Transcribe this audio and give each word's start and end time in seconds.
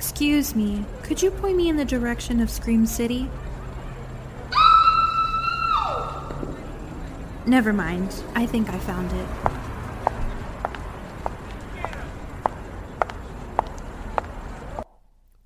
Excuse 0.00 0.56
me, 0.56 0.86
could 1.02 1.20
you 1.20 1.30
point 1.30 1.58
me 1.58 1.68
in 1.68 1.76
the 1.76 1.84
direction 1.84 2.40
of 2.40 2.48
Scream 2.48 2.86
City? 2.86 3.28
Never 7.44 7.74
mind. 7.74 8.22
I 8.34 8.46
think 8.46 8.70
I 8.70 8.78
found 8.78 9.12
it. 9.12 9.26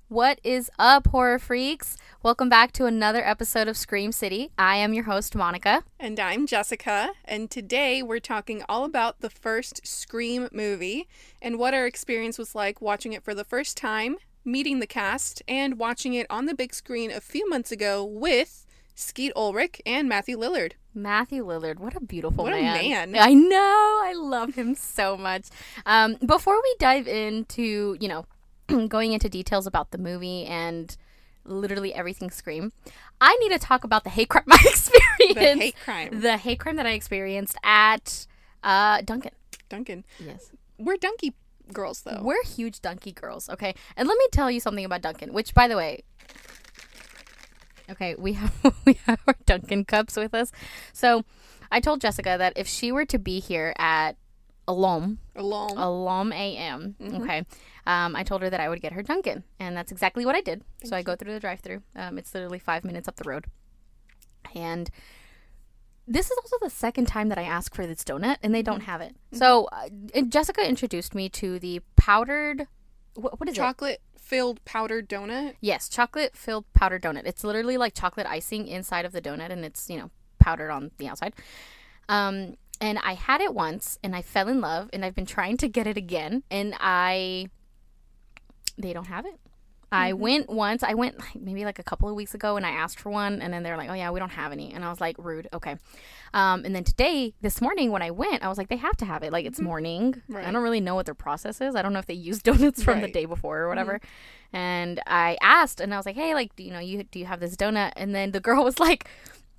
What 0.07 0.39
is 0.41 0.71
up, 0.79 1.07
horror 1.07 1.37
freaks? 1.37 1.97
Welcome 2.23 2.47
back 2.47 2.71
to 2.73 2.85
another 2.85 3.27
episode 3.27 3.67
of 3.67 3.75
Scream 3.75 4.13
City. 4.13 4.51
I 4.57 4.77
am 4.77 4.93
your 4.93 5.03
host, 5.03 5.35
Monica. 5.35 5.83
And 5.99 6.17
I'm 6.17 6.47
Jessica, 6.47 7.09
and 7.25 7.51
today 7.51 8.01
we're 8.01 8.21
talking 8.21 8.63
all 8.69 8.85
about 8.85 9.19
the 9.19 9.29
first 9.29 9.85
Scream 9.85 10.47
movie 10.53 11.09
and 11.41 11.59
what 11.59 11.73
our 11.73 11.85
experience 11.85 12.37
was 12.37 12.55
like 12.55 12.79
watching 12.81 13.11
it 13.11 13.21
for 13.21 13.35
the 13.35 13.43
first 13.43 13.75
time, 13.75 14.15
meeting 14.45 14.79
the 14.79 14.87
cast, 14.87 15.41
and 15.47 15.77
watching 15.79 16.13
it 16.13 16.27
on 16.29 16.45
the 16.45 16.53
big 16.55 16.73
screen 16.73 17.11
a 17.11 17.19
few 17.19 17.49
months 17.49 17.71
ago 17.71 18.05
with 18.05 18.65
Skeet 18.93 19.33
Ulrich 19.35 19.81
and 19.85 20.07
Matthew 20.07 20.37
Lillard. 20.37 20.73
Matthew 20.93 21.45
Lillard, 21.45 21.79
what 21.79 21.95
a 21.95 21.99
beautiful 21.99 22.45
What 22.45 22.53
a 22.53 22.61
man. 22.61 23.11
man. 23.11 23.21
I 23.21 23.33
know. 23.33 24.01
I 24.05 24.13
love 24.15 24.55
him 24.55 24.75
so 24.75 25.17
much. 25.17 25.47
Um, 25.85 26.15
before 26.25 26.55
we 26.55 26.75
dive 26.79 27.07
into, 27.07 27.97
you 27.99 28.07
know, 28.07 28.25
going 28.87 29.11
into 29.11 29.27
details 29.27 29.67
about 29.67 29.91
the 29.91 29.97
movie 29.97 30.45
and 30.45 30.95
literally 31.43 31.93
everything 31.93 32.31
Scream, 32.31 32.71
I 33.19 33.35
need 33.37 33.49
to 33.49 33.59
talk 33.59 33.83
about 33.83 34.05
the 34.05 34.09
hate 34.09 34.29
crime 34.29 34.45
I 34.49 34.57
experienced. 34.61 35.35
The 35.35 35.55
hate 35.57 35.75
crime. 35.83 36.21
The 36.21 36.37
hate 36.37 36.59
crime 36.59 36.75
that 36.77 36.85
I 36.85 36.91
experienced 36.91 37.57
at 37.63 38.25
uh, 38.63 39.01
Dunkin'. 39.01 39.33
Dunkin'. 39.67 40.05
Yes. 40.19 40.51
We're 40.77 40.97
donkey 40.97 41.33
girls, 41.73 42.01
though. 42.01 42.19
We're 42.21 42.43
huge 42.43 42.79
Dunky 42.79 43.13
girls, 43.13 43.49
okay? 43.49 43.73
And 43.95 44.07
let 44.07 44.17
me 44.17 44.25
tell 44.31 44.49
you 44.51 44.59
something 44.59 44.85
about 44.85 45.01
Dunkin', 45.01 45.33
which, 45.33 45.53
by 45.53 45.67
the 45.67 45.77
way, 45.77 46.03
okay, 47.89 48.15
we 48.17 48.33
have 48.33 48.53
we 48.85 48.93
have 49.05 49.19
our 49.27 49.35
Dunkin' 49.45 49.85
cups 49.85 50.15
with 50.15 50.33
us. 50.33 50.51
So, 50.93 51.23
I 51.71 51.79
told 51.79 52.01
Jessica 52.01 52.35
that 52.37 52.53
if 52.55 52.67
she 52.67 52.91
were 52.91 53.05
to 53.05 53.17
be 53.19 53.39
here 53.39 53.73
at 53.77 54.17
Alom, 54.67 55.17
Alone. 55.35 55.77
Alom 55.77 56.33
AM, 56.33 56.95
okay, 57.21 57.45
um, 57.85 58.15
I 58.15 58.23
told 58.23 58.41
her 58.41 58.49
that 58.49 58.59
I 58.59 58.69
would 58.69 58.81
get 58.81 58.93
her 58.93 59.03
Dunkin', 59.03 59.43
and 59.59 59.75
that's 59.77 59.91
exactly 59.91 60.25
what 60.25 60.35
I 60.35 60.41
did. 60.41 60.63
so 60.83 60.95
I 60.95 61.01
go 61.01 61.15
through 61.15 61.33
the 61.33 61.39
drive-through. 61.39 61.81
Um, 61.95 62.17
it's 62.17 62.33
literally 62.33 62.59
five 62.59 62.83
minutes 62.83 63.07
up 63.07 63.15
the 63.17 63.29
road, 63.29 63.45
and 64.55 64.89
this 66.07 66.29
is 66.29 66.37
also 66.37 66.57
the 66.61 66.69
second 66.69 67.07
time 67.07 67.29
that 67.29 67.37
I 67.37 67.43
ask 67.43 67.73
for 67.73 67.87
this 67.87 68.03
donut, 68.03 68.37
and 68.43 68.53
they 68.53 68.61
don't 68.61 68.81
have 68.81 69.01
it. 69.01 69.15
So 69.31 69.67
uh, 69.71 70.21
Jessica 70.27 70.67
introduced 70.67 71.15
me 71.15 71.29
to 71.29 71.59
the 71.59 71.81
powdered. 71.95 72.67
What, 73.15 73.39
what 73.39 73.49
is 73.49 73.55
it? 73.55 73.57
Chocolate 73.57 74.01
filled 74.17 74.63
powdered 74.65 75.09
donut. 75.09 75.55
Yes, 75.61 75.89
chocolate 75.89 76.35
filled 76.35 76.71
powdered 76.73 77.03
donut. 77.03 77.25
It's 77.25 77.43
literally 77.43 77.77
like 77.77 77.93
chocolate 77.93 78.27
icing 78.27 78.67
inside 78.67 79.05
of 79.05 79.11
the 79.11 79.21
donut, 79.21 79.49
and 79.51 79.65
it's 79.65 79.89
you 79.89 79.97
know 79.97 80.11
powdered 80.39 80.71
on 80.71 80.91
the 80.97 81.07
outside. 81.07 81.33
Um, 82.07 82.57
and 82.79 82.99
I 82.99 83.13
had 83.13 83.41
it 83.41 83.53
once, 83.53 83.97
and 84.03 84.15
I 84.15 84.21
fell 84.21 84.47
in 84.47 84.61
love, 84.61 84.89
and 84.93 85.03
I've 85.03 85.15
been 85.15 85.25
trying 85.25 85.57
to 85.57 85.67
get 85.67 85.87
it 85.87 85.97
again, 85.97 86.43
and 86.51 86.75
I 86.79 87.49
they 88.77 88.93
don't 88.93 89.07
have 89.07 89.25
it. 89.25 89.39
I 89.95 90.11
mm-hmm. 90.11 90.21
went 90.21 90.49
once. 90.49 90.83
I 90.83 90.93
went 90.93 91.19
like, 91.19 91.35
maybe 91.35 91.65
like 91.65 91.79
a 91.79 91.83
couple 91.83 92.09
of 92.09 92.15
weeks 92.15 92.33
ago, 92.33 92.57
and 92.57 92.65
I 92.65 92.71
asked 92.71 92.99
for 92.99 93.09
one, 93.09 93.41
and 93.41 93.53
then 93.53 93.63
they're 93.63 93.77
like, 93.77 93.89
"Oh 93.89 93.93
yeah, 93.93 94.11
we 94.11 94.19
don't 94.19 94.31
have 94.31 94.51
any," 94.51 94.73
and 94.73 94.83
I 94.83 94.89
was 94.89 94.99
like, 94.99 95.15
"Rude, 95.17 95.47
okay." 95.53 95.77
Um, 96.33 96.65
and 96.65 96.75
then 96.75 96.83
today, 96.83 97.33
this 97.41 97.61
morning, 97.61 97.91
when 97.91 98.01
I 98.01 98.11
went, 98.11 98.43
I 98.43 98.49
was 98.49 98.57
like, 98.57 98.67
"They 98.67 98.77
have 98.77 98.97
to 98.97 99.05
have 99.05 99.23
it. 99.23 99.31
Like 99.31 99.45
it's 99.45 99.57
mm-hmm. 99.57 99.67
morning. 99.67 100.21
I 100.35 100.51
don't 100.51 100.63
really 100.63 100.81
know 100.81 100.95
what 100.95 101.05
their 101.05 101.15
process 101.15 101.61
is. 101.61 101.75
I 101.75 101.81
don't 101.81 101.93
know 101.93 101.99
if 101.99 102.07
they 102.07 102.13
use 102.13 102.39
donuts 102.43 102.83
from 102.83 103.01
the 103.01 103.11
day 103.11 103.25
before 103.25 103.59
or 103.59 103.69
whatever." 103.69 103.95
Mm-hmm. 103.95 104.57
And 104.57 105.01
I 105.07 105.37
asked, 105.41 105.79
and 105.79 105.93
I 105.93 105.97
was 105.97 106.05
like, 106.05 106.15
"Hey, 106.15 106.33
like, 106.33 106.55
do 106.55 106.63
you 106.63 106.71
know, 106.71 106.79
you 106.79 107.03
do 107.03 107.19
you 107.19 107.25
have 107.25 107.39
this 107.39 107.55
donut?" 107.55 107.93
And 107.95 108.13
then 108.13 108.31
the 108.31 108.39
girl 108.39 108.63
was 108.69 108.79
like, 108.79 109.07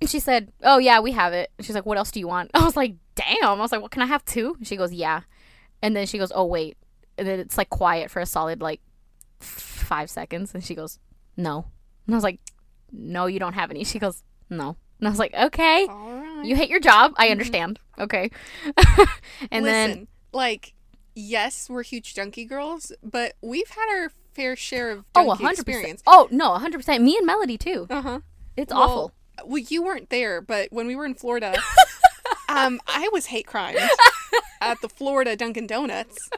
she 0.05 0.19
said, 0.19 0.51
"Oh 0.63 0.77
yeah, 0.77 0.99
we 0.99 1.11
have 1.13 1.33
it." 1.33 1.51
She's 1.61 1.75
like, 1.75 1.85
"What 1.85 1.97
else 1.97 2.11
do 2.11 2.19
you 2.19 2.27
want?" 2.27 2.51
I 2.53 2.63
was 2.63 2.75
like, 2.75 2.95
"Damn!" 3.15 3.43
I 3.43 3.53
was 3.55 3.71
like, 3.71 3.81
"What 3.81 3.91
can 3.91 4.01
I 4.01 4.07
have 4.07 4.23
two? 4.25 4.57
She 4.63 4.75
goes, 4.75 4.93
"Yeah," 4.93 5.21
and 5.81 5.95
then 5.95 6.05
she 6.05 6.17
goes, 6.17 6.31
"Oh 6.33 6.45
wait," 6.45 6.77
and 7.17 7.27
then 7.27 7.39
it's 7.39 7.57
like 7.57 7.69
quiet 7.69 8.11
for 8.11 8.19
a 8.19 8.25
solid 8.25 8.61
like 8.61 8.81
five 9.87 10.09
seconds, 10.09 10.53
and 10.53 10.63
she 10.63 10.75
goes, 10.75 10.99
"No," 11.35 11.65
and 12.05 12.13
I 12.13 12.17
was 12.17 12.23
like, 12.23 12.39
"No, 12.91 13.25
you 13.25 13.39
don't 13.39 13.53
have 13.53 13.71
any." 13.71 13.83
She 13.83 13.99
goes, 13.99 14.23
"No," 14.49 14.75
and 14.99 15.07
I 15.07 15.09
was 15.09 15.19
like, 15.19 15.33
"Okay." 15.33 15.87
Right. 15.87 16.45
You 16.45 16.55
hate 16.55 16.69
your 16.69 16.79
job. 16.79 17.13
I 17.17 17.29
understand. 17.29 17.79
Okay. 17.97 18.29
and 19.51 19.63
Listen, 19.63 19.63
then 19.65 20.07
like, 20.31 20.73
yes, 21.15 21.67
we're 21.69 21.81
huge 21.83 22.13
donkey 22.13 22.45
girls, 22.45 22.91
but 23.01 23.33
we've 23.41 23.69
had 23.69 23.89
our 23.89 24.11
fair 24.33 24.55
share 24.55 24.91
of 24.91 25.05
oh, 25.15 25.35
100%. 25.39 25.51
experience. 25.51 26.03
Oh, 26.05 26.27
no, 26.29 26.51
100%. 26.51 27.01
Me 27.01 27.17
and 27.17 27.25
Melody 27.25 27.57
too. 27.57 27.87
Uh 27.89 28.01
huh. 28.01 28.19
It's 28.55 28.71
Well, 28.71 28.83
awful. 28.83 29.11
Well, 29.45 29.63
you 29.67 29.81
weren't 29.83 30.09
there, 30.11 30.41
but 30.41 30.71
when 30.71 30.85
we 30.85 30.95
were 30.95 31.05
in 31.05 31.15
Florida, 31.15 31.55
um, 32.49 32.79
I 32.87 33.09
was 33.11 33.27
hate 33.27 33.47
crimed 33.47 33.79
at 34.61 34.79
the 34.81 34.89
Florida 34.89 35.35
Dunkin' 35.35 35.65
Donuts. 35.67 36.29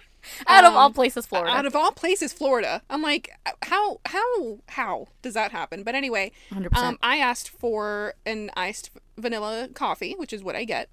Out 0.48 0.66
of 0.66 0.74
all 0.74 0.88
um, 0.88 0.94
places, 0.94 1.26
Florida. 1.26 1.52
Out 1.52 1.66
of 1.66 1.76
all 1.76 1.92
places, 1.92 2.34
Florida. 2.34 2.82
I'm 2.90 3.02
like, 3.02 3.30
how, 3.64 4.00
how, 4.06 4.60
how 4.70 5.08
does 5.22 5.34
that 5.34 5.52
happen? 5.52 5.84
But 5.84 5.96
anyway, 5.96 6.32
100%. 6.52 6.76
um, 6.78 6.98
I 7.02 7.18
asked 7.18 7.50
for 7.50 8.14
an 8.26 8.52
iced 8.56 8.92
vanilla 9.18 9.70
coffee, 9.74 10.16
which 10.18 10.34
is 10.34 10.44
what 10.44 10.56
I 10.56 10.64
get. 10.64 10.90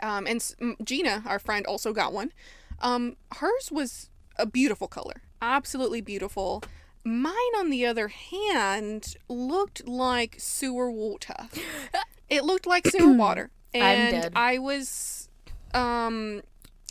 Um, 0.00 0.26
and 0.26 0.42
Gina, 0.84 1.22
our 1.26 1.38
friend, 1.38 1.66
also 1.66 1.92
got 1.92 2.12
one. 2.12 2.32
Um, 2.80 3.16
hers 3.36 3.70
was 3.70 4.10
a 4.36 4.46
beautiful 4.46 4.88
color, 4.88 5.22
absolutely 5.40 6.00
beautiful. 6.00 6.62
Mine, 7.04 7.34
on 7.58 7.70
the 7.70 7.84
other 7.84 8.08
hand, 8.08 9.16
looked 9.28 9.86
like 9.86 10.36
sewer 10.38 10.90
water. 10.90 11.34
It 12.32 12.44
looked 12.44 12.66
like 12.66 12.86
sewer 12.86 13.12
water, 13.12 13.50
and 13.74 14.22
dead. 14.22 14.32
I 14.34 14.56
was, 14.56 15.28
um, 15.74 16.40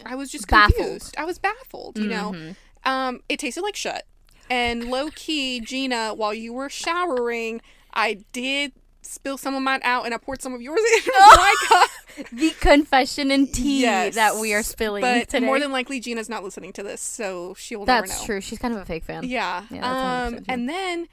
I 0.06 0.16
was 0.16 0.32
just 0.32 0.48
Baffled. 0.48 0.76
confused. 0.78 1.16
I 1.18 1.26
was 1.26 1.38
baffled. 1.40 1.98
You 1.98 2.08
know, 2.08 2.54
um, 2.84 3.22
it 3.30 3.40
tasted 3.40 3.62
like 3.62 3.76
shit. 3.76 4.04
And 4.50 4.90
low 4.92 5.10
key, 5.16 5.62
Gina, 5.62 6.14
while 6.14 6.34
you 6.34 6.52
were 6.54 6.70
showering, 6.70 7.62
I 7.94 8.20
did 8.34 8.74
spill 9.04 9.38
some 9.38 9.56
of 9.56 9.62
mine 9.64 9.80
out, 9.84 10.06
and 10.06 10.14
I 10.14 10.18
poured 10.18 10.42
some 10.42 10.54
of 10.54 10.62
yours 10.62 10.80
in 11.06 11.12
my 11.16 11.56
cup. 11.68 11.90
the 12.34 12.50
confession 12.60 13.32
and 13.32 13.52
tea 13.54 13.82
Yes. 13.82 14.16
that 14.16 14.36
we 14.36 14.54
are 14.54 14.62
spilling 14.64 15.02
But 15.02 15.30
today. 15.30 15.46
more 15.46 15.60
than 15.60 15.72
likely, 15.72 16.00
Gina's 16.00 16.30
not 16.30 16.44
listening 16.44 16.74
to 16.74 16.84
this, 16.84 17.02
so 17.02 17.54
she 17.58 17.76
will 17.76 17.86
never 17.86 18.06
That's 18.08 18.24
true. 18.26 18.42
She's 18.42 18.60
kind 18.60 18.74
of 18.74 18.82
a 18.82 18.86
fake 18.86 19.04
fan. 19.06 19.24
Yeah. 19.24 19.64
Yeah, 19.72 20.26
um, 20.28 20.40
and 20.50 20.68
then 20.70 21.08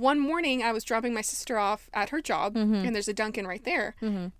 one 0.00 0.18
morning, 0.20 0.62
I 0.62 0.72
was 0.72 0.84
dropping 0.84 1.12
my 1.14 1.20
sister 1.22 1.58
off 1.58 1.88
at 1.94 2.10
her 2.10 2.20
job, 2.20 2.54
Mm-hmm. 2.54 2.74
and 2.86 2.94
there's 2.94 3.08
a 3.08 3.12
Dunkin' 3.14 3.46
right 3.46 3.64
there. 3.64 3.94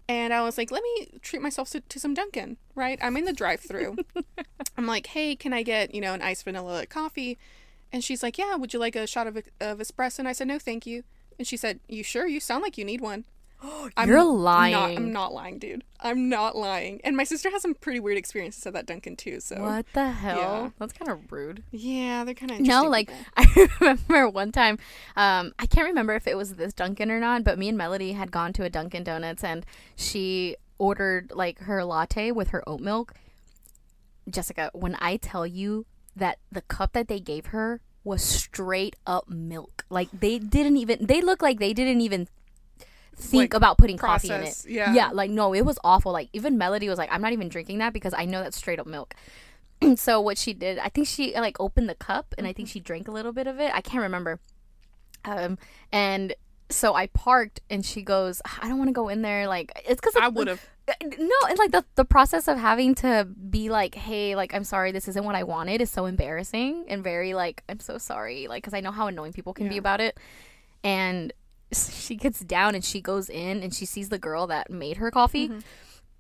And 0.09 0.33
I 0.33 0.43
was 0.43 0.57
like, 0.59 0.71
let 0.71 0.83
me 0.83 1.19
treat 1.23 1.43
myself 1.43 1.71
to, 1.71 1.81
to 1.81 1.99
some 2.01 2.15
Dunkin', 2.15 2.57
right? 2.75 2.99
I'm 3.03 3.17
in 3.17 3.25
the 3.25 3.33
drive 3.33 3.61
through. 3.61 3.97
I'm 4.77 4.87
like, 4.87 5.07
hey, 5.09 5.35
can 5.37 5.53
I 5.53 5.63
get, 5.63 5.95
you 5.95 6.01
know, 6.01 6.15
an 6.15 6.23
iced 6.23 6.45
vanilla 6.45 6.87
coffee? 6.87 7.39
And 7.93 8.03
she's 8.05 8.23
like, 8.23 8.37
yeah, 8.39 8.57
would 8.57 8.73
you 8.73 8.79
like 8.81 8.97
a 8.97 9.07
shot 9.07 9.27
of, 9.27 9.37
of 9.61 9.79
espresso? 9.79 10.19
And 10.21 10.29
I 10.29 10.33
said, 10.33 10.49
no, 10.49 10.59
thank 10.59 10.87
you. 10.87 11.03
And 11.39 11.47
she 11.47 11.57
said, 11.57 11.81
you 11.89 12.03
sure? 12.03 12.27
You 12.27 12.41
sound 12.41 12.63
like 12.63 12.77
you 12.79 12.85
need 12.85 13.01
one. 13.01 13.25
I'm 13.97 14.09
You're 14.09 14.19
Not, 14.19 14.27
lying. 14.27 14.97
I'm 14.97 15.13
not 15.13 15.33
lying, 15.33 15.59
dude. 15.59 15.83
I'm 16.01 16.29
not 16.29 16.57
lying. 16.57 17.01
And 17.05 17.17
my 17.17 17.25
sister 17.25 17.51
has 17.51 17.63
some 17.63 17.75
pretty 17.75 18.01
weird 18.01 18.19
experiences 18.19 18.67
at 18.67 18.75
that 18.75 18.87
Dunkin' 18.87 19.17
too. 19.17 19.41
So 19.41 19.61
What 19.61 19.87
the 19.93 20.11
hell? 20.11 20.39
Yeah. 20.39 20.71
That's 20.79 20.93
kind 20.93 21.11
of 21.11 21.33
rude. 21.33 21.63
yeah, 21.71 22.25
they're 22.25 22.35
kind 22.35 22.53
of 22.53 22.61
No, 22.61 22.85
like 22.85 23.11
I 23.37 23.69
remember 23.81 24.29
one 24.29 24.53
time, 24.53 24.79
um, 25.17 25.53
I 25.59 25.67
can't 25.67 25.87
remember 25.89 26.15
if 26.15 26.27
it 26.27 26.37
was 26.37 26.55
this 26.55 26.73
Dunkin' 26.73 27.11
or 27.11 27.19
not, 27.21 27.45
but 27.45 27.59
me 27.59 27.69
and 27.69 27.79
Melody 27.79 28.13
had 28.13 28.31
gone 28.31 28.53
to 28.55 28.65
a 28.65 28.71
Dunkin' 28.71 29.05
Donuts 29.05 29.43
and 29.43 29.65
she 29.97 30.57
ordered 30.79 31.33
like 31.35 31.61
her 31.61 31.83
latte 31.85 32.31
with 32.33 32.49
her 32.49 32.63
oat 32.69 32.81
milk. 32.81 33.15
Jessica, 34.29 34.71
when 34.75 34.97
I 35.01 35.17
tell 35.17 35.47
you 35.47 35.87
that 36.15 36.39
the 36.51 36.63
cup 36.63 36.93
that 36.93 37.09
they 37.09 37.21
gave 37.21 37.47
her 37.47 37.81
was 38.05 38.23
straight 38.23 38.97
up 39.07 39.29
milk, 39.29 39.85
like 39.89 40.09
they 40.13 40.39
didn't 40.39 40.77
even 40.77 41.07
they 41.07 41.21
look 41.21 41.43
like 41.43 41.59
they 41.59 41.73
didn't 41.73 42.01
even 42.01 42.29
think 43.17 43.53
Like, 43.53 43.55
about 43.55 43.79
putting 43.79 43.97
coffee 43.97 44.31
in 44.31 44.43
it. 44.43 44.65
yeah. 44.69 44.93
Yeah, 44.95 45.11
like 45.13 45.31
no, 45.31 45.55
it 45.55 45.63
was 45.65 45.79
awful. 45.83 46.13
Like 46.13 46.29
even 46.33 46.59
Melody 46.59 46.89
was 46.89 46.99
like, 46.99 47.11
I'm 47.13 47.23
not 47.23 47.33
even 47.33 47.49
drinking 47.49 47.79
that 47.79 47.93
because 47.93 48.15
I 48.15 48.25
know 48.25 48.43
that's 48.43 48.57
straight 48.57 48.79
up 48.79 48.87
milk. 48.87 49.15
so 49.97 50.21
what 50.21 50.39
she 50.39 50.53
did, 50.55 50.79
I 50.79 50.89
think 50.89 51.07
she 51.07 51.35
like 51.35 51.59
opened 51.61 51.89
the 51.89 51.95
cup 51.95 52.35
and 52.39 52.47
I 52.47 52.53
think 52.53 52.69
she 52.69 52.81
drank 52.81 53.09
a 53.09 53.11
little 53.11 53.33
bit 53.33 53.47
of 53.47 53.59
it. 53.61 53.71
I 53.75 53.81
can't 53.81 54.03
remember. 54.03 54.39
Um, 55.25 55.59
and 55.93 56.35
so 56.69 56.95
I 56.95 57.07
parked 57.09 57.61
and 57.71 57.85
she 57.85 58.03
goes, 58.03 58.41
I 58.61 58.69
don't 58.69 58.79
want 58.79 58.89
to 58.89 58.93
go 58.95 59.09
in 59.09 59.23
there. 59.23 59.47
Like 59.49 59.73
it's 59.87 60.01
because 60.01 60.15
I 60.17 60.29
would 60.29 60.49
have. 60.49 60.65
no, 61.03 61.35
and 61.49 61.59
like 61.59 61.73
the 61.73 61.85
the 61.97 62.05
process 62.05 62.47
of 62.49 62.59
having 62.59 62.95
to 62.97 63.27
be 63.51 63.71
like, 63.71 63.95
hey, 63.95 64.37
like 64.37 64.55
I'm 64.55 64.65
sorry, 64.65 64.93
this 64.93 65.09
isn't 65.09 65.25
what 65.25 65.35
I 65.35 65.43
wanted 65.43 65.81
is 65.81 65.91
so 65.91 66.07
embarrassing 66.07 66.85
and 66.89 67.03
very 67.03 67.35
like 67.35 67.63
I'm 67.69 67.81
so 67.81 67.99
sorry, 67.99 68.47
like 68.47 68.63
because 68.63 68.75
I 68.75 68.81
know 68.81 68.93
how 68.93 69.07
annoying 69.09 69.33
people 69.33 69.53
can 69.53 69.69
be 69.69 69.79
about 69.79 70.01
it. 70.01 70.19
And 70.85 71.33
she 71.73 72.15
gets 72.17 72.41
down 72.41 72.75
and 72.75 72.85
she 72.85 73.01
goes 73.01 73.29
in 73.29 73.63
and 73.63 73.75
she 73.75 73.85
sees 73.87 74.09
the 74.09 74.19
girl 74.19 74.47
that 74.49 74.71
made 74.71 74.99
her 74.99 75.11
coffee, 75.11 75.51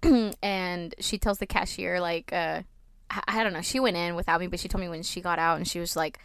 and 0.43 0.94
she 1.00 1.19
tells 1.19 1.38
the 1.38 1.46
cashier 1.46 2.00
like, 2.00 2.32
uh, 2.32 2.62
I, 3.10 3.22
I 3.28 3.44
don't 3.44 3.52
know, 3.52 3.62
she 3.62 3.81
went 3.81 3.96
in 3.96 4.14
without 4.14 4.40
me, 4.40 4.46
but 4.46 4.60
she 4.60 4.69
told 4.69 4.81
me 4.82 4.88
when 4.88 5.02
she 5.02 5.20
got 5.20 5.38
out 5.38 5.56
and 5.56 5.66
she 5.66 5.81
was 5.81 5.96
like. 5.96 6.19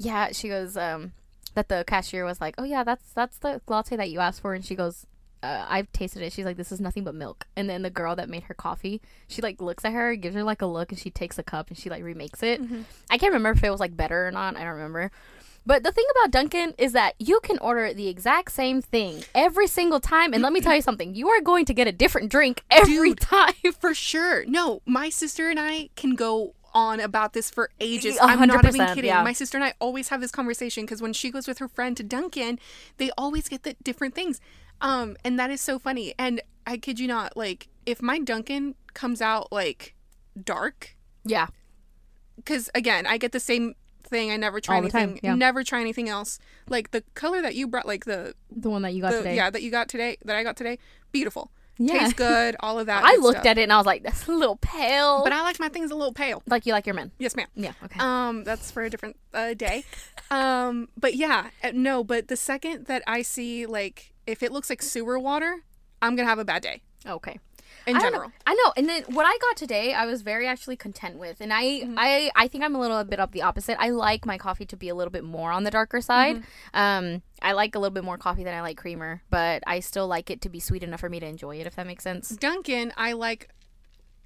yeah, 0.00 0.30
she 0.30 0.48
goes, 0.48 0.76
um, 0.76 1.10
that 1.54 1.68
the 1.68 1.82
cashier 1.86 2.24
was 2.24 2.40
like, 2.40 2.54
oh 2.56 2.62
yeah, 2.62 2.84
that's 2.84 3.10
that's 3.14 3.38
the 3.38 3.60
latte 3.66 3.96
that 3.96 4.10
you 4.10 4.20
asked 4.20 4.40
for, 4.40 4.54
and 4.54 4.64
she 4.64 4.76
goes, 4.76 5.06
uh, 5.42 5.66
I've 5.68 5.90
tasted 5.92 6.22
it. 6.22 6.32
She's 6.32 6.44
like, 6.44 6.56
this 6.56 6.70
is 6.70 6.80
nothing 6.80 7.02
but 7.02 7.14
milk. 7.16 7.46
And 7.56 7.68
then 7.68 7.82
the 7.82 7.90
girl 7.90 8.14
that 8.16 8.28
made 8.28 8.44
her 8.44 8.54
coffee, 8.54 9.00
she 9.26 9.42
like 9.42 9.60
looks 9.60 9.84
at 9.84 9.92
her, 9.92 10.14
gives 10.14 10.36
her 10.36 10.44
like 10.44 10.62
a 10.62 10.66
look, 10.66 10.92
and 10.92 10.98
she 11.00 11.10
takes 11.10 11.36
a 11.38 11.42
cup 11.42 11.68
and 11.68 11.76
she 11.76 11.90
like 11.90 12.04
remakes 12.04 12.44
it. 12.44 12.60
I 13.10 13.18
can't 13.18 13.32
remember 13.32 13.58
if 13.58 13.64
it 13.64 13.70
was 13.70 13.80
like 13.80 13.96
better 13.96 14.28
or 14.28 14.30
not. 14.30 14.56
I 14.56 14.60
don't 14.60 14.74
remember. 14.74 15.10
But 15.68 15.84
the 15.84 15.92
thing 15.92 16.06
about 16.12 16.30
Dunkin' 16.30 16.72
is 16.78 16.92
that 16.92 17.14
you 17.18 17.40
can 17.40 17.58
order 17.58 17.92
the 17.92 18.08
exact 18.08 18.52
same 18.52 18.80
thing 18.80 19.24
every 19.34 19.66
single 19.66 20.00
time, 20.00 20.32
and 20.32 20.42
let 20.42 20.50
me 20.50 20.62
tell 20.62 20.74
you 20.74 20.80
something: 20.80 21.14
you 21.14 21.28
are 21.28 21.42
going 21.42 21.66
to 21.66 21.74
get 21.74 21.86
a 21.86 21.92
different 21.92 22.30
drink 22.30 22.64
every 22.70 23.10
Dude. 23.10 23.20
time. 23.20 23.52
For 23.78 23.92
sure. 23.92 24.46
No, 24.46 24.80
my 24.86 25.10
sister 25.10 25.50
and 25.50 25.60
I 25.60 25.90
can 25.94 26.14
go 26.14 26.54
on 26.72 27.00
about 27.00 27.34
this 27.34 27.50
for 27.50 27.68
ages. 27.80 28.16
i 28.16 28.32
am 28.32 28.48
not 28.48 28.64
even 28.64 28.86
kidding. 28.94 29.04
yeah. 29.04 29.22
My 29.22 29.34
sister 29.34 29.58
and 29.58 29.64
I 29.64 29.74
always 29.78 30.08
have 30.08 30.22
this 30.22 30.30
conversation 30.30 30.84
because 30.86 31.02
when 31.02 31.12
she 31.12 31.30
goes 31.30 31.46
with 31.46 31.58
her 31.58 31.68
friend 31.68 31.94
to 31.98 32.02
Dunkin', 32.02 32.58
they 32.96 33.10
always 33.18 33.46
get 33.46 33.64
the 33.64 33.76
different 33.82 34.14
things. 34.14 34.40
Um, 34.80 35.18
and 35.22 35.38
that 35.38 35.50
is 35.50 35.60
so 35.60 35.78
funny. 35.78 36.14
And 36.18 36.40
I 36.66 36.78
kid 36.78 36.98
you 36.98 37.08
not, 37.08 37.36
like 37.36 37.68
if 37.84 38.00
my 38.00 38.18
Dunkin' 38.18 38.74
comes 38.94 39.20
out 39.20 39.52
like 39.52 39.94
dark, 40.42 40.96
Yeah, 41.24 41.48
because 42.36 42.70
again, 42.74 43.06
I 43.06 43.18
get 43.18 43.32
the 43.32 43.40
same 43.40 43.74
thing. 44.02 44.30
I 44.30 44.36
never 44.36 44.60
try 44.60 44.76
All 44.76 44.82
anything. 44.82 45.20
yeah. 45.22 45.34
Never 45.34 45.62
try 45.64 45.80
anything 45.80 46.08
else. 46.08 46.38
Like 46.68 46.90
the 46.90 47.02
color 47.14 47.42
that 47.42 47.54
you 47.54 47.66
brought, 47.66 47.86
like 47.86 48.04
the, 48.04 48.34
the 48.50 48.70
one 48.70 48.82
that 48.82 48.94
you 48.94 49.02
got 49.02 49.12
the 49.12 49.18
today. 49.18 49.36
yeah 49.36 49.50
that 49.50 49.62
you 49.62 49.70
got 49.70 49.88
today, 49.88 50.16
that 50.24 50.36
I 50.36 50.42
got 50.42 50.56
today, 50.56 50.78
beautiful. 51.12 51.50
Yeah. 51.80 52.00
Tastes 52.00 52.14
good. 52.14 52.56
All 52.60 52.78
of 52.78 52.86
that. 52.86 53.04
I 53.06 53.16
looked 53.16 53.38
stuff. 53.38 53.46
at 53.46 53.58
it 53.58 53.62
and 53.62 53.72
I 53.72 53.76
was 53.76 53.86
like, 53.86 54.02
that's 54.02 54.26
a 54.26 54.32
little 54.32 54.56
pale. 54.56 55.22
but 55.22 55.32
I 55.32 55.42
like 55.42 55.60
my 55.60 55.68
things 55.68 55.90
a 55.90 55.94
little 55.94 56.12
pale. 56.12 56.42
like 56.46 56.66
you 56.66 56.72
like 56.72 56.86
your 56.86 56.94
men. 56.94 57.12
Yes, 57.18 57.36
ma'am. 57.36 57.46
Yeah. 57.54 57.72
Okay. 57.84 58.00
Um, 58.00 58.42
that's 58.44 58.70
for 58.70 58.82
a 58.82 58.90
different 58.90 59.16
uh, 59.34 59.54
day. 59.54 59.84
Um, 60.30 60.90
but 60.94 61.14
yeah, 61.14 61.48
uh, 61.64 61.70
no. 61.72 62.04
But 62.04 62.28
the 62.28 62.36
second 62.36 62.84
that 62.84 63.02
I 63.06 63.22
see 63.22 63.64
like 63.64 64.12
if 64.26 64.42
it 64.42 64.52
looks 64.52 64.68
like 64.68 64.82
sewer 64.82 65.18
water, 65.18 65.64
I'm 66.02 66.16
gonna 66.16 66.28
have 66.28 66.38
a 66.38 66.44
bad 66.44 66.60
day 66.60 66.82
okay. 67.06 67.38
In 67.88 67.96
I 67.96 68.00
don't 68.00 68.12
know. 68.12 68.18
general. 68.18 68.32
I 68.46 68.54
know. 68.54 68.72
And 68.76 68.88
then 68.88 69.02
what 69.08 69.24
I 69.26 69.36
got 69.38 69.56
today, 69.56 69.94
I 69.94 70.06
was 70.06 70.22
very 70.22 70.46
actually 70.46 70.76
content 70.76 71.16
with. 71.18 71.40
And 71.40 71.52
I, 71.52 71.64
Mm-hmm. 71.64 71.94
I, 71.98 72.30
I 72.36 72.48
think 72.48 72.62
I'm 72.64 72.74
a 72.74 72.80
little 72.80 73.02
bit 73.04 73.18
of 73.20 73.32
the 73.32 73.42
opposite. 73.42 73.76
I 73.80 73.90
like 73.90 74.24
my 74.26 74.38
coffee 74.38 74.66
to 74.66 74.76
be 74.76 74.88
a 74.88 74.94
little 74.94 75.10
bit 75.10 75.24
more 75.24 75.50
on 75.52 75.64
the 75.64 75.70
darker 75.70 76.00
side. 76.00 76.36
Mm-hmm. 76.36 76.78
Um, 76.78 77.22
I 77.42 77.52
like 77.52 77.74
a 77.74 77.78
little 77.78 77.94
bit 77.94 78.04
more 78.04 78.18
coffee 78.18 78.44
than 78.44 78.54
I 78.54 78.60
like 78.62 78.76
creamer, 78.76 79.22
but 79.30 79.62
I 79.66 79.80
still 79.80 80.06
like 80.06 80.30
it 80.30 80.40
to 80.42 80.48
be 80.48 80.60
sweet 80.60 80.82
enough 80.82 81.00
for 81.00 81.08
me 81.08 81.20
to 81.20 81.26
enjoy 81.26 81.56
it. 81.56 81.66
If 81.66 81.76
that 81.76 81.86
makes 81.86 82.04
sense. 82.04 82.28
Dunkin', 82.30 82.92
I 82.96 83.12
like 83.12 83.48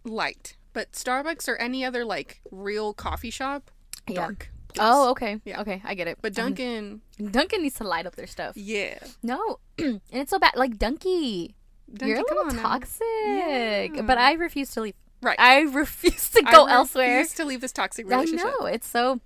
light, 0.04 0.56
but 0.72 0.92
Starbucks 0.92 1.48
or 1.48 1.56
any 1.56 1.84
other 1.84 2.04
like 2.04 2.40
real 2.50 2.92
coffee 2.94 3.30
shop, 3.30 3.70
Yeah. 4.08 4.16
dark. 4.16 4.48
please. 4.68 4.80
Oh, 4.82 5.10
okay. 5.10 5.40
Yeah. 5.44 5.60
Okay, 5.60 5.82
I 5.84 5.94
get 5.94 6.08
it. 6.08 6.18
but 6.22 6.32
Dunkin', 6.34 7.02
Dunkin' 7.18 7.62
needs 7.62 7.76
to 7.76 7.84
light 7.84 8.06
up 8.06 8.16
their 8.16 8.26
stuff. 8.26 8.56
yeah, 8.56 8.98
No, 9.22 9.58
and 9.78 10.00
it's 10.10 10.30
so 10.30 10.38
bad. 10.38 10.52
Like 10.56 10.78
Dunky, 10.78 11.54
You're 12.00 12.18
a 12.18 12.22
little 12.22 12.50
toxic. 12.60 13.02
Yeah. 13.24 14.02
But 14.02 14.18
I 14.18 14.32
refuse 14.34 14.70
to 14.72 14.80
leave. 14.82 14.94
Right. 15.20 15.38
I 15.38 15.60
refuse 15.82 16.30
to 16.30 16.42
I 16.46 16.50
go 16.52 16.66
elsewhere. 16.66 17.06
I 17.06 17.18
refuse 17.18 17.34
to 17.34 17.44
leave 17.44 17.60
this 17.60 17.72
toxic 17.72 18.08
relationship. 18.08 18.46
I 18.46 18.50
know 18.50 18.66
it's 18.66 18.86
so, 18.88 19.20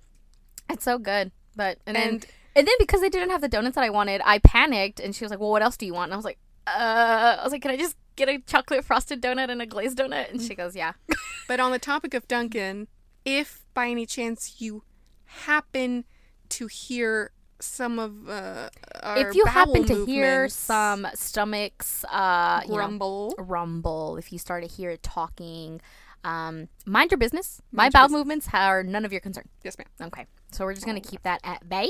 it's 0.69 0.83
so 0.83 0.97
good. 0.97 1.31
But 1.55 1.79
and 1.85 1.95
then 1.95 2.07
And- 2.09 2.25
and 2.55 2.65
then 2.67 2.73
because 2.79 3.01
they 3.01 3.09
didn't 3.09 3.29
have 3.29 3.41
the 3.41 3.47
donuts 3.47 3.75
that 3.75 3.83
I 3.83 3.91
wanted, 3.91 4.19
I 4.25 4.39
panicked. 4.39 4.99
And 4.99 5.15
she 5.15 5.23
was 5.23 5.29
like, 5.29 5.39
"Well, 5.39 5.51
what 5.51 5.61
else 5.61 5.77
do 5.77 5.85
you 5.85 5.93
want?" 5.93 6.05
And 6.09 6.13
I 6.13 6.17
was 6.17 6.25
like, 6.25 6.39
"Uh, 6.65 7.37
I 7.39 7.43
was 7.43 7.51
like, 7.51 7.61
can 7.61 7.69
I 7.69 7.77
just 7.77 7.95
get 8.15 8.29
a 8.29 8.39
chocolate 8.39 8.83
frosted 8.83 9.21
donut 9.21 9.49
and 9.51 9.61
a 9.61 9.67
glazed 9.67 9.99
donut?" 9.99 10.31
And 10.31 10.41
she 10.41 10.55
goes, 10.55 10.75
"Yeah." 10.75 10.93
But 11.47 11.59
on 11.59 11.71
the 11.71 11.77
topic 11.77 12.15
of 12.15 12.27
Dunkin', 12.27 12.87
if 13.25 13.63
by 13.75 13.89
any 13.89 14.07
chance 14.07 14.55
you 14.59 14.83
happen 15.25 16.05
to 16.49 16.65
hear 16.67 17.31
some 17.59 17.99
of 17.99 18.29
uh, 18.29 18.69
if 19.17 19.35
you 19.35 19.45
happen 19.45 19.85
to 19.85 20.05
hear 20.05 20.47
some 20.49 21.07
stomachs, 21.15 22.03
uh, 22.05 22.61
you 22.67 22.75
know, 22.77 23.31
rumble, 23.37 24.17
if 24.17 24.31
you 24.31 24.39
start 24.39 24.63
to 24.63 24.69
hear 24.69 24.91
it 24.91 25.03
talking, 25.03 25.81
um, 26.23 26.67
mind 26.85 27.11
your 27.11 27.17
business. 27.17 27.61
My 27.71 27.85
your 27.85 27.91
bowel 27.91 28.07
business. 28.07 28.17
movements 28.19 28.47
are 28.53 28.83
none 28.83 29.05
of 29.05 29.11
your 29.11 29.21
concern. 29.21 29.47
yes, 29.63 29.77
ma'am. 29.77 29.87
Okay, 30.07 30.25
so 30.51 30.65
we're 30.65 30.73
just 30.73 30.85
gonna 30.85 30.99
keep 31.01 31.23
that 31.23 31.41
at 31.43 31.67
bay. 31.67 31.89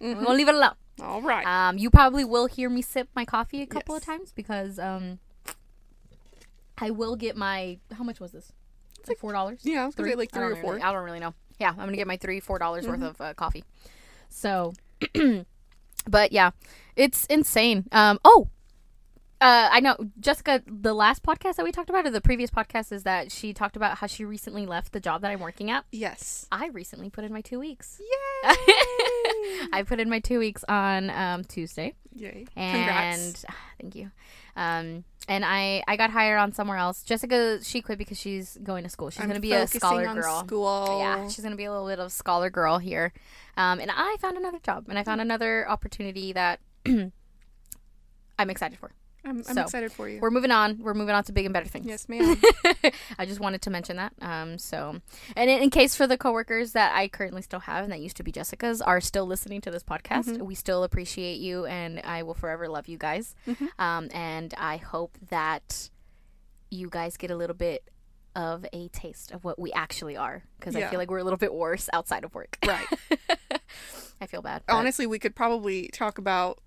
Mm-hmm. 0.00 0.18
We're 0.18 0.24
gonna 0.24 0.36
leave 0.38 0.48
it 0.48 0.54
alone. 0.54 0.74
All 1.00 1.22
right. 1.22 1.46
Um, 1.46 1.78
you 1.78 1.90
probably 1.90 2.24
will 2.24 2.46
hear 2.46 2.68
me 2.68 2.82
sip 2.82 3.08
my 3.14 3.24
coffee 3.24 3.62
a 3.62 3.66
couple 3.66 3.94
of 3.96 4.04
times 4.04 4.32
because 4.32 4.78
um, 4.78 5.18
I 6.78 6.90
will 6.90 7.16
get 7.16 7.36
my 7.36 7.78
how 7.96 8.04
much 8.04 8.20
was 8.20 8.32
this? 8.32 8.52
It's 9.00 9.08
like 9.08 9.18
four 9.18 9.32
dollars. 9.32 9.60
yeah, 9.62 9.82
I 9.82 9.86
was 9.86 9.94
gonna 9.94 10.10
say 10.10 10.14
like 10.16 10.30
three 10.32 10.44
or 10.44 10.56
four. 10.56 10.72
Really, 10.74 10.82
I 10.82 10.92
don't 10.92 11.04
really 11.04 11.20
know. 11.20 11.34
Yeah, 11.58 11.70
I'm 11.70 11.76
gonna 11.76 11.96
get 11.96 12.06
my 12.06 12.16
three 12.16 12.40
four 12.40 12.58
dollars 12.58 12.84
Mm-hmm. 12.86 13.02
worth 13.02 13.10
of 13.14 13.20
uh, 13.20 13.34
coffee. 13.34 13.64
So, 14.28 14.72
but 16.08 16.32
yeah, 16.32 16.50
it's 16.96 17.26
insane. 17.26 17.86
Um, 17.92 18.18
oh. 18.24 18.48
Uh, 19.40 19.68
I 19.72 19.80
know 19.80 19.96
Jessica. 20.20 20.62
The 20.68 20.94
last 20.94 21.24
podcast 21.24 21.56
that 21.56 21.64
we 21.64 21.72
talked 21.72 21.90
about, 21.90 22.06
or 22.06 22.10
the 22.10 22.20
previous 22.20 22.48
podcast, 22.48 22.92
is 22.92 23.02
that 23.02 23.32
she 23.32 23.52
talked 23.52 23.74
about 23.74 23.98
how 23.98 24.06
she 24.06 24.24
recently 24.24 24.66
left 24.66 24.92
the 24.92 25.00
job 25.00 25.22
that 25.22 25.32
I'm 25.32 25.40
working 25.40 25.68
at. 25.68 25.84
Yes. 25.90 26.46
I 26.52 26.68
recently 26.68 27.10
put 27.10 27.24
in 27.24 27.32
my 27.32 27.40
two 27.40 27.58
weeks. 27.58 28.00
Yay! 28.00 28.54
I 29.72 29.84
put 29.84 29.98
in 29.98 30.08
my 30.08 30.20
two 30.20 30.38
weeks 30.38 30.64
on 30.68 31.10
um, 31.10 31.42
Tuesday. 31.42 31.94
Yay! 32.14 32.46
and 32.54 32.76
Congrats. 32.76 33.44
thank 33.80 33.96
you 33.96 34.12
um 34.56 35.04
and 35.28 35.44
i 35.44 35.82
i 35.86 35.96
got 35.96 36.10
hired 36.10 36.38
on 36.38 36.52
somewhere 36.52 36.76
else. 36.78 37.02
Jessica 37.02 37.62
she 37.62 37.82
quit 37.82 37.98
because 37.98 38.18
she's 38.18 38.58
going 38.62 38.84
to 38.84 38.90
school. 38.90 39.10
She's 39.10 39.22
going 39.24 39.34
to 39.34 39.40
be 39.40 39.52
a 39.52 39.66
scholar 39.66 40.12
girl. 40.14 40.40
School. 40.40 40.98
yeah 40.98 41.28
she's 41.28 41.42
going 41.42 41.52
to 41.52 41.56
be 41.56 41.64
a 41.64 41.72
little 41.72 41.86
bit 41.88 41.98
of 41.98 42.12
scholar 42.12 42.50
girl 42.50 42.78
here. 42.78 43.12
Um 43.56 43.80
and 43.80 43.90
i 43.90 44.16
found 44.20 44.36
another 44.36 44.58
job 44.58 44.86
and 44.88 44.98
i 44.98 45.04
found 45.04 45.20
another 45.20 45.68
opportunity 45.68 46.32
that 46.32 46.60
i'm 46.86 47.12
excited 48.38 48.78
for 48.78 48.92
I'm, 49.24 49.38
I'm 49.38 49.42
So, 49.44 49.60
excited 49.62 49.92
for 49.92 50.08
you. 50.08 50.20
we're 50.20 50.30
moving 50.30 50.50
on 50.50 50.78
we're 50.78 50.94
moving 50.94 51.14
on 51.14 51.22
to 51.24 51.32
big 51.32 51.44
and 51.46 51.52
better 51.52 51.68
things 51.68 51.86
Yes, 51.86 52.08
ma'am. 52.08 52.36
I 53.18 53.24
just 53.26 53.38
wanted 53.40 53.62
to 53.62 53.70
mention 53.70 53.96
that. 53.96 54.12
Um, 54.20 54.58
so, 54.58 55.00
and 55.36 55.48
in, 55.50 55.62
in 55.62 55.70
case 55.70 55.94
for 55.94 56.06
the 56.06 56.18
coworkers 56.18 56.72
that 56.72 56.92
I 56.94 57.08
currently 57.08 57.42
still 57.42 57.60
have 57.60 57.84
and 57.84 57.92
that 57.92 58.00
used 58.00 58.16
to 58.16 58.22
be 58.24 58.32
Jessica's 58.32 58.82
are 58.82 59.00
still 59.00 59.26
listening 59.26 59.60
to 59.62 59.70
this 59.70 59.82
podcast, 59.82 60.24
Mm-hmm. 60.28 60.44
we 60.44 60.54
still 60.54 60.82
appreciate 60.84 61.38
you 61.38 61.66
and 61.66 62.00
I 62.04 62.22
will 62.24 62.34
forever 62.34 62.68
love 62.68 62.88
you 62.88 62.98
guys. 62.98 63.34
Mm-hmm. 63.46 63.66
Um, 63.78 64.08
and 64.12 64.54
I 64.58 64.76
hope 64.78 65.16
that 65.30 65.90
you 66.70 66.88
guys 66.90 67.16
get 67.16 67.30
a 67.30 67.36
little 67.36 67.54
bit 67.56 67.84
of 68.34 68.64
a 68.72 68.88
taste 68.88 69.30
of 69.30 69.44
what 69.44 69.58
we 69.58 69.70
actually 69.72 70.16
are 70.16 70.42
because 70.58 70.74
I 70.74 70.86
feel 70.86 70.98
like 70.98 71.10
we're 71.10 71.18
a 71.18 71.24
little 71.24 71.36
bit 71.36 71.52
worse 71.52 71.90
outside 71.92 72.24
of 72.24 72.34
work. 72.34 72.56
right. 72.66 72.86
I 74.20 74.26
feel 74.26 74.42
bad. 74.42 74.62
Honestly, 74.68 75.06
we 75.06 75.18
could 75.18 75.34
probably 75.34 75.88
talk 75.88 76.16
about 76.18 76.58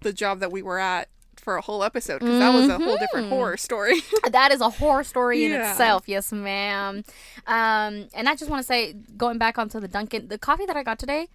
the 0.00 0.12
job 0.12 0.40
that 0.40 0.50
we 0.50 0.62
were 0.62 0.78
at 0.78 1.08
for 1.40 1.56
a 1.56 1.60
whole 1.60 1.82
episode 1.82 2.18
because 2.20 2.38
that 2.38 2.52
was 2.54 2.68
a 2.68 2.78
whole 2.78 2.96
different 2.96 3.26
Mm-hmm. 3.26 3.34
horror 3.36 3.56
story. 3.56 4.00
that 4.30 4.50
is 4.52 4.60
a 4.60 4.70
horror 4.70 5.04
story 5.04 5.44
in 5.44 5.50
Yeah. 5.52 5.70
itself 5.70 6.02
yes 6.06 6.32
ma'am 6.32 7.02
um 7.46 7.92
and 8.14 8.28
i 8.28 8.34
just 8.34 8.50
want 8.50 8.60
to 8.62 8.66
say 8.66 8.94
going 9.16 9.38
back 9.38 9.58
onto 9.58 9.78
the 9.80 9.88
dunkin 9.88 10.28
the 10.28 10.38
coffee 10.38 10.66
that 10.66 10.76
i 10.76 10.82
got 10.82 10.98
today 10.98 11.28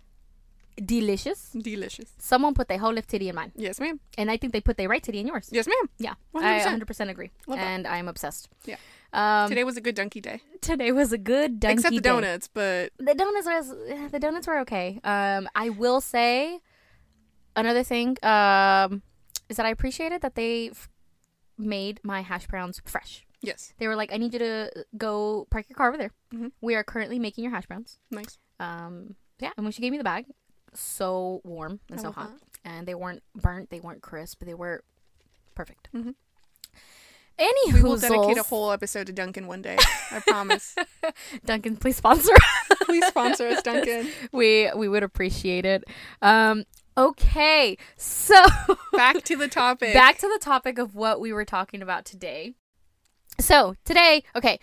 delicious 0.84 1.52
Delicious. 1.52 2.10
someone 2.20 2.54
put 2.54 2.68
their 2.68 2.78
whole 2.80 2.92
left 2.92 3.10
titty 3.10 3.30
in 3.30 3.36
mine 3.36 3.52
Yes, 3.56 3.80
ma'am. 3.80 4.00
and 4.18 4.30
i 4.30 4.36
think 4.38 4.52
they 4.52 4.60
put 4.62 4.76
their 4.78 4.90
right 4.90 5.02
titty 5.02 5.20
in 5.22 5.28
yours 5.28 5.48
Yes, 5.52 5.68
ma'am. 5.68 5.90
yeah 5.98 6.16
100%. 6.34 6.44
i 6.44 6.60
100% 6.60 7.10
agree 7.10 7.32
Love 7.48 7.60
that. 7.60 7.66
and 7.66 7.88
i'm 7.88 8.08
obsessed 8.10 8.50
Yeah. 8.66 8.76
um 9.14 9.48
Today 9.50 9.64
was 9.64 9.78
a 9.78 9.82
good 9.82 9.96
donkey 9.96 10.20
day. 10.20 10.42
today 10.60 10.92
was 10.92 11.14
a 11.14 11.18
good 11.18 11.62
dunky 11.62 11.72
Except 11.74 11.96
the 11.96 12.02
day. 12.02 12.10
donuts, 12.10 12.50
but 12.54 12.92
the 12.98 13.14
donuts 13.16 13.48
was 13.48 13.74
the 14.12 14.20
donuts 14.20 14.48
were 14.48 14.60
okay 14.60 15.00
um 15.06 15.48
i 15.56 15.70
will 15.70 16.02
say 16.02 16.60
another 17.56 17.84
thing 17.84 18.18
um 18.24 19.02
is 19.50 19.58
that 19.58 19.66
i 19.66 19.70
appreciated 19.70 20.22
that 20.22 20.36
they 20.36 20.70
f- 20.70 20.90
made 21.58 22.00
my 22.04 22.22
hash 22.22 22.48
browns 22.48 22.82
fresh 22.86 23.26
yes. 23.42 23.74
They 23.78 23.88
were 23.88 23.96
like, 23.96 24.12
I 24.12 24.18
need 24.18 24.34
you 24.34 24.40
to 24.40 24.72
go 24.98 25.46
park 25.52 25.68
your 25.70 25.76
car 25.78 25.90
over 25.90 25.98
there. 26.00 26.12
Mhm. 26.34 26.52
We 26.62 26.74
are 26.74 26.84
currently 26.84 27.20
making 27.20 27.44
your 27.44 27.54
hash 27.54 27.68
browns. 27.68 28.00
Nice. 28.10 28.40
Um, 28.60 29.14
yeah. 29.40 29.52
And 29.56 29.64
when 29.66 29.72
she 29.72 29.84
gave 29.84 29.92
me 29.92 30.00
the 30.00 30.04
bag, 30.04 30.26
so 30.74 31.42
warm 31.44 31.80
and 31.92 32.00
I 32.00 32.02
so 32.02 32.12
hot, 32.12 32.32
and 32.64 32.88
they 32.88 32.96
weren't 32.96 33.22
burnt, 33.36 33.70
they 33.70 33.80
weren't 33.80 34.02
crisp, 34.02 34.44
they 34.44 34.56
were 34.56 34.84
perfect. 35.54 35.90
Mhm. 35.94 36.16
Any 37.38 37.74
We 37.74 37.84
will 37.84 37.98
dedicate 37.98 38.38
a 38.38 38.44
whole 38.44 38.72
episode 38.72 39.06
to 39.08 39.14
Dunkin' 39.14 39.46
one 39.46 39.62
day. 39.62 39.78
I 40.12 40.22
promise. 40.26 40.74
Dunkin', 41.46 41.76
please 41.78 41.98
sponsor. 41.98 42.34
Please 42.84 43.06
sponsor 43.08 43.48
us, 43.48 43.62
Dunkin'. 43.62 44.08
we 44.32 44.72
we 44.76 44.88
would 44.88 45.04
appreciate 45.04 45.66
it. 45.66 45.84
Um, 46.22 46.64
okay, 46.98 47.78
so 47.98 48.36
Back 48.94 49.24
to 49.24 49.36
the 49.36 49.48
topic. 49.48 49.94
back 49.94 50.18
to 50.20 50.28
the 50.28 50.40
topic 50.40 50.78
of 50.78 50.96
what 50.96 51.20
we 51.20 51.34
were 51.34 51.46
talking 51.46 51.82
about 51.82 52.06
today. 52.06 52.54
So, 53.40 53.76
today, 53.84 54.24
okay. 54.36 54.60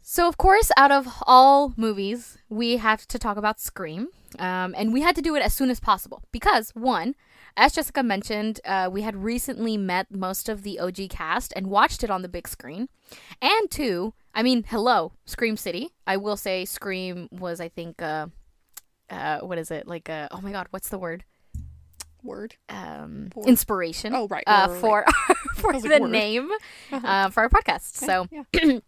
So, 0.00 0.28
of 0.28 0.38
course, 0.38 0.70
out 0.76 0.90
of 0.90 1.08
all 1.26 1.74
movies, 1.76 2.38
we 2.48 2.76
have 2.76 3.06
to 3.08 3.18
talk 3.18 3.36
about 3.36 3.60
Scream. 3.60 4.08
Um, 4.38 4.74
and 4.76 4.92
we 4.92 5.00
had 5.02 5.16
to 5.16 5.22
do 5.22 5.34
it 5.34 5.42
as 5.42 5.54
soon 5.54 5.70
as 5.70 5.80
possible 5.80 6.22
because, 6.32 6.70
one, 6.70 7.14
as 7.56 7.72
Jessica 7.72 8.02
mentioned, 8.02 8.60
uh, 8.64 8.88
we 8.90 9.02
had 9.02 9.16
recently 9.16 9.76
met 9.76 10.06
most 10.10 10.48
of 10.48 10.62
the 10.62 10.78
OG 10.78 11.08
cast 11.10 11.52
and 11.56 11.66
watched 11.66 12.04
it 12.04 12.10
on 12.10 12.22
the 12.22 12.28
big 12.28 12.46
screen. 12.46 12.88
And 13.42 13.70
two, 13.70 14.14
I 14.34 14.42
mean, 14.42 14.64
hello, 14.68 15.12
Scream 15.26 15.56
City. 15.56 15.90
I 16.06 16.16
will 16.16 16.36
say 16.36 16.64
Scream 16.64 17.28
was, 17.32 17.60
I 17.60 17.68
think, 17.68 18.00
uh, 18.00 18.28
uh 19.10 19.40
what 19.40 19.56
is 19.56 19.70
it 19.70 19.86
like 19.88 20.10
uh 20.10 20.28
oh 20.30 20.40
my 20.42 20.52
god 20.52 20.66
what's 20.68 20.90
the 20.90 20.98
word 20.98 21.24
Word. 22.28 22.54
um 22.68 23.30
For- 23.34 23.46
inspiration 23.48 24.14
Oh, 24.14 24.28
right. 24.28 24.44
uh 24.46 24.68
right, 24.68 24.70
right, 24.70 24.80
for 24.80 25.04
for 25.56 25.70
I 25.72 25.74
was 25.74 25.82
the 25.82 25.88
like, 25.98 26.02
name 26.10 26.50
Uh-huh. 26.92 27.06
uh, 27.06 27.30
for 27.30 27.40
our 27.42 27.48
podcast 27.48 28.02
right. 28.06 28.28
so 28.28 28.28
yeah. 28.30 28.78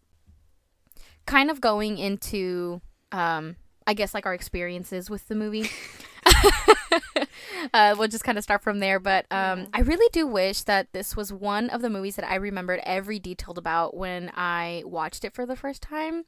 kind 1.26 1.50
of 1.50 1.60
going 1.60 1.98
into 1.98 2.80
um 3.12 3.56
I 3.86 3.94
guess 3.94 4.14
like 4.14 4.26
our 4.26 4.34
experiences 4.34 5.10
with 5.10 5.26
the 5.28 5.34
movie. 5.34 5.68
uh, 7.74 7.94
we'll 7.98 8.08
just 8.08 8.24
kind 8.24 8.36
of 8.38 8.44
start 8.44 8.62
from 8.62 8.78
there, 8.78 9.00
but 9.00 9.26
um. 9.30 9.68
I 9.72 9.80
really 9.80 10.08
do 10.12 10.26
wish 10.26 10.62
that 10.64 10.92
this 10.92 11.16
was 11.16 11.32
one 11.32 11.70
of 11.70 11.80
the 11.82 11.90
movies 11.90 12.16
that 12.16 12.30
I 12.30 12.34
remembered 12.36 12.80
every 12.84 13.18
detailed 13.18 13.58
about 13.58 13.96
when 13.96 14.30
I 14.36 14.82
watched 14.86 15.24
it 15.24 15.32
for 15.32 15.46
the 15.46 15.56
first 15.56 15.82
time, 15.82 16.24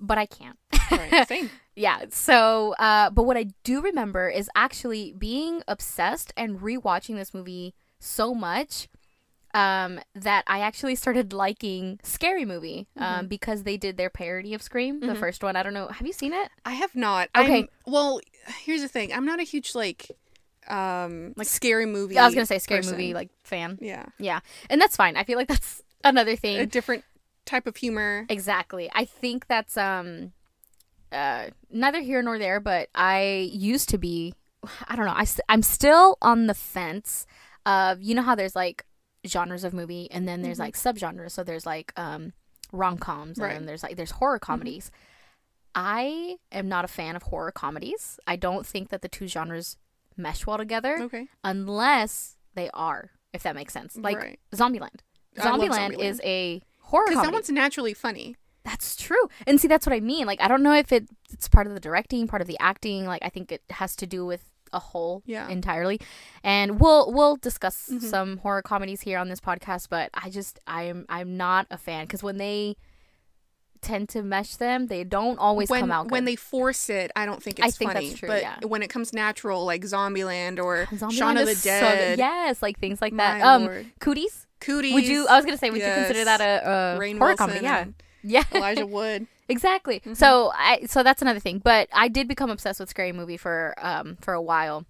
but 0.00 0.18
I 0.18 0.26
can't. 0.26 0.58
right. 0.90 1.26
Same. 1.28 1.50
yeah. 1.74 2.04
So, 2.10 2.74
uh, 2.78 3.10
but 3.10 3.24
what 3.24 3.36
I 3.36 3.46
do 3.64 3.80
remember 3.80 4.28
is 4.28 4.48
actually 4.54 5.12
being 5.18 5.62
obsessed 5.68 6.32
and 6.36 6.60
rewatching 6.60 7.16
this 7.16 7.32
movie 7.34 7.74
so 7.98 8.34
much 8.34 8.88
um, 9.54 10.00
that 10.14 10.44
I 10.46 10.60
actually 10.60 10.96
started 10.96 11.32
liking 11.32 11.98
Scary 12.02 12.44
Movie 12.44 12.88
um, 12.98 13.04
Mm-hmm. 13.20 13.26
because 13.28 13.62
they 13.62 13.76
did 13.78 13.96
their 13.96 14.10
parody 14.10 14.52
of 14.52 14.60
Scream, 14.60 15.00
the 15.00 15.14
first 15.14 15.42
one. 15.42 15.56
I 15.56 15.62
don't 15.62 15.72
know. 15.72 15.88
Have 15.88 16.06
you 16.06 16.12
seen 16.12 16.34
it? 16.34 16.50
I 16.66 16.72
have 16.72 16.94
not. 16.94 17.30
Okay. 17.34 17.60
I'm, 17.60 17.68
well, 17.86 18.20
here's 18.64 18.82
the 18.82 18.88
thing. 18.88 19.14
I'm 19.14 19.24
not 19.24 19.40
a 19.40 19.44
huge 19.44 19.74
like, 19.74 20.10
um, 20.68 21.28
Like- 21.28 21.38
like 21.38 21.46
scary 21.48 21.86
movie. 21.86 22.18
I 22.18 22.26
was 22.26 22.34
gonna 22.34 22.44
say 22.44 22.58
Scary 22.58 22.80
person. 22.80 22.92
Movie 22.92 23.14
like 23.14 23.30
fan. 23.44 23.78
Yeah. 23.80 24.04
Yeah, 24.18 24.40
and 24.68 24.78
that's 24.80 24.96
fine. 24.96 25.16
I 25.16 25.24
feel 25.24 25.38
like 25.38 25.48
that's 25.48 25.80
another 26.04 26.36
thing. 26.36 26.58
A 26.58 26.66
different 26.66 27.04
type 27.46 27.66
of 27.66 27.76
humor. 27.76 28.26
Exactly. 28.28 28.90
I 28.94 29.04
think 29.04 29.46
that's 29.46 29.76
um 29.76 30.32
uh 31.12 31.46
neither 31.70 32.00
here 32.00 32.20
nor 32.22 32.38
there, 32.38 32.60
but 32.60 32.88
I 32.94 33.48
used 33.52 33.88
to 33.90 33.98
be 33.98 34.34
I 34.88 34.96
don't 34.96 35.06
know. 35.06 35.12
I 35.12 35.26
I'm 35.48 35.62
still 35.62 36.18
on 36.20 36.46
the 36.46 36.54
fence 36.54 37.26
of 37.64 38.02
you 38.02 38.14
know 38.14 38.22
how 38.22 38.34
there's 38.34 38.56
like 38.56 38.84
genres 39.26 39.64
of 39.64 39.72
movie 39.72 40.08
and 40.10 40.26
then 40.28 40.42
there's 40.42 40.58
Mhm. 40.58 40.60
like 40.60 40.74
subgenres. 40.74 41.30
So 41.32 41.42
there's 41.44 41.64
like 41.66 41.92
um 41.96 42.32
rom-coms 42.72 43.38
and 43.38 43.44
Right. 43.46 43.54
then 43.54 43.66
there's 43.66 43.82
like 43.82 43.96
there's 43.96 44.10
horror 44.12 44.38
comedies. 44.40 44.90
I 45.74 46.36
am 46.52 46.68
not 46.68 46.84
a 46.84 46.88
fan 46.88 47.16
of 47.16 47.24
horror 47.24 47.52
comedies. 47.52 48.18
I 48.26 48.36
don't 48.36 48.66
think 48.66 48.88
that 48.88 49.02
the 49.02 49.08
two 49.08 49.28
genres 49.28 49.76
mesh 50.16 50.46
well 50.46 50.56
together 50.58 50.98
Okay. 51.02 51.28
unless 51.44 52.36
they 52.54 52.70
are, 52.72 53.10
if 53.32 53.42
that 53.42 53.54
makes 53.54 53.72
sense. 53.72 53.96
Like 53.96 54.16
right. 54.18 54.40
Zombieland. 54.54 55.00
Zombieland 55.36 55.94
Zombieland. 55.94 56.02
is 56.02 56.20
a 56.24 56.62
horror 56.86 57.04
Because 57.06 57.16
comedy. 57.16 57.30
that 57.30 57.36
one's 57.36 57.50
naturally 57.50 57.94
funny. 57.94 58.36
That's 58.64 58.96
true. 58.96 59.28
And 59.46 59.60
see, 59.60 59.68
that's 59.68 59.86
what 59.86 59.92
I 59.92 60.00
mean. 60.00 60.26
Like, 60.26 60.40
I 60.40 60.48
don't 60.48 60.62
know 60.62 60.72
if 60.74 60.90
it, 60.90 61.08
it's 61.32 61.48
part 61.48 61.68
of 61.68 61.74
the 61.74 61.78
directing, 61.80 62.26
part 62.26 62.42
of 62.42 62.48
the 62.48 62.56
acting. 62.58 63.06
Like, 63.06 63.22
I 63.24 63.28
think 63.28 63.52
it 63.52 63.62
has 63.70 63.94
to 63.96 64.06
do 64.06 64.26
with 64.26 64.50
a 64.72 64.80
whole 64.80 65.22
Yeah. 65.24 65.48
entirely. 65.48 66.00
And 66.42 66.80
we'll 66.80 67.12
we'll 67.12 67.36
discuss 67.36 67.88
Mhm. 67.92 68.02
some 68.02 68.36
horror 68.38 68.62
comedies 68.62 69.02
here 69.02 69.18
on 69.20 69.28
this 69.28 69.40
podcast. 69.40 69.88
But 69.88 70.10
I 70.14 70.28
just 70.30 70.58
I'm 70.66 71.06
I'm 71.08 71.36
not 71.36 71.68
a 71.70 71.78
fan 71.78 72.04
because 72.06 72.24
when 72.24 72.38
they 72.38 72.76
tend 73.80 74.08
to 74.08 74.22
mesh 74.22 74.56
them, 74.56 74.88
they 74.88 75.04
don't 75.04 75.38
always 75.38 75.70
when 75.70 75.80
come 75.82 75.92
out 75.92 76.06
good. 76.06 76.12
when 76.12 76.24
they 76.24 76.34
force 76.34 76.90
it, 76.90 77.12
I 77.14 77.26
don't 77.26 77.40
think 77.40 77.60
I 77.62 77.68
it's 77.68 77.76
think 77.76 77.92
that's 77.92 78.06
funny. 78.06 78.16
true, 78.18 78.28
but 78.28 78.42
yeah. 78.42 78.58
when 78.66 78.82
it 78.82 78.88
comes 78.90 79.12
natural, 79.12 79.64
like 79.64 79.82
Zombieland 79.82 80.58
or 80.58 80.86
Zombieland 80.86 81.12
Shaun 81.12 81.36
of 81.36 81.46
the 81.46 81.54
so 81.54 81.70
Dead, 81.70 82.16
good. 82.16 82.18
yes, 82.18 82.60
like 82.62 82.80
things 82.80 83.00
like 83.00 83.12
my 83.12 83.38
that. 83.38 83.42
Um, 83.46 83.64
lord. 83.66 83.86
Cooties. 84.00 84.45
Cooties, 84.60 84.94
Would 84.94 85.06
you? 85.06 85.26
I 85.28 85.36
was 85.36 85.44
gonna 85.44 85.58
say, 85.58 85.70
would 85.70 85.80
you 85.80 85.86
consider 85.92 86.24
that 86.24 86.40
a, 86.40 86.94
a 86.96 86.98
Rainn 86.98 87.18
horror 87.18 87.30
Wilson 87.36 87.36
comedy? 87.36 87.64
Yeah, 87.64 87.84
yeah. 88.22 88.42
Elijah 88.54 88.86
Wood. 88.86 89.26
Exactly. 89.48 90.00
Mhm. 90.00 90.16
So 90.16 90.50
I 90.56 90.86
so 90.86 91.04
that's 91.04 91.22
another 91.22 91.38
thing. 91.38 91.60
But 91.60 91.88
I 91.92 92.08
did 92.08 92.26
become 92.26 92.50
obsessed 92.50 92.80
with 92.80 92.88
Scary 92.88 93.12
Movie 93.12 93.36
for 93.36 93.74
um 93.78 94.16
for 94.20 94.34
a 94.34 94.42
while. 94.42 94.84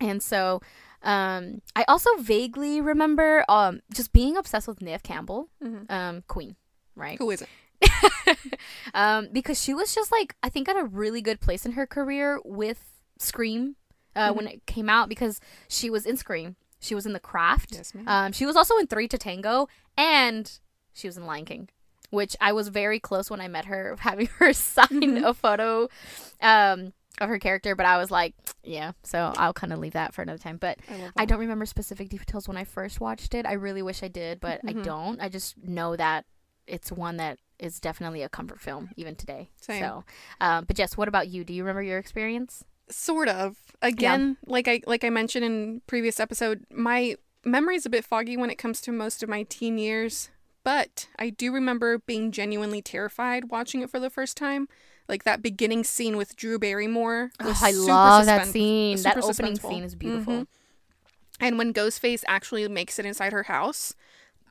And 0.00 0.22
so 0.22 0.60
um 1.02 1.62
I 1.74 1.84
also 1.88 2.10
vaguely 2.18 2.82
remember 2.82 3.42
um 3.48 3.80
just 3.94 4.12
being 4.12 4.36
obsessed 4.36 4.68
with 4.68 4.82
Neve 4.82 5.02
Campbell, 5.02 5.48
Mhm. 5.64 5.90
um 5.90 6.24
Queen, 6.28 6.56
right? 6.94 7.16
Who 7.16 7.30
isn't? 7.30 7.48
um 8.94 9.28
because 9.32 9.60
she 9.62 9.72
was 9.74 9.94
just 9.94 10.12
like 10.12 10.34
I 10.42 10.48
think 10.50 10.68
at 10.68 10.76
a 10.76 10.84
really 10.84 11.22
good 11.22 11.40
place 11.40 11.64
in 11.64 11.72
her 11.72 11.86
career 11.86 12.40
with 12.44 12.84
Scream 13.18 13.76
uh 14.14 14.28
Mm-hmm. 14.28 14.36
when 14.36 14.46
it 14.48 14.66
came 14.66 14.88
out 14.90 15.08
because 15.08 15.40
she 15.68 15.88
was 15.90 16.04
in 16.06 16.16
Scream. 16.18 16.56
She 16.84 16.94
was 16.94 17.06
in 17.06 17.12
The 17.14 17.20
Craft. 17.20 17.70
Yes, 17.72 17.94
ma'am. 17.94 18.04
Um, 18.06 18.32
she 18.32 18.44
was 18.46 18.56
also 18.56 18.76
in 18.78 18.86
Three 18.86 19.08
to 19.08 19.16
Tango, 19.18 19.68
and 19.96 20.50
she 20.92 21.08
was 21.08 21.16
in 21.16 21.24
Lion 21.26 21.44
King, 21.46 21.68
which 22.10 22.36
I 22.40 22.52
was 22.52 22.68
very 22.68 23.00
close 23.00 23.30
when 23.30 23.40
I 23.40 23.48
met 23.48 23.64
her, 23.64 23.96
having 24.00 24.26
her 24.38 24.52
sign 24.52 24.88
Mhm. 24.88 25.24
a 25.24 25.32
photo 25.34 25.88
um, 26.40 26.92
of 27.20 27.28
her 27.28 27.38
character. 27.38 27.74
But 27.74 27.86
I 27.86 27.96
was 27.96 28.10
like, 28.10 28.34
yeah, 28.62 28.92
so 29.02 29.32
I'll 29.36 29.52
kind 29.54 29.72
of 29.72 29.78
leave 29.78 29.92
that 29.94 30.14
for 30.14 30.22
another 30.22 30.38
time. 30.38 30.58
But 30.58 30.78
I, 30.90 31.10
I 31.22 31.24
don't 31.24 31.38
remember 31.40 31.64
specific 31.66 32.08
details 32.10 32.46
when 32.48 32.56
I 32.56 32.64
first 32.64 33.00
watched 33.00 33.34
it. 33.34 33.46
I 33.46 33.52
really 33.54 33.82
wish 33.82 34.02
I 34.02 34.08
did, 34.08 34.40
but 34.40 34.60
I 34.66 34.72
Mhm. 34.74 34.82
don't. 34.84 35.20
I 35.20 35.28
just 35.28 35.56
know 35.62 35.96
that 35.96 36.26
it's 36.66 36.90
one 36.92 37.16
that 37.18 37.38
is 37.58 37.78
definitely 37.80 38.22
a 38.22 38.28
comfort 38.28 38.60
film 38.60 38.90
even 38.96 39.14
today. 39.14 39.50
Same. 39.60 39.80
So, 39.80 40.04
um, 40.40 40.64
but 40.64 40.76
Jess, 40.76 40.96
what 40.96 41.08
about 41.08 41.28
you? 41.28 41.44
Do 41.44 41.52
you 41.54 41.62
remember 41.62 41.82
your 41.82 41.98
experience? 41.98 42.64
sort 42.90 43.28
of 43.28 43.56
again 43.84 44.36
like 44.46 44.66
i 44.68 44.80
like 44.86 45.04
i 45.04 45.10
mentioned 45.10 45.44
in 45.44 45.80
previous 45.86 46.18
episode 46.18 46.64
my 46.70 47.16
memory 47.44 47.76
is 47.76 47.86
a 47.86 47.90
bit 47.90 48.04
foggy 48.04 48.36
when 48.36 48.50
it 48.50 48.56
comes 48.56 48.80
to 48.80 48.90
most 48.92 49.22
of 49.22 49.28
my 49.28 49.42
teen 49.44 49.78
years 49.78 50.30
but 50.64 51.08
i 51.18 51.30
do 51.30 51.52
remember 51.52 51.98
being 51.98 52.32
genuinely 52.32 52.80
terrified 52.82 53.50
watching 53.50 53.82
it 53.82 53.90
for 53.90 54.00
the 54.00 54.10
first 54.10 54.36
time 54.36 54.66
like 55.08 55.24
that 55.24 55.42
beginning 55.42 55.84
scene 55.84 56.16
with 56.16 56.34
drew 56.36 56.58
barrymore 56.58 57.30
was 57.40 57.58
Oh, 57.62 57.66
I 57.66 57.72
super 57.72 57.92
love 57.92 58.26
that 58.26 58.46
scene. 58.46 59.00
That 59.02 59.18
opening 59.18 59.56
suspenseful. 59.58 59.68
scene 59.68 59.84
is 59.84 59.94
beautiful. 59.94 60.32
Mhm. 60.34 60.46
and 61.40 61.58
when 61.58 61.74
ghostface 61.74 62.24
actually 62.26 62.66
makes 62.68 62.98
it 62.98 63.04
inside 63.04 63.32
her 63.32 63.42
house 63.44 63.94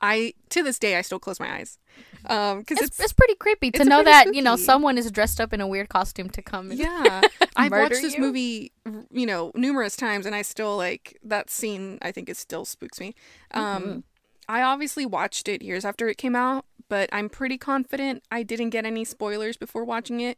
i 0.03 0.33
to 0.50 0.62
this 0.62 0.77
day 0.77 0.95
i 0.98 1.01
still 1.01 1.17
close 1.19 1.39
my 1.39 1.50
eyes 1.57 1.79
um 2.25 2.60
because 2.60 2.77
It's, 2.77 2.88
it's, 2.88 3.00
it's 3.00 3.13
pretty 3.13 3.36
creepy 3.36 3.72
to 3.72 3.83
know 3.86 4.03
that 4.03 4.36
you 4.36 4.41
know 4.41 4.55
someone 4.55 4.98
is 4.98 5.10
dressed 5.12 5.39
up 5.41 5.53
in 5.53 5.62
a 5.62 5.67
weird 5.67 5.89
costume 5.89 6.29
to 6.29 6.41
come. 6.41 6.72
Yeah 6.72 7.22
i've 7.55 7.72
watched 7.72 8.01
this 8.01 8.15
you. 8.15 8.19
movie 8.22 8.72
you 9.12 9.25
know 9.25 9.51
numerous 9.55 9.95
times 9.95 10.25
and 10.27 10.36
i 10.36 10.41
still 10.41 10.75
like 10.77 11.17
that 11.24 11.50
scene 11.50 11.98
i 12.01 12.12
think 12.12 12.29
it 12.29 12.38
still 12.38 12.65
spooks 12.65 13.00
me 13.00 13.15
um 13.53 13.83
Mhm. 13.83 14.03
i 14.50 14.62
obviously 14.62 15.05
watched 15.05 15.48
it 15.48 15.62
years 15.62 15.86
after 15.86 16.07
it 16.10 16.17
came 16.17 16.36
out 16.36 16.65
but 16.89 17.10
i'm 17.13 17.29
pretty 17.29 17.57
confident 17.57 18.24
i 18.31 18.43
didn't 18.43 18.72
get 18.72 18.86
any 18.86 19.05
spoilers 19.05 19.55
before 19.57 19.83
watching 19.86 20.19
it 20.19 20.38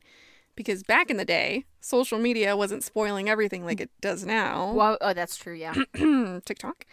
because 0.56 0.84
back 0.84 1.10
in 1.10 1.18
the 1.18 1.26
day 1.26 1.66
social 1.82 2.18
media 2.20 2.56
wasn't 2.56 2.84
spoiling 2.84 3.30
everything 3.30 3.66
like 3.66 3.80
it 3.82 3.90
does 4.02 4.26
now 4.26 4.72
Well, 4.74 4.98
oh, 5.02 5.14
that's 5.14 5.36
true. 5.38 5.54
Yeah. 5.54 5.74
TikTok. 6.46 6.86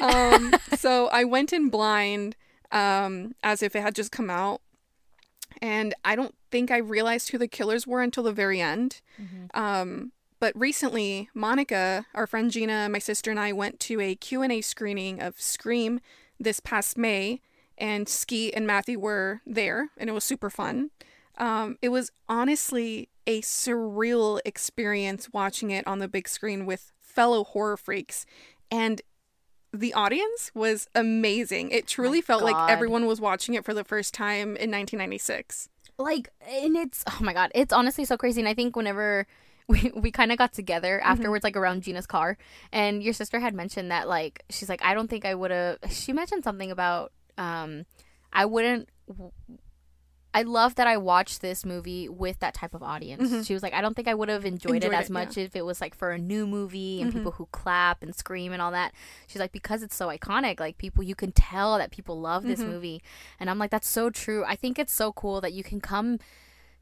Um, 0.00 0.54
so 0.76 1.08
I 1.08 1.24
went 1.24 1.52
in 1.52 1.68
blind, 1.68 2.36
um, 2.72 3.34
as 3.42 3.62
if 3.62 3.74
it 3.74 3.82
had 3.82 3.94
just 3.94 4.12
come 4.12 4.30
out, 4.30 4.60
and 5.60 5.94
I 6.04 6.16
don't 6.16 6.34
think 6.50 6.70
I 6.70 6.78
realized 6.78 7.30
who 7.30 7.38
the 7.38 7.48
killers 7.48 7.86
were 7.86 8.02
until 8.02 8.22
the 8.22 8.32
very 8.32 8.60
end. 8.60 9.00
Um, 9.54 10.12
but 10.40 10.58
recently, 10.58 11.28
Monica, 11.34 12.06
our 12.14 12.26
friend 12.26 12.50
Gina, 12.50 12.88
my 12.88 13.00
sister, 13.00 13.30
and 13.30 13.40
I 13.40 13.52
went 13.52 13.80
to 13.80 14.00
a 14.00 14.14
Q 14.14 14.42
and 14.42 14.52
A 14.52 14.60
screening 14.60 15.20
of 15.20 15.40
Scream 15.40 16.00
this 16.38 16.60
past 16.60 16.96
May, 16.96 17.40
and 17.76 18.08
Skeet 18.08 18.54
and 18.54 18.66
Matthew 18.66 18.98
were 19.00 19.40
there, 19.44 19.90
and 19.96 20.08
it 20.08 20.12
was 20.12 20.24
super 20.24 20.50
fun. 20.50 20.90
Um, 21.38 21.78
it 21.82 21.88
was 21.88 22.10
honestly 22.28 23.08
a 23.26 23.40
surreal 23.42 24.40
experience 24.44 25.28
watching 25.32 25.70
it 25.70 25.86
on 25.86 25.98
the 25.98 26.08
big 26.08 26.28
screen 26.28 26.66
with 26.66 26.92
fellow 27.00 27.44
horror 27.44 27.76
freaks, 27.76 28.24
and 28.70 29.02
the 29.72 29.94
audience 29.94 30.50
was 30.54 30.88
amazing. 30.94 31.70
It 31.70 31.86
truly 31.86 32.20
felt 32.20 32.42
God. 32.42 32.52
like 32.52 32.70
everyone 32.70 33.06
was 33.06 33.20
watching 33.20 33.54
it 33.54 33.64
for 33.64 33.74
the 33.74 33.84
first 33.84 34.14
time 34.14 34.56
in 34.56 34.70
1996. 34.70 35.68
like, 35.98 36.30
and 36.48 36.76
it's 36.76 37.04
oh 37.06 37.18
my 37.20 37.32
god, 37.32 37.50
it's 37.54 37.72
honestly 37.72 38.04
so 38.04 38.16
crazy. 38.16 38.40
And 38.40 38.48
I 38.48 38.54
think 38.54 38.76
whenever 38.76 39.26
we 39.68 39.92
we 39.94 40.10
kind 40.10 40.32
of 40.32 40.38
got 40.38 40.52
together 40.52 41.00
afterwards, 41.00 41.44
like 41.44 41.56
around 41.56 41.82
Gina's 41.82 42.06
car, 42.06 42.38
and 42.72 43.02
your 43.02 43.12
sister 43.12 43.38
had 43.40 43.54
mentioned 43.54 43.90
that 43.90 44.08
like 44.08 44.44
she's 44.48 44.68
like, 44.68 44.82
I 44.82 44.94
don't 44.94 45.08
think 45.08 45.24
I 45.24 45.34
would 45.34 45.50
have. 45.50 45.78
She 45.90 46.12
mentioned 46.12 46.44
something 46.44 46.70
about 46.70 47.12
um, 47.36 47.84
I 48.32 48.46
wouldn't. 48.46 48.88
I 50.34 50.42
love 50.42 50.74
that 50.74 50.86
I 50.86 50.98
watched 50.98 51.40
this 51.40 51.64
movie 51.64 52.08
with 52.08 52.38
that 52.40 52.52
type 52.54 52.74
of 52.74 52.82
audience. 52.82 53.30
Mhm. 53.30 53.46
She 53.46 53.54
was 53.54 53.62
like, 53.62 53.72
I 53.72 53.80
don't 53.80 53.94
think 53.94 54.08
I 54.08 54.14
would 54.14 54.28
have 54.28 54.44
enjoyed, 54.44 54.76
Enjoyed 54.76 54.92
it 54.92 54.96
as 54.96 55.08
it, 55.08 55.12
much 55.12 55.38
if 55.38 55.56
it 55.56 55.62
was 55.64 55.80
like 55.80 55.94
for 55.94 56.10
a 56.10 56.18
new 56.18 56.46
movie 56.46 57.00
and 57.00 57.10
Mhm. 57.10 57.14
people 57.14 57.32
who 57.32 57.46
clap 57.50 58.02
and 58.02 58.14
scream 58.14 58.52
and 58.52 58.60
all 58.60 58.70
that. 58.72 58.92
She's 59.26 59.40
like, 59.40 59.52
because 59.52 59.82
it's 59.82 59.96
so 59.96 60.08
iconic, 60.08 60.60
like 60.60 60.76
people, 60.76 61.02
you 61.02 61.14
can 61.14 61.32
tell 61.32 61.78
that 61.78 61.90
people 61.90 62.20
love 62.20 62.42
this 62.44 62.60
Mhm. 62.60 62.66
movie. 62.66 63.02
And 63.40 63.48
I'm 63.48 63.58
like, 63.58 63.70
that's 63.70 63.88
so 63.88 64.10
true. 64.10 64.44
I 64.44 64.54
think 64.54 64.78
it's 64.78 64.92
so 64.92 65.12
cool 65.12 65.40
that 65.40 65.54
you 65.54 65.64
can 65.64 65.80
come 65.80 66.18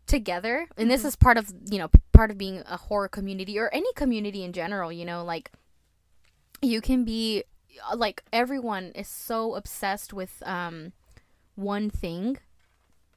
together 0.07 0.69
and 0.76 0.88
this 0.91 1.03
Mhm. 1.03 1.07
is 1.07 1.17
part 1.17 1.37
of 1.37 1.53
you 1.69 1.79
know 1.79 1.91
part 2.12 2.31
of 2.31 2.38
being 2.38 2.62
a 2.67 2.76
horror 2.76 3.09
community 3.09 3.59
or 3.59 3.69
any 3.75 3.93
community 3.95 4.45
in 4.45 4.53
general 4.53 4.93
you 4.93 5.05
know 5.05 5.25
like 5.25 5.50
you 6.62 6.81
can 6.81 7.05
be 7.05 7.43
uh, 7.91 7.97
like 7.97 8.23
everyone 8.33 8.93
is 8.95 9.09
so 9.09 9.55
obsessed 9.55 10.12
with 10.12 10.43
um 10.47 10.93
one 11.57 11.91
thing 11.91 12.38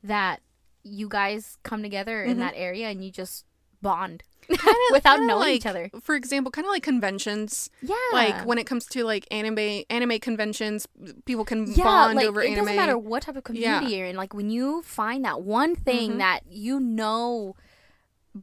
that 0.03 0.41
you 0.83 1.07
guys 1.09 1.57
come 1.63 1.83
together 1.83 2.23
in 2.23 2.37
Mhm. 2.37 2.39
that 2.39 2.53
area 2.55 2.87
and 2.89 3.03
you 3.03 3.11
just 3.11 3.45
bond 3.81 4.23
without 4.91 5.17
Kinda 5.17 5.27
knowing 5.27 5.39
like, 5.41 5.55
each 5.55 5.65
other. 5.65 5.89
For 6.01 6.15
example, 6.15 6.51
kind 6.51 6.65
of 6.65 6.71
like 6.71 6.83
conventions. 6.83 7.69
Yeah. 7.81 7.95
Like 8.13 8.45
when 8.45 8.57
it 8.57 8.65
comes 8.65 8.85
to 8.87 9.03
like 9.03 9.27
anime 9.31 9.83
anime 9.89 10.19
conventions, 10.19 10.87
people 11.25 11.45
can 11.45 11.67
yeah, 11.71 11.83
bond 11.83 12.15
like 12.15 12.25
over 12.27 12.41
it 12.41 12.47
anime. 12.51 12.65
doesn't 12.65 12.75
matter 12.75 12.97
what 12.97 13.23
type 13.23 13.35
of 13.35 13.43
Yeah. 13.55 13.75
community 13.77 13.97
you're 13.97 14.07
in. 14.07 14.15
Like 14.15 14.33
when 14.33 14.49
you 14.49 14.81
find 14.81 15.23
that 15.25 15.41
one 15.41 15.75
thing 15.75 16.13
Mhm. 16.13 16.17
that 16.19 16.41
you 16.49 16.79
know 16.79 17.55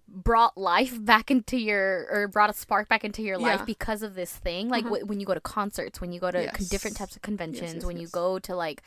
brought 0.09 0.59
life 0.59 1.03
back 1.05 1.31
into 1.31 1.57
your 1.57 2.07
or 2.11 2.29
brought 2.29 2.51
a 2.51 2.53
spark 2.53 2.89
back 2.89 3.05
into 3.05 3.23
your 3.23 3.39
life 3.39 3.61
Yeah. 3.61 3.65
because 3.65 4.03
of 4.03 4.15
this 4.15 4.33
thing 4.35 4.69
like 4.69 4.85
Mhm. 4.85 5.05
wh- 5.05 5.09
when 5.09 5.21
you 5.21 5.27
go 5.27 5.33
to 5.35 5.41
concerts 5.41 6.01
when 6.01 6.13
you 6.13 6.19
go 6.19 6.31
to 6.33 6.43
Yes. 6.43 6.69
different 6.69 6.97
types 6.97 7.15
of 7.15 7.23
conventions 7.23 7.75
yes, 7.75 7.85
when 7.85 7.97
you 7.97 8.09
go 8.09 8.39
to 8.41 8.57
like 8.57 8.83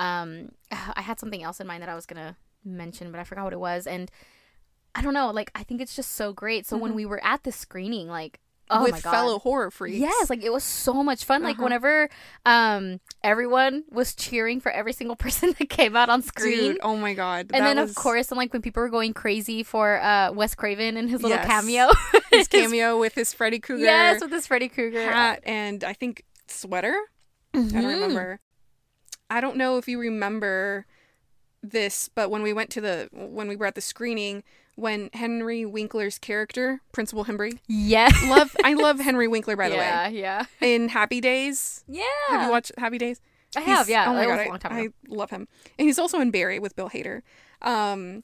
um 0.00 0.48
i 0.72 1.00
had 1.02 1.20
something 1.20 1.42
else 1.42 1.60
in 1.60 1.66
mind 1.66 1.82
that 1.82 1.88
i 1.88 1.94
was 1.94 2.06
gonna 2.06 2.36
mention 2.64 3.10
but 3.12 3.20
i 3.20 3.24
forgot 3.24 3.44
what 3.44 3.52
it 3.52 3.60
was 3.60 3.86
and 3.86 4.10
i 4.94 5.00
don't 5.02 5.14
know 5.14 5.30
like 5.30 5.50
i 5.54 5.62
think 5.62 5.80
it's 5.80 5.94
just 5.96 6.10
so 6.12 6.32
great 6.32 6.66
so 6.66 6.76
when 6.76 6.92
Mhm. 6.92 6.96
we 6.96 7.06
were 7.06 7.22
at 7.24 7.44
the 7.44 7.52
screening 7.52 8.08
like 8.08 8.40
oh 8.72 8.82
with 8.84 8.92
my 8.92 9.00
god 9.00 9.10
fellow 9.10 9.38
horror 9.40 9.68
freaks. 9.72 9.98
Yes, 9.98 10.30
like 10.30 10.44
it 10.44 10.52
was 10.52 10.62
so 10.62 11.02
much 11.02 11.24
fun. 11.24 11.42
Like 11.42 11.56
Uh-huh. 11.56 11.64
whenever 11.64 12.08
um 12.46 13.00
everyone 13.24 13.82
was 13.90 14.14
cheering 14.14 14.60
for 14.60 14.70
every 14.70 14.92
single 14.92 15.16
person 15.24 15.54
that 15.58 15.68
came 15.68 15.96
out 15.96 16.08
on 16.08 16.22
screen. 16.22 16.72
Dude, 16.74 16.78
oh 16.82 16.94
my 16.96 17.14
god. 17.14 17.50
and 17.52 17.66
then 17.66 17.78
was 17.78 17.90
of 17.90 17.96
course, 17.96 18.30
and 18.30 18.38
like 18.38 18.52
when 18.52 18.62
people 18.62 18.80
were 18.80 18.88
going 18.88 19.12
crazy 19.12 19.64
for 19.64 20.00
uh 20.00 20.30
Wes 20.32 20.54
Craven 20.54 20.96
and 20.96 21.10
his 21.10 21.20
little 21.20 21.38
Yes. 21.38 21.46
cameo. 21.48 21.88
his 22.30 22.46
cameo 22.46 22.96
with 22.96 23.14
his 23.16 23.32
Freddy 23.34 23.58
Krueger 23.58 23.82
yes, 23.86 24.20
with 24.20 24.30
his 24.30 24.46
Freddy 24.46 24.68
Krueger 24.68 25.02
hat 25.02 25.40
and 25.44 25.82
I 25.82 25.92
think 25.94 26.22
sweater. 26.46 26.96
I 27.52 27.58
Mhm. 27.58 27.72
don't 27.72 27.84
remember. 27.86 28.38
I 29.30 29.40
don't 29.40 29.56
know 29.56 29.78
if 29.78 29.86
you 29.88 29.98
remember 29.98 30.86
this, 31.62 32.08
but 32.14 32.30
when 32.30 32.42
we 32.42 32.52
went 32.52 32.70
to 32.70 32.80
the 32.80 33.08
when 33.12 33.48
we 33.48 33.56
were 33.56 33.66
at 33.66 33.74
the 33.74 33.80
screening, 33.80 34.42
when 34.76 35.10
Henry 35.12 35.64
Winkler's 35.64 36.18
character, 36.18 36.80
Principal 36.92 37.24
Henry, 37.24 37.60
Yeah. 37.68 38.08
love 38.26 38.56
I 38.64 38.74
love 38.74 38.98
Henry 39.08 39.28
Winkler 39.28 39.56
by 39.56 39.68
the 39.68 39.76
yeah, 39.76 40.08
way. 40.08 40.14
yeah. 40.18 40.44
yeah, 40.60 40.68
In 40.68 40.88
Happy 40.88 41.20
Days, 41.20 41.84
Yeah. 41.86 42.02
have 42.28 42.42
you 42.46 42.50
watched 42.50 42.72
Happy 42.78 42.98
Days? 42.98 43.20
I 43.56 43.60
have, 43.60 43.88
yeah. 43.88 44.06
Oh 44.08 44.14
my 44.14 44.22
It 44.24 44.26
god, 44.26 44.46
a 44.46 44.48
long 44.48 44.58
time 44.58 44.72
I, 44.72 44.80
ago. 44.80 44.92
I 45.10 45.14
love 45.14 45.30
him, 45.30 45.48
and 45.78 45.86
he's 45.86 45.98
also 45.98 46.20
in 46.20 46.30
Barry 46.30 46.58
with 46.58 46.76
Bill 46.76 46.88
Hader. 46.88 47.22
Um, 47.62 48.22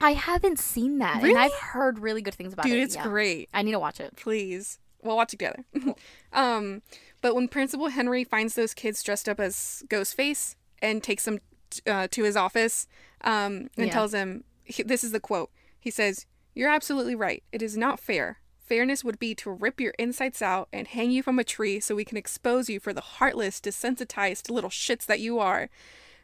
I 0.00 0.12
haven't 0.12 0.58
seen 0.58 0.98
that. 0.98 1.22
And 1.24 1.38
I've 1.38 1.52
heard 1.54 1.98
really 1.98 2.20
good 2.22 2.34
things 2.34 2.52
about 2.52 2.64
dude, 2.64 2.72
it. 2.72 2.76
Dude, 2.76 2.84
it's 2.84 2.96
yeah. 2.96 3.02
great. 3.04 3.48
I 3.54 3.62
need 3.62 3.72
to 3.72 3.78
watch 3.78 3.98
it. 4.00 4.14
please. 4.16 4.78
We'll 5.02 5.16
watch 5.16 5.28
it 5.32 5.38
together. 5.38 5.64
um, 6.32 6.82
but 7.26 7.34
when 7.34 7.48
Principal 7.48 7.88
Henry 7.88 8.22
finds 8.22 8.54
those 8.54 8.72
kids 8.72 9.02
dressed 9.02 9.28
up 9.28 9.40
as 9.40 9.82
Ghostface 9.88 10.54
and 10.80 11.02
takes 11.02 11.24
them 11.24 11.40
t- 11.70 11.82
uh, 11.90 12.06
to 12.12 12.22
his 12.22 12.36
office 12.36 12.86
um, 13.22 13.68
and 13.76 13.86
Yeah. 13.88 13.92
tells 13.92 14.14
him, 14.14 14.44
he- 14.62 14.84
this 14.84 15.02
is 15.02 15.10
the 15.10 15.18
quote. 15.18 15.50
He 15.80 15.90
says, 15.90 16.26
You're 16.54 16.70
absolutely 16.70 17.16
right. 17.16 17.42
It 17.50 17.62
is 17.62 17.76
not 17.76 17.98
fair. 17.98 18.38
Fairness 18.58 19.02
would 19.02 19.18
be 19.18 19.34
to 19.34 19.50
rip 19.50 19.80
your 19.80 19.92
insides 19.98 20.40
out 20.40 20.68
and 20.72 20.86
hang 20.86 21.10
you 21.10 21.20
from 21.20 21.40
a 21.40 21.44
tree 21.44 21.80
so 21.80 21.96
we 21.96 22.04
can 22.04 22.16
expose 22.16 22.70
you 22.70 22.78
for 22.78 22.92
the 22.92 23.00
heartless, 23.00 23.60
desensitized 23.60 24.48
little 24.50 24.70
shits 24.70 25.04
that 25.06 25.18
you 25.18 25.40
are. 25.40 25.68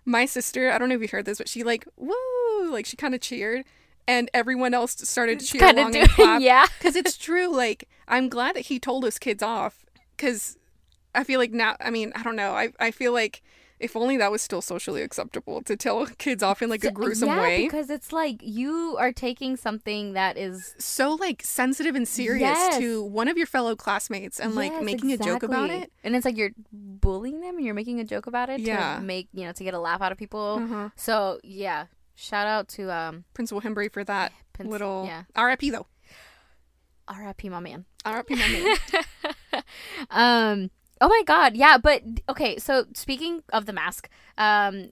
My 0.04 0.25
sister, 0.25 0.71
I 0.71 0.78
don't 0.78 0.88
know 0.88 0.94
if 0.94 1.02
you 1.02 1.09
heard 1.11 1.25
this, 1.25 1.38
but 1.38 1.49
she 1.49 1.64
like, 1.64 1.85
woo, 1.97 2.14
like 2.71 2.87
she 2.87 2.97
kind 2.97 3.14
of 3.14 3.21
cheered. 3.21 3.64
And 4.06 4.30
everyone 4.32 4.73
else 4.73 4.92
started 5.09 5.40
to 5.40 5.47
cheer 5.47 5.68
along 5.68 5.97
and 5.97 6.09
clap 6.11 6.40
yeah. 6.50 6.66
because 6.78 6.94
it's 6.97 7.16
true 7.18 7.49
like 7.54 7.88
i'm 8.09 8.28
glad 8.28 8.56
that 8.56 8.66
he 8.66 8.78
told 8.80 9.04
those 9.04 9.16
kids 9.18 9.42
off 9.42 9.85
because 10.16 10.56
i 11.14 11.25
feel 11.25 11.38
like 11.40 11.52
now 11.52 11.76
i 11.81 11.90
mean 11.90 12.12
i 12.14 12.23
don't 12.23 12.37
know. 12.37 12.52
I, 12.52 12.73
I 12.81 12.90
feel 12.90 13.12
like 13.12 13.42
if 13.81 13.97
only 13.97 14.16
that 14.16 14.31
was 14.31 14.40
still 14.40 14.62
socially 14.62 15.02
acceptable 15.02 15.61
to 15.62 15.76
tell 15.76 16.07
kids 16.19 16.40
off 16.40 16.62
in 16.62 16.71
like 16.71 16.85
a 16.85 16.92
gruesome 16.92 17.28
yeah, 17.31 17.42
way. 17.42 17.64
because 17.64 17.90
it's 17.90 18.12
like 18.12 18.37
you 18.40 18.97
are 19.00 19.12
taking 19.12 19.57
something 19.57 20.12
that 20.12 20.38
is 20.38 20.76
so 20.78 21.14
like 21.14 21.42
sensitive 21.42 21.97
and 21.97 22.07
serious 22.07 22.42
Yes. 22.42 22.78
to 22.78 23.02
one 23.02 23.26
of 23.26 23.37
your 23.37 23.47
fellow 23.49 23.75
classmates 23.75 24.38
and 24.38 24.55
like 24.55 24.70
Yes, 24.70 24.85
making 24.85 25.11
a 25.11 25.16
joke 25.16 25.42
about 25.42 25.70
it. 25.70 25.90
And 26.05 26.14
it's 26.14 26.25
like 26.25 26.37
you're 26.37 26.53
bullying 26.72 27.40
them 27.40 27.57
and 27.57 27.64
you're 27.64 27.75
making 27.75 27.98
a 27.98 28.05
joke 28.05 28.29
about 28.29 28.51
it 28.51 28.61
Yeah. 28.61 28.98
to 28.98 29.03
make 29.03 29.27
you 29.33 29.44
know 29.46 29.53
to 29.53 29.64
get 29.64 29.75
a 29.75 29.81
laugh 29.81 30.01
out 30.01 30.12
of 30.12 30.18
people. 30.18 30.61
Uh-huh. 30.62 30.90
so 30.94 31.40
yeah 31.42 31.87
shout 32.14 32.46
out 32.46 32.68
to 32.68 32.88
um 32.94 33.25
principal 33.35 33.61
Himbry 33.61 33.92
for 33.92 34.05
that 34.05 34.31
Prince- 34.53 34.70
little 34.70 35.07
yeah. 35.07 35.25
Rip 35.44 35.59
though. 35.61 35.87
Rip 37.18 37.44
my 37.51 37.59
man. 37.59 37.85
Rip 38.07 38.31
my 38.31 38.37
man. 38.37 39.62
Um 40.11 40.70
oh 41.03 41.09
my 41.09 41.23
god 41.27 41.55
yeah 41.57 41.77
but 41.77 42.01
okay 42.29 42.57
so 42.59 42.85
speaking 42.95 43.43
of 43.53 43.67
the 43.67 43.73
mask 43.73 44.09
um 44.38 44.91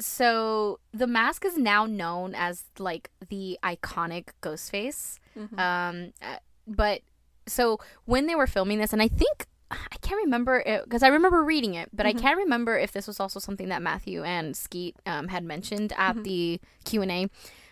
so 0.00 0.80
the 0.92 1.06
mask 1.06 1.44
is 1.44 1.56
now 1.58 1.84
known 1.86 2.34
as 2.34 2.64
like 2.78 3.10
the 3.28 3.58
iconic 3.62 4.28
ghost 4.40 4.70
face 4.70 5.20
Mhm. 5.38 5.58
um 5.58 6.12
uh, 6.22 6.38
but 6.66 7.02
so 7.46 7.78
when 8.06 8.26
they 8.26 8.34
were 8.34 8.46
filming 8.46 8.78
this 8.78 8.92
and 8.92 9.02
i 9.02 9.08
think 9.08 9.46
i 9.70 9.96
can't 10.00 10.20
remember 10.24 10.62
because 10.84 11.02
i 11.02 11.08
remember 11.08 11.42
reading 11.44 11.74
it 11.74 11.88
but 11.92 12.06
Mhm. 12.06 12.10
i 12.10 12.12
can't 12.14 12.38
remember 12.38 12.78
if 12.78 12.92
this 12.92 13.06
was 13.06 13.20
also 13.20 13.38
something 13.38 13.68
that 13.68 13.82
matthew 13.82 14.22
and 14.24 14.56
skeet 14.56 14.96
um, 15.06 15.28
had 15.28 15.44
mentioned 15.44 15.92
at 15.96 16.16
Mhm. 16.16 16.24
the 16.24 16.60
q&a 16.84 17.28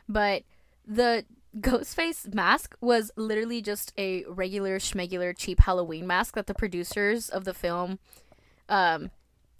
but 0.08 0.42
the 0.86 1.24
Ghostface 1.60 2.32
mask 2.34 2.76
was 2.80 3.10
literally 3.16 3.62
just 3.62 3.92
a 3.96 4.24
regular 4.28 4.78
schmegular 4.78 5.34
cheap 5.36 5.60
Halloween 5.60 6.06
mask 6.06 6.34
that 6.34 6.46
the 6.46 6.54
producers 6.54 7.28
of 7.30 7.44
the 7.44 7.54
film 7.54 7.98
um 8.68 9.10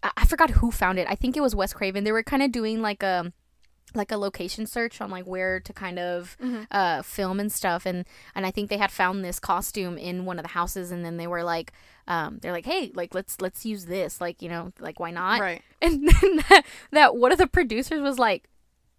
I, 0.02 0.10
I 0.18 0.24
forgot 0.26 0.50
who 0.50 0.70
found 0.70 0.98
it. 0.98 1.06
I 1.10 1.14
think 1.14 1.36
it 1.36 1.40
was 1.40 1.56
Wes 1.56 1.72
Craven. 1.72 2.04
They 2.04 2.12
were 2.12 2.22
kind 2.22 2.42
of 2.42 2.52
doing 2.52 2.82
like 2.82 3.02
a 3.02 3.32
like 3.94 4.12
a 4.12 4.18
location 4.18 4.66
search 4.66 5.00
on 5.00 5.10
like 5.10 5.24
where 5.24 5.60
to 5.60 5.72
kind 5.72 5.98
of 5.98 6.36
Mhm. 6.42 6.66
uh 6.70 7.00
film 7.00 7.40
and 7.40 7.50
stuff 7.50 7.86
and 7.86 8.04
and 8.34 8.44
I 8.44 8.50
think 8.50 8.68
they 8.68 8.76
had 8.76 8.90
found 8.92 9.24
this 9.24 9.40
costume 9.40 9.96
in 9.96 10.26
one 10.26 10.38
of 10.38 10.42
the 10.42 10.50
houses 10.50 10.90
and 10.90 11.02
then 11.06 11.16
they 11.16 11.26
were 11.26 11.42
like 11.42 11.72
um 12.06 12.38
they're 12.42 12.52
like 12.52 12.66
hey 12.66 12.92
like 12.94 13.14
let's 13.14 13.40
let's 13.40 13.64
use 13.64 13.86
this 13.86 14.20
like 14.20 14.42
you 14.42 14.50
know 14.50 14.72
like 14.78 15.00
why 15.00 15.10
not 15.10 15.40
right 15.40 15.62
and 15.82 16.06
then 16.06 16.36
that, 16.50 16.62
that 16.92 17.16
one 17.16 17.32
of 17.32 17.38
the 17.38 17.46
producers 17.46 18.00
was 18.02 18.18
like, 18.18 18.44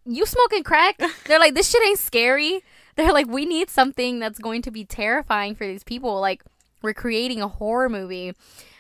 "You 0.06 0.26
smoking 0.26 0.64
crack?" 0.64 1.00
They're 1.28 1.40
like, 1.40 1.54
"This 1.54 1.70
shit 1.70 1.86
ain't 1.86 2.00
scary." 2.00 2.64
They're 3.00 3.14
like, 3.14 3.28
"We 3.28 3.46
need 3.46 3.70
something 3.70 4.20
that's 4.20 4.40
going 4.40 4.62
to 4.64 4.72
be 4.72 4.86
terrifying 4.86 5.56
for 5.56 5.66
these 5.66 5.84
people." 5.84 6.20
Like, 6.20 6.44
we're 6.82 6.94
creating 6.94 7.42
a 7.42 7.48
horror 7.48 7.90
movie. 7.90 8.34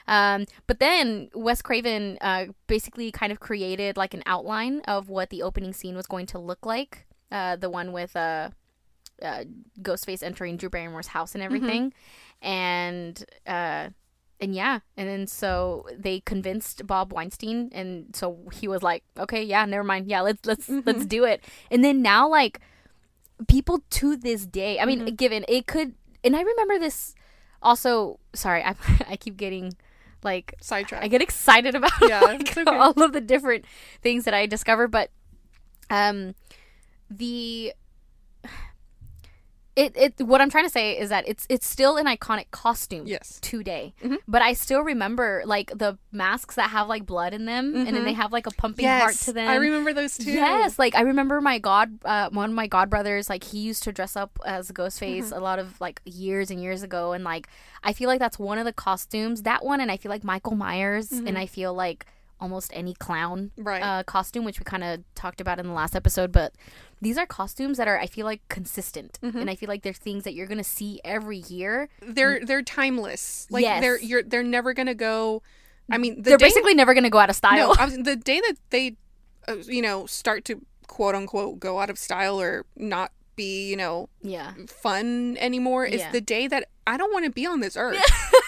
Um, 0.07 0.45
but 0.65 0.79
then 0.79 1.29
Wes 1.35 1.61
Craven 1.61 2.17
uh, 2.19 2.47
basically 2.65 3.11
kind 3.11 3.31
of 3.31 3.39
created 3.39 3.95
like 3.95 4.15
an 4.15 4.23
outline 4.25 4.81
of 4.81 5.07
what 5.07 5.29
the 5.29 5.43
opening 5.43 5.71
scene 5.71 5.95
was 5.95 6.07
going 6.07 6.25
to 6.27 6.39
look 6.39 6.65
like. 6.65 7.05
Uh, 7.31 7.55
the 7.55 7.69
one 7.69 7.91
with 7.91 8.15
uh, 8.15 8.49
uh, 9.21 9.43
Ghostface 9.81 10.23
entering 10.23 10.57
Drew 10.57 10.69
Barrymore's 10.69 11.07
house 11.07 11.35
and 11.35 11.43
everything, 11.43 11.93
and 12.41 13.23
uh, 13.45 13.89
and 14.39 14.55
yeah, 14.55 14.79
and 14.97 15.07
then 15.07 15.27
so 15.27 15.85
they 15.95 16.21
convinced 16.21 16.87
Bob 16.87 17.13
Weinstein, 17.13 17.69
and 17.71 18.15
so 18.15 18.39
he 18.51 18.67
was 18.67 18.81
like, 18.81 19.03
"Okay, 19.17 19.43
yeah, 19.43 19.63
never 19.65 19.83
mind. 19.83 20.07
Yeah, 20.07 20.21
let's 20.21 20.43
let's 20.45 20.69
let's 20.85 21.05
do 21.05 21.23
it." 21.23 21.43
And 21.69 21.83
then 21.83 22.01
now, 22.01 22.27
like 22.27 22.61
people 23.47 23.83
to 23.91 24.15
this 24.15 24.45
day, 24.45 24.79
I 24.79 24.85
mean, 24.85 25.15
given 25.15 25.45
it 25.47 25.67
could, 25.67 25.93
and 26.23 26.35
I 26.35 26.41
remember 26.41 26.79
this 26.79 27.15
also. 27.61 28.19
Sorry, 28.33 28.63
I 28.63 28.75
I 29.09 29.15
keep 29.15 29.37
getting 29.37 29.73
like 30.21 30.53
sidetrack 30.61 31.01
I 31.01 31.07
get 31.07 31.21
excited 31.21 31.75
about 31.75 31.91
Yeah, 32.01 32.19
like, 32.21 32.57
okay. 32.57 32.63
all 32.77 33.01
of 33.01 33.13
the 33.13 33.21
different 33.21 33.65
things 34.01 34.25
that 34.25 34.33
I 34.33 34.45
discover, 34.45 34.87
but 34.87 35.11
um, 35.89 36.35
the 37.09 37.73
it 39.83 39.91
it 39.95 40.11
what 40.31 40.39
I'm 40.41 40.49
trying 40.49 40.65
to 40.65 40.69
say 40.79 40.97
is 41.03 41.09
that 41.09 41.23
it's 41.31 41.45
it's 41.49 41.67
still 41.75 41.93
an 42.01 42.05
iconic 42.15 42.47
costume 42.51 43.05
yes 43.07 43.39
today, 43.41 43.93
Mhm. 44.03 44.17
but 44.27 44.41
I 44.41 44.51
still 44.53 44.81
remember 44.93 45.41
like 45.45 45.67
the 45.83 45.97
masks 46.11 46.55
that 46.55 46.69
have 46.77 46.87
like 46.87 47.05
blood 47.05 47.33
in 47.33 47.45
them, 47.45 47.65
and 47.75 47.91
then 47.95 48.03
they 48.03 48.13
have 48.23 48.31
like 48.37 48.47
a 48.47 48.51
pumping 48.51 48.85
heart 48.87 49.15
to 49.27 49.33
them. 49.33 49.47
i 49.49 49.55
remember 49.55 49.91
those 49.93 50.17
too 50.17 50.31
Yes, 50.31 50.77
like 50.77 50.95
I 50.95 51.01
remember 51.11 51.39
my 51.41 51.57
god, 51.59 51.87
uh, 52.05 52.29
one 52.31 52.49
of 52.49 52.55
my 52.55 52.67
god 52.67 52.89
brothers, 52.89 53.29
like 53.29 53.43
he 53.51 53.59
used 53.59 53.83
to 53.83 53.91
dress 53.91 54.15
up 54.15 54.31
as 54.45 54.71
Ghostface 54.71 55.25
Mm-hmm. 55.29 55.39
a 55.39 55.39
lot 55.49 55.59
of 55.59 55.79
like 55.79 56.01
years 56.05 56.51
and 56.51 56.61
years 56.61 56.83
ago, 56.83 57.13
and 57.13 57.23
like 57.23 57.47
I 57.83 57.93
feel 57.93 58.09
like 58.09 58.19
that's 58.19 58.37
one 58.37 58.57
of 58.59 58.65
the 58.65 58.73
costumes, 58.73 59.43
that 59.43 59.63
one, 59.63 59.79
and 59.81 59.89
I 59.91 59.97
feel 59.97 60.09
like 60.15 60.23
Michael 60.23 60.55
Myers, 60.55 61.11
and 61.11 61.37
I 61.37 61.45
feel 61.45 61.73
like 61.73 62.05
almost 62.39 62.71
any 62.73 62.93
clown. 62.93 63.51
Right. 63.57 63.81
uh, 63.81 64.03
costume, 64.03 64.45
which 64.45 64.59
we 64.59 64.63
kind 64.63 64.83
of 64.83 65.03
talked 65.15 65.41
about 65.41 65.59
in 65.59 65.67
the 65.67 65.73
last 65.73 65.95
episode, 65.95 66.31
but 66.31 66.53
these 67.01 67.17
are 67.17 67.25
costumes 67.25 67.77
that 67.77 67.87
are 67.87 67.99
I 67.99 68.05
feel 68.07 68.25
like 68.25 68.41
consistent, 68.49 69.19
Mm-hmm. 69.21 69.37
and 69.39 69.49
I 69.49 69.55
feel 69.55 69.67
like 69.69 69.83
they're 69.83 69.93
things 69.93 70.23
that 70.23 70.33
you're 70.33 70.47
gonna 70.47 70.63
see 70.63 70.99
every 71.03 71.39
year. 71.47 71.89
they're 72.01 72.43
they're 72.45 72.61
timeless 72.63 73.47
like 73.49 73.63
Yes. 73.63 73.81
they're 73.81 73.99
you're 73.99 74.23
they're 74.23 74.43
never 74.43 74.73
gonna 74.73 74.95
go 74.95 75.41
i 75.91 75.97
mean 75.97 76.15
the 76.21 76.29
they're 76.29 76.37
basically 76.37 76.73
never 76.75 76.93
gonna 76.93 77.09
go 77.09 77.19
out 77.19 77.29
of 77.29 77.35
style. 77.35 77.69
No, 77.69 77.75
I 77.79 77.85
was, 77.85 77.97
the 77.97 78.15
day 78.15 78.39
that 78.41 78.55
they, 78.69 78.95
uh, 79.47 79.55
you 79.65 79.81
know, 79.81 80.05
start 80.05 80.45
to 80.45 80.61
quote 80.87 81.15
unquote 81.15 81.59
go 81.59 81.79
out 81.79 81.89
of 81.89 81.97
style 81.97 82.39
or 82.39 82.65
not 82.75 83.11
be, 83.35 83.69
you 83.69 83.75
know, 83.77 84.09
yeah, 84.21 84.53
fun 84.67 85.37
anymore 85.39 85.85
is 85.85 86.01
Yeah. 86.01 86.11
the 86.11 86.21
day 86.21 86.47
that 86.47 86.67
I 86.85 86.97
don't 86.97 87.11
want 87.13 87.25
to 87.25 87.31
be 87.31 87.45
on 87.45 87.59
this 87.61 87.77
earth. 87.77 87.97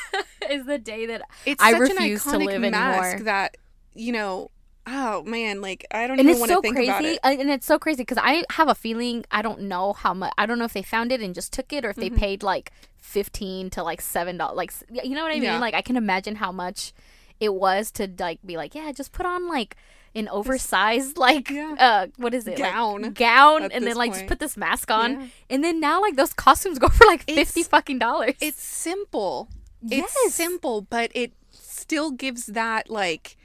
is 0.49 0.65
the 0.65 0.77
day 0.77 1.05
that 1.05 1.21
It's 1.45 1.61
I 1.63 1.71
such 1.71 1.81
refuse 1.81 2.23
to 2.25 2.29
an 2.31 2.41
iconic 2.41 2.45
live 2.61 2.71
mask 2.71 3.05
anymore. 3.07 3.23
that, 3.25 3.57
you 3.93 4.11
know, 4.11 4.51
oh 4.87 5.23
man, 5.23 5.61
like 5.61 5.85
I 5.91 6.07
don't 6.07 6.19
and 6.19 6.27
even 6.27 6.39
want 6.39 6.49
to 6.49 6.55
so 6.55 6.61
think 6.61 6.75
crazy 6.75 6.89
about 6.91 7.03
it. 7.05 7.19
and 7.23 7.49
it's 7.49 7.65
so 7.67 7.77
crazy 7.77 8.01
because 8.01 8.17
i 8.21 8.43
have 8.49 8.67
a 8.67 8.73
feeling 8.73 9.23
i 9.31 9.41
don't 9.43 9.61
know 9.61 9.93
how 9.93 10.11
much 10.11 10.33
i 10.39 10.47
don't 10.47 10.57
know 10.57 10.65
if 10.65 10.73
they 10.73 10.81
found 10.81 11.11
it 11.11 11.21
and 11.21 11.35
just 11.35 11.53
took 11.53 11.71
it 11.71 11.85
or 11.85 11.91
if 11.91 11.97
Mm-hmm. 11.97 12.15
they 12.15 12.19
paid 12.19 12.41
like 12.43 12.71
15 12.97 13.69
to 13.71 13.83
like 13.83 14.01
seven 14.01 14.37
dollars 14.37 14.57
like 14.57 14.73
you 15.05 15.13
know 15.13 15.21
what 15.21 15.29
i 15.31 15.35
mean 15.35 15.43
Yeah. 15.43 15.59
like 15.59 15.75
i 15.75 15.81
can 15.83 15.97
imagine 15.97 16.35
how 16.37 16.51
much 16.51 16.93
it 17.39 17.53
was 17.53 17.91
to 17.91 18.09
like 18.17 18.39
be 18.43 18.57
like 18.57 18.73
yeah 18.73 18.91
just 18.91 19.11
put 19.11 19.25
on 19.27 19.47
like 19.47 19.75
an 20.15 20.27
oversized 20.29 21.15
like 21.17 21.49
Yeah. 21.51 21.75
uh 21.79 22.07
what 22.17 22.33
is 22.33 22.47
it 22.47 22.57
like, 22.59 22.73
Gown 22.73 23.11
gown 23.13 23.63
at 23.63 23.71
and 23.73 23.85
then 23.85 23.95
like 23.95 24.13
just 24.13 24.25
put 24.27 24.39
this 24.39 24.57
mask 24.57 24.89
on 24.89 25.11
Yeah. 25.11 25.27
and 25.51 25.63
then 25.63 25.79
now 25.79 26.01
like 26.01 26.15
those 26.15 26.33
costumes 26.33 26.79
go 26.79 26.87
for 26.97 27.05
like 27.05 27.21
50 27.25 27.39
It's- 27.39 27.67
fucking 27.67 27.99
dollars 27.99 28.33
It's 28.41 28.61
simple. 28.63 29.47
Yes. 29.83 30.13
It's 30.19 30.35
simple, 30.35 30.81
but 30.81 31.09
it 31.15 31.33
still 31.49 32.11
gives 32.11 32.45
that 32.47 32.89
like 32.89 33.35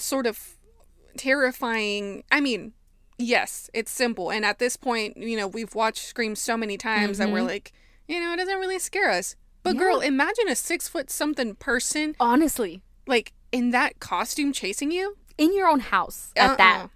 sort 0.00 0.26
of 0.26 0.56
terrifying. 1.16 2.24
I 2.30 2.40
mean, 2.40 2.72
yes, 3.18 3.70
it's 3.74 3.90
simple, 3.90 4.30
and 4.30 4.44
at 4.44 4.58
this 4.58 4.76
point, 4.76 5.16
you 5.16 5.36
know, 5.36 5.46
we've 5.46 5.74
watched 5.74 6.04
Scream 6.04 6.34
so 6.34 6.56
many 6.56 6.76
times 6.76 7.18
that 7.18 7.30
we're 7.30 7.42
like, 7.42 7.72
you 8.08 8.18
know, 8.20 8.32
it 8.32 8.36
doesn't 8.38 8.58
really 8.58 8.78
scare 8.78 9.10
us. 9.10 9.36
But 9.62 9.70
Mm-hmm. 9.76 9.78
Yeah. 9.80 9.84
girl, 9.88 10.00
imagine 10.00 10.48
a 10.48 10.56
six 10.56 10.88
foot 10.88 11.10
something 11.10 11.54
person 11.54 12.16
honestly 12.18 12.82
like 13.06 13.32
in 13.52 13.70
that 13.72 14.00
costume 14.00 14.52
chasing 14.54 14.90
you. 14.90 15.16
in 15.36 15.54
your 15.54 15.68
own 15.68 15.80
house 15.80 16.32
at 16.34 16.56
that 16.56 16.88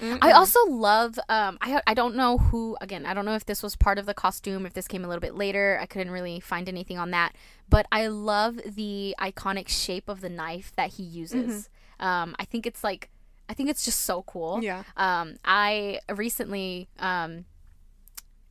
Uh-uh. 0.00 0.18
I 0.22 0.30
also 0.32 0.60
love 0.68 1.18
um 1.28 1.58
I 1.60 1.80
I 1.88 1.94
don't 1.94 2.14
know 2.14 2.38
who 2.38 2.76
again 2.80 3.04
I 3.04 3.14
don't 3.14 3.24
know 3.24 3.34
if 3.34 3.46
this 3.46 3.62
was 3.64 3.74
part 3.74 3.98
of 3.98 4.06
the 4.06 4.14
costume 4.14 4.64
if 4.64 4.74
this 4.74 4.86
came 4.86 5.04
a 5.04 5.08
little 5.08 5.20
bit 5.20 5.34
later 5.34 5.78
I 5.82 5.86
couldn't 5.86 6.12
really 6.12 6.38
find 6.38 6.68
anything 6.68 6.98
on 6.98 7.10
that 7.10 7.34
but 7.68 7.86
I 7.90 8.06
love 8.06 8.60
the 8.64 9.14
iconic 9.20 9.68
shape 9.68 10.08
of 10.08 10.20
the 10.20 10.28
knife 10.28 10.72
that 10.76 10.90
he 10.90 11.02
uses 11.02 11.68
um 12.08 12.34
I 12.38 12.44
think 12.44 12.66
it's 12.66 12.82
like 12.84 13.08
I 13.48 13.54
think 13.54 13.68
it's 13.70 13.84
just 13.84 14.00
so 14.02 14.22
cool 14.22 14.62
Yeah. 14.62 14.82
um 14.96 15.36
I 15.44 16.00
recently 16.08 16.88
um 16.98 17.44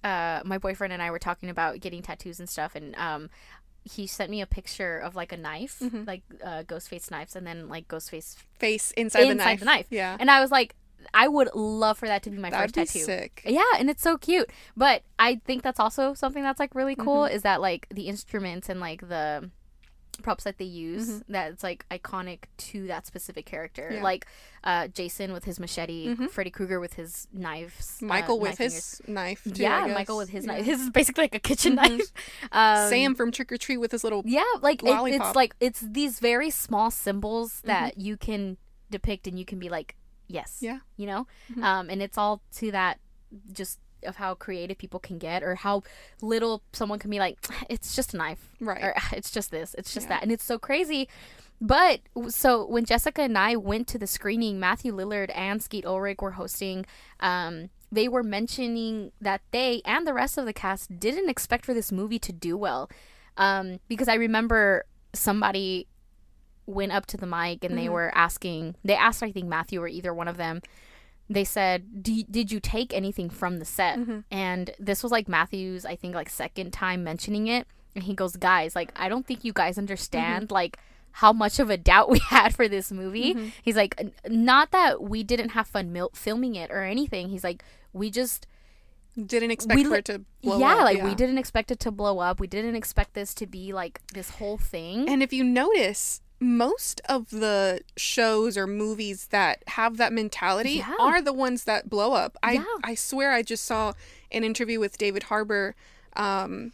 uh 0.03 0.41
my 0.43 0.57
boyfriend 0.57 0.91
and 0.93 1.01
I 1.01 1.11
were 1.11 1.19
talking 1.19 1.49
about 1.49 1.79
getting 1.79 2.01
tattoos 2.01 2.39
and 2.39 2.49
stuff 2.49 2.75
and 2.75 2.95
um 2.97 3.29
he 3.85 4.07
sent 4.07 4.29
me 4.31 4.39
a 4.41 4.45
picture 4.45 4.97
of 4.97 5.15
like 5.15 5.31
a 5.33 5.37
knife 5.37 5.81
like 6.07 6.23
uh 6.43 6.63
Ghostface 6.63 7.11
knives 7.11 7.35
and 7.35 7.45
then 7.45 7.67
like 7.69 7.87
Ghostface 7.87 8.35
Face 8.59 8.91
inside, 8.91 9.25
the 9.25 9.31
inside 9.31 9.45
knife. 9.45 9.59
the 9.59 9.65
knife. 9.65 9.87
Yeah. 9.89 10.15
And 10.19 10.31
I 10.31 10.39
was 10.39 10.51
like, 10.51 10.73
I 11.13 11.27
would 11.27 11.49
love 11.53 11.97
for 11.97 12.07
that 12.07 12.23
to 12.23 12.29
be 12.29 12.37
my 12.37 12.49
That'd 12.49 12.73
first 12.73 12.93
be 12.93 12.99
tattoo. 12.99 13.05
sick. 13.05 13.41
Yeah, 13.45 13.61
and 13.77 13.89
it's 13.89 14.01
so 14.01 14.17
cute. 14.17 14.49
But 14.77 15.03
I 15.19 15.41
think 15.43 15.61
that's 15.63 15.81
also 15.81 16.13
something 16.13 16.43
that's 16.43 16.61
like 16.61 16.73
really 16.75 16.95
cool 16.95 17.23
Mm-hmm. 17.23 17.35
is 17.35 17.41
that 17.41 17.59
like 17.59 17.87
the 17.91 18.07
instruments 18.07 18.69
and 18.69 18.79
like 18.79 19.01
the 19.09 19.49
props 20.21 20.43
that 20.43 20.57
they 20.57 20.65
use 20.65 21.09
Mm-hmm. 21.09 21.31
that 21.33 21.51
it's 21.51 21.63
like 21.63 21.85
iconic 21.89 22.43
to 22.57 22.87
that 22.87 23.07
specific 23.07 23.45
character. 23.45 23.89
Yeah. 23.93 24.03
Like 24.03 24.27
uh 24.63 24.87
Jason 24.87 25.33
with 25.33 25.45
his 25.45 25.59
machete, 25.59 26.15
Mhm. 26.15 26.29
Freddy 26.29 26.49
Krueger 26.51 26.79
with 26.79 26.93
his 26.93 27.27
knives, 27.33 27.99
uh, 28.01 28.05
Michael 28.05 28.39
with 28.39 28.51
knife 28.51 28.57
fingers. 28.59 28.97
his 28.99 29.01
knife. 29.07 29.43
Too, 29.43 29.61
yeah, 29.63 29.87
Michael 29.87 30.17
with 30.17 30.29
his 30.29 30.45
Yeah. 30.45 30.53
knife. 30.53 30.65
His 30.71 30.81
is 30.81 30.89
basically 30.91 31.23
like 31.23 31.35
a 31.35 31.39
kitchen 31.39 31.73
Mhm. 31.77 31.97
knife. 31.97 32.11
Um, 32.51 32.89
Sam 32.89 33.15
from 33.15 33.31
Trick 33.31 33.51
or 33.51 33.57
Treat 33.57 33.77
with 33.77 33.91
his 33.91 34.03
little. 34.03 34.21
yeah, 34.25 34.43
like 34.61 34.83
it, 34.83 34.89
it's 35.13 35.35
like 35.35 35.55
it's 35.59 35.79
these 35.81 36.19
very 36.19 36.49
small 36.51 36.91
symbols 36.91 37.53
Mm-hmm. 37.57 37.67
that 37.67 37.97
you 37.97 38.15
can 38.17 38.57
depict 38.91 39.25
and 39.27 39.39
you 39.39 39.45
can 39.45 39.57
be 39.59 39.69
like, 39.69 39.95
yes, 40.27 40.59
Yeah. 40.61 40.79
you 40.97 41.07
know, 41.07 41.25
Mhm. 41.51 41.63
um, 41.63 41.89
and 41.89 42.01
it's 42.01 42.17
all 42.17 42.41
to 42.57 42.71
that 42.71 42.99
just 43.51 43.79
of 44.05 44.17
how 44.17 44.35
creative 44.35 44.77
people 44.77 44.99
can 44.99 45.17
get 45.17 45.43
or 45.43 45.55
how 45.55 45.83
little 46.21 46.61
someone 46.73 46.99
can 46.99 47.09
be 47.09 47.19
like, 47.19 47.37
it's 47.69 47.95
just 47.95 48.13
a 48.13 48.17
knife, 48.17 48.49
Right. 48.59 48.83
or 48.83 48.93
it's 49.11 49.31
just 49.31 49.51
this, 49.51 49.73
it's 49.77 49.93
just 49.93 50.05
Yeah. 50.05 50.15
that, 50.15 50.23
and 50.23 50.31
it's 50.31 50.43
so 50.43 50.57
crazy. 50.59 51.07
But 51.61 52.01
so 52.29 52.65
when 52.65 52.83
Jessica 52.83 53.21
and 53.21 53.37
I 53.37 53.55
went 53.55 53.87
to 53.89 53.97
the 53.97 54.07
screening, 54.07 54.59
Matthew 54.59 54.93
Lillard 54.93 55.31
and 55.33 55.61
Skeet 55.63 55.85
Ulrich 55.85 56.21
were 56.21 56.31
hosting. 56.31 56.85
Um, 57.21 57.69
they 57.91 58.07
were 58.09 58.23
mentioning 58.23 59.11
that 59.21 59.41
they 59.51 59.81
and 59.85 60.05
the 60.05 60.13
rest 60.13 60.37
of 60.37 60.45
the 60.45 60.51
cast 60.53 60.99
didn't 60.99 61.29
expect 61.29 61.65
for 61.65 61.73
this 61.73 61.91
movie 61.91 62.19
to 62.19 62.33
do 62.33 62.57
well, 62.57 62.89
um, 63.37 63.79
because 63.87 64.07
I 64.09 64.15
remember 64.15 64.83
somebody 65.13 65.87
went 66.65 66.91
up 66.91 67.05
to 67.05 67.17
the 67.17 67.27
mic 67.27 67.63
and 67.63 67.77
they 67.77 67.85
Mhm. 67.87 67.91
were 67.91 68.11
asking. 68.15 68.75
They 68.83 68.95
asked, 68.95 69.21
I 69.23 69.31
think 69.31 69.47
Matthew 69.47 69.81
or 69.81 69.87
either 69.87 70.13
one 70.13 70.27
of 70.27 70.37
them. 70.37 70.61
They 71.29 71.43
said, 71.45 72.03
"Did 72.03 72.51
you 72.51 72.59
take 72.59 72.93
anything 72.93 73.29
from 73.29 73.59
the 73.59 73.65
set?" 73.65 73.97
Mhm. 73.97 74.23
And 74.29 74.71
this 74.79 75.01
was 75.03 75.11
like 75.11 75.27
Matthew's, 75.27 75.85
I 75.85 75.95
think, 75.95 76.13
like 76.15 76.29
second 76.29 76.71
time 76.73 77.03
mentioning 77.03 77.47
it. 77.47 77.65
And 77.95 78.03
he 78.03 78.13
goes, 78.13 78.35
"Guys, 78.35 78.75
like 78.75 78.91
I 78.95 79.07
don't 79.09 79.25
think 79.25 79.43
you 79.43 79.53
guys 79.53 79.77
understand 79.77 80.51
like 80.51 80.77
how 81.17 81.31
much 81.31 81.59
of 81.59 81.69
a 81.69 81.77
doubt 81.77 82.09
we 82.15 82.19
had 82.19 82.53
for 82.55 82.67
this 82.67 82.91
movie." 82.91 83.33
Mhm. 83.35 83.51
He's 83.63 83.75
like, 83.77 83.99
"Not 84.27 84.71
that 84.71 85.01
we 85.01 85.23
didn't 85.23 85.49
have 85.49 85.67
fun 85.67 85.91
mil- 85.93 86.11
filming 86.13 86.55
it 86.55 86.69
or 86.71 86.83
anything." 86.83 87.29
He's 87.29 87.43
like, 87.43 87.63
"We 87.93 88.09
just 88.11 88.45
Didn't 89.15 89.51
expect 89.51 89.77
We 89.77 89.83
for 89.83 89.95
it 89.97 90.05
to 90.05 90.25
blow 90.41 90.57
yeah, 90.57 90.77
up. 90.77 90.83
like 90.85 91.03
we 91.03 91.13
didn't 91.13 91.37
expect 91.37 91.69
it 91.69 91.79
to 91.81 91.91
blow 91.91 92.17
up. 92.17 92.39
We 92.39 92.47
didn't 92.47 92.75
expect 92.75 93.13
this 93.13 93.35
to 93.35 93.45
be 93.45 93.71
like 93.71 94.01
this 94.11 94.31
whole 94.31 94.57
thing." 94.57 95.07
And 95.07 95.21
if 95.21 95.31
you 95.31 95.43
notice, 95.43 96.19
most 96.43 97.01
of 97.07 97.29
the 97.29 97.81
shows 97.97 98.57
or 98.57 98.67
movies 98.67 99.27
that 99.27 99.63
have 99.67 99.97
that 99.97 100.11
mentality 100.13 100.73
Yeah. 100.75 100.93
are 100.99 101.21
the 101.21 101.33
ones 101.33 101.63
that 101.63 101.89
blow 101.89 102.13
up. 102.13 102.37
I 102.43 102.53
Yeah. 102.53 102.65
I 102.83 102.95
swear 102.95 103.31
I 103.31 103.41
just 103.41 103.65
saw 103.65 103.93
an 104.31 104.43
interview 104.43 104.79
with 104.79 104.97
David 104.97 105.23
Harbour. 105.23 105.75
Um, 106.15 106.73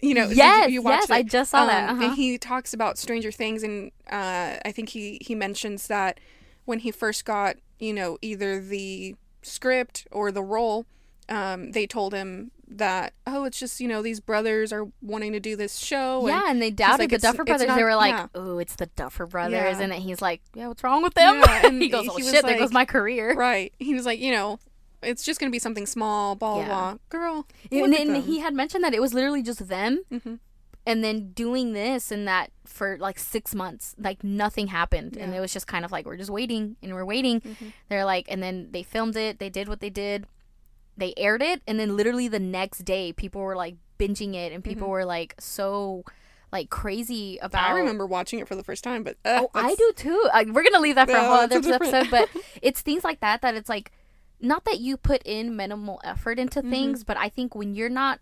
You 0.00 0.12
know, 0.12 0.28
did 0.28 0.36
you- 0.36 0.42
Mm. 0.42 0.46
Yes, 0.60 0.70
you 0.70 0.82
watched 0.82 1.08
yes, 1.08 1.10
I 1.10 1.22
just 1.22 1.50
saw 1.50 1.64
that, 1.66 1.88
Um, 1.88 1.96
uh-huh. 1.96 2.04
And 2.08 2.16
he 2.16 2.36
talks 2.36 2.74
about 2.74 2.98
Stranger 2.98 3.32
Things, 3.32 3.62
and 3.62 3.90
uh, 4.10 4.56
I 4.62 4.70
think 4.70 4.90
he 4.90 5.18
he 5.22 5.34
mentions 5.34 5.86
that 5.86 6.20
when 6.66 6.80
he 6.80 6.90
first 6.90 7.24
got 7.24 7.56
you 7.78 7.92
know 7.94 8.18
either 8.20 8.60
the 8.60 9.16
script 9.42 10.06
or 10.10 10.30
the 10.30 10.42
role, 10.42 10.84
um, 11.30 11.72
they 11.72 11.86
told 11.86 12.12
him 12.12 12.50
that 12.78 13.12
oh 13.26 13.44
it's 13.44 13.58
just 13.58 13.80
you 13.80 13.88
know 13.88 14.02
these 14.02 14.20
brothers 14.20 14.72
are 14.72 14.86
wanting 15.00 15.32
to 15.32 15.40
do 15.40 15.56
this 15.56 15.76
show. 15.78 16.26
yeah, 16.26 16.40
and 16.42 16.50
and 16.50 16.62
they 16.62 16.70
doubted 16.70 17.04
like, 17.04 17.10
the 17.10 17.18
Duffer 17.18 17.44
Brothers. 17.44 17.68
not- 17.68 17.76
they 17.76 17.84
were 17.84 17.96
like, 17.96 18.12
yeah. 18.14 18.26
"Oh, 18.34 18.58
it's 18.58 18.76
the 18.76 18.86
Duffer 18.86 19.26
Brothers," 19.26 19.52
Yeah. 19.78 19.80
and 19.80 19.92
then 19.92 20.00
he's 20.00 20.20
like, 20.22 20.40
"Yeah, 20.54 20.68
what's 20.68 20.82
wrong 20.84 21.02
with 21.02 21.14
them?" 21.14 21.36
Yeah, 21.40 21.62
and 21.66 21.80
he 21.82 21.88
goes, 21.88 22.08
"Oh 22.08 22.14
was 22.14 22.30
shit, 22.30 22.44
there 22.44 22.58
goes 22.58 22.72
my 22.72 22.84
career." 22.84 23.34
Right. 23.34 23.72
He 23.78 23.94
was 23.94 24.04
like, 24.06 24.18
you 24.20 24.30
know, 24.32 24.58
it's 25.02 25.22
just 25.24 25.38
gonna 25.40 25.50
be 25.50 25.58
something 25.58 25.86
small, 25.86 26.34
blah 26.36 26.54
blah 26.56 26.64
blah. 26.66 26.96
Girl, 27.08 27.46
And 27.70 27.92
then 27.92 28.14
he 28.22 28.40
had 28.40 28.54
mentioned 28.54 28.84
that 28.84 28.94
it 28.94 29.00
was 29.00 29.12
literally 29.14 29.42
just 29.42 29.68
them, 29.68 30.00
Mhm. 30.12 30.38
and 30.86 31.04
then 31.04 31.32
doing 31.32 31.72
this 31.72 32.10
and 32.10 32.26
that 32.28 32.50
for 32.64 32.96
like 32.98 33.18
six 33.18 33.54
months, 33.54 33.94
like 33.98 34.24
nothing 34.24 34.68
happened, 34.68 35.16
and 35.16 35.34
it 35.34 35.40
was 35.40 35.52
just 35.52 35.66
kind 35.66 35.84
of 35.84 35.92
like 35.92 36.06
we're 36.06 36.16
just 36.16 36.30
waiting 36.30 36.76
and 36.82 36.94
we're 36.94 37.04
waiting. 37.04 37.40
Mhm. 37.40 37.72
They're 37.88 38.04
like, 38.04 38.26
and 38.30 38.42
then 38.42 38.68
they 38.70 38.82
filmed 38.82 39.16
it. 39.16 39.38
They 39.38 39.50
did 39.50 39.68
what 39.68 39.80
they 39.80 39.90
did. 39.90 40.26
They 40.96 41.12
aired 41.16 41.42
it, 41.42 41.62
and 41.66 41.78
then 41.80 41.96
literally 41.96 42.28
the 42.28 42.38
next 42.40 42.84
day, 42.84 43.12
people 43.12 43.40
were 43.40 43.56
like 43.56 43.76
binging 43.98 44.34
it, 44.34 44.52
and 44.52 44.62
people 44.62 44.88
were 44.88 45.04
like 45.04 45.34
so 45.38 46.04
like 46.52 46.70
crazy 46.70 47.38
about. 47.42 47.70
I 47.70 47.72
remember 47.78 48.06
watching 48.06 48.38
it 48.38 48.46
for 48.46 48.54
the 48.54 48.62
first 48.62 48.84
time, 48.84 49.02
but 49.02 49.16
uh, 49.24 49.40
Oh, 49.42 49.50
I 49.54 49.74
do 49.74 49.92
too. 49.96 50.28
I, 50.32 50.44
we're 50.44 50.62
gonna 50.62 50.80
leave 50.80 50.94
that 50.94 51.10
for 51.10 51.16
a 51.16 51.20
whole 51.24 51.34
other 51.34 51.60
different- 51.60 51.92
episode, 51.94 52.10
but 52.10 52.28
it's 52.62 52.80
things 52.80 53.02
like 53.02 53.20
that 53.20 53.42
that 53.42 53.54
it's 53.56 53.68
like 53.68 53.90
not 54.40 54.64
that 54.66 54.78
you 54.78 54.96
put 54.96 55.22
in 55.24 55.56
minimal 55.56 56.00
effort 56.04 56.38
into 56.38 56.60
Mm-hmm. 56.60 56.70
things, 56.70 57.04
but 57.04 57.16
I 57.16 57.28
think 57.28 57.54
when 57.54 57.74
you're 57.74 57.88
not 57.88 58.20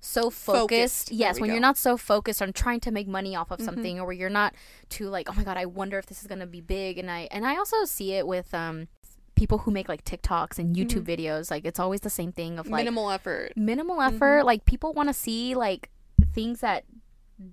so 0.00 0.28
focused, 0.30 1.08
Focused. 1.08 1.12
Yes, 1.12 1.40
when 1.40 1.48
you're. 1.48 1.56
Mm-hmm. 1.56 1.62
not 1.62 1.76
so 1.78 1.96
focused 1.96 2.42
on 2.42 2.52
trying 2.52 2.80
to 2.80 2.90
make 2.90 3.08
money 3.08 3.34
off 3.34 3.50
of 3.50 3.60
something, 3.60 3.98
or 3.98 4.04
where 4.06 4.12
you're 4.14 4.28
not 4.30 4.54
too 4.90 5.08
like, 5.08 5.28
oh 5.30 5.34
my 5.34 5.44
god, 5.44 5.56
I 5.56 5.64
wonder 5.66 5.98
if 5.98 6.06
this 6.06 6.20
is 6.20 6.26
gonna 6.26 6.46
be 6.46 6.60
big, 6.60 6.98
and 6.98 7.10
I 7.10 7.28
and 7.30 7.46
I 7.46 7.56
also 7.56 7.84
see 7.84 8.12
it 8.12 8.26
with 8.26 8.52
um 8.54 8.88
people 9.34 9.58
who 9.58 9.70
make 9.70 9.88
like 9.88 10.04
TikToks 10.04 10.58
and 10.58 10.76
YouTube 10.76 11.04
videos, 11.04 11.50
like 11.50 11.64
it's 11.64 11.80
always 11.80 12.00
the 12.00 12.10
same 12.10 12.32
thing 12.32 12.58
of 12.58 12.66
like 12.68 12.80
Mm-hmm. 12.80 12.94
minimal 12.94 13.10
effort. 13.10 13.52
minimal 13.56 14.00
effort 14.00 14.44
like 14.44 14.64
people 14.64 14.92
want 14.92 15.08
to 15.08 15.12
see 15.14 15.54
like 15.54 15.90
things 16.32 16.60
that 16.60 16.84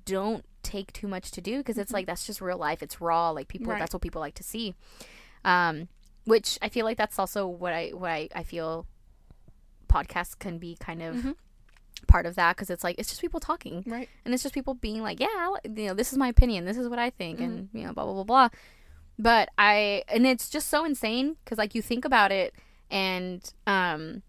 don't 0.05 0.45
take 0.63 0.93
too 0.93 1.07
much 1.07 1.31
to 1.31 1.41
do 1.41 1.57
because 1.57 1.77
it's 1.79 1.91
like 1.91 2.05
that's 2.05 2.25
just 2.27 2.39
real 2.39 2.57
life 2.57 2.83
it's 2.83 3.01
raw 3.01 3.31
like 3.31 3.47
people 3.47 3.63
Mm-hmm. 3.65 3.71
Right. 3.71 3.79
that's 3.79 3.93
what 3.93 4.01
people 4.03 4.21
like 4.21 4.35
to 4.35 4.43
see 4.43 4.75
um 5.43 5.87
which 6.25 6.59
i 6.61 6.69
feel 6.69 6.85
like 6.85 6.97
that's 6.97 7.17
also 7.17 7.47
what 7.47 7.73
i 7.73 7.89
what 7.89 8.11
i, 8.11 8.29
I 8.35 8.43
feel 8.43 8.85
podcasts 9.89 10.37
can 10.37 10.57
be 10.59 10.77
kind 10.79 11.01
of 11.01 11.15
Mhm. 11.15 11.35
part 12.07 12.25
of 12.27 12.35
that 12.35 12.55
because 12.55 12.69
it's 12.69 12.83
like 12.83 12.95
it's 12.99 13.09
just 13.09 13.21
people 13.21 13.39
talking 13.39 13.83
Right. 13.87 14.07
and 14.23 14.33
it's 14.33 14.43
just 14.43 14.53
people 14.55 14.73
being 14.75 15.01
like 15.01 15.19
yeah 15.19 15.49
you 15.65 15.87
know 15.87 15.93
this 15.95 16.11
is 16.11 16.17
my 16.19 16.27
opinion 16.27 16.65
this 16.65 16.77
is 16.77 16.87
what 16.87 16.99
i 16.99 17.09
think 17.09 17.39
and 17.39 17.67
Mm-hmm. 17.69 17.77
you 17.77 17.85
know 17.87 17.93
blah 17.93 18.05
blah 18.05 18.13
blah 18.13 18.23
blah 18.23 18.49
but 19.29 19.49
i 19.57 20.03
and 20.07 20.25
it's 20.25 20.49
just 20.49 20.67
so 20.69 20.83
insane 20.85 21.35
because 21.43 21.57
like 21.57 21.75
you 21.75 21.81
think 21.81 22.03
about 22.05 22.31
it 22.31 22.53
and 22.89 23.53
um 23.67 24.21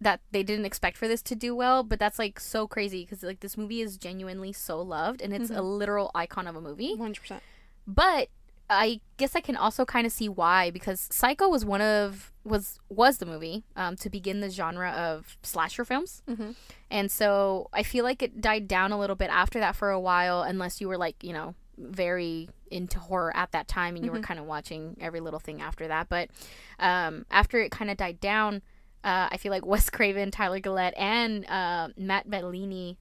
that 0.00 0.20
they 0.32 0.42
didn't 0.42 0.64
expect 0.64 0.96
for 0.96 1.06
this 1.08 1.22
to 1.22 1.34
do 1.34 1.54
well 1.54 1.82
but 1.82 1.98
that's 1.98 2.18
like 2.18 2.40
so 2.40 2.66
crazy 2.66 3.04
because 3.04 3.22
like 3.22 3.40
this 3.40 3.56
movie 3.56 3.80
is 3.80 3.96
genuinely 3.96 4.52
so 4.52 4.80
loved 4.80 5.20
and 5.22 5.32
it's 5.32 5.50
a 5.50 5.62
literal 5.62 6.10
icon 6.14 6.46
of 6.46 6.56
a 6.56 6.60
movie 6.60 6.90
One 6.90 7.08
hundred 7.08 7.20
percent. 7.22 7.42
but 7.86 8.28
I 8.72 9.00
guess 9.16 9.34
I 9.34 9.40
can 9.40 9.56
also 9.56 9.84
kind 9.84 10.06
of 10.06 10.12
see 10.12 10.28
why 10.28 10.70
because 10.70 11.08
Psycho 11.10 11.48
was 11.48 11.64
one 11.64 11.80
of 11.80 12.32
was 12.44 12.78
was 12.88 13.18
the 13.18 13.26
movie 13.26 13.64
um, 13.74 13.96
to 13.96 14.08
begin 14.08 14.38
the 14.40 14.48
genre 14.48 14.90
of 14.92 15.36
slasher 15.42 15.84
films, 15.84 16.22
Mhm. 16.30 16.54
and 16.88 17.10
so 17.10 17.68
I 17.72 17.82
feel 17.82 18.04
like 18.04 18.22
it 18.22 18.40
died 18.40 18.68
down 18.68 18.92
a 18.92 18.98
little 18.98 19.16
bit 19.16 19.28
after 19.28 19.58
that 19.58 19.74
for 19.74 19.90
a 19.90 19.98
while, 19.98 20.42
unless 20.42 20.80
you 20.80 20.86
were 20.86 20.96
like 20.96 21.16
you 21.24 21.32
know 21.32 21.56
very 21.78 22.48
into 22.70 22.98
horror 22.98 23.34
at 23.36 23.52
that 23.52 23.68
time 23.68 23.96
and 23.96 24.04
you 24.04 24.12
were 24.12 24.20
kind 24.20 24.38
of 24.38 24.46
watching 24.46 24.96
every 25.00 25.20
little 25.20 25.40
thing 25.40 25.60
after 25.60 25.88
that. 25.88 26.08
But 26.08 26.30
um, 26.78 27.26
after 27.30 27.60
it 27.60 27.70
kind 27.70 27.90
of 27.90 27.96
died 27.96 28.20
down, 28.20 28.62
uh, 29.04 29.28
I 29.30 29.36
feel 29.36 29.50
like 29.50 29.66
Wes 29.66 29.90
Craven, 29.90 30.30
Tyler 30.30 30.60
Gillett, 30.60 30.92
and 30.96 31.46
uh, 31.46 31.88
Matt 31.96 32.30
Bellini. 32.30 32.96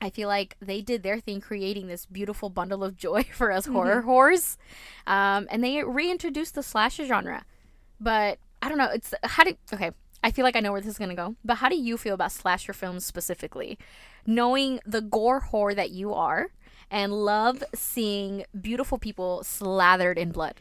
I 0.00 0.10
feel 0.10 0.28
like 0.28 0.56
they 0.60 0.82
did 0.82 1.02
their 1.02 1.20
thing, 1.20 1.40
creating 1.40 1.86
this 1.86 2.04
beautiful 2.04 2.50
bundle 2.50 2.84
of 2.84 2.96
joy 2.96 3.22
for 3.32 3.50
us 3.50 3.66
horror 3.66 4.02
whores, 4.02 4.56
um, 5.06 5.46
and 5.50 5.62
they 5.62 5.82
reintroduced 5.82 6.54
the 6.54 6.62
slasher 6.62 7.06
genre. 7.06 7.44
But 8.00 8.38
I 8.60 8.68
don't 8.68 8.78
know. 8.78 8.90
It's 8.92 9.14
how 9.22 9.44
do 9.44 9.54
okay. 9.72 9.92
I 10.22 10.30
feel 10.30 10.44
like 10.44 10.56
I 10.56 10.60
know 10.60 10.72
where 10.72 10.80
this 10.80 10.90
is 10.90 10.98
gonna 10.98 11.14
go. 11.14 11.36
But 11.44 11.56
how 11.56 11.68
do 11.68 11.76
you 11.76 11.96
feel 11.96 12.14
about 12.14 12.32
slasher 12.32 12.72
films 12.72 13.04
specifically, 13.04 13.78
knowing 14.26 14.80
the 14.84 15.00
gore 15.00 15.42
whore 15.52 15.76
that 15.76 15.90
you 15.90 16.12
are, 16.12 16.48
and 16.94 17.12
love 17.12 17.64
seeing 17.74 18.44
beautiful 18.58 18.98
people 18.98 19.42
slathered 19.42 20.16
in 20.16 20.30
blood? 20.30 20.54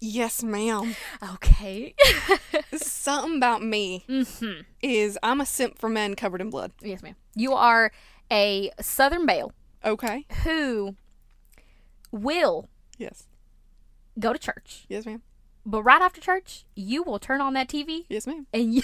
Yes, 0.00 0.42
ma'am. 0.42 0.96
Okay. 1.34 1.94
Something 2.74 3.36
about 3.36 3.62
me 3.62 4.04
mm-hmm. 4.08 4.62
is 4.82 5.16
I'm 5.22 5.40
a 5.40 5.46
simp 5.46 5.78
for 5.78 5.88
men 5.88 6.16
covered 6.16 6.40
in 6.40 6.50
blood. 6.50 6.72
Yes, 6.82 7.02
ma'am. 7.04 7.14
You 7.36 7.52
are 7.54 7.92
a 8.32 8.72
Southern 8.80 9.24
Belle 9.26 9.52
Okay. 9.84 10.26
who 10.42 10.96
will 12.10 12.68
Yes. 12.98 13.28
go 14.18 14.32
to 14.32 14.38
church, 14.40 14.86
Yes, 14.88 15.06
ma'am. 15.06 15.22
but 15.64 15.82
right 15.84 16.02
after 16.02 16.20
church, 16.20 16.64
you 16.74 17.04
will 17.04 17.20
turn 17.20 17.40
on 17.40 17.52
that 17.54 17.68
TV 17.68 18.04
Yes, 18.08 18.26
ma'am. 18.26 18.48
and 18.52 18.74
you. 18.74 18.82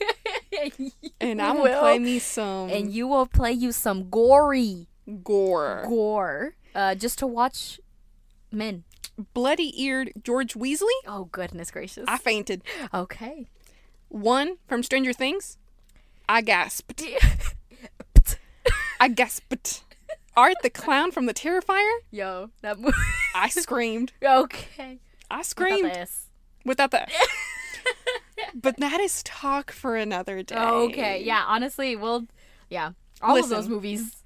and 0.62 0.72
you 0.78 1.10
And 1.20 1.42
I'm 1.42 1.56
will- 1.56 1.64
gonna 1.64 1.80
play 1.80 1.98
me 1.98 2.20
some 2.20 2.70
and 2.70 2.88
you 2.92 3.08
will 3.08 3.26
play 3.26 3.50
you 3.52 3.72
some 3.72 4.08
gory 4.10 4.86
gore. 5.22 5.84
gore 5.88 6.54
uh, 6.74 6.94
just 6.94 7.18
to 7.18 7.26
watch 7.26 7.80
men. 8.50 8.84
Bloody 9.34 9.80
eared 9.82 10.12
George 10.22 10.54
Weasley. 10.54 10.88
Oh 11.06 11.24
goodness 11.32 11.70
gracious. 11.70 12.04
I 12.08 12.18
fainted. 12.18 12.62
okay. 12.94 13.46
One 14.08 14.56
from 14.66 14.82
Stranger 14.82 15.12
Things. 15.12 15.58
I 16.28 16.40
gasped. 16.40 17.02
I 19.00 19.08
gasped. 19.08 19.84
Art 20.36 20.56
the 20.62 20.70
clown 20.70 21.10
from 21.12 21.26
the 21.26 21.34
Terrifier. 21.34 21.98
Yo, 22.10 22.50
that 22.62 22.78
movie. 22.78 22.96
I 23.34 23.48
screamed. 23.48 24.12
okay. 24.24 24.98
I 25.30 25.42
screamed. 25.42 25.82
Without 25.84 25.92
the 25.94 26.00
S. 26.00 26.26
without 26.64 26.90
that. 26.92 27.10
but 28.54 28.76
that 28.78 29.00
is 29.00 29.22
talk 29.24 29.70
for 29.72 29.96
another 29.96 30.42
day. 30.42 30.56
Okay. 30.56 31.22
Yeah. 31.22 31.44
Honestly, 31.46 31.96
well, 31.96 32.26
yeah. 32.70 32.92
All 33.20 33.36
of 33.36 33.48
those 33.48 33.68
movies. 33.68 34.21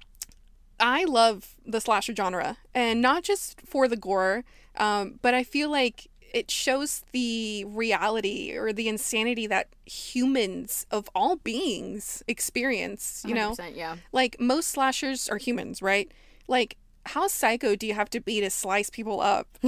I 0.79 1.05
love 1.05 1.55
the 1.65 1.81
slasher 1.81 2.15
genre, 2.15 2.57
and 2.73 3.01
not 3.01 3.23
just 3.23 3.61
for 3.61 3.87
the 3.87 3.95
gore, 3.97 4.43
um, 4.75 5.19
but 5.21 5.33
I 5.33 5.43
feel 5.43 5.69
like 5.71 6.07
it 6.33 6.51
shows 6.51 7.03
the 7.13 7.63
reality 7.65 8.53
or 8.55 8.73
the 8.73 8.87
insanity 8.89 9.47
that 9.47 9.69
humans 9.85 10.85
of 10.91 11.09
all 11.15 11.37
beings 11.37 12.21
experience. 12.27 13.23
You 13.27 13.33
know, 13.33 13.51
100%, 13.55 13.75
Yeah. 13.75 13.95
like 14.11 14.39
most 14.39 14.67
slashers 14.69 15.29
are 15.29 15.37
humans, 15.37 15.81
right? 15.81 16.11
Like, 16.47 16.77
how 17.07 17.27
psycho 17.27 17.75
do 17.75 17.87
you 17.87 17.93
have 17.93 18.09
to 18.11 18.19
be 18.19 18.41
to 18.41 18.49
slice 18.49 18.89
people 18.89 19.21
up? 19.21 19.47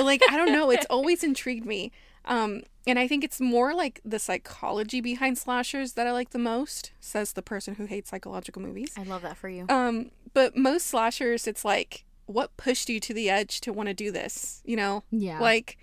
like, 0.00 0.22
I 0.30 0.36
don't 0.36 0.52
know. 0.52 0.70
It's 0.70 0.86
always 0.88 1.24
intrigued 1.24 1.66
me. 1.66 1.90
Um, 2.24 2.62
and 2.86 2.98
I 2.98 3.08
think 3.08 3.24
it's 3.24 3.40
more 3.40 3.74
like 3.74 4.00
the 4.04 4.18
psychology 4.18 5.00
behind 5.00 5.38
slashers 5.38 5.94
that 5.94 6.06
I 6.06 6.12
like 6.12 6.30
the 6.30 6.38
most, 6.38 6.92
says 7.00 7.32
the 7.32 7.42
person 7.42 7.74
who 7.76 7.86
hates 7.86 8.10
psychological 8.10 8.62
movies. 8.62 8.92
I 8.96 9.02
love 9.02 9.22
that 9.22 9.36
for 9.36 9.48
you. 9.48 9.66
Um, 9.68 10.10
but 10.34 10.56
most 10.56 10.86
slashers, 10.86 11.46
it's 11.46 11.64
like, 11.64 12.04
what 12.26 12.56
pushed 12.56 12.88
you 12.88 13.00
to 13.00 13.14
the 13.14 13.30
edge 13.30 13.60
to 13.62 13.72
want 13.72 13.88
to 13.88 13.94
do 13.94 14.10
this? 14.12 14.60
You 14.64 14.76
know, 14.76 15.04
Yeah. 15.10 15.40
like, 15.40 15.78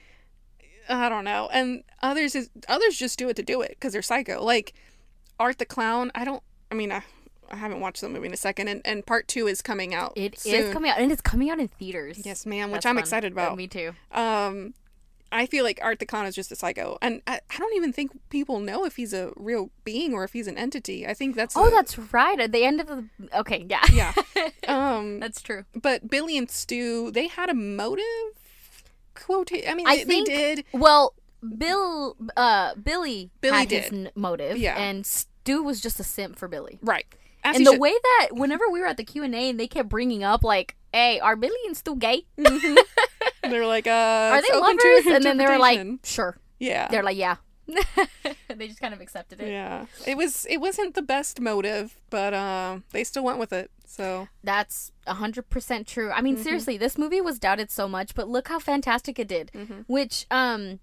I 0.88 1.10
don't 1.10 1.24
know. 1.24 1.50
And 1.52 1.84
others 2.04 2.36
is 2.36 2.50
others 2.68 2.96
just 2.98 3.18
do 3.18 3.28
it 3.30 3.36
to 3.38 3.44
do 3.44 3.62
it 3.62 3.70
because 3.72 3.94
they're 3.94 4.02
psycho. 4.04 4.44
Like 4.44 4.74
Art 5.40 5.58
the 5.58 5.66
Clown. 5.66 6.12
I 6.14 6.24
don't. 6.24 6.44
I 6.72 6.76
mean, 6.76 6.92
I, 6.92 7.02
I 7.50 7.56
haven't 7.56 7.80
watched 7.80 8.02
the 8.02 8.10
movie 8.10 8.28
in 8.28 8.34
a 8.34 8.38
second, 8.38 8.68
and, 8.68 8.82
and 8.86 9.06
part 9.06 9.28
two 9.28 9.48
is 9.48 9.62
coming 9.64 9.94
out. 9.96 10.14
It 10.16 10.36
is 10.36 10.42
soon. 10.42 10.72
coming 10.74 10.92
out, 10.92 11.00
and 11.00 11.12
it's 11.12 11.22
coming 11.22 11.50
out 11.50 11.60
in 11.60 11.68
theaters. 11.70 12.22
Yes, 12.24 12.46
ma'am. 12.46 12.70
Which 12.70 12.78
That's 12.84 12.86
I'm 12.88 12.96
fun. 12.96 13.00
excited 13.04 13.32
about. 13.32 13.58
Me 13.58 13.68
too. 13.68 13.94
Um, 14.12 14.74
I 15.32 15.46
feel 15.48 15.64
like 15.64 15.80
Art 15.82 16.00
the 16.00 16.06
Clown 16.06 16.26
is 16.28 16.36
just 16.36 16.52
a 16.52 16.56
psycho, 16.56 16.98
and 17.02 17.22
I, 17.28 17.40
I 17.50 17.58
don't 17.58 17.76
even 17.76 17.92
think 17.92 18.12
people 18.30 18.60
know 18.60 18.86
if 18.86 18.96
he's 18.96 19.14
a 19.14 19.34
real 19.36 19.70
being 19.84 20.14
or 20.14 20.24
if 20.24 20.34
he's 20.34 20.48
an 20.48 20.58
entity. 20.58 21.06
I 21.06 21.14
think 21.14 21.36
that's 21.36 21.58
Oh, 21.58 21.68
a- 21.68 21.72
that's 21.72 21.98
right. 22.14 22.40
At 22.40 22.52
the 22.52 22.64
end 22.64 22.80
of 22.80 22.88
the. 22.88 23.06
Okay. 23.34 23.66
Yeah. 23.70 23.82
yeah. 23.92 24.14
Um, 24.68 25.20
that's 25.20 25.42
true. 25.42 25.66
but 25.80 26.10
Billy 26.10 26.38
and 26.38 26.50
Stu, 26.50 27.12
they 27.12 27.28
had 27.28 27.50
a 27.50 27.54
motive. 27.54 28.04
Quote. 29.14 29.52
I 29.68 29.74
mean, 29.74 29.88
I 29.88 29.98
they, 29.98 30.04
think- 30.06 30.28
they 30.28 30.56
did. 30.56 30.66
Well, 30.74 31.14
Bill, 31.58 32.16
uh, 32.38 32.76
Billy, 32.76 33.30
Billy 33.42 33.58
had 33.58 33.72
his 33.72 33.92
n- 33.92 34.12
motive, 34.16 34.58
Yeah. 34.58 34.78
and 34.78 35.06
Stu 35.06 35.64
was 35.64 35.80
just 35.82 36.00
a 36.00 36.04
simp 36.04 36.38
for 36.38 36.48
Billy. 36.48 36.80
Right. 36.82 37.06
As 37.44 37.56
and 37.58 37.66
the 37.66 37.72
should- 37.72 37.80
way 37.82 37.94
that 37.94 38.30
whenever 38.32 38.64
we 38.72 38.80
were 38.80 38.88
at 38.88 38.98
the 38.98 39.04
Q 39.04 39.24
and 39.24 39.36
A, 39.36 39.50
and 39.50 39.60
they 39.60 39.68
kept 39.68 39.88
bringing 39.90 40.24
up 40.24 40.44
like, 40.44 40.76
"Hey, 40.92 41.20
are 41.20 41.36
Billy 41.36 41.56
and 41.68 41.78
Stu 41.78 41.96
gay? 41.96 42.26
they 43.50 43.60
were 43.60 43.66
like, 43.66 43.88
uh, 43.88 43.92
are 44.34 44.42
they 44.42 44.54
lovers?" 44.58 45.06
And 45.08 45.24
then 45.24 45.38
they 45.38 45.46
were 45.48 45.58
like, 45.60 45.80
"Sure." 46.04 46.38
yeah. 46.60 46.88
They're 46.90 47.04
like, 47.04 47.18
"Yeah." 47.18 47.38
they 48.56 48.68
just 48.68 48.80
kind 48.80 48.94
of 48.94 49.02
accepted 49.02 49.42
it. 49.42 49.50
Yeah, 49.50 49.88
it 50.06 50.16
was 50.18 50.46
it 50.50 50.58
wasn't 50.58 50.94
the 50.94 51.02
best 51.02 51.40
motive, 51.42 52.00
but 52.12 52.34
uh, 52.34 52.80
they 52.92 53.04
still 53.04 53.24
went 53.24 53.40
with 53.40 53.52
it. 53.52 53.72
So 53.88 54.28
That's 54.44 54.92
hundred 55.08 55.50
percent 55.50 55.88
true. 55.88 56.12
I 56.12 56.16
Mm-hmm. 56.16 56.24
mean, 56.24 56.38
seriously, 56.38 56.78
this 56.78 56.98
movie 56.98 57.22
was 57.22 57.40
doubted 57.40 57.72
so 57.72 57.88
much, 57.88 58.14
but 58.14 58.28
look 58.28 58.50
how 58.50 58.60
fantastic 58.60 59.18
it 59.20 59.28
did. 59.28 59.52
Mm-hmm. 59.56 59.82
Which, 59.88 60.28
um, 60.30 60.80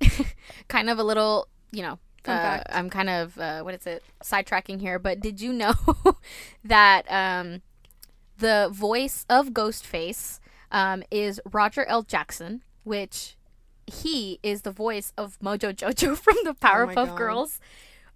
kind 0.68 0.90
of 0.90 0.98
a 0.98 1.04
little, 1.04 1.48
you 1.72 1.82
know, 1.82 1.98
uh. 2.26 2.60
I'm 2.68 2.90
kind 2.90 3.08
of 3.08 3.38
uh, 3.38 3.62
what 3.62 3.74
is 3.74 3.86
it? 3.86 4.02
Sidetracking 4.22 4.80
here, 4.80 4.98
but 4.98 5.20
did 5.20 5.40
you 5.40 5.52
know 5.54 5.74
that 6.64 7.10
um, 7.10 7.62
the 8.38 8.68
voice 8.72 9.24
of 9.30 9.50
Ghostface 9.50 10.38
um, 10.70 11.02
is 11.10 11.40
Roger 11.50 11.84
L. 11.84 12.02
Jackson, 12.02 12.62
which 12.84 13.36
he 13.86 14.38
is 14.42 14.62
the 14.62 14.70
voice 14.70 15.12
of 15.16 15.38
Mojo 15.40 15.74
Jojo 15.74 16.16
from 16.16 16.36
the 16.44 16.50
Oh 16.50 16.54
Powerpuff 16.54 16.94
God. 16.94 17.18
Girls. 17.18 17.60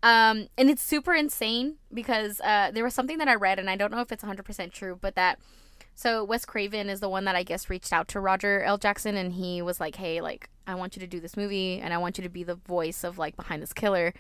Um, 0.03 0.49
and 0.57 0.71
it's 0.71 0.83
super 0.83 1.15
insane 1.15 1.77
because 1.93 2.41
uh, 2.41 2.71
there 2.73 2.85
was 2.85 2.95
something 2.95 3.19
that 3.19 3.29
I 3.29 3.35
read, 3.35 3.59
and 3.59 3.69
I 3.69 3.77
don't 3.77 3.91
know 3.91 4.01
if 4.01 4.11
it's 4.11 4.25
100% 4.25 4.73
true, 4.73 4.99
but 5.01 5.15
that 5.15 5.39
so 5.95 6.25
Wes 6.25 6.47
Craven 6.47 6.89
is 6.89 7.01
the 7.01 7.11
one 7.11 7.27
that 7.27 7.37
I 7.37 7.43
guess 7.43 7.69
reached 7.69 7.93
out 7.93 8.09
to 8.09 8.21
Roger 8.21 8.63
L. 8.63 8.79
Jackson, 8.79 9.17
and 9.19 9.35
he 9.35 9.61
was 9.61 9.81
like, 9.81 9.97
"Hey, 9.97 10.23
like 10.23 10.49
I 10.67 10.75
want 10.75 10.97
you 10.97 11.01
to 11.01 11.07
do 11.07 11.21
this 11.21 11.37
movie, 11.37 11.79
and 11.79 11.93
I 11.93 11.99
want 11.99 12.17
you 12.17 12.25
to 12.25 12.31
be 12.31 12.43
the 12.43 12.55
voice 12.55 13.05
of 13.05 13.19
like 13.19 13.37
behind 13.37 13.63
this 13.63 13.75
killer." 13.75 14.15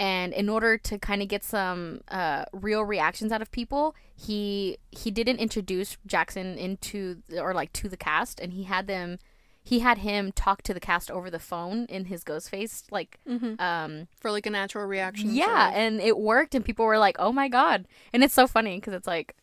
And 0.00 0.32
in 0.32 0.48
order 0.48 0.78
to 0.78 0.98
kind 0.98 1.20
of 1.20 1.28
get 1.28 1.44
some 1.44 2.00
uh, 2.08 2.46
real 2.54 2.82
reactions 2.84 3.30
out 3.32 3.42
of 3.42 3.50
people, 3.52 3.94
he 4.16 4.78
he 4.90 5.10
didn't 5.10 5.38
introduce 5.38 5.98
Jackson 6.06 6.56
into 6.56 7.22
or 7.38 7.52
like 7.52 7.72
to 7.74 7.88
the 7.88 7.98
cast, 7.98 8.40
and 8.40 8.52
he 8.54 8.62
had 8.64 8.86
them 8.86 9.18
he 9.62 9.80
had 9.80 9.98
him 9.98 10.32
talk 10.32 10.62
to 10.62 10.72
the 10.72 10.80
cast 10.80 11.10
over 11.10 11.28
the 11.30 11.38
phone 11.38 11.84
in 11.90 12.06
his 12.06 12.24
Ghostface 12.24 12.84
like 12.90 13.18
um 13.58 14.08
for 14.18 14.30
like 14.30 14.46
a 14.46 14.50
natural 14.50 14.86
reaction. 14.86 15.28
yeah, 15.34 15.44
sort 15.66 15.74
of. 15.74 15.74
and 15.82 16.00
it 16.00 16.16
worked, 16.18 16.54
and 16.54 16.64
people 16.64 16.86
were 16.86 16.98
like, 16.98 17.16
"Oh 17.18 17.30
my 17.32 17.48
god!" 17.48 17.86
And 18.14 18.24
it's 18.24 18.32
so 18.34 18.46
funny 18.46 18.76
because 18.78 18.94
it's 18.94 19.06
like 19.06 19.36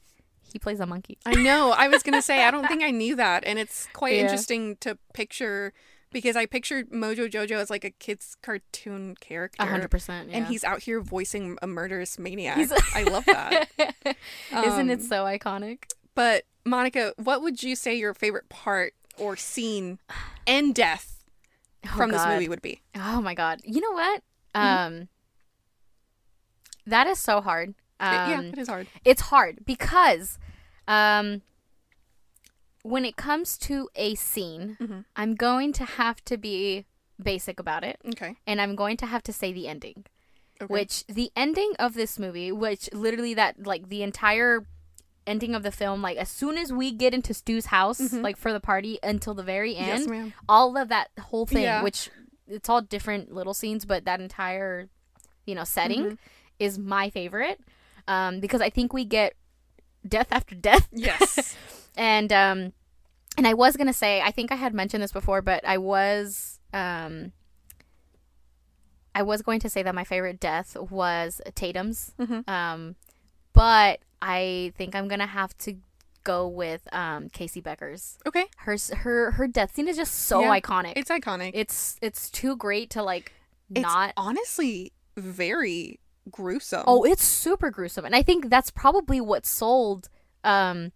he 0.52 0.58
plays 0.58 0.80
a 0.80 0.88
monkey. 0.88 1.20
I 1.26 1.36
know. 1.36 1.72
I 1.72 1.88
was 1.88 2.02
gonna 2.02 2.22
say 2.24 2.44
I 2.44 2.50
don't 2.50 2.68
think 2.72 2.82
I 2.82 2.90
knew 2.92 3.16
that, 3.18 3.44
and 3.46 3.60
it's 3.60 3.88
quite 3.94 4.16
Yeah. 4.16 4.22
interesting 4.24 4.76
to 4.78 4.98
picture 5.14 5.72
because 6.12 6.36
I 6.36 6.46
pictured 6.46 6.90
Mojo 6.92 7.30
Jojo 7.30 7.58
as 7.58 7.70
like 7.70 7.84
a 7.84 7.90
kid's 7.92 8.36
cartoon 8.42 9.16
character. 9.20 9.62
A 9.62 9.66
hundred 9.68 9.90
percent, 9.92 10.30
And 10.32 10.48
he's 10.48 10.64
out 10.64 10.84
here 10.84 11.02
voicing 11.02 11.58
a 11.62 11.68
murderous 11.68 12.18
maniac. 12.20 12.58
I 12.96 13.04
love 13.04 13.26
that. 13.26 13.68
isn't 14.52 14.90
it 14.90 15.00
Um, 15.00 15.06
so 15.06 15.24
iconic? 15.26 15.84
But 16.16 16.44
Monica, 16.66 17.14
what 17.18 17.42
would 17.42 17.62
you 17.64 17.76
say 17.76 17.96
your 17.96 18.14
favorite 18.14 18.50
part 18.50 18.94
or 19.18 19.36
scene 19.36 20.00
and 20.46 20.74
death 20.74 21.24
from 21.96 22.12
this 22.12 22.26
movie 22.26 22.50
would 22.50 22.62
be? 22.62 22.82
Oh 22.96 23.22
my 23.22 23.34
god! 23.36 23.60
You 23.64 23.82
know 23.82 23.92
what? 23.92 24.22
Mm-hmm. 24.56 24.88
Um, 25.02 25.08
that 26.86 27.08
is 27.08 27.20
so 27.20 27.42
hard. 27.42 27.74
Um, 28.00 28.14
It- 28.14 28.30
yeah, 28.30 28.42
it 28.42 28.58
is 28.58 28.68
hard. 28.68 28.88
it's 29.04 29.22
hard 29.22 29.60
because, 29.66 30.38
um, 30.88 31.42
when 32.84 33.06
it 33.06 33.16
comes 33.16 33.58
to 33.60 33.90
a 33.96 34.16
scene, 34.16 34.78
Mm-hmm. 34.82 35.00
I'm 35.16 35.36
going 35.36 35.74
to 35.74 35.86
have 35.86 36.24
to 36.26 36.38
be 36.38 36.86
basic 37.22 37.60
about 37.60 37.84
it, 37.84 37.98
Okay. 38.14 38.36
and 38.46 38.62
I'm 38.62 38.76
going 38.76 38.98
to 38.98 39.06
have 39.06 39.24
to 39.24 39.34
say 39.34 39.52
the 39.54 39.68
ending. 39.68 40.06
Okay. 40.60 40.74
which 40.74 41.06
the 41.06 41.30
ending 41.36 41.74
of 41.78 41.94
this 41.94 42.18
movie 42.18 42.52
which 42.52 42.90
literally 42.92 43.36
that 43.36 43.68
like 43.68 43.90
the 43.90 44.02
entire 44.02 44.66
ending 45.28 45.54
of 45.54 45.62
the 45.62 45.70
film 45.72 46.02
like 46.02 46.18
as 46.18 46.30
soon 46.30 46.58
as 46.58 46.74
we 46.74 46.92
get 46.92 47.14
into 47.14 47.32
stu's 47.32 47.68
house 47.68 48.12
like 48.12 48.36
for 48.38 48.52
the 48.52 48.60
party 48.60 48.98
until 49.04 49.36
the 49.36 49.44
very 49.44 49.76
Mm-hmm. 49.76 49.86
Yes, 49.86 50.00
end 50.02 50.10
ma'am. 50.10 50.34
all 50.50 50.76
of 50.76 50.90
that 50.90 51.10
whole 51.20 51.46
thing 51.46 51.62
Yeah. 51.62 51.84
which 51.84 52.10
it's 52.48 52.70
all 52.70 52.82
different 52.82 53.32
little 53.32 53.54
scenes 53.54 53.86
but 53.86 54.06
that 54.06 54.20
entire 54.20 54.90
you 55.46 55.54
know 55.54 55.64
setting 55.64 56.04
Mm-hmm. 56.04 56.16
is 56.58 56.80
my 56.80 57.12
favorite 57.12 57.60
um 58.08 58.40
because 58.40 58.60
i 58.60 58.72
think 58.72 58.94
we 58.94 59.06
get 59.06 59.36
death 60.08 60.30
after 60.32 60.56
death 60.56 60.88
Yes. 60.92 61.56
and 61.98 62.32
um 62.32 62.74
and 63.38 63.46
I 63.46 63.54
was 63.54 63.76
gonna 63.76 63.94
say, 63.94 64.22
I 64.22 64.32
think 64.32 64.52
I 64.52 64.56
had 64.56 64.74
mentioned 64.74 65.04
this 65.04 65.12
before, 65.12 65.42
but 65.42 65.68
I 65.68 65.78
was 65.78 66.60
um 66.74 67.34
I 69.16 69.24
was 69.24 69.42
going 69.42 69.60
to 69.62 69.70
say 69.70 69.82
that 69.84 69.96
my 69.96 70.04
favorite 70.04 70.40
death 70.40 70.78
was 70.78 71.42
Tatum's. 71.56 72.14
Mhm. 72.20 72.48
Um 72.48 72.96
but 73.54 74.00
I 74.22 74.72
think 74.78 74.96
I'm 74.96 75.08
gonna 75.08 75.26
have 75.28 75.58
to 75.60 75.76
go 76.24 76.48
with 76.48 76.88
um 76.94 77.30
Casey 77.30 77.62
Becker's. 77.62 78.18
Okay. 78.26 78.46
Her 78.58 78.78
her 78.96 79.32
her 79.32 79.48
death 79.48 79.76
scene 79.76 79.88
is 79.88 79.98
just 79.98 80.14
so 80.14 80.42
Yeah, 80.42 80.60
iconic. 80.60 80.94
It's 80.96 81.10
iconic. 81.10 81.52
it's 81.54 81.98
it's 82.02 82.30
too 82.30 82.56
great 82.56 82.90
to 82.92 83.04
like 83.04 83.34
It's 83.70 83.82
not 83.82 84.14
honestly 84.18 84.92
very 85.16 86.00
gruesome. 86.30 86.84
Oh, 86.86 87.04
it's 87.04 87.24
super 87.24 87.72
gruesome, 87.72 88.06
and 88.06 88.16
I 88.16 88.22
think 88.22 88.50
that's 88.50 88.70
probably 88.70 89.20
what 89.22 89.46
sold, 89.46 90.10
um, 90.44 90.92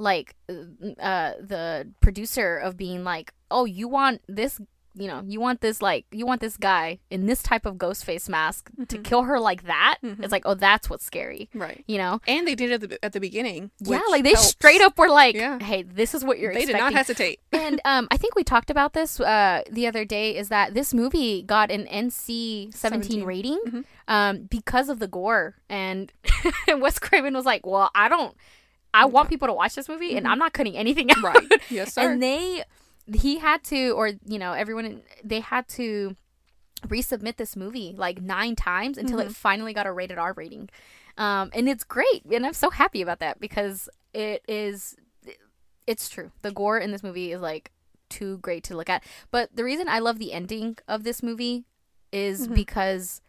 like, 0.00 0.34
uh, 0.48 1.32
the 1.40 1.88
producer 2.00 2.56
of 2.56 2.76
being 2.76 3.04
like, 3.04 3.32
oh, 3.50 3.64
you 3.66 3.86
want 3.88 4.22
this, 4.28 4.60
you 4.94 5.06
know, 5.06 5.22
you 5.26 5.40
want 5.40 5.60
this, 5.60 5.80
like, 5.82 6.04
you 6.10 6.26
want 6.26 6.40
this 6.40 6.56
guy 6.56 6.98
in 7.10 7.26
this 7.26 7.42
type 7.42 7.64
of 7.66 7.78
ghost 7.78 8.04
face 8.04 8.28
mask 8.28 8.70
to 8.88 8.98
Mhm. 8.98 9.04
kill 9.04 9.22
her 9.24 9.38
like 9.38 9.64
that. 9.64 9.98
Mhm. 10.02 10.22
It's 10.22 10.32
like, 10.32 10.42
oh, 10.46 10.54
that's 10.54 10.88
what's 10.90 11.04
scary, 11.04 11.48
right. 11.54 11.84
you 11.86 11.98
know? 11.98 12.20
And 12.26 12.46
they 12.46 12.54
did 12.56 12.70
it 12.70 12.82
at 12.82 12.90
the, 12.90 13.04
at 13.04 13.12
the 13.12 13.20
beginning. 13.20 13.70
yeah, 13.80 14.00
like 14.10 14.24
they 14.24 14.30
helps. 14.30 14.48
straight 14.48 14.80
up 14.80 14.98
were 14.98 15.08
like, 15.08 15.36
Yeah. 15.36 15.58
hey, 15.62 15.82
this 15.82 16.14
is 16.14 16.24
what 16.24 16.38
you're 16.40 16.52
They 16.52 16.60
did 16.66 16.70
expecting. 16.70 16.94
not 16.94 16.98
hesitate. 16.98 17.40
and 17.52 17.80
um, 17.84 18.08
I 18.10 18.16
think 18.16 18.34
we 18.34 18.42
talked 18.42 18.70
about 18.70 18.92
this 18.94 19.20
uh, 19.20 19.62
the 19.70 19.86
other 19.86 20.04
day. 20.04 20.36
Is 20.36 20.48
that 20.48 20.74
this 20.74 20.92
movie 20.94 21.42
got 21.42 21.70
an 21.70 21.86
NC 21.86 22.70
seventeen 22.74 23.20
17. 23.20 23.24
rating 23.24 23.60
Mhm. 23.66 23.84
um, 24.08 24.42
because 24.50 24.88
of 24.88 24.98
the 24.98 25.08
gore, 25.08 25.54
and 25.68 26.12
Wes 26.78 26.98
Craven 26.98 27.34
was 27.34 27.44
like, 27.44 27.64
"Well, 27.66 27.90
I 27.94 28.08
don't. 28.08 28.34
I 28.92 29.04
want 29.06 29.28
people 29.28 29.48
to 29.48 29.54
watch 29.54 29.74
this 29.74 29.88
movie, 29.88 30.16
and 30.16 30.26
I'm 30.26 30.38
not 30.38 30.52
cutting 30.52 30.76
anything 30.76 31.10
out." 31.10 31.16
Mm-hmm. 31.18 31.26
Right. 31.50 31.62
Yes, 31.70 31.94
sir. 31.94 32.10
and 32.12 32.22
they, 32.22 32.64
he 33.12 33.38
had 33.38 33.62
to, 33.64 33.90
or 33.90 34.08
you 34.26 34.38
know, 34.38 34.52
everyone, 34.52 35.02
they 35.24 35.40
had 35.40 35.68
to 35.68 36.16
resubmit 36.86 37.36
this 37.36 37.56
movie 37.56 37.94
like 37.96 38.20
nine 38.22 38.56
times 38.56 38.96
until 38.98 39.18
Mm-hmm. 39.18 39.28
it 39.30 39.36
finally 39.36 39.72
got 39.74 39.86
a 39.86 39.92
rated 39.92 40.18
R 40.18 40.32
rating. 40.32 40.68
Um, 41.18 41.50
and 41.52 41.68
it's 41.68 41.84
great, 41.84 42.24
and 42.32 42.46
I'm 42.46 42.54
so 42.54 42.70
happy 42.70 43.02
about 43.02 43.18
that 43.18 43.40
because 43.40 43.88
it 44.14 44.42
is, 44.48 44.96
it's 45.86 46.08
true. 46.08 46.30
The 46.42 46.50
gore 46.52 46.78
in 46.78 46.92
this 46.92 47.02
movie 47.02 47.32
is 47.32 47.40
like 47.40 47.70
too 48.08 48.38
great 48.38 48.64
to 48.64 48.76
look 48.76 48.88
at. 48.88 49.04
But 49.30 49.54
the 49.54 49.62
reason 49.64 49.88
I 49.88 49.98
love 49.98 50.18
the 50.18 50.32
ending 50.32 50.78
of 50.88 51.04
this 51.04 51.22
movie 51.22 51.64
is 52.12 52.48
Mhm. 52.48 52.54
because 52.54 53.20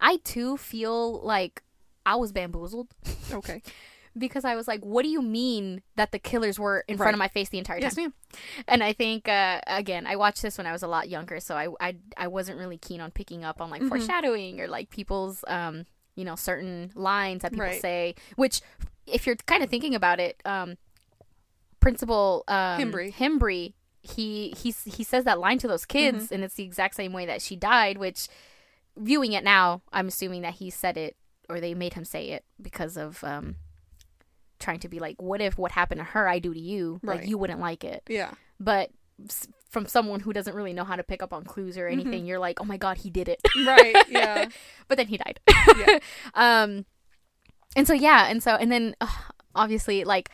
I 0.00 0.18
too 0.24 0.56
feel 0.56 1.20
like 1.20 1.62
I 2.06 2.16
was 2.16 2.32
bamboozled 2.32 2.88
okay. 3.32 3.62
because 4.16 4.44
I 4.44 4.54
was 4.56 4.68
like, 4.68 4.82
"What 4.84 5.02
do 5.02 5.08
you 5.08 5.22
mean 5.22 5.82
that 5.96 6.12
the 6.12 6.18
killers 6.18 6.58
were 6.58 6.84
in 6.88 6.96
front 6.96 7.14
of 7.14 7.18
my 7.18 7.28
face 7.28 7.48
the 7.48 7.58
entire 7.58 7.76
time?" 7.78 7.82
Yes, 7.82 7.96
ma'am. 7.96 8.12
and 8.68 8.82
I 8.82 8.92
think 8.92 9.28
uh, 9.28 9.60
again, 9.66 10.06
I 10.06 10.16
watched 10.16 10.42
this 10.42 10.58
when 10.58 10.66
I 10.66 10.72
was 10.72 10.82
a 10.82 10.88
lot 10.88 11.08
younger, 11.08 11.40
so 11.40 11.56
I 11.56 11.68
I, 11.80 11.96
I 12.16 12.28
wasn't 12.28 12.58
really 12.58 12.78
keen 12.78 13.00
on 13.00 13.10
picking 13.10 13.44
up 13.44 13.60
on 13.60 13.70
like 13.70 13.82
Mhm. 13.82 13.88
foreshadowing 13.88 14.60
or 14.60 14.68
like 14.68 14.90
people's 14.90 15.44
um 15.48 15.86
you 16.14 16.24
know 16.24 16.36
certain 16.36 16.92
lines 16.94 17.42
that 17.42 17.52
people 17.52 17.66
Right. 17.66 17.80
say. 17.80 18.14
Which, 18.36 18.60
if 19.06 19.26
you're 19.26 19.36
kind 19.36 19.62
of 19.62 19.70
thinking 19.70 19.94
about 19.94 20.20
it, 20.20 20.40
um, 20.44 20.76
Principal 21.80 22.44
um, 22.46 22.78
he 24.02 24.54
he 24.56 24.70
he 24.84 25.02
says 25.04 25.24
that 25.24 25.40
line 25.40 25.58
to 25.58 25.66
those 25.68 25.84
kids, 25.84 26.26
Mm-hmm. 26.26 26.34
and 26.34 26.44
it's 26.44 26.54
the 26.54 26.62
exact 26.64 26.94
same 26.94 27.12
way 27.12 27.26
that 27.26 27.42
she 27.42 27.56
died. 27.56 27.98
Which, 27.98 28.28
viewing 28.96 29.32
it 29.32 29.42
now, 29.42 29.82
I'm 29.92 30.06
assuming 30.06 30.42
that 30.42 30.54
he 30.54 30.70
said 30.70 30.96
it 30.96 31.16
or 31.48 31.60
they 31.60 31.74
made 31.74 31.94
him 31.94 32.04
say 32.04 32.28
it 32.30 32.44
because 32.60 32.96
of 32.96 33.24
um 33.24 33.56
trying 34.62 34.78
to 34.80 34.88
be 34.88 34.98
like, 34.98 35.20
what 35.20 35.40
if 35.42 35.58
what 35.58 35.72
happened 35.72 35.98
to 35.98 36.04
her 36.04 36.26
I 36.28 36.38
do 36.38 36.54
to 36.54 36.60
you? 36.60 37.00
Like 37.02 37.26
you 37.26 37.36
wouldn't 37.38 37.60
like 37.60 37.84
it 37.84 38.02
Yeah. 38.08 38.30
but 38.58 38.90
s- 39.28 39.48
from 39.68 39.86
someone 39.86 40.20
who 40.20 40.32
doesn't 40.32 40.54
really 40.54 40.72
know 40.72 40.84
how 40.84 40.96
to 40.96 41.02
pick 41.02 41.22
up 41.22 41.32
on 41.32 41.44
clues 41.44 41.76
or 41.78 41.86
anything, 41.88 42.26
you're 42.26 42.38
like, 42.38 42.60
oh 42.60 42.64
my 42.64 42.76
god, 42.76 42.98
he 42.98 43.10
did 43.10 43.28
it. 43.28 43.40
Right. 43.66 43.96
Yeah. 44.08 44.48
but 44.88 44.96
then 44.98 45.06
he 45.08 45.16
died. 45.18 45.40
Yeah. 45.78 45.98
um, 46.34 46.84
and 47.76 47.86
so 47.86 47.94
yeah, 47.94 48.26
and 48.28 48.42
so 48.42 48.52
and 48.54 48.70
then 48.70 48.94
uh, 49.00 49.06
obviously 49.54 50.04
like 50.04 50.28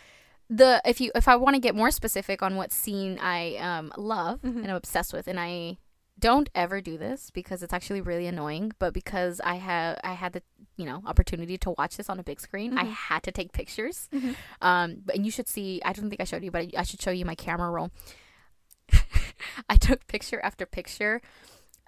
the 0.50 0.80
if 0.84 1.00
you 1.00 1.12
if 1.14 1.28
I 1.28 1.36
want 1.36 1.54
to 1.54 1.60
get 1.60 1.74
more 1.74 1.90
specific 1.90 2.42
on 2.42 2.56
what 2.56 2.72
scene 2.72 3.18
I 3.20 3.56
um 3.56 3.92
love 3.96 4.40
Mhm. 4.42 4.56
and 4.62 4.70
I'm 4.70 4.76
obsessed 4.76 5.12
with, 5.12 5.28
and 5.28 5.38
I 5.38 5.78
don't 6.18 6.48
ever 6.54 6.80
do 6.80 6.98
this 6.98 7.30
because 7.30 7.62
it's 7.62 7.72
actually 7.72 8.00
really 8.00 8.26
annoying, 8.26 8.72
but 8.78 8.92
because 8.92 9.40
I 9.44 9.56
have 9.56 9.98
I 10.02 10.14
had 10.14 10.32
the 10.32 10.42
you 10.76 10.84
know 10.86 11.02
opportunity 11.06 11.56
to 11.58 11.70
watch 11.78 11.96
this 11.96 12.08
on 12.10 12.18
a 12.18 12.22
big 12.24 12.40
screen, 12.40 12.76
I 12.76 12.84
Mhm. 12.84 12.92
had 12.92 13.22
to 13.24 13.32
take 13.32 13.52
pictures. 13.52 14.08
Mhm. 14.12 14.34
Um, 14.60 14.96
but 15.04 15.14
and 15.16 15.24
you 15.24 15.30
should 15.30 15.48
see. 15.48 15.80
I 15.84 15.92
don't 15.92 16.08
think 16.08 16.20
I 16.20 16.24
showed 16.24 16.42
you, 16.42 16.50
but 16.50 16.62
I, 16.62 16.70
I 16.78 16.82
should 16.82 17.00
show 17.00 17.10
you 17.10 17.24
my 17.24 17.34
camera 17.34 17.70
roll. 17.70 17.90
I 19.68 19.76
took 19.76 20.06
picture 20.06 20.40
after 20.42 20.66
picture 20.66 21.20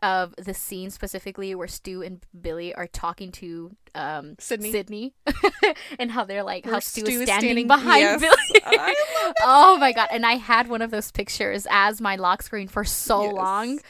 of 0.02 0.34
the 0.36 0.54
scene 0.54 0.88
specifically 0.88 1.54
where 1.54 1.68
Stu 1.68 2.00
and 2.02 2.24
Billy 2.40 2.74
are 2.74 2.86
talking 2.86 3.32
to 3.32 3.76
um 3.94 4.34
Sydney. 4.38 4.72
Sydney 4.72 5.14
and 5.98 6.10
how 6.10 6.24
they're 6.24 6.42
like 6.42 6.64
how 6.64 6.78
Stu, 6.78 7.02
Stu 7.02 7.10
is 7.10 7.16
is 7.20 7.22
standing, 7.28 7.48
standing- 7.50 7.66
behind 7.66 8.00
yes. 8.00 8.20
Billy. 8.20 8.94
Oh 9.42 9.76
my 9.78 9.92
god! 9.92 10.08
And 10.10 10.24
I 10.26 10.34
had 10.34 10.68
one 10.68 10.82
of 10.82 10.90
those 10.90 11.10
pictures 11.12 11.66
as 11.70 12.00
my 12.00 12.16
lock 12.16 12.42
screen 12.42 12.66
for 12.68 12.84
so 12.84 13.24
Yes. 13.24 13.32
long. 13.34 13.80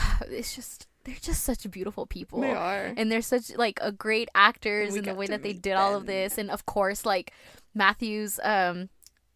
It's 0.28 0.54
just 0.54 0.86
they're 1.04 1.14
just 1.20 1.44
such 1.44 1.70
beautiful 1.70 2.04
people 2.06 2.40
They 2.40 2.52
are. 2.52 2.92
and 2.96 3.10
they're 3.12 3.22
such 3.22 3.54
like 3.56 3.78
a 3.80 3.92
great 3.92 4.28
actors 4.34 4.96
in 4.96 5.04
the 5.04 5.14
way 5.14 5.26
that 5.26 5.42
they 5.44 5.52
did 5.52 5.74
all 5.74 5.94
of 5.94 6.06
this 6.06 6.36
and 6.36 6.50
of 6.50 6.66
course 6.66 7.06
like 7.06 7.32
matthew's 7.74 8.40
um 8.42 8.88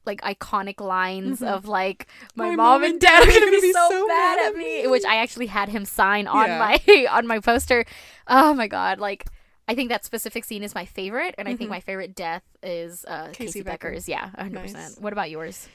like 0.07 0.21
iconic 0.23 0.81
lines 0.81 1.41
Mhm. 1.41 1.47
of 1.47 1.69
like 1.69 2.09
my, 2.35 2.51
My 2.51 2.57
mom, 2.57 2.83
and 2.85 2.99
dad 2.99 3.23
are 3.23 3.31
gonna 3.31 3.51
be, 3.61 3.73
so, 3.73 4.07
mad 4.09 4.39
at 4.49 4.57
me 4.57 4.87
which 4.89 5.05
i 5.05 5.17
actually 5.17 5.47
had 5.47 5.69
him 5.69 5.85
sign 5.85 6.27
on 6.27 6.49
Yeah. 6.49 6.59
my 6.59 7.07
on 7.13 7.27
my 7.27 7.39
poster 7.39 7.85
oh 8.27 8.53
my 8.55 8.67
god 8.67 8.99
like 8.99 9.27
i 9.69 9.75
think 9.77 9.91
that 9.91 10.05
specific 10.05 10.45
scene 10.45 10.65
is 10.65 10.75
my 10.75 10.87
favorite 10.87 11.35
and 11.39 11.47
i 11.47 11.55
think 11.55 11.69
Mhm. 11.69 11.75
my 11.79 11.81
favorite 11.81 12.15
death 12.17 12.43
is 12.65 13.05
uh 13.07 13.29
casey, 13.33 13.45
Casey 13.45 13.63
Becker. 13.63 13.91
becker's 13.91 14.09
yeah 14.09 14.31
100% 14.39 14.73
Nice. 14.73 14.97
what 14.99 15.13
about 15.13 15.31
yours 15.31 15.69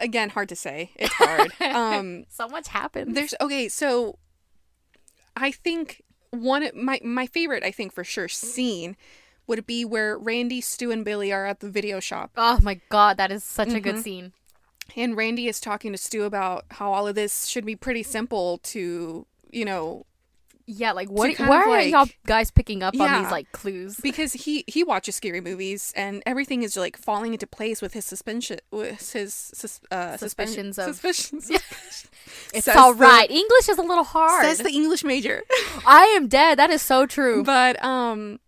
Again, 0.00 0.30
hard 0.30 0.48
to 0.50 0.56
say. 0.56 0.90
It's 0.96 1.12
hard. 1.14 1.52
um, 1.74 2.24
so 2.28 2.48
much 2.48 2.68
happens 2.68 3.14
there's 3.14 3.34
okay. 3.40 3.68
So, 3.68 4.18
I 5.36 5.50
think 5.50 6.02
one 6.30 6.68
my 6.74 7.00
my 7.04 7.26
favorite, 7.26 7.62
I 7.64 7.70
think 7.70 7.92
for 7.92 8.04
sure, 8.04 8.28
scene 8.28 8.96
would 9.46 9.66
be 9.66 9.84
where 9.84 10.18
Randy, 10.18 10.60
Stu, 10.60 10.90
and 10.90 11.04
Billy 11.04 11.32
are 11.32 11.46
at 11.46 11.60
the 11.60 11.70
video 11.70 12.00
shop, 12.00 12.32
oh 12.36 12.58
my 12.62 12.80
god 12.90 13.16
that 13.16 13.30
is 13.30 13.42
such 13.44 13.72
a 13.72 13.80
good 13.80 13.96
Mhm. 13.96 14.02
scene 14.02 14.32
and 14.96 15.16
Randy 15.16 15.48
is 15.48 15.60
talking 15.60 15.92
to 15.92 15.98
Stu 15.98 16.24
about 16.24 16.64
how 16.72 16.92
all 16.92 17.06
of 17.06 17.14
this 17.14 17.46
should 17.46 17.64
be 17.66 17.76
pretty 17.76 18.02
simple 18.02 18.58
to 18.58 19.26
you 19.50 19.64
know 19.64 20.04
yeah 20.70 20.92
like 20.92 21.08
what 21.10 21.36
where 21.38 21.62
are 21.62 21.68
like- 21.68 21.90
y'all 21.90 22.06
guys 22.26 22.50
picking 22.50 22.82
up 22.82 22.94
on 23.00 23.22
these 23.22 23.30
like 23.32 23.50
clues 23.52 23.96
because 24.02 24.34
he 24.34 24.64
he 24.66 24.84
watches 24.84 25.16
scary 25.16 25.40
movies 25.40 25.94
and 25.96 26.22
everything 26.26 26.62
is 26.62 26.76
like 26.76 26.98
falling 26.98 27.32
into 27.32 27.46
place 27.46 27.80
with 27.80 27.94
his 27.94 28.04
suspension 28.04 28.58
with 28.70 29.12
his 29.12 29.32
sus, 29.32 29.80
uh, 29.90 30.16
Suspicions 30.18 30.78
of- 30.78 30.94
suspicions. 30.94 31.50
It's 32.52 32.66
Says 32.66 32.76
all 32.76 32.92
the- 32.92 33.26
English 33.30 33.68
is 33.70 33.78
a 33.78 33.82
little 33.82 34.04
hard. 34.04 34.44
Says 34.44 34.58
the 34.58 34.70
English 34.70 35.02
major. 35.04 35.42
I 35.86 36.04
am 36.16 36.28
dead. 36.28 36.58
That 36.58 36.68
is 36.70 36.82
so 36.82 37.06
true. 37.06 37.42
but 37.42 37.82
um 37.82 38.38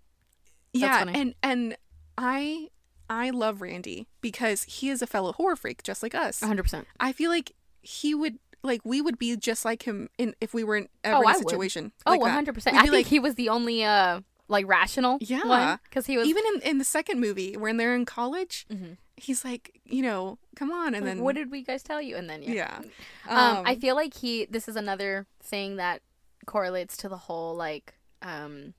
yeah 0.72 0.98
funny. 1.00 1.18
and 1.20 1.34
and 1.42 1.76
i 2.16 2.68
i 3.08 3.30
love 3.30 3.60
randy 3.60 4.06
because 4.20 4.62
he 4.64 4.88
is 4.90 5.02
a 5.02 5.06
fellow 5.06 5.32
horror 5.32 5.56
freak 5.56 5.82
just 5.82 6.00
like 6.02 6.14
us 6.14 6.40
100%. 6.40 6.84
i 7.00 7.10
feel 7.12 7.28
like 7.30 7.52
he 7.82 8.14
would 8.14 8.38
like 8.62 8.80
we 8.84 9.00
would 9.00 9.18
be 9.18 9.36
just 9.36 9.64
like 9.64 9.82
him 9.84 10.08
in 10.18 10.34
if 10.40 10.52
we 10.54 10.64
were 10.64 10.76
in 10.76 10.88
Oh, 11.04 11.10
ever 11.10 11.22
in 11.22 11.28
I 11.28 11.32
a 11.32 11.38
would. 11.38 11.48
situation 11.50 11.92
Oh, 12.06 12.12
like 12.12 12.20
that. 12.22 12.54
100%. 12.54 12.66
I 12.74 12.80
think 12.82 12.92
like- 12.92 13.06
he 13.06 13.18
was 13.18 13.34
the 13.36 13.48
only 13.48 13.84
uh 13.84 14.20
like 14.48 14.66
rational 14.66 15.18
Yeah. 15.20 15.44
one 15.46 15.78
cuz 15.92 16.06
he 16.06 16.16
was 16.18 16.26
even 16.26 16.42
in, 16.54 16.60
in 16.62 16.78
the 16.78 16.84
second 16.84 17.20
movie 17.20 17.56
when 17.56 17.76
they're 17.76 17.94
in 17.94 18.04
college 18.04 18.66
Mhm. 18.70 18.96
he's 19.16 19.44
like 19.44 19.80
you 19.84 20.02
know 20.02 20.38
come 20.56 20.72
on 20.72 20.88
and 20.94 21.04
like, 21.06 21.14
then 21.14 21.22
what 21.24 21.36
did 21.36 21.50
we 21.52 21.62
guys 21.62 21.82
tell 21.84 22.02
you 22.02 22.16
and 22.16 22.28
then 22.28 22.42
yeah. 22.42 22.80
yeah 23.28 23.56
Um, 23.58 23.62
I 23.64 23.76
feel 23.76 23.94
like 23.94 24.14
he 24.14 24.46
this 24.46 24.68
is 24.68 24.74
another 24.74 25.26
thing 25.40 25.76
that 25.76 26.02
correlates 26.46 26.96
to 26.98 27.08
the 27.08 27.16
whole 27.16 27.54
like 27.54 27.94
um 28.22 28.74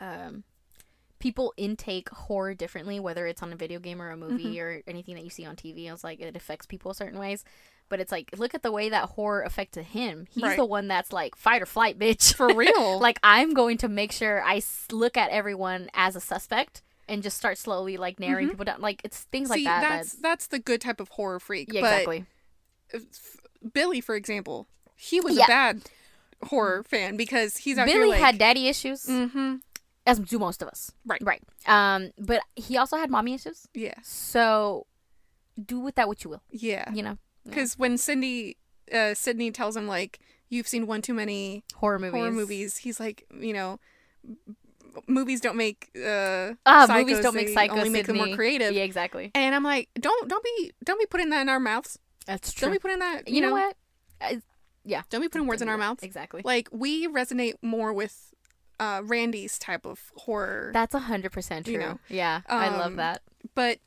um 0.00 0.44
people 1.20 1.52
intake 1.56 2.08
horror 2.08 2.54
differently 2.54 2.98
whether 2.98 3.26
it's 3.26 3.42
on 3.42 3.52
a 3.52 3.56
video 3.56 3.78
game 3.78 4.00
or 4.02 4.10
a 4.10 4.16
movie 4.16 4.56
Mm-hmm. 4.56 4.60
or 4.60 4.82
anything 4.86 5.14
that 5.14 5.22
you 5.24 5.30
see 5.30 5.44
on 5.44 5.54
TV. 5.54 5.88
I 5.88 5.92
was 5.92 6.02
like 6.02 6.20
it 6.20 6.34
affects 6.34 6.66
people 6.66 6.94
certain 6.94 7.18
ways. 7.18 7.44
But 7.90 8.00
it's 8.00 8.10
like 8.10 8.30
look 8.38 8.54
at 8.54 8.62
the 8.62 8.72
way 8.72 8.88
that 8.88 9.10
horror 9.10 9.42
affected 9.42 9.84
him. 9.86 10.26
He's 10.30 10.42
Right. 10.44 10.56
the 10.56 10.64
one 10.64 10.88
that's 10.88 11.12
like 11.12 11.36
fight 11.36 11.60
or 11.60 11.66
flight, 11.66 11.98
bitch. 11.98 12.32
for 12.34 12.48
real 12.54 12.98
like 13.08 13.18
I'm 13.22 13.52
going 13.52 13.76
to 13.78 13.88
make 13.88 14.12
sure 14.12 14.42
I 14.42 14.62
look 14.90 15.18
at 15.18 15.30
everyone 15.30 15.90
as 15.92 16.16
a 16.16 16.20
suspect 16.20 16.80
and 17.08 17.22
just 17.22 17.36
start 17.36 17.58
slowly 17.58 17.96
like 17.98 18.18
narrowing 18.18 18.48
people 18.48 18.64
down. 18.64 18.80
Like 18.80 19.02
it's 19.04 19.24
things 19.24 19.48
Mm-hmm. 19.50 19.58
See, 19.58 19.64
like 19.66 19.82
that. 19.82 19.90
that's 19.98 20.12
that's 20.14 20.46
the 20.46 20.58
good 20.58 20.80
type 20.80 21.00
of 21.00 21.08
horror 21.10 21.38
freak 21.40 21.70
yeah, 21.72 21.80
exactly. 21.80 22.24
billy 23.72 24.00
for 24.00 24.14
example 24.14 24.66
he 24.96 25.20
was 25.20 25.36
Yeah. 25.36 25.44
a 25.44 25.48
bad 25.48 25.82
horror 26.44 26.82
fan 26.84 27.16
because 27.16 27.58
he's 27.58 27.76
out 27.78 27.86
Billy 27.86 27.98
here 27.98 28.06
like 28.08 28.20
had 28.20 28.38
daddy 28.38 28.68
issues. 28.68 29.04
mm-hmm 29.06 29.56
as 30.06 30.18
do 30.18 30.38
most 30.38 30.62
of 30.62 30.66
us. 30.68 30.90
Right. 31.04 31.20
Right. 31.22 31.42
Um, 31.66 32.10
but 32.18 32.40
he 32.56 32.78
also 32.78 32.96
had 32.96 33.10
mommy 33.10 33.34
issues. 33.34 33.68
yeah 33.74 33.94
So 34.02 34.86
do 35.62 35.78
with 35.78 35.96
that 35.96 36.08
what 36.08 36.24
you 36.24 36.30
will. 36.30 36.42
yeah 36.50 36.90
You 36.92 37.02
know. 37.02 37.18
Because 37.44 37.78
when 37.78 37.98
Cindy, 37.98 38.56
uh, 38.92 39.14
Sydney 39.14 39.50
tells 39.50 39.76
him 39.76 39.86
like 39.86 40.20
you've 40.48 40.68
seen 40.68 40.86
one 40.86 41.02
too 41.02 41.14
many 41.14 41.64
horror 41.74 41.98
movies. 41.98 42.18
horror 42.18 42.30
movies, 42.32 42.76
he's 42.78 43.00
like, 43.00 43.26
you 43.38 43.52
know, 43.52 43.78
movies 45.06 45.40
don't 45.40 45.56
make 45.56 45.90
uh 45.96 46.54
psychos, 46.66 46.98
movies 46.98 47.20
don't 47.20 47.34
make 47.34 47.46
they 47.48 47.54
psycho. 47.54 47.76
only 47.76 47.88
make 47.88 48.06
them 48.06 48.16
more 48.16 48.34
creative. 48.34 48.72
Yeah, 48.72 48.82
exactly. 48.82 49.30
And 49.34 49.54
I'm 49.54 49.64
like, 49.64 49.88
don't 49.98 50.28
don't 50.28 50.44
be 50.44 50.72
don't 50.84 50.98
be 50.98 51.06
putting 51.06 51.30
that 51.30 51.42
in 51.42 51.48
our 51.48 51.60
mouths. 51.60 51.98
That's 52.26 52.52
true. 52.52 52.66
Don't 52.66 52.72
be 52.74 52.78
putting 52.78 52.98
that. 52.98 53.28
You, 53.28 53.36
you 53.36 53.40
know, 53.40 53.48
know, 53.48 53.54
what? 53.54 53.76
I, 54.20 54.42
Don't 55.08 55.22
be 55.22 55.28
putting 55.28 55.46
words 55.46 55.62
in 55.62 55.68
our 55.68 55.78
mouths. 55.78 56.02
Exactly. 56.02 56.42
Like 56.44 56.68
we 56.72 57.06
resonate 57.08 57.54
more 57.62 57.92
with 57.92 58.34
uh 58.78 59.02
Randy's 59.04 59.58
type 59.58 59.86
of 59.86 60.12
horror. 60.16 60.70
That's 60.72 60.94
a 60.94 61.00
hundred 61.00 61.32
percent 61.32 61.66
true. 61.66 61.74
You 61.74 61.80
know, 61.80 61.98
yeah, 62.08 62.42
I 62.48 62.68
love 62.68 62.86
um, 62.86 62.96
that. 62.96 63.22
but 63.54 63.78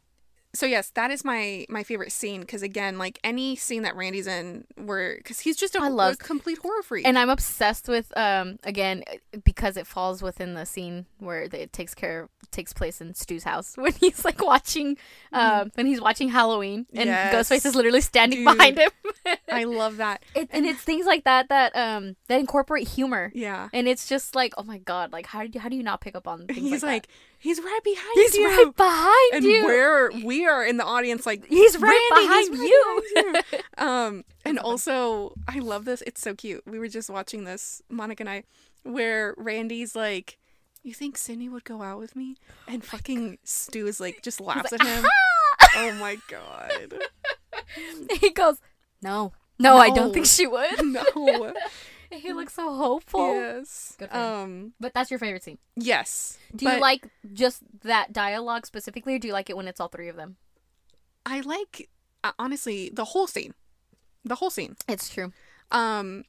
so 0.55 0.65
yes, 0.65 0.91
that 0.91 1.09
is 1.09 1.25
my 1.25 1.65
my 1.69 1.83
favorite 1.83 2.11
scene 2.11 2.41
because 2.41 2.61
again, 2.61 2.97
like 2.97 3.19
any 3.23 3.55
scene 3.55 3.81
that 3.83 3.95
Randy's 3.95 4.27
in, 4.27 4.65
where 4.75 5.15
because 5.17 5.39
he's 5.39 5.55
just 5.57 5.75
a, 5.75 5.81
I 5.81 5.87
love- 5.87 6.13
a 6.13 6.17
complete 6.17 6.59
horror 6.59 6.83
freak. 6.83 7.07
And 7.07 7.17
I'm 7.17 7.29
obsessed 7.29 7.87
with 7.87 8.11
um 8.15 8.59
again 8.63 9.03
because 9.43 9.77
it 9.77 9.87
falls 9.87 10.21
within 10.21 10.53
the 10.53 10.65
scene 10.65 11.05
where 11.19 11.43
it 11.51 11.73
takes 11.73 11.95
care 11.95 12.29
takes 12.51 12.71
place 12.71 13.01
in 13.01 13.15
Stu's 13.15 13.43
house 13.43 13.75
when 13.77 13.93
he's 13.93 14.23
like 14.23 14.43
watching 14.45 14.97
um 15.31 15.71
when 15.75 15.85
he's 15.87 15.99
watching 16.01 16.29
Halloween 16.29 16.85
and 16.93 17.07
Yes. 17.09 17.33
Ghostface 17.49 17.65
is 17.65 17.75
literally 17.75 18.01
standing 18.01 18.45
Dude. 18.45 18.55
behind 18.57 18.77
him. 18.77 18.91
I 19.51 19.63
love 19.63 19.97
that. 19.97 20.23
it, 20.35 20.49
and 20.51 20.65
it's 20.65 20.81
things 20.81 21.05
like 21.05 21.23
that 21.23 21.49
that 21.49 21.75
um 21.75 22.15
that 22.27 22.39
incorporate 22.39 22.87
humor. 22.87 23.31
Yeah. 23.33 23.69
And 23.73 23.87
it's 23.87 24.07
just 24.07 24.35
like, 24.35 24.53
oh 24.57 24.63
my 24.63 24.77
god, 24.77 25.11
like 25.11 25.25
how 25.25 25.41
do 25.43 25.49
you, 25.51 25.59
how 25.59 25.69
do 25.69 25.75
you 25.75 25.83
not 25.83 25.99
pick 26.01 26.15
up 26.15 26.27
on 26.27 26.45
things 26.45 26.59
He's 26.59 26.83
like, 26.83 26.91
like, 26.91 27.07
he's 27.43 27.59
right 27.59 27.79
behind 27.83 28.11
he's 28.15 28.35
you. 28.35 28.47
right 28.47 28.75
behind 28.75 29.33
and 29.33 29.43
you. 29.43 29.65
where 29.65 30.11
we 30.23 30.47
are 30.47 30.65
in 30.65 30.77
the 30.77 30.83
audience, 30.83 31.25
like 31.25 31.45
He's 31.45 31.77
right 31.77 32.09
behind 32.15 32.49
he's 32.49 32.69
you. 32.69 33.01
right 33.13 33.43
behind 33.43 33.45
you. 33.51 33.59
um, 33.85 34.25
and 34.45 34.57
also, 34.57 35.33
I 35.47 35.59
love 35.59 35.85
this. 35.85 36.01
It's 36.07 36.21
so 36.21 36.33
cute. 36.33 36.63
We 36.65 36.79
were 36.79 36.87
just 36.87 37.09
watching 37.09 37.43
this, 37.43 37.81
Monica 37.89 38.23
and 38.23 38.29
I, 38.29 38.43
where 38.83 39.35
Randy's 39.37 39.95
like, 39.95 40.39
"You 40.81 40.93
think 40.93 41.17
Cindy 41.17 41.49
would 41.49 41.65
go 41.65 41.81
out 41.81 41.99
with 41.99 42.15
me?" 42.15 42.37
And 42.67 42.83
fucking 42.83 43.37
Stu 43.43 43.87
is 43.87 43.99
like, 43.99 44.21
just 44.23 44.39
laughs 44.41 44.71
like, 44.71 44.83
at 44.83 44.87
him. 45.03 45.05
oh 45.75 45.93
my 45.99 46.17
god. 46.29 46.95
he 48.19 48.31
goes, 48.31 48.57
no, 49.01 49.33
no, 49.59 49.77
I 49.77 49.89
don't 49.89 50.13
think 50.13 50.25
she 50.25 50.47
would. 50.47 50.69
No. 50.83 51.53
he 52.21 52.33
looks 52.33 52.53
so 52.53 52.73
hopeful. 52.73 53.33
yes. 53.33 53.95
Good 53.97 54.09
for 54.09 54.15
him. 54.17 54.23
Um. 54.23 54.73
But 54.79 54.93
that's 54.93 55.09
your 55.11 55.19
favorite 55.19 55.43
scene. 55.43 55.57
Yes. 55.75 56.37
Do 56.55 56.69
you 56.69 56.79
like 56.79 57.07
just 57.33 57.61
that 57.83 58.13
dialogue 58.13 58.65
specifically, 58.65 59.15
or 59.15 59.19
do 59.19 59.27
you 59.27 59.33
like 59.33 59.49
it 59.49 59.57
when 59.57 59.67
it's 59.67 59.79
all 59.79 59.87
three 59.89 60.09
of 60.09 60.15
them? 60.15 60.37
I 61.25 61.39
like 61.41 61.89
uh, 62.23 62.31
honestly 62.37 62.89
the 62.93 63.05
whole 63.05 63.27
scene. 63.27 63.53
The 64.25 64.35
whole 64.35 64.49
scene. 64.49 64.75
It's 64.87 65.09
true. 65.09 65.31
Um, 65.71 66.23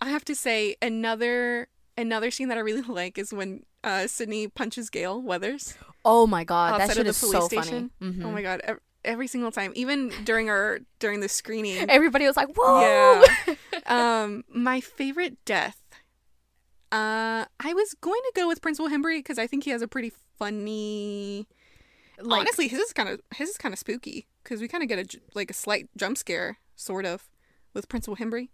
I 0.00 0.10
have 0.10 0.24
to 0.26 0.34
say 0.34 0.76
another 0.82 1.68
another 1.96 2.30
scene 2.30 2.48
that 2.48 2.58
I 2.58 2.60
really 2.60 2.82
like 2.88 3.18
is 3.18 3.32
when 3.32 3.64
uh 3.82 4.06
Sydney 4.06 4.48
punches 4.48 4.90
Gale 4.90 5.20
Weathers 5.20 5.74
Oh 6.04 6.26
my 6.26 6.44
god, 6.44 6.74
that 6.74 6.82
outside 6.82 6.94
shit 6.94 6.98
of 7.00 7.04
the 7.06 7.10
is 7.10 7.18
police 7.20 7.32
so 7.42 7.46
station. 7.48 7.90
funny. 7.98 8.12
Mhm. 8.12 8.24
Oh 8.24 8.30
my 8.32 8.42
god, 8.42 8.60
ev- 8.64 8.80
every 9.04 9.26
single 9.26 9.50
time, 9.52 9.72
even 9.74 10.12
during 10.24 10.48
our 10.50 10.80
during 10.98 11.20
the 11.20 11.28
screening. 11.28 11.88
Everybody 11.90 12.26
was 12.26 12.36
like, 12.36 12.48
"Whoa!" 12.56 13.22
Yeah. 13.46 13.54
um, 14.22 14.44
my 14.52 14.80
favorite 14.80 15.44
death. 15.44 15.80
Uh, 16.92 17.44
I 17.58 17.74
was 17.74 17.94
going 18.00 18.20
to 18.22 18.32
go 18.36 18.46
with 18.46 18.62
Principal 18.62 18.88
Himbry 18.88 19.18
because 19.18 19.38
I 19.38 19.46
think 19.46 19.64
he 19.64 19.70
has 19.70 19.82
a 19.82 19.88
pretty 19.88 20.12
funny. 20.38 21.48
like, 22.20 22.40
Honestly, 22.42 22.68
his 22.68 22.78
is 22.80 22.92
kind 22.92 23.08
of 23.08 23.20
his 23.34 23.50
is 23.50 23.56
kind 23.58 23.72
of 23.72 23.78
spooky 23.78 24.26
because 24.42 24.60
we 24.60 24.68
kind 24.68 24.82
of 24.82 24.88
get 24.88 24.98
a 25.14 25.20
like 25.34 25.50
a 25.50 25.54
slight 25.54 25.88
jump 25.96 26.16
scare, 26.18 26.58
sort 26.76 27.04
of, 27.04 27.28
with 27.72 27.88
Principal 27.88 28.16
Himbry, 28.16 28.48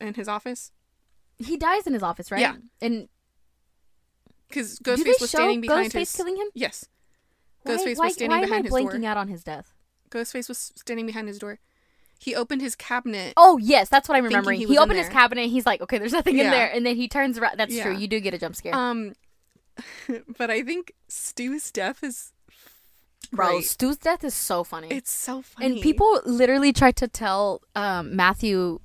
in 0.00 0.14
his 0.14 0.26
office. 0.28 0.72
he 1.38 1.56
dies 1.58 1.86
in 1.86 1.92
his 1.92 2.02
office, 2.02 2.30
right? 2.30 2.40
Yeah. 2.40 2.54
And 2.80 3.08
Because 4.48 4.78
Ghostface 4.78 5.20
was 5.20 5.28
standing 5.28 5.60
behind 5.60 5.92
Ghostface 5.92 5.98
his. 5.98 6.12
killing 6.16 6.36
him? 6.36 6.46
Yes, 6.54 6.86
Why- 7.62 7.74
Ghostface 7.74 7.98
why, 7.98 8.06
was 8.06 8.14
standing 8.14 8.30
why 8.38 8.44
behind 8.44 8.66
am 8.66 8.72
I 8.74 8.78
his 8.80 8.86
blanking 8.86 9.00
door. 9.02 9.10
out 9.10 9.16
on 9.18 9.28
his 9.28 9.44
death? 9.44 9.74
Ghostface 10.10 10.48
was 10.48 10.72
standing 10.76 11.06
behind 11.06 11.28
his 11.28 11.38
door. 11.38 11.58
He 12.18 12.34
opened 12.34 12.62
his 12.62 12.74
cabinet. 12.74 13.34
Oh 13.36 13.58
yes, 13.58 13.88
that's 13.88 14.08
what 14.08 14.16
I'm 14.16 14.24
remembering. 14.24 14.58
he 14.58 14.66
He, 14.66 14.78
opened 14.78 14.98
his 14.98 15.08
cabinet. 15.08 15.48
He's 15.50 15.66
like, 15.66 15.82
"Okay, 15.82 15.98
there's 15.98 16.12
nothing 16.12 16.38
in 16.38 16.50
there," 16.50 16.70
and 16.72 16.84
then 16.86 16.96
he 16.96 17.08
turns 17.08 17.36
around. 17.38 17.58
That's 17.58 17.78
true. 17.78 17.94
You 17.94 18.08
do 18.08 18.20
get 18.20 18.32
a 18.34 18.38
jump 18.38 18.56
scare, 18.56 18.74
Um, 18.74 19.14
but 20.38 20.50
I 20.50 20.62
think 20.62 20.92
Stu's 21.08 21.70
death 21.70 22.02
is 22.02 22.32
bro. 23.32 23.50
great. 23.52 23.64
Stu's 23.64 23.98
death 23.98 24.24
is 24.24 24.34
so 24.34 24.64
funny. 24.64 24.88
It's 24.90 25.10
so 25.12 25.42
funny. 25.42 25.66
and 25.66 25.80
people 25.82 26.20
literally 26.24 26.72
tried 26.72 26.96
to 26.96 27.08
tell 27.08 27.60
um, 27.74 28.16
Matthew 28.16 28.80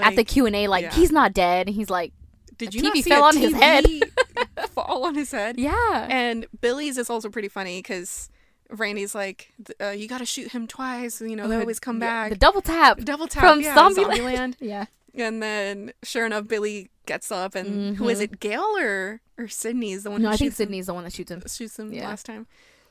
at 0.00 0.14
the 0.14 0.22
Q 0.24 0.46
and 0.46 0.54
A 0.54 0.68
like 0.68 0.84
yeah. 0.84 0.92
he's 0.92 1.10
not 1.10 1.32
dead. 1.32 1.66
And 1.66 1.74
he's 1.74 1.90
like, 1.90 2.12
did 2.58 2.74
you 2.74 2.82
not 2.82 2.94
TV 2.94 3.02
see 3.02 3.10
fell 3.10 3.24
on 3.24 3.36
his 3.36 3.54
head. 3.54 3.86
Fall 4.70 5.04
on 5.06 5.16
his 5.16 5.32
head? 5.32 5.58
"Yeah." 5.58 6.06
And 6.08 6.46
Billy's 6.60 6.96
is 6.98 7.10
also 7.10 7.28
pretty 7.28 7.48
funny 7.48 7.80
because 7.80 8.30
Randy's 8.70 9.14
like, 9.14 9.52
uh, 9.80 9.90
"You 9.90 10.08
got 10.08 10.18
to 10.18 10.26
shoot 10.26 10.52
him 10.52 10.66
twice. 10.66 11.20
You 11.20 11.36
know, 11.36 11.48
they 11.48 11.56
always 11.60 11.80
come 11.80 11.98
back." 11.98 12.30
The 12.30 12.36
double 12.36 12.60
tap 12.60 12.98
Double 13.00 13.26
tap 13.26 13.42
from 13.42 13.60
yeah, 13.60 13.74
Zombieland. 13.76 14.18
Zombieland. 14.18 14.54
yeah. 14.60 14.84
And 15.14 15.42
then, 15.42 15.92
sure 16.02 16.26
enough, 16.26 16.46
Billy 16.46 16.90
gets 17.06 17.32
up, 17.32 17.54
and 17.54 17.96
who 17.96 18.08
is 18.08 18.18
Mhm. 18.20 18.22
it? 18.24 18.40
Gail 18.40 18.76
or 18.78 19.20
or 19.38 19.48
Sydney 19.48 19.92
is 19.92 20.02
the 20.04 20.10
one 20.10 20.22
No, 20.22 20.30
I 20.30 20.36
think 20.36 20.52
Sydney's 20.52 20.86
the 20.86 20.94
one 20.94 21.04
that 21.04 21.12
shoots 21.12 21.30
him. 21.30 21.42
shoots 21.48 21.78
him 21.78 21.92
Yeah. 21.92 22.08
last 22.08 22.26
time. 22.26 22.46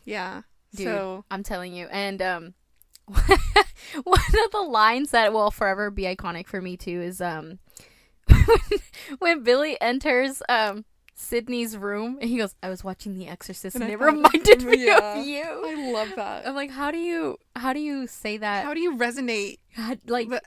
Yeah. 0.06 0.42
Dude, 0.76 0.86
So 0.88 1.26
I'm 1.30 1.44
telling 1.44 1.74
you. 1.74 1.88
And 1.92 2.22
um 2.22 2.54
one 3.08 4.20
of 4.46 4.52
the 4.52 4.66
lines 4.68 5.12
that 5.12 5.32
will 5.34 5.52
forever 5.52 5.90
be 5.92 6.04
iconic 6.04 6.48
for 6.48 6.62
me 6.62 6.76
too 6.78 7.02
is 7.02 7.22
um 7.22 7.60
when 9.20 9.44
Billy 9.44 9.80
enters 9.82 10.42
um 10.50 10.86
Sydney's 11.20 11.76
room 11.76 12.20
and 12.22 12.30
he 12.30 12.38
goes, 12.38 12.54
I 12.62 12.70
was 12.70 12.84
watching 12.84 13.18
The 13.18 13.28
Exorcist 13.28 13.76
and, 13.76 13.84
And 13.84 13.92
it 13.92 14.00
reminded 14.00 14.62
me 14.64 14.86
Yeah. 14.86 15.20
of 15.20 15.26
you. 15.26 15.42
I 15.44 15.92
love 15.92 16.14
that. 16.16 16.48
I'm 16.48 16.54
like, 16.54 16.70
how 16.70 16.92
do 16.92 16.98
you 17.00 17.38
how 17.56 17.74
do 17.74 17.80
you 17.80 18.06
say 18.06 18.38
that? 18.38 18.64
How 18.66 18.74
do 18.76 18.80
you 18.80 18.96
resonate? 18.96 19.58
God, 19.76 20.00
like 20.08 20.30
But- 20.30 20.46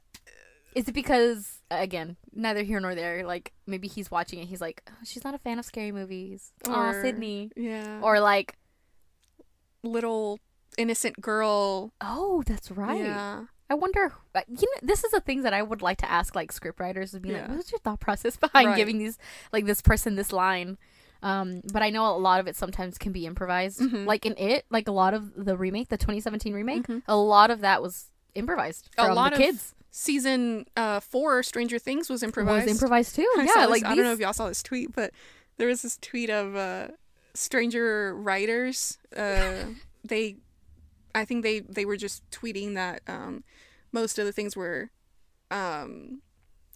is 0.76 0.86
it 0.88 0.92
because 0.92 1.60
again, 1.72 2.16
neither 2.32 2.62
here 2.62 2.78
nor 2.78 2.94
there, 2.94 3.26
like 3.26 3.52
maybe 3.66 3.88
he's 3.88 4.12
watching 4.12 4.38
it, 4.38 4.46
he's 4.46 4.60
like, 4.60 4.82
oh, 4.88 4.94
she's 5.04 5.24
not 5.24 5.34
a 5.34 5.38
fan 5.38 5.58
of 5.58 5.64
scary 5.64 5.90
movies. 5.90 6.52
Oh, 6.68 6.72
Or- 6.72 7.02
Sydney. 7.02 7.50
Yeah. 7.56 7.98
Or 8.00 8.20
like, 8.20 8.56
little 9.82 10.38
innocent 10.78 11.20
girl. 11.20 11.92
oh, 12.00 12.42
that's 12.46 12.70
right. 12.70 13.00
Yeah. 13.00 13.44
I 13.70 13.74
wonder. 13.74 14.12
You 14.34 14.44
know, 14.48 14.80
this 14.82 15.04
is 15.04 15.12
the 15.12 15.20
things 15.20 15.44
that 15.44 15.54
I 15.54 15.62
would 15.62 15.80
like 15.80 15.98
to 15.98 16.10
ask, 16.10 16.34
like 16.34 16.52
scriptwriters, 16.52 17.12
would 17.12 17.22
be 17.22 17.30
like, 17.32 17.42
Yeah. 17.42 17.48
"What 17.48 17.56
was 17.58 17.70
your 17.72 17.78
thought 17.78 18.00
process 18.00 18.36
behind 18.46 18.66
Right. 18.68 18.76
giving 18.76 18.98
these, 18.98 19.16
like, 19.52 19.64
this 19.64 19.80
person 19.80 20.16
this 20.16 20.32
line?" 20.32 20.76
Um, 21.22 21.60
but 21.72 21.82
I 21.82 21.90
know 21.90 22.06
a 22.06 22.16
lot 22.18 22.40
of 22.40 22.46
it 22.48 22.56
sometimes 22.56 22.98
can 22.98 23.12
be 23.12 23.26
improvised. 23.26 23.78
Mhm. 23.80 24.06
Like 24.06 24.24
in 24.26 24.34
it, 24.38 24.64
like 24.70 24.88
a 24.88 24.92
lot 24.92 25.12
of 25.14 25.34
the 25.44 25.56
remake, 25.56 25.88
the 25.88 25.98
2017 25.98 26.52
remake, 26.54 26.86
Mhm. 26.86 27.02
a 27.06 27.16
lot 27.16 27.50
of 27.50 27.60
that 27.60 27.82
was 27.82 28.06
improvised 28.34 28.88
A 28.96 29.12
lot 29.12 29.30
the 29.32 29.36
of 29.36 29.42
kids. 29.42 29.74
Season 29.90 30.64
uh 30.76 30.98
four, 31.00 31.42
Stranger 31.42 31.78
Things 31.78 32.08
was 32.08 32.22
improvised. 32.22 32.64
Was 32.66 32.72
improvised 32.74 33.14
too. 33.16 33.28
I 33.36 33.42
yeah, 33.54 33.66
like 33.66 33.82
this, 33.82 33.90
I 33.90 33.94
don't 33.94 34.04
know 34.04 34.12
if 34.12 34.18
y'all 34.20 34.32
saw 34.32 34.48
this 34.48 34.62
tweet, 34.62 34.92
but 34.94 35.12
there 35.58 35.68
was 35.68 35.82
this 35.82 35.98
tweet 35.98 36.30
of 36.30 36.56
uh 36.56 36.88
stranger 37.34 38.14
writers. 38.14 38.98
Uh 39.14 39.64
they 40.04 40.36
I 41.14 41.24
think 41.24 41.42
they 41.42 41.60
they 41.60 41.84
were 41.84 41.96
just 41.96 42.28
tweeting 42.30 42.74
that 42.74 43.02
um 43.06 43.44
most 43.92 44.18
of 44.18 44.24
the 44.26 44.32
things 44.32 44.56
were 44.56 44.90
um 45.50 46.20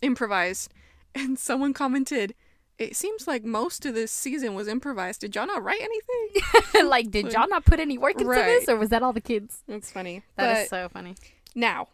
improvised 0.03 0.73
and 1.15 1.39
someone 1.39 1.73
commented 1.73 2.35
it 2.77 2.97
seems 2.97 3.29
like 3.29 3.45
most 3.45 3.87
of 3.87 3.95
this 3.95 4.11
season 4.11 4.55
was 4.55 4.67
improvised. 4.67 5.21
Did 5.21 5.37
y'all 5.37 5.47
not 5.47 5.63
write 5.63 5.81
anything? 5.81 6.89
like, 6.89 7.09
did 7.09 7.27
Like- 7.27 7.33
y'all 7.33 7.49
not 7.49 7.65
put 7.65 7.79
any 7.79 7.99
work 7.99 8.21
into 8.21 8.35
this, 8.35 8.69
or 8.69 8.75
was 8.77 8.89
that 8.89 9.01
all 9.01 9.13
the 9.13 9.21
kids? 9.21 9.63
That's 9.69 9.93
funny. 9.93 10.25
That 10.35 10.57
is 10.57 10.69
but 10.69 10.77
so 10.77 10.89
funny. 10.89 11.15
now 11.55 11.87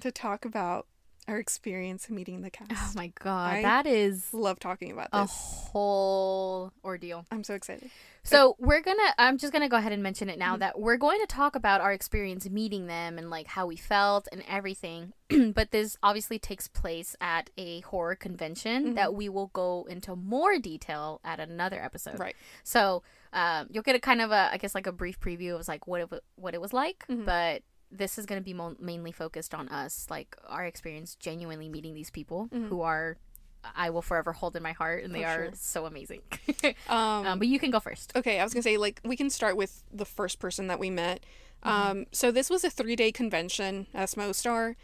to 0.00 0.10
talk 0.10 0.44
about 0.44 0.86
our 1.28 1.38
experience 1.38 2.10
meeting 2.10 2.42
the 2.42 2.50
cast. 2.50 2.70
Oh 2.72 2.92
my 2.94 3.12
god, 3.20 3.54
I- 3.56 3.62
that 3.62 3.86
is 3.86 4.32
Love 4.34 4.58
talking 4.58 4.90
about 4.92 5.08
a 5.12 5.26
whole 5.26 6.72
ordeal. 6.84 7.26
I'm 7.30 7.44
so 7.44 7.54
excited. 7.54 7.90
So 8.24 8.54
we're 8.60 8.80
gonna. 8.82 9.14
I'm 9.18 9.36
just 9.38 9.52
gonna 9.52 9.68
go 9.68 9.76
ahead 9.76 9.92
and 9.92 10.02
mention 10.02 10.28
it 10.28 10.32
Mm-hmm. 10.32 10.38
now 10.38 10.56
that 10.58 10.78
we're 10.78 10.96
going 10.96 11.20
to 11.20 11.26
talk 11.26 11.56
about 11.56 11.80
our 11.80 11.92
experience 11.92 12.48
meeting 12.48 12.86
them 12.86 13.18
and 13.18 13.30
like 13.30 13.46
how 13.48 13.66
we 13.66 13.76
felt 13.76 14.28
and 14.32 14.42
everything. 14.48 15.12
but 15.54 15.70
this 15.72 15.96
obviously 16.02 16.38
takes 16.38 16.68
place 16.68 17.16
at 17.20 17.50
a 17.58 17.80
horror 17.80 18.14
convention 18.14 18.84
Mm-hmm. 18.84 18.94
that 18.94 19.14
we 19.14 19.28
will 19.28 19.48
go 19.48 19.86
into 19.90 20.14
more 20.14 20.58
detail 20.58 21.20
at 21.24 21.40
another 21.40 21.82
episode. 21.82 22.18
Right. 22.18 22.36
So 22.62 23.02
um, 23.32 23.66
you'll 23.70 23.82
get 23.82 23.96
a 23.96 24.00
kind 24.00 24.20
of 24.20 24.30
a, 24.30 24.50
I 24.52 24.56
guess, 24.58 24.74
like 24.74 24.86
a 24.86 24.92
brief 24.92 25.18
preview 25.18 25.58
of 25.58 25.66
like 25.66 25.86
what 25.88 26.00
it 26.02 26.22
what 26.36 26.54
it 26.54 26.60
was 26.60 26.72
like, 26.72 27.04
Mhm. 27.10 27.24
but. 27.26 27.62
This 27.92 28.16
is 28.18 28.24
going 28.26 28.40
to 28.40 28.44
be 28.44 28.54
mo- 28.54 28.76
mainly 28.80 29.12
focused 29.12 29.54
on 29.54 29.68
us, 29.68 30.06
like 30.10 30.34
our 30.48 30.64
experience 30.64 31.14
genuinely 31.14 31.68
meeting 31.68 31.94
these 31.94 32.10
people 32.10 32.48
Mhm. 32.48 32.68
who 32.68 32.80
are, 32.80 33.18
I 33.76 33.90
will 33.90 34.00
forever 34.02 34.32
hold 34.32 34.56
in 34.56 34.62
my 34.62 34.72
heart, 34.72 35.04
and 35.04 35.14
they 35.14 35.20
For 35.22 35.26
are 35.28 35.44
sure. 35.46 35.52
so 35.54 35.86
amazing. 35.86 36.22
Um, 36.88 37.26
um, 37.26 37.38
but 37.38 37.48
you 37.48 37.58
can 37.58 37.70
go 37.70 37.80
first. 37.80 38.12
okay, 38.16 38.40
I 38.40 38.44
was 38.44 38.52
gonna 38.54 38.62
say 38.62 38.76
like 38.78 39.00
we 39.04 39.16
can 39.16 39.28
start 39.30 39.56
with 39.56 39.84
the 39.92 40.04
first 40.06 40.38
person 40.38 40.66
that 40.68 40.78
we 40.78 40.88
met. 40.90 41.24
Mm-hmm. 41.64 41.90
Um, 41.90 42.06
so 42.12 42.30
this 42.32 42.48
was 42.50 42.64
a 42.64 42.70
three 42.70 42.96
day 42.96 43.12
convention 43.12 43.86
Smo 43.94 44.34
Star. 44.34 44.76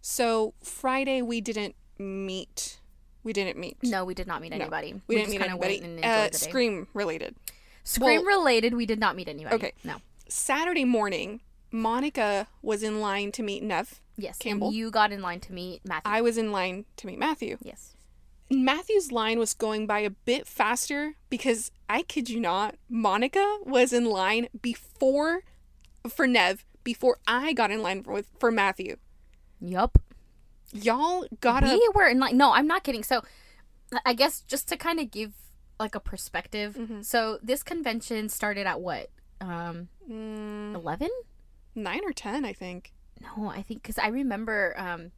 So 0.00 0.54
Friday 0.62 1.22
we 1.22 1.40
didn't 1.40 1.74
meet. 1.98 2.78
We 3.22 3.32
didn't 3.32 3.58
meet. 3.58 3.76
No, 3.82 4.04
we 4.04 4.14
did 4.14 4.26
not 4.26 4.40
meet 4.40 4.50
No, 4.50 4.56
anybody. 4.56 5.00
we, 5.06 5.16
didn't 5.16 5.28
just 5.32 5.38
meet 5.40 5.48
anybody. 5.50 5.78
and 5.80 6.04
Uh. 6.04 6.30
Scream 6.32 6.88
related. 6.94 7.36
Scream 7.84 8.22
well- 8.24 8.38
related, 8.38 8.74
we 8.74 8.86
did 8.86 8.98
not 9.00 9.16
meet 9.16 9.28
anybody. 9.28 9.56
Okay. 9.56 9.72
No. 9.84 9.96
Saturday 10.28 10.84
morning, 10.84 11.40
Monica 11.72 12.46
was 12.62 12.82
in 12.82 13.00
line 13.00 13.32
to 13.32 13.42
meet 13.42 13.62
Nev. 13.62 14.00
Yes. 14.16 14.38
Campbell. 14.38 14.68
And 14.68 14.76
you 14.76 14.90
got 14.90 15.12
in 15.12 15.22
line 15.22 15.40
to 15.40 15.52
meet 15.52 15.82
Matthew. 15.84 16.10
I 16.12 16.20
was 16.20 16.36
in 16.36 16.52
line 16.52 16.84
to 16.96 17.06
meet 17.06 17.18
Matthew. 17.18 17.56
yes. 17.62 17.94
Matthew's 18.52 19.12
line 19.12 19.38
was 19.38 19.54
going 19.54 19.86
by 19.86 20.00
a 20.00 20.10
bit 20.10 20.44
faster 20.44 21.14
because 21.28 21.70
I 21.88 22.02
kid 22.02 22.28
you 22.28 22.40
not, 22.40 22.74
Monica 22.88 23.58
was 23.64 23.92
in 23.92 24.04
line 24.06 24.48
before 24.60 25.42
for 26.08 26.26
Nev 26.26 26.64
before 26.82 27.18
I 27.28 27.52
got 27.52 27.70
in 27.70 27.80
line 27.80 28.02
for, 28.02 28.12
with 28.12 28.26
for 28.40 28.50
Matthew. 28.50 28.96
Yup. 29.60 29.98
Y'all 30.72 31.26
got 31.40 31.62
we 31.62 31.90
were 31.94 32.08
in 32.08 32.18
line. 32.18 32.36
No, 32.36 32.52
I'm 32.52 32.66
not 32.66 32.82
kidding. 32.82 33.04
So, 33.04 33.22
I 34.04 34.14
guess 34.14 34.40
just 34.40 34.66
to 34.70 34.76
kind 34.76 34.98
of 34.98 35.12
give 35.12 35.32
like 35.78 35.94
a 35.94 36.00
perspective. 36.00 36.74
Mhm. 36.74 37.04
So 37.04 37.38
this 37.42 37.62
convention 37.62 38.28
started 38.28 38.66
at 38.66 38.80
what? 38.80 39.10
Um, 39.40 39.88
Mm, 40.10 40.74
eleven? 40.74 41.10
Nine 41.74 42.00
or 42.04 42.12
ten, 42.12 42.44
I 42.44 42.52
think. 42.52 42.92
No, 43.20 43.48
I 43.48 43.62
think 43.62 43.82
because 43.82 43.98
I 43.98 44.08
remember. 44.08 44.74
Um, 44.78 45.12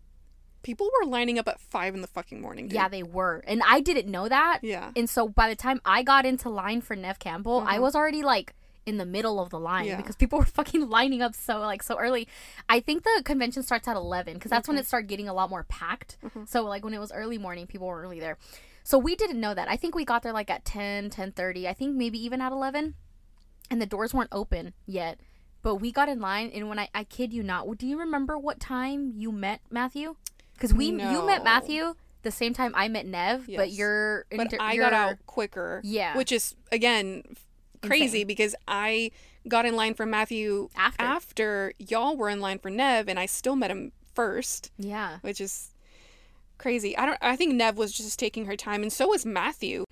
People 0.63 0.89
were 1.01 1.09
lining 1.09 1.41
up 1.41 1.49
at 1.49 1.59
five 1.59 1.93
in 1.93 2.03
the 2.03 2.07
fucking 2.07 2.41
morning. 2.41 2.69
Dude. 2.69 2.75
yeah, 2.77 2.87
they 2.89 3.03
were, 3.03 3.43
and 3.49 3.61
I 3.67 3.81
didn't 3.81 4.09
know 4.09 4.29
that. 4.29 4.61
Yeah. 4.63 4.93
And 4.95 5.11
so 5.11 5.27
by 5.29 5.49
the 5.49 5.57
time 5.57 5.81
I 5.85 6.05
got 6.05 6.25
into 6.25 6.49
line 6.51 6.83
for 6.83 6.95
Nev 6.95 7.19
Campbell, 7.19 7.65
I 7.67 7.79
Mhm. 7.79 7.81
was 7.81 7.97
already 7.97 8.23
like 8.23 8.55
in 8.87 8.97
the 8.97 9.05
middle 9.05 9.41
of 9.41 9.51
the 9.51 9.59
line 9.59 9.87
Yeah. 9.87 9.97
because 9.97 10.15
people 10.15 10.39
were 10.39 10.45
fucking 10.45 10.89
lining 10.89 11.21
up 11.21 11.35
so 11.35 11.59
like 11.59 11.83
so 11.83 11.99
early. 11.99 12.29
I 12.69 12.79
think 12.79 13.03
the 13.03 13.23
convention 13.25 13.65
starts 13.65 13.89
at 13.89 13.97
11 13.97 14.35
because 14.35 14.51
that's 14.53 14.69
when 14.69 14.79
it 14.79 14.87
started 14.87 15.09
getting 15.09 15.29
a 15.29 15.35
lot 15.35 15.51
more 15.51 15.65
packed. 15.65 16.17
Mhm. 16.23 16.47
So 16.49 16.63
like 16.63 16.85
when 16.85 16.95
it 16.95 17.01
was 17.01 17.11
early 17.11 17.39
morning, 17.39 17.67
people 17.67 17.89
weren't 17.89 18.03
really 18.03 18.21
there. 18.21 18.39
So 18.85 18.99
we 18.99 19.17
didn't 19.17 19.41
know 19.41 19.55
that. 19.55 19.69
I 19.69 19.77
think 19.77 19.97
we 19.97 20.05
got 20.05 20.23
there 20.23 20.33
like 20.33 20.49
at 20.49 20.65
10, 20.65 21.11
10:30. 21.11 21.67
I 21.67 21.73
think 21.73 21.97
maybe 21.97 22.25
even 22.25 22.41
at 22.41 22.53
11. 22.53 22.95
And 23.69 23.83
the 23.83 23.87
doors 23.87 24.15
weren't 24.15 24.31
open 24.31 24.75
yet. 24.87 25.19
But 25.63 25.77
we 25.77 25.93
got 25.93 26.09
in 26.09 26.21
line 26.21 26.51
and 26.55 26.69
when 26.69 26.79
I 26.79 26.89
I 26.95 27.05
kid 27.05 27.33
you 27.33 27.43
not, 27.43 27.79
do 27.79 27.87
you 27.87 27.99
remember 27.99 28.37
what 28.39 28.59
time 28.61 29.13
you 29.17 29.31
met 29.33 29.61
Matthew? 29.71 30.17
Cuz 30.59 30.75
we 30.75 30.87
you 30.87 31.25
met 31.27 31.43
Matthew 31.45 31.95
the 32.23 32.31
same 32.31 32.53
time 32.55 32.73
I 32.77 32.89
met 32.89 33.07
Nev, 33.07 33.49
but 33.57 33.71
you're 33.73 34.27
But 34.31 34.55
I 34.61 34.73
you're- 34.75 34.85
got 34.85 34.93
out 34.93 35.17
quicker. 35.27 35.81
Yeah. 35.85 36.17
Which 36.17 36.31
is 36.33 36.55
again 36.71 37.23
crazy 37.83 38.19
Insane. 38.23 38.27
because 38.27 38.55
I 38.69 39.11
got 39.49 39.67
in 39.67 39.75
line 39.75 39.95
for 39.95 40.07
Matthew 40.07 40.69
after. 40.77 41.03
after 41.05 41.73
y'all 41.79 42.17
were 42.17 42.29
in 42.29 42.41
line 42.41 42.59
for 42.61 42.71
Nev 42.71 43.09
and 43.09 43.19
I 43.19 43.27
still 43.27 43.57
met 43.57 43.71
him 43.73 43.91
first, 44.15 44.71
Yeah. 44.79 45.19
which 45.23 45.41
is 45.41 45.71
crazy. 46.59 46.97
I 46.97 47.07
don't 47.07 47.19
I 47.21 47.35
think 47.37 47.55
Nev 47.55 47.77
was 47.77 47.93
just 47.93 48.19
taking 48.19 48.45
her 48.47 48.57
time 48.57 48.83
and 48.83 48.93
so 48.93 49.09
was 49.09 49.25
Matthew. 49.27 49.85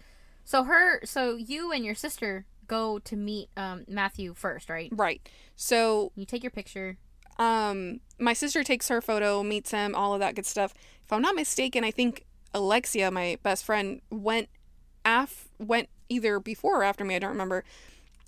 So 0.44 0.64
her, 0.64 1.04
so 1.04 1.36
you 1.36 1.70
and 1.72 1.84
your 1.84 1.94
sister 1.94 2.44
go 2.66 2.98
to 3.00 3.16
meet 3.16 3.48
um, 3.56 3.84
Matthew 3.88 4.34
first, 4.34 4.70
right? 4.70 4.88
Right. 4.92 5.28
So 5.61 6.11
You 6.16 6.24
take 6.24 6.42
your 6.42 6.50
picture. 6.50 6.96
um 7.38 8.00
my 8.18 8.32
sister 8.32 8.64
takes 8.64 8.88
her 8.88 9.00
photo, 9.02 9.42
meets 9.42 9.70
him, 9.70 9.94
all 9.94 10.14
of 10.14 10.20
that 10.20 10.34
good 10.34 10.46
stuff. 10.46 10.72
If 11.04 11.12
I'm 11.12 11.22
not 11.22 11.34
mistaken, 11.34 11.84
I 11.84 11.90
think 11.90 12.24
Alexia, 12.54 13.11
my 13.11 13.36
best 13.42 13.64
friend, 13.64 14.00
went 14.11 14.48
af 15.04 15.48
went 15.58 15.88
either 16.08 16.40
before 16.40 16.80
or 16.80 16.84
after 16.84 17.04
me, 17.04 17.14
I 17.14 17.18
don't 17.18 17.30
remember. 17.30 17.62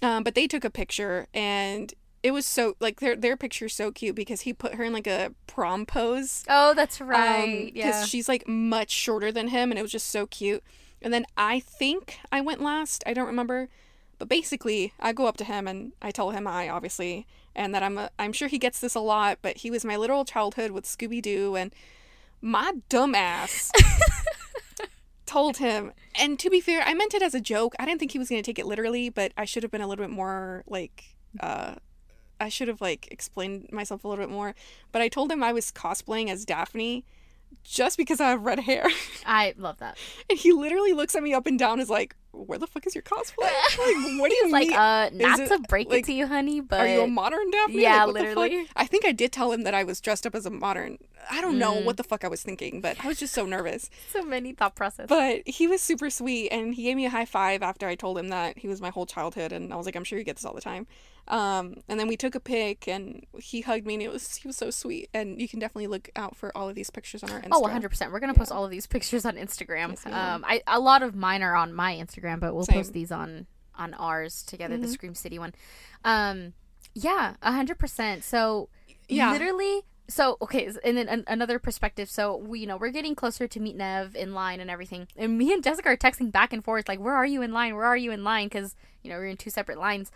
Um, 0.03 0.23
but 0.25 0.35
they 0.35 0.47
took 0.47 0.65
a 0.65 0.71
picture 0.71 1.27
and 1.33 1.93
it 2.23 2.33
was 2.33 2.45
so 2.47 2.77
like 2.81 3.01
their 3.01 3.17
their 3.17 3.37
picture's 3.37 3.75
so 3.75 3.91
cute 3.91 4.15
because 4.15 4.43
he 4.43 4.53
put 4.53 4.75
her 4.75 4.85
in 4.85 4.93
like 4.93 5.07
a 5.07 5.33
prom 5.47 5.87
pose. 5.87 6.45
Oh, 6.49 6.75
that's 6.75 7.01
right. 7.01 7.71
Because 7.75 8.09
she's 8.09 8.29
like 8.29 8.47
much 8.47 8.91
shorter 8.91 9.33
than 9.33 9.49
him 9.49 9.71
and 9.73 9.79
it 9.79 9.83
was 9.83 9.93
just 9.93 10.09
so 10.09 10.27
cute. 10.27 10.63
And 11.01 11.13
then 11.15 11.25
I 11.37 11.61
think 11.61 12.19
I 12.31 12.41
went 12.43 12.61
last. 12.63 13.03
I 13.07 13.15
don't 13.15 13.27
remember. 13.27 13.69
But 14.23 14.29
basically, 14.29 14.93
I 15.01 15.13
go 15.13 15.27
up 15.27 15.37
to 15.39 15.45
him 15.45 15.67
and 15.67 15.95
I 16.01 16.13
tell 16.13 16.31
him 16.31 16.47
I 16.47 16.69
obviously 16.69 17.27
and 17.57 17.75
that 17.75 17.83
I'm 17.83 17.99
a, 17.99 18.09
I'm 18.21 18.33
sure 18.33 18.47
he 18.47 18.57
gets 18.57 18.79
this 18.79 18.95
a 18.95 19.01
lot, 19.01 19.39
but 19.43 19.57
he 19.57 19.69
was 19.69 19.85
my 19.85 19.97
literal 19.97 20.25
childhood 20.25 20.71
with 20.71 20.85
Scooby 20.85 21.21
Doo 21.21 21.57
and 21.57 21.75
my 22.41 22.75
dumb 22.89 23.17
ass 23.17 23.73
told 25.27 25.57
him. 25.57 25.91
And 26.15 26.39
to 26.39 26.49
be 26.51 26.61
fair, 26.61 26.83
I 26.87 26.95
meant 26.95 27.15
it 27.15 27.23
as 27.23 27.35
a 27.35 27.41
joke. 27.41 27.75
I 27.81 27.85
didn't 27.85 27.99
think 27.99 28.13
he 28.13 28.21
was 28.21 28.29
going 28.29 28.41
to 28.41 28.47
take 28.49 28.61
it 28.61 28.67
literally, 28.67 29.09
but 29.09 29.33
I 29.37 29.45
should 29.45 29.65
have 29.65 29.73
been 29.73 29.81
a 29.81 29.89
little 29.89 30.05
bit 30.05 30.15
more 30.15 30.63
like 30.69 31.17
uh 31.41 31.75
I 32.39 32.49
should 32.49 32.69
have 32.69 32.81
like 32.81 33.09
explained 33.11 33.71
myself 33.73 34.05
a 34.05 34.09
little 34.09 34.25
bit 34.25 34.31
more. 34.31 34.55
But 34.93 35.03
I 35.03 35.09
told 35.09 35.33
him 35.33 35.43
I 35.43 35.53
was 35.53 35.73
cosplaying 35.73 36.31
as 36.31 36.45
Daphne 36.45 37.05
just 37.65 37.97
because 37.97 38.21
I 38.21 38.31
have 38.31 38.43
red 38.43 38.61
hair. 38.61 38.87
I 39.27 39.55
love 39.57 39.79
that. 39.79 39.97
And 40.29 40.39
he 40.39 40.53
literally 40.53 40.93
looks 40.93 41.15
at 41.15 41.23
me 41.23 41.33
up 41.35 41.47
and 41.47 41.59
down 41.59 41.81
is 41.81 41.89
like, 41.91 42.15
Where 42.33 42.59
the 42.59 42.67
fuck 42.67 42.87
is 42.87 42.95
your 42.95 43.03
cosplay? 43.03 43.37
Like, 43.79 44.21
what 44.21 44.31
do 44.31 44.37
you 44.37 44.51
like, 44.51 44.69
mean? 44.69 44.77
uh, 44.77 45.11
not 45.13 45.41
it, 45.41 45.49
to 45.49 45.59
break 45.69 45.89
like, 45.91 46.01
it 46.01 46.07
to 46.07 46.13
you, 46.13 46.27
honey, 46.27 46.61
but 46.61 46.81
Are 46.81 46.87
you 46.89 47.03
a 47.03 47.07
modern 47.07 47.51
Daphne? 47.51 47.83
Yeah, 47.83 48.05
Like, 48.05 48.07
what 48.07 48.15
the 48.15 48.21
fuck? 48.29 48.37
literally. 48.37 48.69
I 48.77 48.87
think 48.87 49.05
I 49.05 49.13
did 49.13 49.33
tell 49.33 49.53
him 49.53 49.63
that 49.63 49.75
I 49.75 49.85
was 49.85 50.01
dressed 50.01 50.27
up 50.27 50.35
as 50.35 50.47
a 50.47 50.51
modern. 50.51 50.99
I 51.31 51.41
don't 51.41 51.59
know 51.59 51.75
Mm. 51.75 51.85
what 51.85 51.97
the 51.97 52.05
fuck 52.05 52.25
I 52.25 52.29
was 52.29 52.43
thinking, 52.43 52.81
but 52.81 53.03
I 53.05 53.07
was 53.09 53.19
just 53.19 53.33
so 53.33 53.47
nervous. 53.47 53.89
so 54.13 54.23
many 54.23 54.53
thought 54.53 54.75
process. 54.75 55.07
But 55.09 55.47
he 55.47 55.67
was 55.67 55.81
super 55.81 56.11
sweet, 56.11 56.49
and 56.51 56.75
he 56.75 56.83
gave 56.85 56.97
me 56.97 57.07
a 57.07 57.11
high 57.11 57.25
five 57.27 57.63
after 57.63 57.87
I 57.87 57.95
told 57.95 58.19
him 58.19 58.29
that 58.29 58.59
he 58.59 58.69
was 58.69 58.81
my 58.81 58.91
whole 58.91 59.07
childhood, 59.07 59.53
and 59.53 59.73
I 59.73 59.77
was 59.77 59.87
like, 59.87 59.97
I'm 59.97 60.05
sure 60.05 60.19
you 60.19 60.25
get 60.25 60.37
this 60.37 60.45
all 60.45 60.55
the 60.55 60.61
time. 60.61 60.87
Um, 61.29 61.77
and 61.89 61.99
then 62.01 62.09
we 62.09 62.17
took 62.17 62.35
a 62.35 62.41
pic, 62.41 62.87
and 62.89 63.25
he 63.39 63.61
hugged 63.61 63.87
me, 63.87 63.95
and 63.95 64.03
it 64.03 64.11
was 64.13 64.37
he 64.37 64.49
was 64.49 64.57
so 64.57 64.71
sweet. 64.71 65.09
And 65.15 65.41
you 65.41 65.49
can 65.49 65.59
definitely 65.61 65.87
look 65.87 66.11
out 66.17 66.37
for 66.37 66.57
all 66.57 66.69
of 66.69 66.75
these 66.75 66.91
pictures 66.91 67.23
on 67.23 67.31
our 67.31 67.41
Instagram. 67.41 67.49
Oh, 67.53 67.63
100%. 67.63 68.13
We're 68.13 68.21
going 68.21 68.33
to 68.33 68.39
post 68.39 68.51
all 68.53 68.65
of 68.65 68.71
these 68.71 68.87
pictures 68.87 69.25
on 69.25 69.37
Instagram. 69.37 69.91
Yes, 69.91 70.07
um, 70.07 70.45
I, 70.47 70.63
a 70.67 70.81
lot 70.81 71.03
of 71.03 71.15
mine 71.15 71.43
are 71.43 71.55
on 71.55 71.73
my 71.73 71.95
Instagram, 71.95 72.41
but 72.41 72.55
we'll 72.55 72.65
Same. 72.65 72.77
post 72.79 72.93
these 72.93 73.13
on 73.13 73.47
on 73.79 73.95
ours 73.95 74.43
together, 74.43 74.77
the 74.77 74.87
Mhm. 74.87 74.91
Scream 74.93 75.15
City 75.15 75.39
one. 75.39 75.55
Um, 76.05 76.53
yeah, 76.95 77.37
100%. 77.43 78.23
So, 78.23 78.69
Yeah. 79.09 79.33
literally 79.33 79.83
so 80.09 80.37
okay 80.43 80.69
and 80.85 80.97
then 80.97 81.09
an- 81.09 81.25
another 81.29 81.59
perspective 81.61 82.11
so 82.11 82.37
we 82.37 82.59
you 82.61 82.67
know 82.67 82.77
we're 82.77 82.91
getting 82.91 83.15
closer 83.15 83.47
to 83.47 83.61
meet 83.61 83.77
nev 83.77 84.17
in 84.17 84.35
line 84.35 84.59
and 84.61 84.69
everything 84.69 85.07
and 85.17 85.39
me 85.39 85.53
and 85.53 85.63
jessica 85.63 85.89
are 85.91 85.97
texting 85.97 86.31
back 86.31 86.53
and 86.53 86.65
forth 86.65 86.89
like 86.89 86.99
where 86.99 87.15
are 87.15 87.25
you 87.25 87.41
in 87.41 87.53
line 87.53 87.75
where 87.77 87.85
are 87.87 87.97
you 87.97 88.11
in 88.11 88.25
line 88.25 88.47
because 88.49 88.75
you 89.03 89.09
know 89.11 89.17
we're 89.17 89.27
in 89.27 89.37
two 89.37 89.49
separate 89.49 89.79
lines 89.79 90.11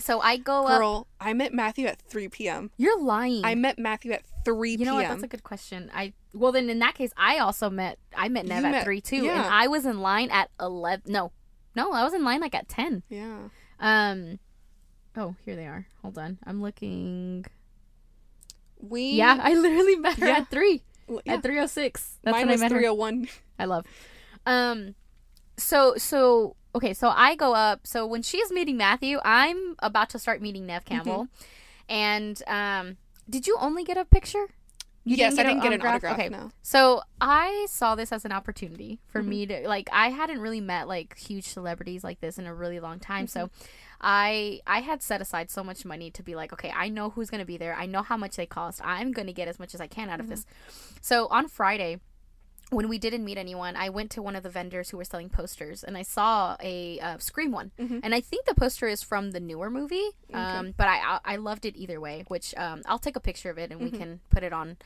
so 0.00 0.20
i 0.20 0.36
go 0.36 0.66
up 0.66 0.78
Girl, 0.78 1.06
I 1.20 1.32
met 1.34 1.52
Matthew 1.52 1.86
at 1.86 2.00
3 2.00 2.28
p.m. 2.28 2.70
you're 2.76 3.00
lying 3.00 3.44
I 3.44 3.54
met 3.54 3.78
Matthew 3.78 4.12
at 4.12 4.22
3 4.44 4.70
you 4.72 4.78
p.m. 4.78 4.86
know 4.86 4.94
what 4.94 5.08
that's 5.08 5.22
a 5.22 5.28
good 5.28 5.42
question 5.42 5.90
i 5.94 6.12
well 6.32 6.52
then 6.52 6.68
in 6.70 6.78
that 6.80 6.94
case 6.94 7.12
i 7.16 7.38
also 7.38 7.68
met 7.70 7.98
i 8.16 8.28
met 8.28 8.46
nev 8.46 8.60
You 8.60 8.66
at 8.66 8.72
met- 8.72 8.84
three 8.84 9.00
too 9.00 9.24
yeah. 9.24 9.44
and 9.44 9.54
i 9.54 9.66
was 9.66 9.84
in 9.86 10.00
line 10.00 10.30
at 10.30 10.50
11 10.60 11.02
no 11.12 11.32
no 11.76 11.92
i 11.92 12.02
was 12.04 12.14
in 12.14 12.24
line 12.24 12.40
like 12.40 12.54
at 12.54 12.68
10 12.68 13.02
yeah. 13.08 13.48
um 13.78 14.38
oh 15.16 15.34
here 15.44 15.56
they 15.56 15.66
are 15.66 15.86
hold 16.02 16.16
on 16.18 16.38
i'm 16.46 16.62
looking 16.62 17.44
We 18.80 19.10
yeah 19.12 19.38
i 19.42 19.52
literally 19.54 19.96
met 19.96 20.18
her 20.18 20.26
Yeah. 20.26 20.36
at 20.38 20.50
3 20.50 20.82
yeah. 21.24 21.34
at 21.34 21.42
306 21.42 22.18
that's 22.22 22.32
Mine 22.34 22.46
when 22.46 22.56
i 22.56 22.60
met 22.60 22.72
her 22.72 22.78
301. 22.78 23.28
I 23.58 23.64
love. 23.66 23.84
Um 24.46 24.94
so 25.56 25.94
so 25.96 26.56
okay, 26.74 26.94
so 26.94 27.08
I 27.08 27.34
go 27.34 27.54
up. 27.54 27.86
So 27.86 28.06
when 28.06 28.22
she's 28.22 28.50
meeting 28.50 28.76
Matthew, 28.76 29.18
I'm 29.24 29.76
about 29.80 30.10
to 30.10 30.18
start 30.18 30.40
meeting 30.42 30.66
Nev 30.66 30.84
Mm-hmm. 30.84 30.94
Campbell. 30.94 31.28
And 31.88 32.42
um 32.46 32.96
did 33.28 33.46
you 33.46 33.56
only 33.60 33.84
get 33.84 33.96
a 33.96 34.04
picture? 34.04 34.46
You 35.04 35.16
yes, 35.16 35.38
I 35.38 35.44
didn't 35.44 35.62
get 35.62 35.72
an 35.72 35.80
autograph. 35.82 36.18
Okay. 36.18 36.28
No. 36.28 36.50
So 36.62 37.00
I 37.20 37.66
saw 37.70 37.94
this 37.94 38.12
as 38.12 38.24
an 38.26 38.32
opportunity 38.32 39.00
for 39.08 39.22
Mhm. 39.22 39.26
me 39.26 39.46
to 39.46 39.68
like 39.68 39.88
I 39.92 40.10
hadn't 40.10 40.40
really 40.40 40.60
met 40.60 40.88
like 40.88 41.16
huge 41.16 41.46
celebrities 41.48 42.04
like 42.04 42.20
this 42.20 42.38
in 42.38 42.46
a 42.46 42.54
really 42.54 42.80
long 42.80 42.98
time. 43.00 43.26
So 43.26 43.46
Mm-hmm. 43.46 43.66
I 44.02 44.60
I 44.66 44.80
had 44.80 45.02
set 45.02 45.20
aside 45.20 45.50
so 45.50 45.64
much 45.64 45.84
money 45.84 46.10
to 46.12 46.22
be 46.22 46.34
like, 46.34 46.52
okay, 46.52 46.70
I 46.74 46.88
know 46.88 47.10
who's 47.10 47.30
gonna 47.30 47.44
be 47.46 47.56
there. 47.56 47.74
I 47.74 47.86
know 47.86 48.02
how 48.02 48.16
much 48.16 48.36
they 48.36 48.46
cost. 48.46 48.80
I'm 48.84 49.12
gonna 49.12 49.32
get 49.32 49.48
as 49.48 49.58
much 49.58 49.74
as 49.74 49.80
I 49.80 49.86
can 49.86 50.10
out 50.10 50.20
of 50.20 50.26
Mm-hmm. 50.26 50.34
this. 50.34 50.46
So 51.00 51.26
on 51.28 51.48
Friday, 51.48 51.98
when 52.70 52.88
we 52.88 52.98
didn't 52.98 53.24
meet 53.24 53.36
anyone, 53.38 53.76
I 53.76 53.88
went 53.90 54.10
to 54.12 54.22
one 54.22 54.36
of 54.36 54.42
the 54.42 54.50
vendors 54.50 54.90
who 54.90 54.96
were 54.96 55.04
selling 55.04 55.28
posters, 55.28 55.82
and 55.84 55.96
I 55.96 56.02
saw 56.02 56.56
a 56.60 56.98
uh, 57.00 57.18
Scream 57.18 57.52
one, 57.52 57.72
Mhm. 57.78 58.00
and 58.02 58.14
I 58.14 58.20
think 58.20 58.46
the 58.46 58.54
poster 58.54 58.86
is 58.88 59.02
from 59.02 59.32
the 59.32 59.40
newer 59.40 59.70
movie. 59.70 60.08
Um, 60.32 60.72
but 60.76 60.86
I 60.88 61.18
I 61.24 61.36
loved 61.36 61.64
it 61.64 61.76
either 61.76 62.00
way. 62.00 62.24
Which 62.28 62.54
um, 62.56 62.82
I'll 62.86 62.98
take 62.98 63.16
a 63.16 63.20
picture 63.20 63.50
of 63.50 63.58
it 63.58 63.70
and 63.72 63.80
we 63.80 63.90
Mhm. 63.90 63.98
can 63.98 64.20
put 64.30 64.42
it 64.42 64.52
on 64.52 64.76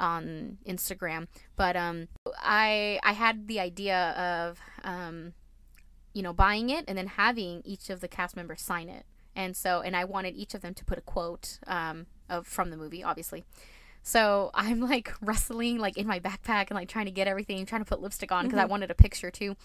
on 0.00 0.58
Instagram. 0.66 1.28
But 1.56 1.76
um, 1.76 2.08
I 2.38 2.98
I 3.02 3.12
had 3.12 3.46
the 3.48 3.60
idea 3.60 4.10
of 4.12 4.58
um, 4.84 5.34
you 6.14 6.22
know, 6.22 6.32
buying 6.32 6.68
it 6.70 6.84
and 6.88 6.96
then 6.98 7.06
having 7.06 7.62
each 7.64 7.88
of 7.90 8.00
the 8.00 8.08
cast 8.08 8.36
members 8.36 8.60
sign 8.62 8.88
it. 8.88 9.06
And 9.34 9.56
so, 9.56 9.80
and 9.80 9.96
I 9.96 10.04
wanted 10.04 10.34
each 10.36 10.52
of 10.54 10.60
them 10.60 10.74
to 10.74 10.84
put 10.84 10.98
a 10.98 11.00
quote 11.00 11.58
um, 11.66 12.06
of 12.28 12.46
from 12.46 12.68
the 12.70 12.76
movie, 12.76 13.02
obviously. 13.02 13.44
So 14.02 14.50
I'm 14.54 14.80
like 14.80 15.12
wrestling 15.20 15.78
like 15.78 15.96
in 15.96 16.06
my 16.06 16.18
backpack 16.20 16.68
and 16.68 16.72
like 16.76 16.88
trying 16.88 17.06
to 17.06 17.10
get 17.12 17.26
everything, 17.28 17.64
trying 17.66 17.82
to 17.84 17.88
put 17.88 18.00
lipstick 18.00 18.32
on 18.32 18.44
because 18.46 18.58
I 18.58 18.64
Mhm. 18.64 18.70
wanted 18.70 18.90
a 18.90 18.94
picture 18.94 19.30
too. 19.30 19.56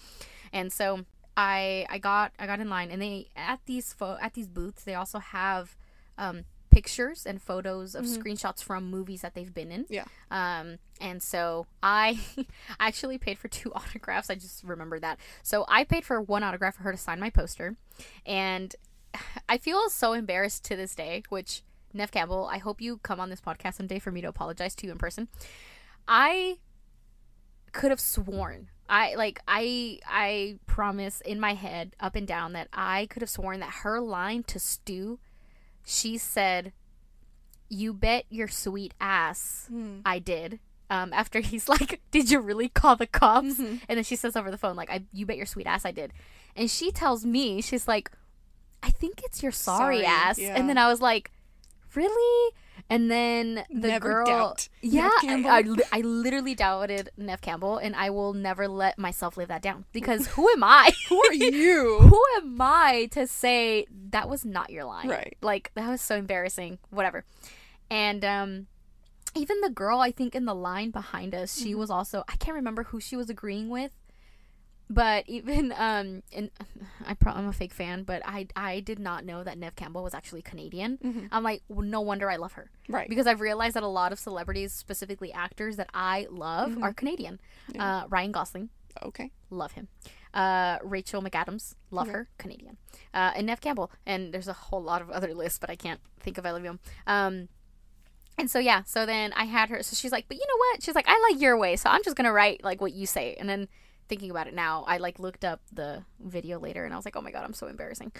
And 0.52 0.72
so 0.72 1.04
I 1.36 1.86
I 1.90 1.98
got 1.98 2.32
I 2.38 2.46
got 2.46 2.60
in 2.60 2.68
line 2.68 2.90
and 2.90 3.00
they 3.02 3.28
at 3.36 3.60
these 3.66 3.92
fo- 3.92 4.18
at 4.20 4.34
these 4.34 4.48
booths 4.48 4.84
they 4.84 4.94
also 4.94 5.18
have 5.18 5.76
um, 6.16 6.44
pictures 6.70 7.24
and 7.26 7.40
photos 7.40 7.94
of 7.94 8.04
screenshots 8.04 8.62
from 8.62 8.90
movies 8.90 9.22
that 9.22 9.34
they've 9.34 9.54
been 9.54 9.70
in. 9.72 9.86
Yeah. 9.88 10.04
Um, 10.30 10.78
and 11.00 11.22
so 11.22 11.66
I 11.82 12.18
actually 12.80 13.18
paid 13.18 13.38
for 13.38 13.48
two 13.48 13.72
autographs. 13.74 14.30
I 14.30 14.34
just 14.34 14.62
remember 14.64 14.98
that. 15.00 15.18
So 15.42 15.64
I 15.68 15.84
paid 15.84 16.04
for 16.04 16.20
one 16.20 16.42
autograph 16.42 16.74
for 16.76 16.82
her 16.82 16.92
to 16.92 16.98
sign 16.98 17.20
my 17.20 17.30
poster, 17.30 17.76
and 18.26 18.74
I 19.48 19.58
feel 19.58 19.88
so 19.90 20.12
embarrassed 20.12 20.64
to 20.64 20.76
this 20.76 20.94
day. 20.94 21.22
Which 21.28 21.62
Nev 21.92 22.10
Campbell, 22.10 22.48
I 22.50 22.58
hope 22.58 22.80
you 22.80 22.98
come 22.98 23.20
on 23.20 23.30
this 23.30 23.40
podcast 23.40 23.74
someday 23.74 23.98
for 23.98 24.10
me 24.10 24.20
to 24.20 24.28
apologize 24.28 24.74
to 24.76 24.86
you 24.86 24.92
in 24.92 24.98
person. 24.98 25.28
I 26.06 26.58
could 27.72 27.90
have 27.90 28.00
sworn 28.00 28.68
I 28.88 29.14
like 29.16 29.40
I 29.46 30.00
I 30.06 30.58
promise 30.66 31.20
in 31.20 31.38
my 31.38 31.54
head 31.54 31.94
up 32.00 32.16
and 32.16 32.26
down 32.26 32.54
that 32.54 32.68
I 32.72 33.06
could 33.06 33.22
have 33.22 33.30
sworn 33.30 33.60
that 33.60 33.70
her 33.82 34.00
line 34.00 34.42
to 34.44 34.58
Stu, 34.58 35.18
she 35.84 36.16
said, 36.16 36.72
"You 37.68 37.92
bet 37.92 38.24
your 38.30 38.48
sweet 38.48 38.94
ass 39.00 39.68
I 40.04 40.18
did." 40.18 40.60
Um, 40.90 41.12
after 41.12 41.40
he's 41.44 41.68
like, 41.68 42.00
"Did 42.10 42.30
you 42.30 42.40
really 42.40 42.68
call 42.68 42.96
the 42.96 43.06
cops?" 43.06 43.58
And 43.58 43.80
then 43.88 44.04
she 44.04 44.16
says 44.16 44.36
over 44.36 44.50
the 44.50 44.58
phone, 44.58 44.74
"Like 44.76 44.90
I, 44.90 45.04
you 45.12 45.26
bet 45.26 45.36
your 45.36 45.46
sweet 45.46 45.66
ass 45.66 45.84
I 45.84 45.90
did," 45.90 46.14
and 46.56 46.70
she 46.70 46.90
tells 46.90 47.26
me, 47.26 47.60
she's 47.60 47.86
like, 47.86 48.10
"I 48.82 48.90
think 48.90 49.20
it's 49.22 49.42
your 49.42 49.52
sorry, 49.52 49.96
Sorry, 49.96 50.06
ass," 50.06 50.38
yeah. 50.38 50.54
and 50.56 50.66
then 50.66 50.78
I 50.78 50.88
was 50.88 51.02
like, 51.02 51.30
"Really?" 51.98 52.52
And 52.90 53.10
then 53.10 53.64
the 53.68 53.88
Never 53.88 54.24
girl, 54.24 54.56
yeah, 54.80 55.10
I. 55.22 55.62
I, 55.92 55.98
I 55.98 56.00
literally 56.00 56.54
doubted 56.54 57.10
Nev 57.18 57.42
Campbell, 57.42 57.76
and 57.76 57.94
I 57.94 58.08
will 58.08 58.32
never 58.32 58.66
let 58.66 58.98
myself 58.98 59.36
live 59.36 59.48
that 59.48 59.60
down 59.60 59.84
because 59.92 60.26
who 60.28 60.48
am 60.50 60.64
I? 60.64 60.90
Who 61.08 61.20
are 61.22 61.34
you? 61.34 61.98
who 62.00 62.22
am 62.38 62.58
I 62.60 63.08
to 63.12 63.26
say 63.26 63.86
that 64.10 64.28
was 64.28 64.44
not 64.44 64.70
your 64.70 64.84
line? 64.84 65.08
Right. 65.08 65.36
Like 65.42 65.70
that 65.74 65.88
was 65.88 66.00
so 66.00 66.16
embarrassing. 66.16 66.78
Whatever. 66.90 67.24
And 67.90 68.24
um, 68.24 68.66
even 69.34 69.60
the 69.60 69.70
girl 69.70 70.00
I 70.00 70.10
think 70.10 70.34
in 70.34 70.44
the 70.46 70.54
line 70.54 70.90
behind 70.90 71.34
us, 71.34 71.58
she 71.58 71.74
was 71.74 71.90
also 71.90 72.24
I 72.28 72.36
can't 72.36 72.54
remember 72.54 72.84
who 72.84 73.00
she 73.00 73.16
was 73.16 73.28
agreeing 73.28 73.68
with. 73.68 73.92
But 74.90 75.24
even 75.28 75.72
um, 75.72 76.22
and 76.32 76.50
I 77.06 77.14
pro- 77.14 77.32
I'm 77.32 77.46
a 77.46 77.52
fake 77.52 77.74
fan, 77.74 78.04
but 78.04 78.22
I 78.24 78.46
I 78.56 78.80
did 78.80 78.98
not 78.98 79.24
know 79.24 79.44
that 79.44 79.58
Nev 79.58 79.76
Campbell 79.76 80.02
was 80.02 80.14
actually 80.14 80.42
Canadian. 80.42 81.28
I'm 81.30 81.42
like, 81.42 81.62
well, 81.68 81.84
no 81.86 82.00
wonder 82.00 82.30
I 82.30 82.36
love 82.36 82.52
her, 82.52 82.70
Right. 82.88 83.08
Because 83.08 83.26
I've 83.26 83.40
realized 83.40 83.76
that 83.76 83.82
a 83.82 83.86
lot 83.88 84.12
of 84.12 84.18
celebrities, 84.18 84.72
specifically 84.72 85.32
actors 85.32 85.76
that 85.76 85.90
I 85.92 86.26
love, 86.30 86.78
are 86.82 86.92
Canadian. 86.94 87.38
Uh, 87.78 88.04
Ryan 88.08 88.32
Gosling, 88.32 88.70
Okay. 89.02 89.30
love 89.50 89.72
him. 89.72 89.88
Uh, 90.34 90.78
Rachel 90.82 91.22
McAdams, 91.22 91.74
love 91.90 92.08
her, 92.08 92.28
Canadian. 92.38 92.76
Uh, 93.14 93.32
and 93.36 93.46
Nev 93.46 93.60
Campbell, 93.60 93.90
and 94.06 94.32
there's 94.32 94.48
a 94.48 94.52
whole 94.52 94.82
lot 94.82 95.00
of 95.02 95.10
other 95.10 95.34
lists, 95.34 95.58
but 95.58 95.68
I 95.70 95.76
can't 95.76 96.00
think 96.20 96.38
of 96.38 96.46
all 96.46 96.56
of 96.56 96.62
them. 96.62 96.80
Um, 97.06 97.48
and 98.38 98.50
so 98.50 98.58
yeah, 98.58 98.82
so 98.84 99.04
then 99.04 99.32
I 99.34 99.44
had 99.44 99.68
her. 99.70 99.82
So 99.82 99.96
she's 99.96 100.12
like, 100.12 100.26
but 100.28 100.36
you 100.36 100.44
know 100.46 100.56
what? 100.70 100.82
She's 100.82 100.94
like, 100.94 101.08
I 101.08 101.28
like 101.30 101.40
your 101.42 101.56
way, 101.58 101.76
so 101.76 101.90
I'm 101.90 102.02
just 102.04 102.16
gonna 102.16 102.32
write 102.32 102.62
like 102.62 102.80
what 102.80 102.92
you 102.92 103.06
say. 103.06 103.34
And 103.40 103.48
then 103.48 103.68
thinking 104.08 104.30
about 104.30 104.46
it 104.46 104.54
now, 104.54 104.84
I 104.86 104.98
like 104.98 105.18
looked 105.18 105.44
up 105.44 105.60
the 105.72 106.04
video 106.20 106.58
later, 106.58 106.84
and 106.84 106.92
I 106.92 106.96
was 106.96 107.04
like, 107.04 107.16
oh 107.16 107.20
my 107.22 107.30
god, 107.30 107.44
I'm 107.44 107.54
so 107.54 107.66
embarrassing. 107.66 108.12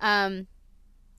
Um, 0.00 0.46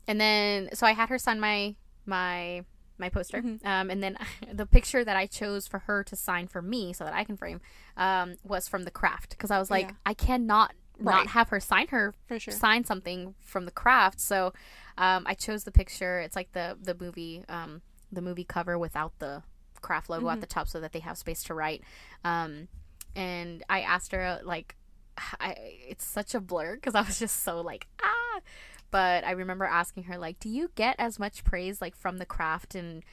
and 0.07 0.19
then 0.19 0.69
so 0.73 0.85
I 0.87 0.93
had 0.93 1.09
her 1.09 1.17
sign 1.17 1.39
my 1.39 1.75
my 2.05 2.65
my 2.97 3.09
poster. 3.09 3.39
Um, 3.39 3.89
and 3.89 4.01
then 4.03 4.17
the 4.53 4.65
picture 4.65 5.03
that 5.03 5.15
I 5.17 5.25
chose 5.25 5.67
for 5.67 5.79
her 5.79 6.03
to 6.03 6.15
sign 6.15 6.47
for 6.47 6.61
me 6.61 6.93
so 6.93 7.03
that 7.03 7.13
I 7.13 7.23
can 7.23 7.35
frame 7.37 7.61
um, 7.97 8.35
was 8.43 8.67
from 8.67 8.83
the 8.83 8.91
craft 8.91 9.31
because 9.31 9.49
I 9.51 9.57
was 9.59 9.71
like, 9.71 9.87
Yeah. 9.89 9.95
I 10.05 10.13
cannot 10.13 10.73
not 10.99 11.27
have 11.27 11.49
her 11.49 11.59
sign 11.59 11.87
her 11.87 12.13
sure. 12.37 12.53
sign 12.53 12.83
something 12.83 13.33
from 13.41 13.65
the 13.65 13.71
craft. 13.71 14.19
So 14.19 14.53
um, 14.99 15.23
I 15.25 15.33
chose 15.33 15.63
the 15.63 15.71
picture. 15.71 16.19
It's 16.19 16.35
like 16.35 16.51
the 16.51 16.77
the 16.81 16.95
movie 16.99 17.43
um, 17.49 17.81
the 18.11 18.21
movie 18.21 18.43
cover 18.43 18.77
without 18.77 19.13
the 19.19 19.41
craft 19.81 20.09
logo 20.11 20.27
Mm-hmm. 20.27 20.33
at 20.33 20.41
the 20.41 20.47
top 20.47 20.67
so 20.67 20.79
that 20.79 20.91
they 20.91 20.99
have 20.99 21.17
space 21.17 21.41
to 21.43 21.55
write. 21.55 21.81
Um, 22.23 22.67
and 23.15 23.63
I 23.69 23.81
asked 23.81 24.11
her 24.11 24.39
like, 24.43 24.75
I 25.39 25.55
it's 25.87 26.05
such 26.05 26.35
a 26.35 26.39
blur 26.39 26.75
because 26.75 26.95
I 26.95 27.01
was 27.01 27.19
just 27.19 27.43
so 27.43 27.61
like 27.61 27.87
ah. 28.01 28.41
But 28.89 29.23
I 29.23 29.31
remember 29.31 29.63
asking 29.63 30.03
her 30.03 30.17
like, 30.17 30.39
do 30.39 30.49
you 30.49 30.69
get 30.75 30.97
as 30.99 31.17
much 31.17 31.45
praise 31.45 31.81
like 31.81 31.95
from 31.95 32.17
the 32.17 32.25
craft 32.25 32.75
and 32.75 33.03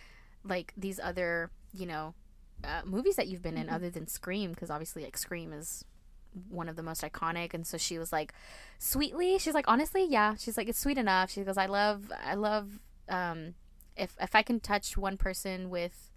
like 0.45 0.73
these 0.77 0.99
other 0.99 1.51
you 1.73 1.87
know 1.87 2.15
uh, 2.65 2.83
movies 2.85 3.15
that 3.17 3.29
you've 3.29 3.43
been 3.43 3.57
in 3.57 3.69
other 3.69 3.91
than 3.91 4.07
Scream? 4.07 4.51
Because 4.51 4.71
obviously 4.71 5.05
like 5.05 5.17
Scream 5.17 5.53
is 5.53 5.85
one 6.49 6.69
of 6.69 6.77
the 6.77 6.83
most 6.83 7.03
iconic. 7.03 7.55
And 7.55 7.67
so 7.67 7.79
she 7.79 7.99
was 7.99 8.13
like 8.13 8.33
sweetly? 8.79 9.39
She's 9.39 9.55
like 9.55 9.69
honestly 9.69 10.07
yeah. 10.09 10.35
She's 10.37 10.57
like 10.57 10.69
it's 10.69 10.79
sweet 10.79 10.99
enough. 10.99 11.31
She 11.31 11.43
goes 11.43 11.59
i 11.59 11.67
love 11.67 12.11
i 12.25 12.35
love 12.35 12.81
um 13.09 13.55
if 13.97 14.17
if 14.21 14.35
i 14.35 14.43
can 14.43 14.61
touch 14.61 14.97
one 14.97 15.17
person 15.17 15.71
with 15.71 16.08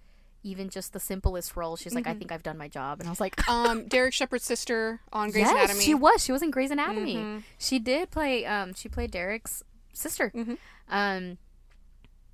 even 0.44 0.70
just 0.70 0.94
the 0.94 1.00
simplest 1.00 1.56
role 1.56 1.76
she's 1.76 1.94
like 1.94 2.08
i 2.08 2.14
think 2.14 2.32
i've 2.32 2.42
done 2.44 2.58
my 2.58 2.68
job 2.68 3.00
and 3.00 3.08
i 3.08 3.12
was 3.12 3.20
like 3.20 3.36
Um, 3.50 3.86
Derek 3.88 4.14
Shepherd's 4.14 4.44
sister 4.46 5.00
on 5.14 5.30
Grey's 5.32 5.44
yes 5.44 5.52
Anatomy. 5.52 5.74
Mm-hmm. 5.80 5.86
she 5.86 5.94
was 5.94 6.24
she 6.24 6.32
was 6.32 6.42
in 6.42 6.52
grey's 6.52 6.72
anatomy 6.72 7.44
she 7.60 7.78
did 7.80 8.10
play 8.12 8.46
um 8.46 8.74
she 8.74 8.90
played 8.90 9.12
derek's 9.12 9.64
sister 9.94 10.32
Mhm. 10.36 10.58
um 10.90 11.38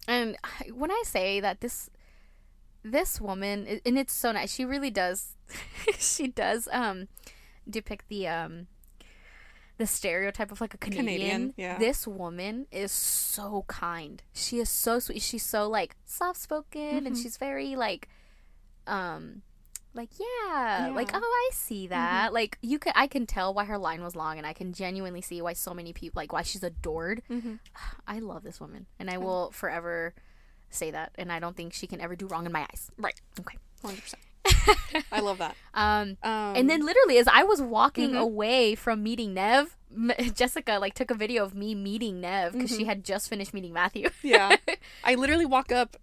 and 0.08 0.38
I- 0.44 0.72
when 0.74 0.92
i 0.92 1.02
say 1.06 1.40
that 1.40 1.60
this 1.62 1.90
this 2.84 3.20
woman 3.20 3.82
and 3.86 3.98
it's 3.98 4.14
so 4.14 4.32
nice 4.32 4.54
she 4.54 4.64
really 4.64 4.90
does 4.92 5.36
she 5.98 6.28
does 6.28 6.70
um 6.72 7.08
depict 7.70 8.08
the 8.08 8.28
um 8.28 8.68
the 9.78 9.88
stereotype 9.88 10.52
of 10.52 10.60
like 10.62 10.74
a 10.74 10.78
Canadian. 10.78 11.06
Canadian, 11.06 11.54
yeah. 11.58 11.78
This 11.78 12.08
woman 12.08 12.66
is 12.72 12.92
so 12.92 13.64
kind. 13.68 14.22
She 14.34 14.60
is 14.60 14.70
so 14.70 15.00
sweet. 15.00 15.22
She's 15.22 15.46
so 15.46 15.68
like 15.70 15.96
soft 16.06 16.40
spoken 16.42 17.06
and 17.06 17.16
Mhm. 17.16 17.22
she's 17.22 17.38
very 17.38 17.76
like 17.76 18.10
um 18.88 19.42
like 19.94 20.10
yeah, 20.20 20.92
like 20.94 21.10
oh 21.14 21.20
I 21.22 21.50
see 21.54 21.88
that. 21.88 22.32
Like 22.34 22.58
you 22.62 22.78
can 22.80 22.94
I 22.96 23.08
can 23.08 23.26
tell 23.26 23.54
why 23.54 23.66
her 23.66 23.78
line 23.78 24.04
was 24.04 24.16
long 24.16 24.38
and 24.38 24.46
I 24.46 24.54
can 24.54 24.74
genuinely 24.74 25.22
see 25.22 25.42
why 25.42 25.54
so 25.54 25.74
many 25.74 25.92
people 25.94 26.20
like 26.20 26.32
why 26.34 26.42
she's 26.44 26.64
adored. 26.64 27.22
Mhm. 27.30 27.60
I 28.08 28.20
love 28.20 28.44
this 28.44 28.60
woman 28.60 28.86
and 29.00 29.10
I 29.10 29.18
will 29.18 29.52
forever 29.52 30.14
say 30.70 30.92
that 30.92 31.14
and 31.16 31.32
I 31.32 31.40
don't 31.40 31.56
think 31.56 31.74
she 31.74 31.88
can 31.88 32.02
ever 32.02 32.16
do 32.16 32.28
wrong 32.28 32.46
in 32.46 32.52
my 32.52 32.62
eyes. 32.62 32.92
Right. 32.98 33.20
Okay. 33.40 33.58
100%. 33.84 34.16
I 35.12 35.20
love 35.20 35.38
that. 35.40 35.56
Um 35.74 36.18
Um, 36.24 36.56
and 36.56 36.70
then 36.70 36.86
literally 36.86 37.18
as 37.18 37.28
I 37.28 37.44
was 37.44 37.62
walking 37.62 38.12
Mhm. 38.12 38.20
away 38.22 38.76
from 38.76 39.04
meeting 39.04 39.34
Nev, 39.34 39.76
M- 39.96 40.12
Jessica 40.34 40.78
like 40.80 40.94
took 40.94 41.12
a 41.12 41.16
video 41.16 41.44
of 41.44 41.54
me 41.56 41.76
meeting 41.76 42.22
Nev 42.22 42.54
because 42.54 42.70
she 42.76 42.86
had 42.86 43.04
just 43.04 43.30
finished 43.30 43.54
meeting 43.54 43.74
Matthew. 43.74 44.10
yeah, 44.24 44.56
I 45.04 45.16
literally 45.16 45.46
walk 45.46 45.72
up 45.72 45.98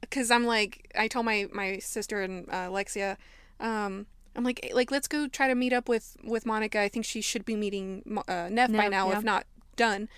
because 0.00 0.30
I'm 0.30 0.44
like, 0.44 0.90
I 0.96 1.08
told 1.08 1.26
my 1.26 1.48
my 1.52 1.78
sister 1.78 2.22
and 2.22 2.48
uh, 2.50 2.66
Alexia, 2.68 3.18
um, 3.60 4.06
I'm 4.36 4.44
like, 4.44 4.70
like 4.72 4.90
let's 4.90 5.08
go 5.08 5.26
try 5.28 5.48
to 5.48 5.54
meet 5.54 5.72
up 5.72 5.88
with 5.88 6.16
with 6.22 6.46
Monica. 6.46 6.80
I 6.80 6.88
think 6.88 7.04
she 7.04 7.20
should 7.20 7.44
be 7.44 7.56
meeting 7.56 8.02
uh, 8.28 8.48
Nev 8.50 8.72
by 8.72 8.88
now, 8.88 9.10
yeah. 9.10 9.18
if 9.18 9.24
not 9.24 9.46
done. 9.76 10.08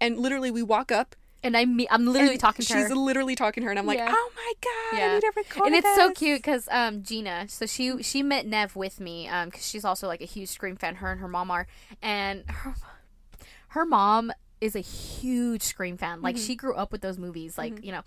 And 0.00 0.18
literally, 0.18 0.50
we 0.50 0.62
walk 0.62 0.90
up. 0.90 1.14
And 1.42 1.56
I 1.56 1.64
me- 1.64 1.86
I'm 1.90 2.06
literally 2.06 2.32
and 2.34 2.40
talking 2.40 2.64
to 2.64 2.72
she's 2.72 2.88
her. 2.88 2.94
literally 2.94 3.34
talking 3.34 3.62
to 3.62 3.64
her, 3.66 3.70
and 3.70 3.78
I'm 3.78 3.86
like, 3.86 3.98
Yeah. 3.98 4.12
oh 4.14 4.30
my 4.36 4.52
god, 4.60 4.98
Yeah. 4.98 5.06
I 5.06 5.14
need 5.14 5.20
to 5.20 5.32
record 5.36 5.66
and 5.66 5.74
it's 5.74 5.94
so 5.96 6.12
cute 6.12 6.38
because 6.38 6.68
um 6.70 7.02
Gina, 7.02 7.46
so 7.48 7.66
she 7.66 8.02
she 8.02 8.22
met 8.22 8.46
Nev 8.46 8.76
with 8.76 9.00
me 9.00 9.28
um 9.28 9.48
because 9.48 9.66
she's 9.66 9.84
also 9.84 10.06
like 10.06 10.20
a 10.20 10.26
huge 10.26 10.48
Scream 10.48 10.76
fan. 10.76 10.96
Her 10.96 11.10
and 11.12 11.20
her 11.20 11.28
mom 11.28 11.50
are, 11.50 11.66
and 12.02 12.44
her 12.48 12.74
her 13.68 13.84
mom 13.84 14.32
is 14.60 14.74
a 14.76 14.80
huge 14.80 15.62
Scream 15.62 15.96
fan. 15.96 16.20
Like 16.22 16.36
she 16.36 16.54
grew 16.56 16.74
up 16.74 16.92
with 16.92 17.00
those 17.00 17.18
movies, 17.18 17.56
like 17.56 17.84
you 17.84 17.92
know, 17.92 18.02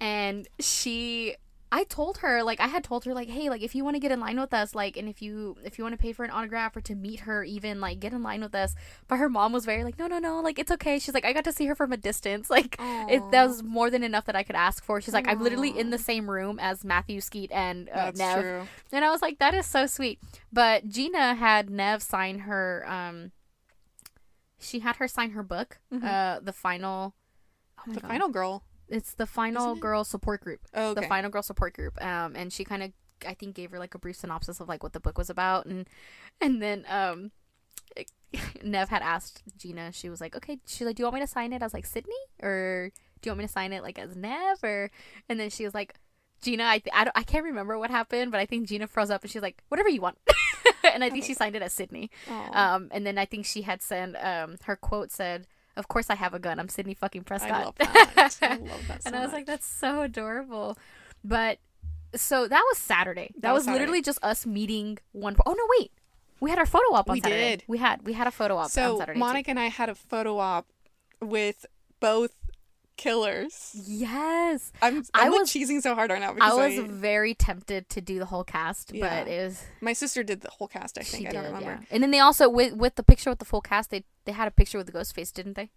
and 0.00 0.46
she. 0.60 1.36
I 1.76 1.82
told 1.84 2.18
her 2.18 2.42
like 2.44 2.60
I 2.60 2.68
had 2.68 2.84
told 2.84 3.04
her 3.04 3.12
like 3.14 3.28
hey 3.28 3.50
like 3.50 3.60
if 3.62 3.74
you 3.74 3.82
want 3.84 3.96
to 3.96 4.00
get 4.00 4.12
in 4.12 4.20
line 4.20 4.38
with 4.38 4.54
us 4.54 4.74
like 4.76 4.96
and 4.96 5.08
if 5.08 5.20
you 5.20 5.56
if 5.64 5.76
you 5.76 5.82
want 5.84 5.92
to 5.94 5.98
pay 6.00 6.12
for 6.12 6.24
an 6.24 6.30
autograph 6.30 6.76
or 6.76 6.80
to 6.82 6.94
meet 6.94 7.20
her 7.20 7.42
even 7.42 7.80
like 7.80 7.98
get 7.98 8.12
in 8.12 8.22
line 8.22 8.42
with 8.42 8.54
us 8.54 8.76
but 9.08 9.16
her 9.16 9.28
mom 9.28 9.52
was 9.52 9.64
very 9.64 9.82
like 9.82 9.98
no 9.98 10.06
no 10.06 10.18
no 10.20 10.40
like 10.40 10.58
it's 10.58 10.70
okay 10.70 10.98
she's 11.00 11.14
like 11.14 11.24
I 11.24 11.32
got 11.32 11.44
to 11.44 11.52
see 11.52 11.66
her 11.66 11.74
from 11.74 11.90
a 11.92 11.96
distance 11.96 12.48
like 12.56 12.76
it 12.78 13.22
that 13.32 13.48
was 13.48 13.62
more 13.62 13.90
than 13.90 14.04
enough 14.04 14.24
that 14.26 14.36
I 14.36 14.44
could 14.44 14.56
ask 14.56 14.84
for 14.84 15.00
she's 15.00 15.14
like 15.14 15.26
I'm 15.26 15.42
literally 15.42 15.76
in 15.76 15.90
the 15.90 15.98
same 15.98 16.30
room 16.30 16.58
as 16.60 16.84
Matthew 16.84 17.20
Skeet 17.20 17.50
and 17.50 17.88
uh, 17.88 18.12
That's 18.12 18.18
Nev 18.18 18.40
true. 18.40 18.68
and 18.92 19.04
I 19.04 19.10
was 19.10 19.20
like, 19.20 19.38
that 19.40 19.54
is 19.54 19.66
so 19.66 19.86
sweet. 19.86 20.20
But 20.52 20.88
Gina 20.88 21.34
had 21.34 21.70
Nev 21.70 22.02
sign 22.02 22.40
her. 22.40 22.84
Um, 22.88 23.32
she 24.60 24.78
had 24.80 24.96
her 24.96 25.08
sign 25.08 25.30
her 25.30 25.42
book. 25.42 25.78
Uh, 25.92 26.38
the 26.40 26.52
final. 26.52 27.14
Oh 27.80 27.92
The 27.92 28.00
god! 28.00 28.08
final 28.08 28.28
girl. 28.28 28.62
It's 28.88 29.14
the 29.14 29.26
final 29.26 29.74
girl 29.74 30.04
support 30.04 30.42
group. 30.42 30.60
Oh, 30.74 30.90
okay. 30.90 31.02
The 31.02 31.06
final 31.06 31.30
girl 31.30 31.42
support 31.42 31.74
group. 31.74 32.02
Um, 32.04 32.36
and 32.36 32.52
she 32.52 32.64
kind 32.64 32.82
of, 32.82 32.92
I 33.26 33.34
think, 33.34 33.54
gave 33.54 33.70
her 33.70 33.78
like 33.78 33.94
a 33.94 33.98
brief 33.98 34.16
synopsis 34.16 34.60
of 34.60 34.68
like 34.68 34.82
what 34.82 34.92
the 34.92 35.00
book 35.00 35.18
was 35.18 35.30
about, 35.30 35.66
and 35.66 35.88
and 36.40 36.62
then 36.62 36.84
um. 36.88 37.30
Nev 38.64 38.88
had 38.88 39.02
asked 39.02 39.44
Gina, 39.56 39.92
she 39.92 40.08
was 40.08 40.20
like, 40.20 40.34
okay, 40.34 40.58
she's 40.66 40.84
like, 40.84 40.96
do 40.96 41.02
you 41.02 41.04
want 41.04 41.14
me 41.14 41.20
to 41.20 41.26
sign 41.26 41.52
it 41.52 41.62
as 41.62 41.72
like 41.72 41.86
Sydney? 41.86 42.16
Or 42.42 42.90
do 43.20 43.28
you 43.28 43.30
want 43.30 43.38
me 43.38 43.46
to 43.46 43.52
sign 43.52 43.72
it 43.72 43.82
like 43.84 43.96
as 43.96 44.16
Nev? 44.16 44.58
Or, 44.64 44.90
and 45.28 45.38
then 45.38 45.50
she 45.50 45.64
was 45.64 45.72
like, 45.72 45.94
Gina, 46.42 46.64
I, 46.64 46.78
th- 46.78 46.92
I, 46.92 47.04
don't, 47.04 47.16
I 47.16 47.22
can't 47.22 47.44
remember 47.44 47.78
what 47.78 47.90
happened, 47.90 48.32
but 48.32 48.40
I 48.40 48.46
think 48.46 48.66
Gina 48.68 48.88
froze 48.88 49.10
up 49.10 49.22
and 49.22 49.30
she's 49.30 49.42
like, 49.42 49.62
whatever 49.68 49.88
you 49.88 50.00
want. 50.00 50.18
and 50.92 51.04
I 51.04 51.10
think 51.10 51.24
she 51.24 51.32
signed 51.32 51.54
it 51.54 51.62
as 51.62 51.72
Sydney. 51.72 52.10
Aw. 52.28 52.74
Um, 52.74 52.88
and 52.90 53.06
then 53.06 53.18
I 53.18 53.24
think 53.24 53.46
she 53.46 53.62
had 53.62 53.82
sent, 53.82 54.16
um, 54.16 54.56
her 54.64 54.76
quote 54.76 55.12
said, 55.12 55.46
Of 55.76 55.88
course, 55.88 56.08
I 56.10 56.14
have 56.14 56.34
a 56.34 56.38
gun. 56.38 56.58
I'm 56.60 56.68
Sydney 56.68 56.94
fucking 56.94 57.24
Prescott. 57.24 57.50
I 57.52 57.64
love 57.64 57.74
that. 57.78 58.38
I 58.42 58.56
love 58.56 58.88
that 58.88 59.02
so 59.02 59.06
and 59.08 59.16
I 59.16 59.20
was 59.20 59.28
much. 59.28 59.32
like, 59.32 59.46
that's 59.46 59.66
so 59.66 60.02
adorable. 60.02 60.78
But 61.24 61.58
so 62.14 62.46
that 62.46 62.62
was 62.70 62.78
Saturday. 62.78 63.30
That, 63.34 63.42
That 63.42 63.54
was, 63.54 63.66
was 63.66 63.72
literally 63.76 64.00
just 64.02 64.18
us 64.22 64.46
meeting 64.46 64.98
one. 65.12 65.36
Oh 65.46 65.52
no, 65.54 65.64
wait. 65.78 65.90
We 66.40 66.50
had 66.50 66.58
our 66.58 66.66
photo 66.66 66.94
op 66.94 67.08
on 67.08 67.14
We 67.14 67.20
Saturday. 67.20 67.56
did. 67.56 67.64
We 67.66 67.78
had 67.78 68.02
we 68.06 68.12
had 68.12 68.26
a 68.26 68.30
photo 68.30 68.56
op 68.56 68.64
on 68.64 68.68
So 68.70 68.98
Saturday. 68.98 69.16
too. 69.16 69.20
Monica 69.20 69.50
and 69.50 69.58
I 69.58 69.66
had 69.66 69.88
a 69.88 69.94
photo 69.94 70.38
op 70.38 70.66
with 71.20 71.64
both 72.00 72.32
killers. 72.96 73.70
Yes. 73.86 74.72
I'm, 74.82 75.04
I 75.14 75.24
I'm 75.24 75.32
like 75.32 75.40
was- 75.40 75.50
cheesing 75.50 75.82
so 75.82 75.94
hard 75.94 76.10
right 76.10 76.20
now 76.20 76.34
I 76.40 76.54
was 76.54 76.78
I, 76.78 76.86
very 76.86 77.34
tempted 77.34 77.88
to 77.90 78.00
do 78.00 78.18
the 78.18 78.26
whole 78.26 78.44
cast, 78.44 78.88
but 78.88 78.96
Yeah. 78.98 79.20
it 79.24 79.44
was 79.46 79.62
my 79.80 79.92
sister 79.92 80.22
did 80.22 80.40
the 80.42 80.50
whole 80.50 80.68
cast. 80.68 80.98
I 80.98 81.02
she 81.02 81.16
think 81.16 81.28
I 81.28 81.30
did, 81.30 81.36
don't 81.36 81.44
remember. 81.46 81.80
yeah. 81.82 81.86
And 81.90 82.02
then 82.02 82.10
they 82.10 82.20
also 82.20 82.48
with 82.48 82.74
with 82.74 82.94
the 82.96 83.02
picture 83.02 83.30
with 83.30 83.38
the 83.38 83.44
full 83.44 83.60
cast, 83.60 83.90
they 83.90 84.04
they 84.24 84.32
had 84.32 84.48
a 84.48 84.52
picture 84.52 84.78
with 84.78 84.86
the 84.86 84.92
ghost 84.92 85.14
face, 85.14 85.30
didn't 85.32 85.54
they? 85.54 85.70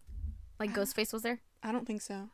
Like 0.60 0.74
ghost 0.74 0.96
face 0.96 1.14
was 1.14 1.22
there. 1.24 1.40
I 1.64 1.72
don't 1.72 1.86
think 1.86 2.02
so. 2.02 2.30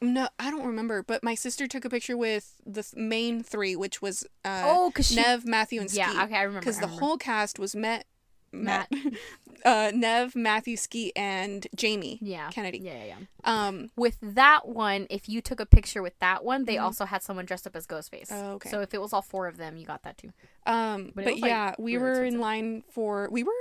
No, 0.00 0.28
I 0.38 0.50
don't 0.52 0.64
remember. 0.66 1.02
But 1.02 1.24
my 1.24 1.34
sister 1.34 1.66
took 1.66 1.84
a 1.84 1.90
picture 1.90 2.16
with 2.16 2.54
the 2.64 2.82
th- 2.84 2.94
main 2.94 3.42
three, 3.42 3.74
which 3.74 4.00
was 4.00 4.24
uh, 4.44 4.62
oh, 4.64 4.92
cause 4.94 5.08
she. 5.08 5.16
Nev, 5.16 5.44
Matthew, 5.44 5.80
and 5.80 5.92
yeah, 5.92 6.22
okay, 6.24 6.36
I 6.36 6.42
remember. 6.42 6.60
Because 6.60 6.78
the 6.78 6.86
whole 6.86 7.16
cast 7.16 7.58
was 7.58 7.74
Met, 7.74 8.06
Matt, 8.52 8.90
uh, 9.64 9.90
Nev, 9.94 10.34
Matthew, 10.36 10.76
Skeet, 10.76 11.12
and 11.16 11.66
Jamie 11.74 12.18
yeah 12.22 12.50
Kennedy. 12.50 12.78
Yeah, 12.78 13.04
yeah, 13.04 13.04
yeah. 13.04 13.16
Um, 13.44 13.90
With 13.96 14.16
that 14.22 14.66
one, 14.68 15.06
if 15.10 15.28
you 15.28 15.40
took 15.40 15.60
a 15.60 15.66
picture 15.66 16.02
with 16.02 16.18
that 16.20 16.44
one, 16.44 16.64
they 16.64 16.76
Mhm. 16.76 16.82
also 16.82 17.04
had 17.04 17.22
someone 17.22 17.44
dressed 17.44 17.66
up 17.66 17.76
as 17.76 17.86
Ghostface. 17.86 18.28
Oh, 18.30 18.52
okay. 18.52 18.70
So 18.70 18.80
if 18.80 18.94
it 18.94 19.00
was 19.00 19.12
all 19.12 19.22
four 19.22 19.46
of 19.48 19.56
them, 19.58 19.76
you 19.76 19.84
got 19.86 20.02
that 20.04 20.16
too. 20.18 20.32
um, 20.66 21.12
But 21.14 21.24
but, 21.24 21.34
was, 21.34 21.42
like, 21.42 21.48
yeah, 21.50 21.74
we 21.78 21.96
really 21.96 22.02
were 22.02 22.10
expensive. 22.12 22.34
in 22.34 22.40
line 22.40 22.82
for 22.90 23.28
we 23.30 23.42
were, 23.42 23.52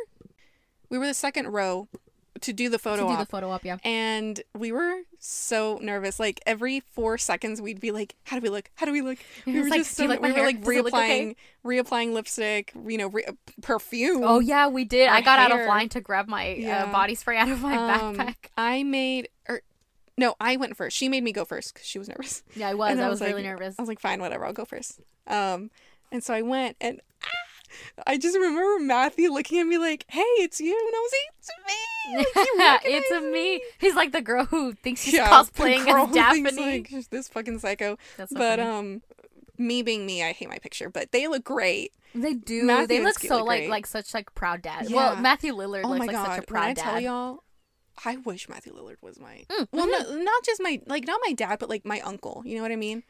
we 0.89 0.97
were 0.97 1.07
the 1.07 1.13
second 1.13 1.47
row 1.49 1.87
to 2.39 2.53
do 2.53 2.69
the 2.69 2.79
photo 2.79 3.07
to 3.07 3.13
do 3.13 3.17
the 3.17 3.25
photo 3.25 3.49
op, 3.51 3.63
yeah. 3.65 3.77
and 3.83 4.41
we 4.57 4.71
were 4.71 5.01
so 5.19 5.79
nervous. 5.81 6.19
Like 6.19 6.39
every 6.45 6.79
four 6.79 7.17
seconds, 7.17 7.61
we'd 7.61 7.79
be 7.79 7.91
like, 7.91 8.15
"How 8.25 8.37
do 8.37 8.41
we 8.41 8.49
look? 8.49 8.69
How 8.75 8.85
do 8.85 8.91
we 8.91 9.01
look?" 9.01 9.17
We 9.45 9.59
were 9.61 9.69
like, 9.69 9.79
just 9.79 9.95
so 9.95 10.05
like 10.05 10.21
we 10.21 10.31
were 10.31 10.41
like 10.41 10.61
Does 10.61 10.69
reapplying, 10.69 11.31
okay?" 11.31 11.35
reapplying 11.65 12.13
lipstick. 12.13 12.71
You 12.87 12.97
know, 12.97 13.07
re- 13.07 13.25
perfume. 13.61 14.23
Oh 14.23 14.39
yeah, 14.39 14.67
we 14.67 14.83
did. 14.85 15.09
I 15.09 15.21
got 15.21 15.39
out 15.39 15.51
of 15.57 15.65
line 15.67 15.89
to 15.89 16.01
grab 16.01 16.27
my 16.27 16.53
Yeah. 16.53 16.85
uh, 16.85 16.91
body 16.91 17.15
spray 17.15 17.37
out 17.37 17.49
of 17.49 17.61
my 17.61 17.75
Um, 17.75 18.15
backpack. 18.15 18.35
I 18.57 18.83
made 18.83 19.29
or 19.49 19.61
no, 20.17 20.35
I 20.39 20.57
went 20.57 20.75
first. 20.77 20.95
She 20.97 21.09
made 21.09 21.23
me 21.23 21.31
go 21.31 21.45
first 21.45 21.73
because 21.73 21.87
she 21.87 21.99
was 21.99 22.07
nervous. 22.07 22.43
Yeah, 22.55 22.69
I 22.69 22.73
was. 22.73 22.97
I 22.97 23.03
I 23.03 23.09
was, 23.09 23.19
was 23.19 23.29
really 23.29 23.43
like- 23.43 23.51
nervous. 23.51 23.75
I 23.77 23.81
was 23.81 23.89
like, 23.89 23.99
"Fine, 23.99 24.19
whatever. 24.21 24.45
I'll 24.45 24.53
go 24.53 24.65
first. 24.65 24.99
Um, 25.27 25.71
and 26.11 26.23
so 26.23 26.33
I 26.33 26.41
went, 26.41 26.77
and 26.79 27.01
ah, 27.23 27.27
I 28.05 28.17
just 28.17 28.35
remember 28.37 28.83
Matthew 28.83 29.29
looking 29.31 29.59
at 29.59 29.65
me 29.67 29.77
like, 29.77 30.05
"Hey, 30.09 30.21
it's 30.39 30.59
you," 30.59 30.71
and 30.71 30.95
I 30.95 30.99
was 30.99 31.11
like, 31.13 31.35
"It's 31.39 31.51
me." 31.67 32.63
Like, 32.63 32.81
it's 32.85 33.11
a 33.11 33.21
me. 33.21 33.61
He's 33.79 33.95
like 33.95 34.11
the 34.11 34.21
girl 34.21 34.45
who 34.45 34.73
thinks 34.73 35.01
she's 35.01 35.13
the 35.13 35.19
cosplaying 35.19 35.87
as 35.87 36.13
Daphne. 36.13 36.49
thinks, 36.51 36.91
like, 36.93 37.09
this 37.09 37.27
fucking 37.27 37.59
psycho. 37.59 37.97
That's 38.17 38.31
so 38.31 38.37
but 38.37 38.59
funny. 38.59 38.61
um, 38.71 39.01
me 39.57 39.81
being 39.81 40.05
me, 40.05 40.23
I 40.23 40.31
hate 40.31 40.49
my 40.49 40.57
picture, 40.59 40.89
but 40.89 41.11
they 41.11 41.27
look 41.27 41.43
great. 41.43 41.91
they 42.15 42.33
do. 42.33 42.63
Matthew 42.63 42.87
they 42.87 43.03
look 43.03 43.19
so 43.19 43.37
look 43.39 43.47
like 43.47 43.67
like 43.69 43.85
such 43.85 44.13
like 44.13 44.33
proud 44.35 44.61
dad. 44.61 44.87
Well, 44.89 45.15
Matthew 45.17 45.53
Lillard 45.53 45.81
oh 45.83 45.89
looks 45.89 45.99
my 45.99 46.05
like 46.05 46.11
god! 46.15 46.25
such 46.27 46.37
a 46.37 46.39
when 46.41 46.45
proud 46.45 46.63
I 46.69 46.73
dad. 46.73 46.83
tell 46.83 46.99
y'all, 47.01 47.43
I 48.05 48.15
wish 48.17 48.47
Matthew 48.47 48.73
Lillard 48.73 48.97
was 49.01 49.19
my 49.19 49.45
Mm, 49.49 49.67
well, 49.71 49.87
mhm. 49.87 49.91
no, 49.91 50.17
not 50.23 50.43
just 50.43 50.61
my 50.61 50.79
like 50.87 51.05
not 51.05 51.19
my 51.25 51.33
dad, 51.33 51.59
but 51.59 51.69
like 51.69 51.83
my 51.85 51.99
uncle. 52.01 52.43
You 52.45 52.55
know 52.55 52.61
what 52.61 52.71
I 52.71 52.75
mean? 52.77 53.03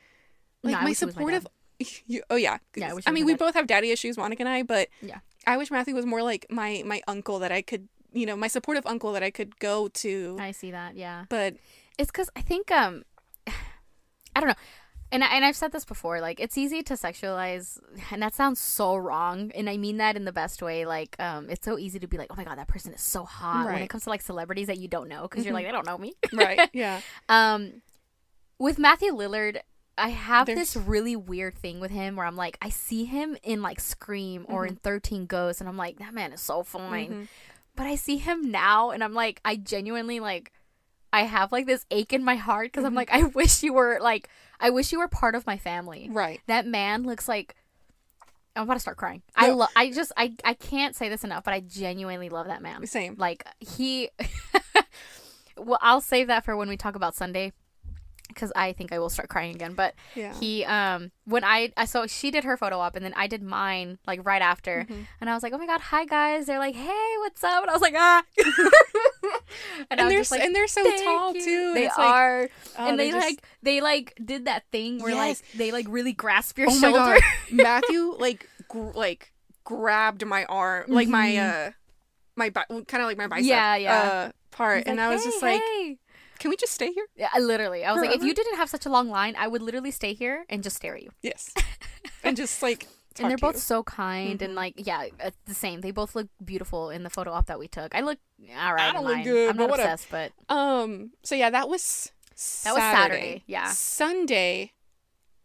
Like 0.63 0.75
wish 0.83 0.83
my 0.83 0.93
supportive. 0.93 1.45
you, 2.07 2.23
oh 2.29 2.35
yeah, 2.35 2.57
Yeah, 2.75 2.93
I 2.93 3.09
I 3.09 3.11
mean, 3.11 3.25
we 3.25 3.35
both 3.35 3.53
have 3.55 3.67
daddy 3.67 3.91
issues, 3.91 4.17
Monica 4.17 4.41
and 4.41 4.49
I, 4.49 4.63
but 4.63 4.89
Yeah. 5.01 5.19
I 5.45 5.57
wish 5.57 5.71
Matthew 5.71 5.95
was 5.95 6.05
more 6.05 6.23
like 6.23 6.45
my 6.49 6.83
my 6.85 7.01
uncle 7.07 7.39
that 7.39 7.51
I 7.51 7.61
could, 7.61 7.87
you 8.11 8.25
know, 8.25 8.35
my 8.35 8.47
supportive 8.47 8.85
uncle 8.85 9.13
that 9.13 9.23
I 9.23 9.31
could 9.31 9.57
go 9.59 9.87
to. 9.87 10.37
I 10.39 10.51
see 10.51 10.71
that. 10.71 10.95
Yeah. 10.95 11.25
But 11.29 11.55
It's 11.97 12.11
because 12.11 12.29
I 12.35 12.41
think 12.41 12.69
um, 12.71 13.03
I 13.47 14.39
don't 14.39 14.47
know, 14.49 14.55
and 15.11 15.23
I, 15.23 15.27
and 15.27 15.45
I've 15.45 15.55
said 15.55 15.71
this 15.71 15.85
before. 15.85 16.19
Like 16.19 16.39
it's 16.39 16.57
easy 16.57 16.83
to 16.83 16.95
sexualize, 16.95 17.79
and 18.11 18.21
that 18.21 18.33
sounds 18.35 18.59
so 18.59 18.95
wrong. 18.97 19.51
And 19.55 19.69
I 19.69 19.77
mean 19.77 19.97
that 19.97 20.15
in 20.17 20.25
the 20.25 20.33
best 20.33 20.61
way. 20.61 20.85
Like 20.85 21.15
um, 21.19 21.49
it's 21.49 21.63
so 21.63 21.77
easy 21.77 21.99
to 21.99 22.07
be 22.07 22.17
like, 22.17 22.27
oh 22.29 22.35
my 22.35 22.43
god, 22.43 22.57
that 22.57 22.67
person 22.67 22.93
is 22.93 23.01
so 23.01 23.23
hot. 23.23 23.65
When 23.67 23.81
it 23.81 23.87
comes 23.89 24.03
to 24.03 24.09
like 24.09 24.21
celebrities 24.21 24.67
that 24.67 24.77
you 24.77 24.87
don't 24.89 25.07
know, 25.07 25.21
because 25.23 25.45
you're 25.45 25.53
like 25.53 25.65
they 25.65 25.71
don't 25.71 25.85
know 25.85 25.97
me. 25.97 26.13
right, 26.33 26.69
yeah, 26.73 26.99
Um, 27.29 27.81
with 28.59 28.79
Matthew 28.79 29.13
Lillard, 29.13 29.59
I 29.97 30.09
have 30.09 30.45
There's- 30.45 30.73
this 30.73 30.75
really 30.75 31.15
weird 31.15 31.55
thing 31.57 31.79
with 31.79 31.91
him 31.91 32.15
where 32.15 32.25
I'm 32.25 32.35
like, 32.35 32.57
I 32.61 32.69
see 32.69 33.05
him 33.05 33.35
in 33.43 33.61
like 33.61 33.79
Scream 33.79 34.45
or 34.47 34.65
in 34.65 34.75
Thirteen 34.75 35.25
Ghosts, 35.25 35.59
and 35.61 35.67
I'm 35.69 35.77
like, 35.77 35.97
that 35.99 36.13
man 36.13 36.33
is 36.33 36.41
so 36.41 36.63
fine. 36.63 37.09
Mhm. 37.09 37.27
But 37.75 37.87
I 37.87 37.95
see 37.95 38.17
him 38.17 38.51
now, 38.51 38.91
and 38.91 39.03
I'm 39.03 39.13
like, 39.13 39.39
I 39.45 39.55
genuinely 39.55 40.19
like, 40.19 40.51
I 41.13 41.23
have 41.23 41.51
like 41.51 41.65
this 41.65 41.85
ache 41.91 42.13
in 42.13 42.23
my 42.23 42.35
heart 42.35 42.67
because 42.71 42.83
I'm 42.85 42.93
Mhm. 42.93 42.97
like, 42.97 43.09
I 43.11 43.23
wish 43.23 43.63
you 43.63 43.73
were 43.73 43.97
like, 44.01 44.29
I 44.59 44.69
wish 44.71 44.91
you 44.91 44.99
were 44.99 45.07
part 45.07 45.35
of 45.35 45.45
my 45.47 45.57
family. 45.57 46.09
right. 46.11 46.41
That 46.47 46.65
man 46.65 47.03
looks 47.03 47.27
like. 47.27 47.55
I'm 48.55 48.63
about 48.63 48.73
to 48.73 48.79
start 48.79 48.97
crying. 48.97 49.21
I 49.35 49.51
love. 49.51 49.69
I 49.75 49.91
just. 49.91 50.11
I. 50.17 50.33
I 50.43 50.55
can't 50.55 50.95
say 50.95 51.09
this 51.09 51.23
enough, 51.23 51.43
but 51.43 51.53
I 51.53 51.59
genuinely 51.59 52.29
love 52.29 52.47
that 52.47 52.63
man. 52.63 52.87
Same. 52.87 53.13
Like 53.15 53.45
he. 53.59 54.09
well, 55.57 55.77
I'll 55.81 56.01
save 56.01 56.25
that 56.27 56.43
for 56.45 56.55
when 56.55 56.67
we 56.69 56.75
talk 56.77 56.95
about 56.95 57.13
Sunday, 57.15 57.53
because 58.27 58.51
I 58.55 58.73
think 58.73 58.91
I 58.91 58.99
will 58.99 59.09
start 59.09 59.29
crying 59.29 59.55
again. 59.55 59.73
But 59.73 59.93
Yeah. 60.15 60.33
he, 60.33 60.63
um, 60.65 61.11
when 61.25 61.43
I, 61.43 61.71
I 61.77 61.85
so 61.85 62.07
she 62.07 62.31
did 62.31 62.43
her 62.43 62.57
photo 62.57 62.79
op, 62.79 62.95
and 62.95 63.03
then 63.05 63.13
I 63.15 63.27
did 63.27 63.41
mine 63.43 63.97
like 64.07 64.25
right 64.25 64.41
after, 64.41 64.85
Mhm. 64.89 65.07
and 65.21 65.29
I 65.29 65.33
was 65.33 65.43
like, 65.43 65.53
oh 65.53 65.57
my 65.57 65.65
god, 65.65 65.81
hi 65.81 66.05
guys. 66.05 66.45
They're 66.45 66.59
like, 66.59 66.75
hey, 66.75 67.13
what's 67.19 67.43
up? 67.43 67.61
And 67.63 67.69
I 67.69 67.73
was 67.73 67.81
like, 67.81 67.95
ah. 67.97 68.23
and, 69.91 69.99
and 69.99 70.11
they're 70.11 70.23
like, 70.31 70.41
and 70.41 70.55
they're 70.55 70.67
so 70.67 70.83
tall 71.03 71.33
you." 71.35 71.43
too. 71.43 71.73
They 71.73 71.85
it's 71.87 71.97
like, 71.97 72.07
are, 72.07 72.49
oh, 72.79 72.87
and 72.87 72.99
they, 72.99 73.11
just- 73.11 73.25
like 73.25 73.43
they 73.63 73.81
like 73.81 74.13
did 74.23 74.45
that 74.45 74.63
thing 74.71 74.99
where 74.99 75.13
Yes. 75.13 75.41
like 75.41 75.57
they 75.57 75.71
like 75.71 75.85
really 75.89 76.13
grasp 76.13 76.57
your 76.57 76.69
oh 76.69 76.73
my 76.73 76.79
shoulder. 76.91 77.17
Matthew 77.51 78.15
like 78.17 78.49
gr- 78.67 78.91
like 78.93 79.33
grabbed 79.63 80.25
my 80.25 80.45
arm, 80.45 80.85
like 80.87 81.07
my 81.07 81.29
Mhm. 81.31 81.67
uh 81.67 81.71
my 82.35 82.49
bi- 82.51 82.65
kind 82.69 83.01
of 83.01 83.07
like 83.07 83.17
my 83.17 83.27
bicep, 83.27 83.47
Yeah, 83.49 83.75
yeah. 83.77 83.93
uh, 83.95 84.31
part, 84.51 84.77
He's 84.79 84.85
and 84.87 84.97
like, 84.97 85.05
I 85.05 85.09
was 85.09 85.23
"Hey, 85.23 85.29
just 85.31 85.41
like, 85.41 85.61
hey." 85.61 85.97
Can 86.37 86.49
we 86.49 86.55
just 86.55 86.73
stay 86.73 86.91
here? 86.91 87.05
Yeah, 87.15 87.29
I 87.33 87.39
literally. 87.39 87.83
I 87.85 87.91
was 87.93 88.01
like, 88.01 88.15
if 88.15 88.23
you 88.23 88.33
didn't 88.33 88.57
have 88.57 88.69
such 88.69 88.85
a 88.85 88.89
long 88.89 89.09
line, 89.09 89.35
I 89.37 89.47
would 89.47 89.61
literally 89.61 89.91
stay 89.91 90.13
here 90.13 90.45
and 90.49 90.63
just 90.63 90.75
stare 90.77 90.95
at 90.95 91.03
you. 91.03 91.11
Yes, 91.21 91.53
and 92.23 92.35
just 92.37 92.61
like. 92.61 92.87
and 93.19 93.29
they're 93.31 93.37
both 93.37 93.55
you. 93.55 93.61
so 93.61 93.81
kind 93.83 94.41
and 94.43 94.53
Mhm. 94.53 94.55
like 94.55 94.73
yeah, 94.77 95.07
uh, 95.23 95.31
the 95.45 95.53
same. 95.55 95.81
They 95.81 95.91
both 95.91 96.13
look 96.15 96.27
beautiful 96.45 96.89
in 96.91 97.01
the 97.03 97.09
photo 97.09 97.31
op 97.31 97.47
that 97.47 97.57
we 97.59 97.67
took. 97.67 97.95
I 97.95 98.01
look 98.01 98.19
all 98.55 98.73
right. 98.73 98.89
I 98.89 98.93
don't 98.93 99.05
look 99.05 99.23
good, 99.23 99.49
I'm 99.49 99.57
but 99.57 99.63
not 99.63 99.69
whatever. 99.71 99.91
obsessed, 99.93 100.11
but 100.11 100.31
Um. 100.55 101.11
So 101.23 101.33
yeah, 101.35 101.49
that 101.49 101.67
was 101.67 102.11
That 102.63 102.73
was 102.75 102.83
Saturday, 102.83 103.43
yeah. 103.47 103.69
Sunday, 103.71 104.73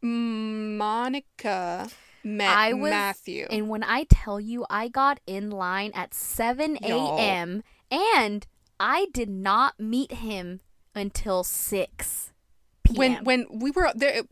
Monica 0.02 1.88
met 2.24 2.56
I 2.56 2.72
was 2.72 2.90
Matthew. 2.90 3.46
and 3.50 3.68
when 3.68 3.82
I 3.82 4.04
tell 4.08 4.38
you, 4.38 4.64
I 4.70 4.88
got 4.88 5.18
in 5.26 5.50
line 5.50 5.90
at 5.94 6.12
7 6.14 6.78
a.m. 6.84 7.62
and 7.90 8.46
I 8.78 9.06
did 9.12 9.28
not 9.28 9.80
meet 9.80 10.12
him 10.12 10.60
until 10.94 11.44
6 11.44 12.32
p.m. 12.84 12.96
when 12.96 13.24
when 13.24 13.46
we 13.60 13.70
were 13.70 13.90
there, 13.94 14.22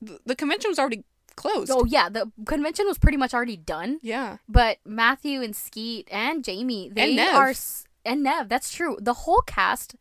the 0.00 0.36
convention 0.36 0.70
was 0.70 0.78
already 0.78 1.04
closed. 1.36 1.70
oh 1.72 1.84
yeah, 1.84 2.08
the 2.08 2.30
convention 2.44 2.86
was 2.86 2.98
pretty 2.98 3.16
much 3.16 3.32
already 3.32 3.56
done. 3.56 3.98
Yeah. 4.02 4.38
But 4.48 4.78
Matthew 4.84 5.42
and 5.42 5.54
Skeet 5.56 6.08
and 6.10 6.44
Jamie, 6.44 6.90
they 6.92 7.14
Nev. 7.14 7.34
are 7.34 7.54
and 8.04 8.22
Nev. 8.22 8.48
That's 8.48 8.72
true. 8.72 8.98
The 9.00 9.14
whole 9.14 9.42
cast. 9.42 9.94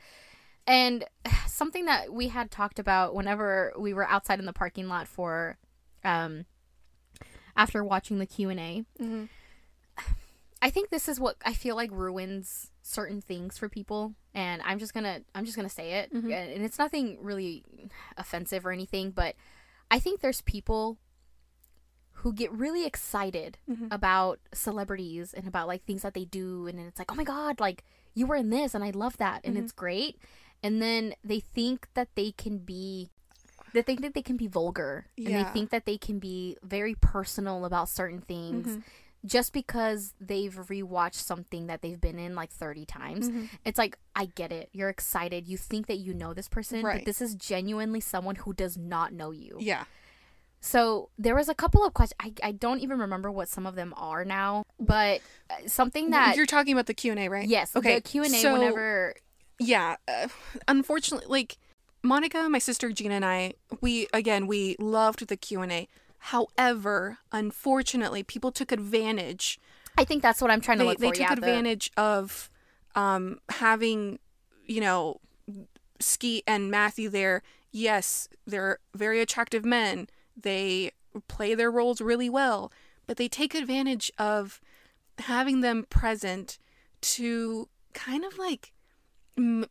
And 0.67 1.05
something 1.47 1.85
that 1.85 2.13
we 2.13 2.27
had 2.29 2.51
talked 2.51 2.79
about 2.79 3.15
whenever 3.15 3.73
we 3.77 3.93
were 3.93 4.07
outside 4.07 4.39
in 4.39 4.45
the 4.45 4.53
parking 4.53 4.87
lot 4.87 5.07
for, 5.07 5.57
um, 6.03 6.45
after 7.55 7.83
watching 7.83 8.19
the 8.19 8.25
Q 8.25 8.49
and 8.49 8.59
A, 8.59 8.83
hmm 8.97 9.25
I 10.61 10.69
think 10.69 10.89
this 10.89 11.07
is 11.07 11.21
what 11.21 11.37
I 11.45 11.53
feel 11.53 11.77
like 11.77 11.89
ruins 11.91 12.71
certain 12.89 13.21
things 13.21 13.57
for 13.57 13.69
people, 13.69 14.15
and 14.33 14.61
I'm 14.63 14.79
just 14.79 14.93
gonna 14.93 15.21
I'm 15.35 15.45
just 15.45 15.55
gonna 15.55 15.69
say 15.69 15.93
it, 15.99 16.11
Mhm. 16.13 16.31
and 16.33 16.63
it's 16.65 16.79
nothing 16.79 17.17
really 17.21 17.63
offensive 18.17 18.65
or 18.65 18.71
anything, 18.71 19.11
but 19.11 19.35
I 19.91 19.99
think 19.99 20.21
there's 20.21 20.41
people 20.41 20.97
who 22.23 22.33
get 22.33 22.51
really 22.51 22.85
excited 22.85 23.57
Mhm. 23.69 23.87
about 23.91 24.39
celebrities 24.53 25.33
and 25.33 25.47
about 25.47 25.67
like 25.67 25.83
things 25.85 26.01
that 26.01 26.13
they 26.13 26.25
do, 26.25 26.67
and 26.67 26.79
it's 26.79 26.99
like, 26.99 27.11
oh 27.11 27.15
my 27.15 27.23
god, 27.23 27.59
like 27.59 27.83
you 28.13 28.25
were 28.25 28.35
in 28.35 28.49
this, 28.49 28.73
and 28.75 28.83
I 28.83 28.89
love 28.89 29.17
that, 29.17 29.41
and 29.43 29.55
Mhm. 29.55 29.59
it's 29.63 29.71
great, 29.71 30.17
and 30.63 30.81
then 30.81 31.13
they 31.23 31.39
think 31.39 31.87
that 31.93 32.09
they 32.15 32.31
can 32.31 32.57
be. 32.57 33.09
They 33.71 33.83
think 33.83 34.01
that 34.01 34.15
they 34.15 34.23
can 34.23 34.35
be 34.35 34.47
vulgar, 34.47 35.05
and 35.15 35.27
they 35.27 35.43
think 35.53 35.69
that 35.69 35.85
they 35.85 35.97
can 35.99 36.17
be 36.17 36.57
very 36.63 36.95
personal 36.95 37.65
about 37.65 37.87
certain 37.87 38.21
things 38.21 38.67
Mhm. 38.67 38.83
Just 39.25 39.51
because 39.53 40.13
they've 40.21 40.53
rewatched 40.55 41.15
something 41.15 41.67
that 41.67 41.81
they've 41.81 41.99
been 41.99 42.17
in 42.17 42.35
like 42.35 42.51
30 42.51 42.85
times. 42.85 43.29
Mhm. 43.29 43.49
It's 43.65 43.77
like, 43.77 43.97
I 44.15 44.25
get 44.25 44.51
it. 44.51 44.69
You're 44.71 44.89
excited. 44.89 45.47
You 45.47 45.57
think 45.57 45.87
that 45.87 45.97
you 45.97 46.13
know 46.13 46.33
this 46.33 46.47
person, 46.47 46.83
Right. 46.83 46.99
but 46.99 47.05
this 47.05 47.21
is 47.21 47.35
genuinely 47.35 47.99
someone 47.99 48.35
who 48.35 48.53
does 48.53 48.77
not 48.77 49.11
know 49.13 49.31
you. 49.31 49.57
Yeah. 49.59 49.83
So 50.61 51.09
there 51.17 51.35
was 51.35 51.47
a 51.49 51.55
couple 51.55 51.85
of 51.85 51.93
questions. 51.93 52.17
I, 52.19 52.33
I 52.49 52.51
don't 52.51 52.79
even 52.79 52.99
remember 52.99 53.31
what 53.31 53.47
some 53.47 53.65
of 53.65 53.75
them 53.75 53.93
are 53.95 54.25
now, 54.25 54.63
but 54.79 55.21
uh, 55.49 55.67
something 55.67 56.09
that. 56.11 56.35
You're 56.35 56.45
talking 56.45 56.73
about 56.73 56.85
the 56.87 56.93
Q 56.93 57.11
and 57.11 57.19
A, 57.19 57.29
right? 57.29 57.47
Yes, 57.47 57.75
Okay, 57.75 57.95
the 57.95 58.01
Q&A 58.01 58.27
so- 58.29 58.53
whenever 58.53 59.15
yeah, 59.61 59.97
uh, 60.07 60.27
unfortunately, 60.69 61.27
like 61.29 61.57
Monica, 62.03 62.47
my 62.49 62.59
sister 62.59 62.91
Gina, 62.91 63.15
and 63.15 63.25
I, 63.25 63.53
we 63.81 64.07
again 64.13 64.47
we 64.47 64.75
loved 64.79 65.27
the 65.27 65.35
Q 65.37 65.61
and 65.61 65.71
A. 65.71 65.87
However, 66.19 67.17
unfortunately, 67.31 68.23
people 68.23 68.51
took 68.51 68.71
advantage. 68.71 69.59
I 69.97 70.03
think 70.05 70.21
that's 70.21 70.41
what 70.41 70.51
I'm 70.51 70.61
trying 70.61 70.77
to 70.79 70.83
They, 70.83 70.89
look 70.89 70.97
they 70.99 71.07
for. 71.09 71.13
took 71.13 71.21
yeah, 71.21 71.35
the- 71.35 71.41
advantage 71.41 71.91
of 71.97 72.49
um, 72.95 73.39
having, 73.49 74.19
you 74.65 74.81
know, 74.81 75.19
Skeet 75.99 76.43
and 76.47 76.69
Matthew 76.71 77.09
there. 77.09 77.41
Yes, 77.71 78.29
they're 78.47 78.79
very 78.95 79.19
attractive 79.21 79.63
men. 79.65 80.07
They 80.35 80.91
play 81.27 81.55
their 81.55 81.71
roles 81.71 82.01
really 82.01 82.29
well, 82.29 82.71
but 83.07 83.17
they 83.17 83.27
take 83.27 83.53
advantage 83.55 84.11
of 84.17 84.61
having 85.19 85.61
them 85.61 85.85
present 85.89 86.57
to 87.01 87.67
kind 87.93 88.23
of 88.23 88.37
like 88.37 88.71
m- 89.37 89.65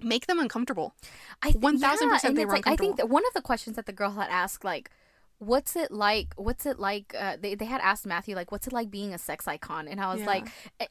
make 0.00 0.26
them 0.26 0.38
uncomfortable. 0.38 0.94
I 1.42 1.50
th- 1.52 1.62
1000% 1.62 1.80
yeah, 1.80 2.18
and 2.24 2.36
they 2.36 2.44
were 2.44 2.52
like, 2.52 2.66
I 2.66 2.76
think 2.76 2.96
that 2.96 3.08
one 3.08 3.24
of 3.26 3.34
the 3.34 3.42
questions 3.42 3.76
that 3.76 3.86
the 3.86 3.92
girl 3.92 4.12
had 4.12 4.28
asked, 4.30 4.64
like, 4.64 4.90
what's 5.38 5.76
it 5.76 5.90
like? 5.92 6.34
What's 6.36 6.66
it 6.66 6.78
like? 6.78 7.14
Uh, 7.18 7.36
they 7.40 7.54
they 7.54 7.64
had 7.66 7.80
asked 7.80 8.06
Matthew, 8.06 8.34
like, 8.34 8.50
what's 8.52 8.66
it 8.66 8.72
like 8.72 8.90
being 8.90 9.12
a 9.14 9.18
sex 9.18 9.46
icon? 9.46 9.88
And 9.88 10.00
I 10.00 10.12
was 10.12 10.20
Yeah. 10.20 10.26
like, 10.26 10.48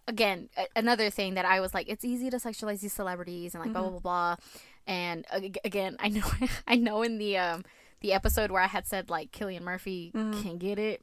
again, 0.07 0.49
another 0.75 1.09
thing 1.09 1.33
that 1.35 1.45
I 1.45 1.59
was 1.59 1.73
like, 1.73 1.89
it's 1.89 2.05
easy 2.05 2.29
to 2.29 2.37
sexualize 2.37 2.81
these 2.81 2.93
celebrities 2.93 3.55
and 3.55 3.63
like 3.63 3.73
blah 3.73 3.81
Mm-hmm. 3.81 3.91
blah 3.91 3.99
blah 3.99 4.35
blah. 4.35 4.45
And 4.87 5.25
again, 5.63 5.97
I 5.99 6.09
know 6.09 6.23
I 6.67 6.75
know 6.75 7.01
in 7.01 7.17
the 7.17 7.37
um 7.37 7.63
the 8.01 8.13
episode 8.13 8.51
where 8.51 8.61
I 8.61 8.67
had 8.67 8.85
said 8.85 9.09
like 9.09 9.31
Cillian 9.31 9.61
Murphy 9.61 10.11
Mm-hmm. 10.15 10.41
can 10.41 10.57
get 10.57 10.77
it. 10.79 11.01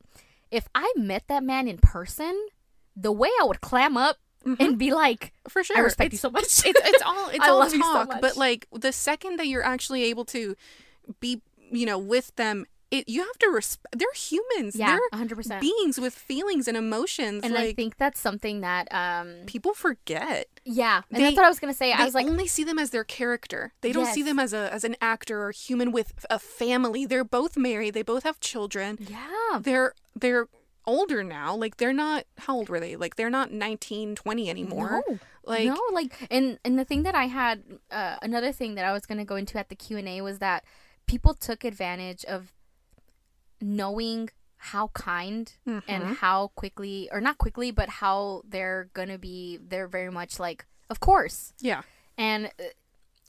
If 0.51 0.69
I 0.75 0.93
met 0.97 1.25
that 1.29 1.43
man 1.43 1.67
in 1.67 1.79
person, 1.79 2.49
the 2.95 3.11
way 3.11 3.31
I 3.41 3.45
would 3.45 3.61
clam 3.63 3.97
up 3.97 4.19
and 4.61 4.77
be 4.77 4.93
like, 4.93 5.33
For 5.49 5.65
sure, 5.65 5.77
I 5.79 5.81
respect 5.81 6.13
you 6.13 6.19
so 6.19 6.29
much. 6.31 6.45
it's 6.45 6.63
it's 6.65 7.03
all 7.03 7.29
it's 7.33 7.45
I 7.47 7.49
all 7.51 7.59
love 7.61 7.73
you 7.75 7.83
so 7.83 7.93
talk, 7.93 8.09
much. 8.09 8.21
but 8.21 8.37
like 8.37 8.67
the 8.73 8.93
second 8.93 9.39
that 9.39 9.47
you're 9.47 9.65
actually 9.65 10.03
able 10.05 10.25
to 10.27 10.55
be, 11.21 11.41
you 11.71 11.87
know, 11.87 11.97
with 11.99 12.35
them, 12.37 12.67
it 12.93 13.09
you 13.09 13.21
have 13.23 13.39
to 13.39 13.49
respect. 13.49 13.99
They're 13.99 14.13
humans. 14.15 14.77
yeah, 14.77 14.97
they're 15.13 15.21
100%. 15.21 15.61
beings 15.61 15.99
with 15.99 16.15
feelings 16.15 16.69
and 16.69 16.77
emotions. 16.77 17.43
and 17.43 17.53
like 17.55 17.65
I 17.71 17.73
think 17.73 17.97
that's 17.97 18.21
something 18.21 18.61
that 18.61 18.87
um 18.95 19.47
people 19.47 19.75
forget. 19.75 20.47
yeah, 20.65 21.03
and 21.11 21.19
They- 21.19 21.25
that's 21.25 21.37
what 21.37 21.47
I 21.47 21.49
was 21.49 21.59
gonna 21.59 21.75
say. 21.75 21.93
I 21.93 22.05
was 22.05 22.15
like, 22.15 22.27
only 22.27 22.47
see 22.47 22.65
them 22.65 22.79
as 22.79 22.91
their 22.91 23.05
character. 23.05 23.73
They 23.81 23.93
don't 23.93 24.07
see 24.07 24.23
them 24.23 24.39
as 24.39 24.53
a 24.53 24.73
as 24.73 24.85
an 24.85 24.95
actor 25.01 25.43
or 25.43 25.51
human 25.51 25.91
with 25.91 26.25
a 26.31 26.39
family. 26.39 27.07
They're 27.07 27.25
both 27.25 27.57
married. 27.57 27.95
They 27.95 28.03
both 28.03 28.23
have 28.25 28.39
children. 28.41 28.99
yeah, 29.01 29.59
They're 29.61 29.95
they're 30.15 30.47
older 30.85 31.23
now. 31.25 31.55
Like 31.55 31.77
they're 31.79 31.93
not 31.93 32.25
how 32.39 32.57
old 32.57 32.69
were 32.69 32.81
they? 32.81 32.97
Like 32.97 33.17
they're 33.17 33.31
not 33.31 33.53
19, 33.53 34.15
20 34.17 34.51
anymore. 34.51 35.03
No. 35.09 35.19
Like 35.45 35.65
no, 35.67 35.81
like, 35.93 36.13
and 36.31 36.59
and 36.65 36.79
the 36.79 36.85
thing 36.85 37.03
that 37.05 37.15
I 37.17 37.27
had, 37.27 37.63
uh, 37.91 38.17
another 38.23 38.53
thing 38.53 38.75
that 38.77 38.85
I 38.85 38.93
was 38.93 39.07
gonna 39.07 39.25
go 39.25 39.37
into 39.37 39.59
at 39.59 39.69
the 39.71 39.75
Q 39.77 39.97
and 39.97 40.09
A 40.09 40.21
was 40.21 40.39
that 40.39 40.65
people 41.07 41.35
took 41.35 41.65
advantage 41.65 42.25
of 42.27 42.53
knowing 43.63 44.29
how 44.57 44.89
kind 44.89 45.53
Mhm. 45.67 45.83
and 45.89 46.05
how 46.19 46.49
quickly, 46.55 47.09
or 47.11 47.21
not 47.21 47.39
quickly, 47.39 47.71
but 47.71 47.89
how 47.89 48.43
they're 48.47 48.91
gonna 48.95 49.19
be. 49.19 49.59
They're 49.61 49.89
very 49.89 50.11
much 50.11 50.39
like, 50.39 50.67
of 50.91 51.01
course, 51.01 51.53
yeah. 51.61 51.83
and 52.19 52.47
uh, 52.61 52.65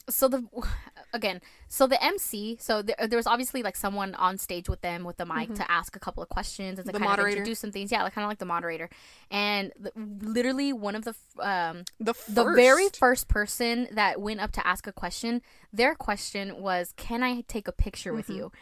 so 0.08 0.28
the 0.28 0.44
again 1.14 1.40
so 1.68 1.86
the 1.86 1.96
mc 2.04 2.56
so 2.60 2.82
there, 2.82 2.96
there 3.08 3.16
was 3.16 3.26
obviously 3.26 3.62
like 3.62 3.74
someone 3.76 4.14
on 4.16 4.36
stage 4.36 4.68
with 4.68 4.80
them 4.82 5.02
with 5.04 5.16
the 5.16 5.24
mic 5.24 5.54
to 5.54 5.70
ask 5.70 5.94
a 5.96 5.98
couple 6.00 6.22
of 6.22 6.28
questions 6.28 6.78
and 6.78 6.84
to 6.86 6.92
The 6.92 6.98
kind 6.98 7.08
moderator. 7.08 7.28
of 7.28 7.32
introduce 7.38 7.60
some 7.60 7.70
things 7.72 7.90
yeah 7.92 8.02
like 8.02 8.12
kind 8.12 8.24
of 8.24 8.28
like 8.28 8.38
the 8.40 8.44
moderator 8.44 8.90
and 9.30 9.72
the, 9.78 9.92
literally 9.96 10.72
one 10.74 10.94
of 10.96 11.04
the 11.04 11.14
um 11.38 11.84
The 12.00 12.12
first. 12.14 12.34
the 12.34 12.44
very 12.52 12.88
first 12.90 13.28
person 13.28 13.88
that 13.92 14.20
went 14.20 14.40
up 14.40 14.50
to 14.52 14.66
ask 14.66 14.86
a 14.86 14.92
question 14.92 15.40
their 15.72 15.94
question 15.94 16.60
was 16.60 16.92
can 16.96 17.22
i 17.22 17.42
take 17.42 17.66
a 17.68 17.72
picture 17.72 18.12
with 18.12 18.26
Mm-hmm. 18.26 18.36
you 18.38 18.52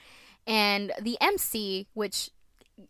and 0.46 0.92
the 1.00 1.16
mc 1.20 1.86
which 1.94 2.30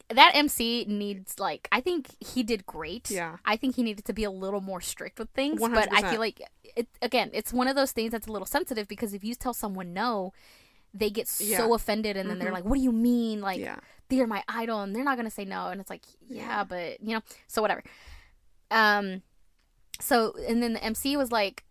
that 0.08 0.32
MC 0.34 0.86
needs 0.88 1.38
like 1.38 1.68
I 1.70 1.80
think 1.80 2.06
he 2.20 2.42
did 2.42 2.64
great. 2.64 3.10
Yeah. 3.10 3.36
I 3.44 3.56
think 3.56 3.74
he 3.76 3.82
needed 3.82 4.04
to 4.06 4.12
be 4.14 4.24
a 4.24 4.30
little 4.30 4.60
more 4.62 4.80
strict 4.80 5.18
with 5.18 5.28
things, 5.30 5.60
100%. 5.60 5.74
but 5.74 5.92
I 5.92 6.08
feel 6.10 6.20
like 6.20 6.40
it 6.76 6.86
again, 7.02 7.30
it's 7.34 7.52
one 7.52 7.68
of 7.68 7.76
those 7.76 7.92
things 7.92 8.12
that's 8.12 8.26
a 8.26 8.32
little 8.32 8.46
sensitive 8.46 8.88
because 8.88 9.12
if 9.12 9.22
you 9.22 9.34
tell 9.34 9.52
someone 9.52 9.92
no, 9.92 10.32
they 10.94 11.10
get 11.10 11.28
so 11.28 11.44
Yeah. 11.44 11.60
Mm-hmm. 11.60 11.72
offended 11.72 12.16
and 12.16 12.30
then 12.30 12.38
they're 12.38 12.52
like, 12.52 12.64
"What 12.64 12.76
do 12.76 12.82
you 12.82 12.92
mean? 12.92 13.40
Like 13.42 13.60
Yeah. 13.60 13.80
they're 14.08 14.26
my 14.26 14.42
idol 14.48 14.80
and 14.80 14.94
they're 14.94 15.04
not 15.04 15.16
going 15.16 15.26
to 15.28 15.34
say 15.34 15.44
no." 15.44 15.66
And 15.66 15.80
it's 15.80 15.90
like, 15.90 16.04
"Yeah, 16.28 16.42
Yeah. 16.42 16.64
but, 16.64 17.00
you 17.02 17.14
know, 17.16 17.22
so 17.48 17.60
whatever." 17.60 17.82
Um 18.70 19.22
so 20.00 20.34
and 20.48 20.62
then 20.62 20.72
the 20.72 20.82
MC 20.82 21.16
was 21.16 21.30
like 21.32 21.64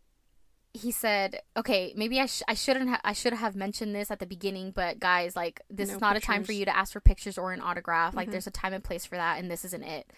he 0.73 0.91
said, 0.91 1.41
"Okay, 1.57 1.93
maybe 1.97 2.19
I, 2.19 2.25
sh- 2.25 2.43
I 2.47 2.53
shouldn't 2.53 2.89
ha- 2.89 3.01
I 3.03 3.13
should 3.13 3.33
have 3.33 3.55
mentioned 3.55 3.93
this 3.93 4.09
at 4.09 4.19
the 4.19 4.25
beginning, 4.25 4.71
but 4.71 4.99
guys, 4.99 5.35
like 5.35 5.61
this 5.69 5.89
No 5.89 5.95
is 5.95 6.01
not 6.01 6.15
a 6.15 6.19
time 6.19 6.43
for 6.43 6.53
you 6.53 6.65
to 6.65 6.75
ask 6.75 6.93
for 6.93 7.01
pictures 7.01 7.37
or 7.37 7.51
an 7.51 7.61
autograph. 7.61 8.09
Mm-hmm. 8.09 8.17
Like 8.17 8.31
there's 8.31 8.47
a 8.47 8.51
time 8.51 8.73
and 8.73 8.83
place 8.83 9.05
for 9.05 9.15
that, 9.15 9.39
and 9.39 9.51
this 9.51 9.65
isn't 9.65 9.83
it." 9.83 10.11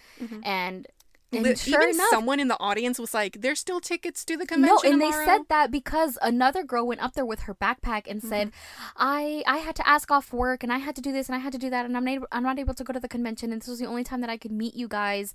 And 0.44 0.88
and 1.36 1.44
Li- 1.44 1.56
sure 1.56 1.82
Even 1.82 1.96
enough, 1.96 2.10
someone 2.10 2.40
in 2.40 2.48
the 2.48 2.60
audience 2.60 3.00
was 3.00 3.14
like, 3.14 3.42
"There's 3.42 3.60
still 3.60 3.80
tickets 3.80 4.24
to 4.26 4.38
the 4.38 4.46
convention." 4.46 4.78
no, 4.84 4.92
and 4.92 5.02
they 5.02 5.12
said 5.12 5.42
that 5.50 5.72
because 5.72 6.18
another 6.22 6.64
girl 6.64 6.86
went 6.86 7.02
up 7.02 7.14
there 7.14 7.26
with 7.26 7.42
her 7.42 7.56
backpack 7.56 8.04
and 8.08 8.22
said, 8.22 8.52
"I 8.96 9.44
I 9.48 9.58
had 9.58 9.76
to 9.78 9.88
ask 9.88 10.12
off 10.12 10.32
work 10.32 10.64
and 10.64 10.72
I 10.72 10.78
had 10.78 10.96
to 10.96 11.02
do 11.02 11.12
this 11.12 11.28
and 11.28 11.36
I 11.36 11.40
had 11.40 11.52
to 11.54 11.58
do 11.60 11.70
that 11.70 11.86
and 11.86 11.98
I'm 11.98 12.06
not 12.06 12.28
I'm 12.32 12.44
not 12.44 12.60
able 12.60 12.74
to 12.76 12.84
go 12.84 12.94
to 12.94 13.00
the 13.00 13.08
convention 13.08 13.52
and 13.52 13.62
this 13.62 13.68
was 13.68 13.80
the 13.80 13.88
only 13.88 14.04
time 14.04 14.22
that 14.22 14.30
I 14.30 14.38
could 14.38 14.52
meet 14.52 14.76
you 14.76 14.88
guys." 14.88 15.34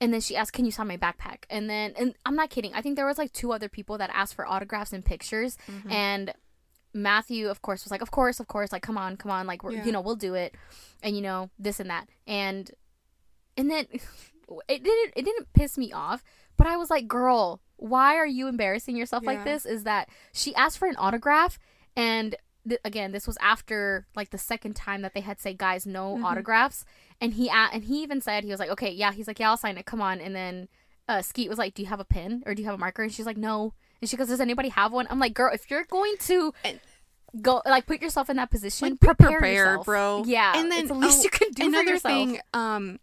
And 0.00 0.12
then 0.12 0.20
she 0.20 0.36
asked, 0.36 0.52
"Can 0.52 0.64
you 0.66 0.70
sign 0.70 0.88
my 0.88 0.96
backpack?" 0.98 1.44
And 1.48 1.70
then 1.70 1.94
and 1.96 2.14
I'm 2.26 2.36
not 2.36 2.50
kidding. 2.50 2.74
I 2.74 2.82
think 2.82 2.96
there 2.96 3.06
was 3.06 3.16
like 3.18 3.32
two 3.32 3.52
other 3.52 3.68
people 3.68 3.96
that 3.98 4.10
asked 4.12 4.34
for 4.34 4.46
autographs 4.46 4.92
and 4.92 5.04
pictures 5.04 5.56
and 5.88 6.32
Matthew, 6.94 7.48
of 7.48 7.60
course, 7.62 7.84
was 7.84 7.90
like, 7.90 8.00
"Of 8.02 8.10
course, 8.10 8.40
of 8.40 8.46
course, 8.48 8.72
like, 8.72 8.82
come 8.82 8.96
on, 8.96 9.16
come 9.18 9.30
on, 9.30 9.46
like, 9.46 9.62
we're, 9.62 9.72
Yeah. 9.72 9.84
you 9.84 9.92
know, 9.92 10.00
we'll 10.00 10.16
do 10.16 10.34
it," 10.34 10.54
and 11.02 11.14
you 11.14 11.20
know, 11.22 11.50
this 11.58 11.78
and 11.80 11.90
that, 11.90 12.08
and 12.26 12.70
and 13.56 13.70
then 13.70 13.86
it 14.68 14.82
didn't 14.84 15.12
it 15.16 15.24
didn't 15.24 15.52
piss 15.52 15.76
me 15.76 15.92
off, 15.92 16.22
but 16.56 16.66
I 16.66 16.76
was 16.76 16.88
like, 16.90 17.06
"Girl, 17.06 17.60
why 17.76 18.16
are 18.16 18.26
you 18.26 18.48
embarrassing 18.48 18.96
yourself 18.96 19.24
like 19.24 19.44
this?" 19.44 19.66
Is 19.66 19.84
that 19.84 20.08
she 20.32 20.54
asked 20.54 20.78
for 20.78 20.88
an 20.88 20.96
autograph, 20.96 21.58
and 21.94 22.34
th- 22.66 22.80
again, 22.84 23.12
this 23.12 23.26
was 23.26 23.36
after 23.42 24.06
like 24.14 24.30
the 24.30 24.38
second 24.38 24.74
time 24.74 25.02
that 25.02 25.12
they 25.12 25.20
had 25.20 25.38
said, 25.38 25.58
"Guys, 25.58 25.84
no 25.86 26.14
Mm-hmm. 26.14 26.24
autographs," 26.24 26.84
and 27.20 27.34
he 27.34 27.48
a- 27.48 27.70
and 27.72 27.84
he 27.84 28.02
even 28.02 28.20
said 28.20 28.44
he 28.44 28.50
was 28.50 28.60
like, 28.60 28.70
"Okay, 28.70 28.90
yeah," 28.90 29.12
he's 29.12 29.26
like, 29.26 29.38
"Yeah, 29.38 29.50
I'll 29.50 29.56
sign 29.56 29.76
it. 29.78 29.86
Come 29.86 30.00
on," 30.02 30.20
and 30.20 30.34
then 30.34 30.68
uh, 31.08 31.22
Skeet 31.22 31.48
was 31.48 31.58
like, 31.58 31.74
"Do 31.74 31.82
you 31.82 31.88
have 31.88 32.00
a 32.00 32.04
pen 32.04 32.42
or 32.46 32.54
do 32.54 32.62
you 32.62 32.66
have 32.66 32.74
a 32.74 32.78
marker?" 32.78 33.02
And 33.02 33.12
she's 33.12 33.26
like, 33.26 33.36
"No." 33.36 33.72
And 34.00 34.10
she 34.10 34.16
goes, 34.16 34.28
"Does 34.28 34.40
anybody 34.40 34.68
have 34.70 34.92
one?" 34.92 35.06
I'm 35.10 35.18
like, 35.18 35.34
"Girl, 35.34 35.52
if 35.52 35.70
you're 35.70 35.84
going 35.84 36.16
to 36.20 36.52
And- 36.64 36.80
go 37.42 37.60
like 37.66 37.86
put 37.86 38.00
yourself 38.02 38.30
in 38.30 38.36
that 38.36 38.50
position, 38.50 38.90
like, 38.90 39.00
prepare 39.00 39.32
prepared, 39.38 39.54
yourself, 39.56 39.86
bro. 39.86 40.22
Yeah, 40.26 40.58
and 40.58 40.70
then 40.70 40.86
the 40.86 40.94
least 40.94 41.20
oh, 41.20 41.22
you 41.24 41.30
can 41.30 41.50
do 41.52 41.66
another 41.66 41.98
thing. 41.98 42.40
Um, 42.54 42.98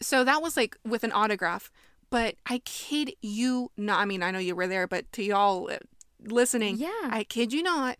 so 0.00 0.24
that 0.24 0.42
was 0.42 0.56
like 0.56 0.76
with 0.84 1.04
an 1.04 1.12
autograph, 1.12 1.70
but 2.10 2.36
I 2.46 2.58
kid 2.64 3.12
you 3.22 3.70
not. 3.76 4.00
I 4.00 4.04
mean, 4.04 4.22
I 4.22 4.30
know 4.30 4.38
you 4.38 4.54
were 4.56 4.66
there, 4.66 4.86
but 4.86 5.10
to 5.12 5.22
y'all 5.22 5.70
uh, 5.70 5.78
listening, 6.20 6.76
Yeah. 6.76 6.90
I 7.04 7.24
kid 7.24 7.52
you 7.52 7.62
not. 7.62 7.96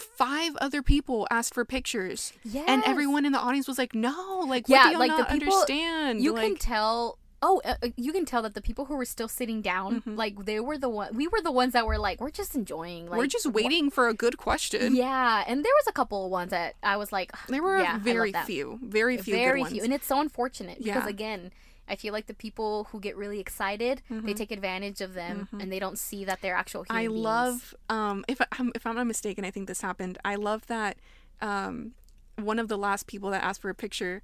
Five 0.00 0.56
other 0.56 0.82
people 0.82 1.26
asked 1.30 1.54
for 1.54 1.64
pictures, 1.64 2.32
Yes. 2.44 2.64
and 2.68 2.82
everyone 2.84 3.24
in 3.24 3.32
the 3.32 3.38
audience 3.38 3.68
was 3.68 3.78
like, 3.78 3.94
"No, 3.94 4.44
like, 4.46 4.68
Yeah, 4.68 4.86
what 4.86 4.92
do 4.92 4.98
like, 4.98 5.10
the 5.12 5.18
not 5.18 5.30
people- 5.30 5.52
understand?" 5.54 6.22
you 6.22 6.32
like, 6.32 6.42
can 6.46 6.56
tell. 6.56 7.18
Oh, 7.42 7.62
uh, 7.64 7.74
uh, 7.82 7.88
you 7.96 8.12
can 8.12 8.26
tell 8.26 8.42
that 8.42 8.52
the 8.52 8.60
people 8.60 8.84
who 8.84 8.96
were 8.96 9.06
still 9.06 9.26
sitting 9.26 9.62
down, 9.62 10.02
Mhm. 10.02 10.14
like 10.18 10.44
they 10.44 10.60
were 10.60 10.76
the 10.76 10.90
one. 10.90 11.14
We 11.16 11.26
were 11.26 11.40
the 11.40 11.50
ones 11.50 11.72
that 11.72 11.86
were 11.86 11.96
like, 11.96 12.20
we're 12.20 12.28
just 12.30 12.54
enjoying. 12.54 13.08
Like, 13.08 13.16
we're 13.18 13.26
just 13.28 13.46
wh- 13.46 13.54
waiting 13.54 13.88
for 13.90 14.08
a 14.08 14.12
good 14.14 14.36
question. 14.36 14.94
Yeah, 14.94 15.42
and 15.46 15.64
there 15.64 15.72
was 15.80 15.86
a 15.88 15.92
couple 15.92 16.26
of 16.26 16.30
ones 16.30 16.50
that 16.50 16.74
I 16.82 16.98
was 16.98 17.12
like, 17.12 17.32
There 17.48 17.62
were 17.62 17.78
yeah, 17.78 17.96
very 17.98 18.34
few, 18.44 18.78
very 18.82 19.16
few 19.16 19.34
very 19.34 19.60
good 19.60 19.62
ones. 19.62 19.72
few, 19.72 19.82
and 19.84 19.92
it's 19.94 20.06
so 20.06 20.20
unfortunate 20.20 20.84
because 20.84 21.06
again, 21.06 21.50
I 21.90 21.96
feel 21.96 22.12
like 22.12 22.26
the 22.26 22.34
people 22.34 22.84
who 22.92 23.00
get 23.00 23.16
really 23.16 23.40
excited, 23.40 24.00
they 24.08 24.14
Mhm. 24.32 24.36
take 24.36 24.52
advantage 24.52 25.00
of 25.00 25.12
them, 25.14 25.48
and 25.52 25.70
they 25.72 25.78
don't 25.80 25.98
see 25.98 26.24
that 26.24 26.40
they're 26.40 26.54
actual. 26.54 26.84
Human 26.84 27.02
I 27.04 27.08
beings. 27.08 27.18
love 27.24 27.74
um 27.88 28.24
if 28.28 28.40
I'm 28.52 28.70
if 28.74 28.86
I'm 28.86 28.94
not 28.96 29.06
mistaken, 29.06 29.44
I 29.44 29.50
think 29.50 29.66
this 29.66 29.80
happened. 29.80 30.16
I 30.24 30.36
love 30.36 30.66
that 30.68 30.96
um 31.42 31.92
one 32.36 32.58
of 32.58 32.68
the 32.68 32.78
last 32.78 33.06
people 33.06 33.30
that 33.30 33.42
asked 33.42 33.60
for 33.60 33.70
a 33.70 33.74
picture, 33.74 34.22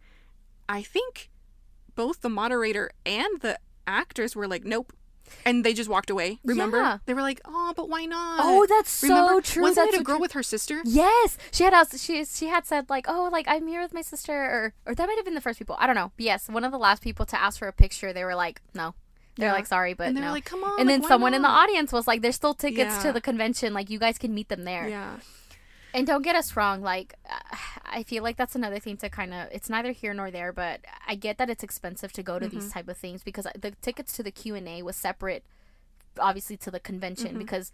I 0.69 0.83
think 0.83 1.29
both 1.95 2.21
the 2.21 2.29
moderator 2.31 2.91
and 3.05 3.41
the 3.41 3.59
actors 3.87 4.35
were 4.37 4.47
like, 4.49 4.65
Nope. 4.65 4.93
And 5.45 5.65
they 5.65 5.73
just 5.75 5.89
walked 5.89 6.11
away. 6.11 6.39
Remember? 6.45 6.79
Yeah. 6.79 6.99
They 7.07 7.15
were 7.15 7.23
like, 7.23 7.41
Oh, 7.45 7.73
but 7.77 7.89
why 7.89 8.05
not? 8.05 8.41
Oh, 8.43 8.67
that's 8.69 8.91
so 8.91 9.41
true. 9.41 9.63
Wasn't 9.63 9.77
That's 9.87 9.97
it 9.97 10.01
a 10.01 10.05
girl 10.05 10.17
true. 10.17 10.23
with 10.23 10.33
her 10.33 10.43
sister? 10.43 10.83
Yes, 10.85 11.39
she 11.53 11.65
had 11.65 11.73
asked. 11.75 11.99
She 12.01 12.25
she 12.25 12.47
had 12.49 12.67
said 12.67 12.91
like, 12.91 13.07
oh, 13.09 13.29
like 13.31 13.47
I'm 13.49 13.67
here 13.69 13.81
with 13.83 13.95
my 13.95 14.03
sister, 14.03 14.33
or 14.35 14.75
or 14.87 14.95
that 14.95 15.07
might 15.07 15.17
have 15.17 15.25
been 15.25 15.35
the 15.35 15.41
first 15.41 15.59
people. 15.59 15.77
I 15.79 15.87
don't 15.87 15.95
know. 15.97 16.13
But 16.17 16.25
yes, 16.27 16.49
one 16.49 16.65
of 16.65 16.73
the 16.73 16.79
last 16.79 17.03
people 17.03 17.27
to 17.27 17.41
ask 17.41 17.59
for 17.59 17.69
a 17.69 17.73
picture. 17.73 18.13
They 18.13 18.25
were 18.25 18.35
like, 18.35 18.61
no. 18.75 18.95
They're 19.37 19.49
Yeah. 19.49 19.53
like, 19.53 19.67
sorry, 19.67 19.93
but 19.95 20.09
and 20.09 20.17
they're 20.17 20.25
no. 20.25 20.31
like, 20.33 20.47
Come 20.47 20.65
on. 20.65 20.81
and 20.81 20.89
like, 20.89 21.01
then 21.03 21.09
someone 21.09 21.35
in 21.35 21.43
the 21.43 21.49
audience 21.49 21.93
was 21.93 22.07
like, 22.07 22.23
"There's 22.23 22.37
still 22.37 22.55
tickets 22.55 22.95
Yeah. 22.97 23.03
to 23.03 23.13
the 23.13 23.21
convention. 23.21 23.75
Like, 23.75 23.91
you 23.91 23.99
guys 23.99 24.17
can 24.17 24.33
meet 24.35 24.49
them 24.49 24.65
there." 24.65 24.89
Yeah. 24.89 25.17
And 25.97 26.07
don't 26.07 26.23
get 26.23 26.37
us 26.37 26.55
wrong. 26.57 26.83
Like, 26.83 27.15
I 27.85 28.03
feel 28.03 28.23
like 28.23 28.37
that's 28.37 28.55
another 28.55 28.79
thing 28.79 28.97
to 28.99 29.09
kind 29.09 29.33
of. 29.33 29.49
It's 29.51 29.71
neither 29.71 29.93
here 29.93 30.13
nor 30.13 30.31
there, 30.31 30.53
but 30.53 30.81
I 31.09 31.15
get 31.15 31.39
that 31.39 31.49
it's 31.49 31.65
expensive 31.65 32.13
to 32.13 32.23
go 32.23 32.39
to 32.39 32.47
Mm-hmm. 32.47 32.59
these 32.59 32.71
type 32.71 32.87
of 32.89 32.99
things 32.99 33.23
because 33.25 33.47
the 33.59 33.71
tickets 33.81 34.13
to 34.17 34.23
the 34.23 34.31
Q 34.31 34.55
and 34.55 34.69
A 34.69 34.83
was 34.83 34.95
separate 34.95 35.43
obviously 36.19 36.57
to 36.59 36.71
the 36.71 36.81
convention 36.81 37.29
Mm-hmm. 37.29 37.39
because 37.39 37.73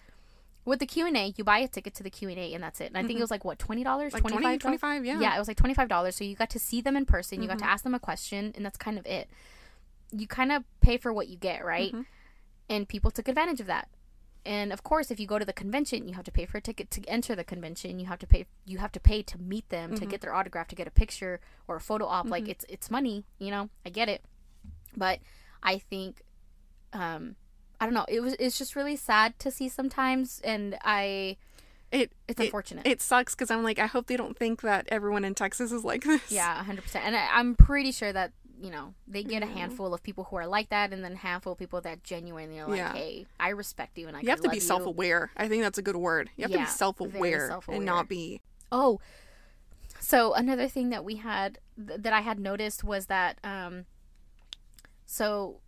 with 0.64 0.78
the 0.78 0.86
Q&A, 0.86 1.34
you 1.36 1.42
buy 1.42 1.58
a 1.58 1.66
ticket 1.66 1.92
to 1.96 2.04
the 2.04 2.10
Q&A 2.10 2.54
and 2.54 2.62
that's 2.62 2.80
it. 2.80 2.86
And 2.86 2.96
I 2.96 3.02
think 3.02 3.18
it 3.18 3.22
was 3.22 3.32
like 3.32 3.44
what, 3.44 3.58
$20, 3.58 3.84
Mm-hmm. 3.84 4.14
Like 4.14 4.22
20, 4.22 4.58
25, 4.58 5.04
yeah. 5.04 5.18
Yeah, 5.20 5.34
it 5.34 5.38
was 5.40 5.48
like 5.48 5.56
$25 5.56 6.14
so 6.14 6.22
you 6.22 6.36
got 6.36 6.50
to 6.50 6.60
see 6.60 6.80
them 6.80 6.96
in 6.96 7.04
person, 7.04 7.42
you 7.42 7.48
got 7.48 7.56
Mm-hmm. 7.58 7.66
to 7.66 7.70
ask 7.72 7.82
them 7.82 7.94
a 7.94 7.98
question 7.98 8.52
and 8.54 8.64
that's 8.64 8.76
kind 8.78 8.96
of 8.96 9.04
it. 9.04 9.28
You 10.12 10.28
kind 10.28 10.52
of 10.52 10.62
pay 10.80 10.98
for 10.98 11.12
what 11.12 11.26
you 11.26 11.36
get, 11.36 11.64
right? 11.64 11.88
Mm-hmm. 11.92 12.02
And 12.68 12.88
people 12.88 13.10
took 13.10 13.26
advantage 13.26 13.60
of 13.60 13.66
that. 13.66 13.88
And 14.44 14.72
of 14.72 14.82
course, 14.82 15.10
if 15.10 15.20
you 15.20 15.26
go 15.26 15.38
to 15.38 15.44
the 15.44 15.52
convention, 15.52 16.08
you 16.08 16.14
have 16.14 16.24
to 16.24 16.32
pay 16.32 16.46
for 16.46 16.58
a 16.58 16.60
ticket 16.60 16.90
to 16.92 17.04
enter 17.06 17.36
the 17.36 17.44
convention. 17.44 18.00
You 18.00 18.06
have 18.06 18.18
to 18.18 18.26
pay. 18.26 18.46
You 18.64 18.78
have 18.78 18.92
to 18.92 19.00
pay 19.00 19.22
to 19.22 19.38
meet 19.38 19.68
them, 19.68 19.90
Mm-hmm. 19.90 20.00
to 20.00 20.06
get 20.06 20.20
their 20.20 20.34
autograph, 20.34 20.68
to 20.68 20.74
get 20.74 20.86
a 20.88 20.90
picture 20.90 21.40
or 21.68 21.76
a 21.76 21.80
photo 21.80 22.06
op. 22.06 22.28
Like 22.28 22.48
it's 22.48 22.64
it's 22.68 22.90
money, 22.90 23.24
you 23.38 23.50
know. 23.50 23.68
I 23.86 23.90
get 23.90 24.08
it, 24.08 24.24
but 24.96 25.20
I 25.62 25.78
think, 25.78 26.22
um, 26.92 27.36
I 27.80 27.84
don't 27.86 27.94
know. 27.94 28.04
It 28.08 28.20
was 28.20 28.34
it's 28.40 28.58
just 28.58 28.74
really 28.76 28.96
sad 28.96 29.38
to 29.40 29.50
see 29.50 29.68
sometimes, 29.68 30.40
and 30.42 30.76
I 30.82 31.36
It 31.92 32.10
it's 32.26 32.40
it- 32.40 32.44
unfortunate. 32.46 32.86
It 32.86 33.00
sucks 33.00 33.34
because 33.34 33.50
I'm 33.50 33.62
like, 33.62 33.78
I 33.78 33.86
hope 33.86 34.06
they 34.08 34.16
don't 34.16 34.36
think 34.36 34.62
that 34.62 34.86
everyone 34.88 35.24
in 35.24 35.34
Texas 35.34 35.70
is 35.72 35.84
like 35.84 36.02
this. 36.04 36.32
yeah, 36.32 36.62
hundred 36.64 36.82
percent. 36.82 37.04
And 37.06 37.14
I, 37.16 37.28
I'm 37.32 37.54
pretty 37.54 37.92
sure 37.92 38.12
that 38.12 38.32
you 38.62 38.70
know 38.70 38.94
they 39.08 39.22
get 39.24 39.42
a 39.42 39.46
Mm-hmm. 39.46 39.56
handful 39.56 39.92
of 39.92 40.02
people 40.02 40.24
who 40.24 40.36
are 40.36 40.46
like 40.46 40.68
that, 40.70 40.92
and 40.92 41.02
then 41.04 41.12
a 41.14 41.16
handful 41.16 41.52
of 41.52 41.58
people 41.58 41.80
that 41.82 42.04
genuinely 42.04 42.60
are 42.60 42.68
like, 42.68 42.78
Yeah. 42.78 42.92
hey, 42.94 43.26
I 43.40 43.48
respect 43.50 43.98
you, 43.98 44.06
and 44.08 44.16
I 44.16 44.20
You 44.20 44.30
have 44.30 44.40
to 44.42 44.48
be 44.48 44.60
self 44.60 44.86
aware. 44.86 45.30
I 45.36 45.48
think 45.48 45.62
that's 45.62 45.78
a 45.78 45.82
good 45.82 45.96
word. 45.96 46.30
You 46.36 46.42
have 46.44 46.52
to 46.52 46.58
be 46.58 46.66
self 46.66 47.00
aware 47.00 47.58
and 47.68 47.84
not 47.84 48.08
be. 48.08 48.40
Oh, 48.70 49.00
so 50.00 50.32
another 50.34 50.68
thing 50.68 50.90
that 50.90 51.04
we 51.04 51.16
had 51.16 51.58
th- 51.76 52.00
that 52.02 52.12
I 52.12 52.20
had 52.20 52.38
noticed 52.40 52.82
was 52.84 53.06
that 53.06 53.38
um, 53.44 53.84
so 55.06 55.60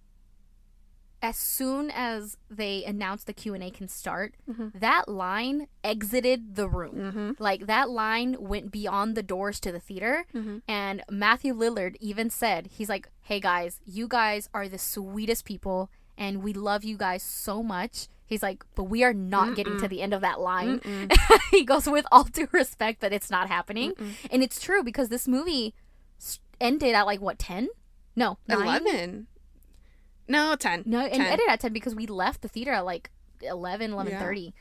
as 1.24 1.36
soon 1.38 1.90
as 1.90 2.36
they 2.50 2.84
announced 2.84 3.26
the 3.26 3.32
Q 3.32 3.54
and 3.54 3.64
A 3.64 3.70
can 3.70 3.88
start, 3.88 4.34
that 4.74 5.08
line 5.08 5.68
exited 5.82 6.54
the 6.54 6.68
room. 6.68 6.94
Like 7.38 7.66
that 7.66 7.88
line 7.88 8.36
went 8.38 8.70
beyond 8.70 9.16
the 9.16 9.22
doors 9.22 9.58
to 9.60 9.72
the 9.72 9.80
theater, 9.80 10.26
and 10.68 11.02
Matthew 11.10 11.54
Lillard 11.54 11.96
even 11.98 12.28
said, 12.28 12.68
"He's 12.76 12.90
like, 12.90 13.08
hey 13.22 13.40
guys, 13.40 13.80
you 13.86 14.06
guys 14.06 14.48
are 14.52 14.68
the 14.68 14.78
sweetest 14.78 15.44
people, 15.46 15.90
and 16.18 16.42
we 16.42 16.52
love 16.52 16.84
you 16.84 16.96
guys 16.98 17.22
so 17.22 17.62
much." 17.62 18.08
He's 18.26 18.42
like, 18.42 18.64
but 18.74 18.84
we 18.84 19.04
are 19.04 19.12
not 19.14 19.54
getting 19.54 19.78
to 19.80 19.88
the 19.88 20.00
end 20.00 20.14
of 20.14 20.20
that 20.22 20.40
line. 20.40 20.80
he 21.50 21.62
goes, 21.64 21.86
with 21.86 22.06
all 22.10 22.24
due 22.24 22.48
respect, 22.52 23.00
but 23.00 23.12
it's 23.12 23.30
not 23.30 23.48
happening. 23.48 23.92
And 24.30 24.42
it's 24.42 24.58
true 24.60 24.82
because 24.82 25.08
this 25.10 25.28
movie 25.28 25.74
ended 26.60 26.94
at 26.94 27.04
like 27.06 27.20
what, 27.20 27.38
10? 27.38 27.68
No, 28.16 28.38
9? 28.48 28.62
11. 28.62 29.26
No, 30.28 30.54
10. 30.56 30.84
No, 30.86 31.00
and 31.00 31.12
10. 31.12 31.20
ended 31.20 31.46
at 31.48 31.60
10 31.60 31.72
because 31.72 31.94
we 31.94 32.06
left 32.06 32.42
the 32.42 32.48
theater 32.48 32.72
at 32.72 32.84
like 32.84 33.10
11, 33.42 33.90
11.30. 33.92 34.52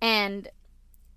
And, 0.00 0.48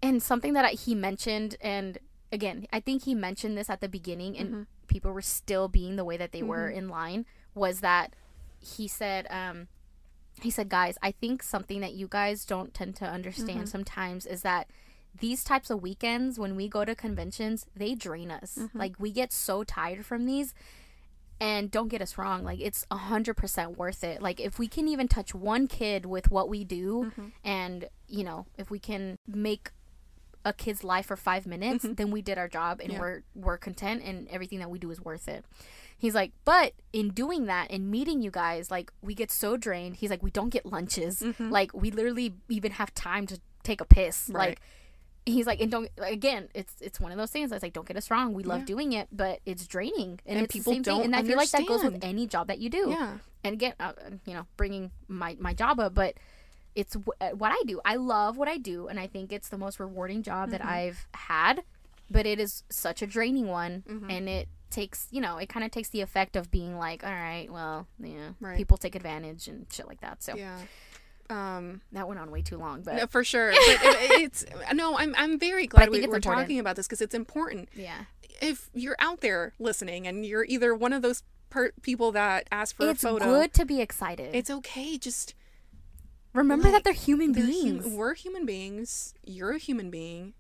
and 0.02 0.22
something 0.24 0.54
that 0.54 0.66
I, 0.66 0.70
he 0.70 0.96
mentioned, 0.96 1.56
and 1.62 1.98
again, 2.32 2.66
I 2.72 2.80
think 2.80 3.04
he 3.04 3.14
mentioned 3.16 3.58
this 3.58 3.70
at 3.70 3.82
the 3.82 3.90
beginning 3.90 4.38
and 4.38 4.50
Mm-hmm. 4.50 4.62
people 4.88 5.12
were 5.12 5.22
still 5.22 5.68
being 5.68 5.96
the 5.96 6.06
way 6.06 6.18
that 6.18 6.32
they 6.32 6.42
were 6.44 6.70
in 6.70 6.90
line, 6.90 7.26
was 7.54 7.82
that 7.82 8.14
he 8.60 8.88
said, 8.88 9.28
um, 9.30 9.68
he 10.42 10.50
said, 10.50 10.70
guys, 10.70 10.98
I 11.02 11.12
think 11.12 11.44
something 11.44 11.82
that 11.82 11.94
you 11.94 12.08
guys 12.08 12.46
don't 12.46 12.74
tend 12.74 12.96
to 12.98 13.06
understand 13.06 13.50
Mm-hmm. 13.60 13.66
sometimes 13.66 14.26
is 14.26 14.42
that 14.44 14.68
these 15.20 15.44
types 15.44 15.70
of 15.70 15.82
weekends, 15.82 16.40
when 16.40 16.56
we 16.56 16.70
go 16.70 16.86
to 16.86 16.96
conventions, 16.96 17.66
they 17.76 17.96
drain 17.96 18.32
us. 18.32 18.58
Mm-hmm. 18.58 18.78
Like, 18.78 18.94
we 18.98 19.12
get 19.12 19.34
so 19.34 19.64
tired 19.66 20.06
from 20.06 20.26
these. 20.26 20.54
And 21.42 21.72
don't 21.72 21.88
get 21.88 22.02
us 22.04 22.18
wrong, 22.20 22.44
like, 22.44 22.60
it's 22.62 22.86
100% 22.92 23.76
worth 23.76 24.04
it. 24.04 24.22
Like, 24.22 24.40
if 24.40 24.60
we 24.60 24.68
can 24.68 24.88
even 24.88 25.08
touch 25.08 25.34
one 25.34 25.68
kid 25.68 26.06
with 26.06 26.30
what 26.30 26.48
we 26.50 26.64
do, 26.64 27.12
Mm-hmm. 27.12 27.28
and, 27.44 27.90
you 28.08 28.24
know, 28.24 28.46
if 28.58 28.70
we 28.70 28.78
can 28.78 29.18
make 29.28 29.72
a 30.46 30.54
kid's 30.54 30.84
life 30.84 31.08
for 31.08 31.16
five 31.16 31.46
minutes, 31.48 31.84
then 31.98 32.12
we 32.12 32.22
did 32.22 32.38
our 32.38 32.48
job 32.48 32.80
and 32.80 32.90
Mm-hmm. 32.90 32.94
Yeah. 32.94 33.00
we're, 33.02 33.24
we're 33.34 33.58
content, 33.58 34.04
and 34.04 34.28
everything 34.30 34.60
that 34.60 34.70
we 34.70 34.78
do 34.78 34.92
is 34.92 35.02
worth 35.02 35.28
it. 35.28 35.44
He's 35.98 36.14
like, 36.16 36.32
but 36.46 36.74
in 36.94 37.10
doing 37.10 37.46
that 37.48 37.72
and 37.72 37.90
meeting 37.92 38.22
you 38.22 38.30
guys, 38.32 38.70
like 38.72 38.92
we 39.02 39.14
get 39.16 39.30
so 39.32 39.58
drained. 39.58 39.98
He's 39.98 40.10
like, 40.10 40.24
we 40.24 40.32
don't 40.32 40.50
get 40.50 40.66
lunches. 40.66 41.24
Like 41.40 41.74
we 41.74 41.92
literally 41.92 42.34
even 42.50 42.72
have 42.74 42.94
time 42.96 43.28
to 43.28 43.40
take 43.64 43.82
a 43.82 43.86
piss. 43.86 44.24
Mm-hmm. 44.26 44.36
Right. 44.36 44.50
Like 44.50 44.62
he's 45.26 45.46
like, 45.46 45.62
and 45.62 45.70
don't 45.72 45.90
again, 45.98 46.50
it's 46.54 46.74
it's 46.82 47.00
one 47.00 47.12
of 47.12 47.18
those 47.18 47.32
things. 47.32 47.52
It's 47.52 47.64
like, 47.64 47.74
don't 47.74 47.88
get 47.88 47.98
us 47.98 48.10
wrong, 48.12 48.34
we 48.34 48.44
love 48.44 48.60
Yeah. 48.62 48.66
doing 48.66 48.94
it, 48.94 49.08
but 49.12 49.40
it's 49.46 49.68
draining, 49.68 50.20
and, 50.26 50.38
And 50.38 50.46
it's 50.46 50.54
people 50.54 50.72
the 50.72 50.76
same 50.78 50.82
don't 50.84 50.96
thing. 50.98 51.06
And 51.06 51.16
I 51.16 51.24
feel 51.24 51.38
like 51.38 51.50
that 51.52 51.68
goes 51.68 51.84
with 51.84 52.04
any 52.04 52.28
job 52.28 52.48
that 52.48 52.60
you 52.60 52.70
do. 52.70 52.90
Yeah. 52.90 53.18
And 53.44 53.54
again, 53.54 53.74
uh, 53.80 53.94
you 54.26 54.34
know, 54.34 54.46
bringing 54.58 54.92
my 55.08 55.36
my 55.40 55.54
job 55.54 55.80
up, 55.80 55.94
but 55.94 56.16
it's 56.76 56.94
w- 56.94 57.12
uh, 57.20 57.30
what 57.36 57.52
I 57.52 57.62
do. 57.66 57.82
I 57.84 57.96
love 57.98 58.38
what 58.38 58.48
I 58.48 58.58
do, 58.58 58.88
and 58.88 59.00
I 59.00 59.08
think 59.08 59.32
it's 59.34 59.50
the 59.50 59.58
most 59.58 59.80
rewarding 59.80 60.24
job 60.24 60.52
that 60.52 60.62
Mm-hmm. 60.62 60.70
I've 60.70 61.08
had. 61.14 61.64
But 62.10 62.26
it 62.26 62.40
is 62.40 62.64
such 62.70 63.02
a 63.02 63.08
draining 63.08 63.48
one, 63.48 63.84
Mm-hmm. 63.88 64.10
and 64.10 64.30
it 64.30 64.48
takes 64.70 65.08
you 65.12 65.20
know 65.22 65.38
it 65.38 65.50
kind 65.50 65.66
of 65.66 65.72
takes 65.72 65.90
the 65.90 66.00
effect 66.02 66.36
of 66.36 66.50
being 66.50 66.78
like, 66.78 67.04
all 67.04 67.12
right, 67.12 67.48
well, 67.52 67.88
yeah, 68.00 68.32
Right. 68.40 68.58
people 68.58 68.78
take 68.78 68.96
advantage 68.96 69.48
and 69.48 69.66
shit 69.72 69.88
like 69.88 70.02
that. 70.02 70.24
So 70.24 70.36
Yeah. 70.36 70.58
Um, 71.32 71.82
that 71.94 72.08
went 72.08 72.20
on 72.20 72.30
way 72.30 72.42
too 72.42 72.58
long, 72.58 72.82
but 72.82 72.96
no, 72.96 73.08
for 73.08 73.24
sure. 73.24 73.52
But 73.52 73.58
it, 73.60 74.22
it's 74.22 74.46
no. 74.74 74.98
I'm 74.98 75.16
I'm 75.18 75.40
very 75.40 75.66
glad 75.66 75.90
we, 75.90 76.04
important. 76.04 76.24
talking 76.26 76.60
about 76.60 76.76
this 76.76 76.88
because 76.88 77.02
it's 77.02 77.16
important. 77.16 77.70
yeah, 77.74 78.06
If 78.42 78.70
you're 78.74 78.98
out 79.00 79.22
there 79.22 79.54
listening 79.58 80.06
and 80.08 80.26
you're 80.26 80.44
either 80.46 80.76
one 80.76 80.92
of 80.94 81.02
those 81.02 81.24
per- 81.50 81.72
people 81.82 82.12
that 82.12 82.48
ask 82.52 82.76
for 82.76 82.90
it's 82.90 83.04
a 83.04 83.08
photo, 83.08 83.26
It's 83.36 83.42
good 83.42 83.54
to 83.62 83.66
be 83.66 83.80
excited. 83.82 84.36
it's 84.36 84.50
okay. 84.50 84.98
Just 84.98 85.34
Remember 86.34 86.72
that 86.72 86.84
they're 86.84 86.94
human 86.94 87.34
they're 87.34 87.46
beings. 87.46 87.84
hum- 87.86 87.96
we're 87.96 88.14
human 88.14 88.46
beings. 88.46 89.14
You're 89.26 89.52
a 89.52 89.58
human 89.58 89.90
being. 89.90 90.34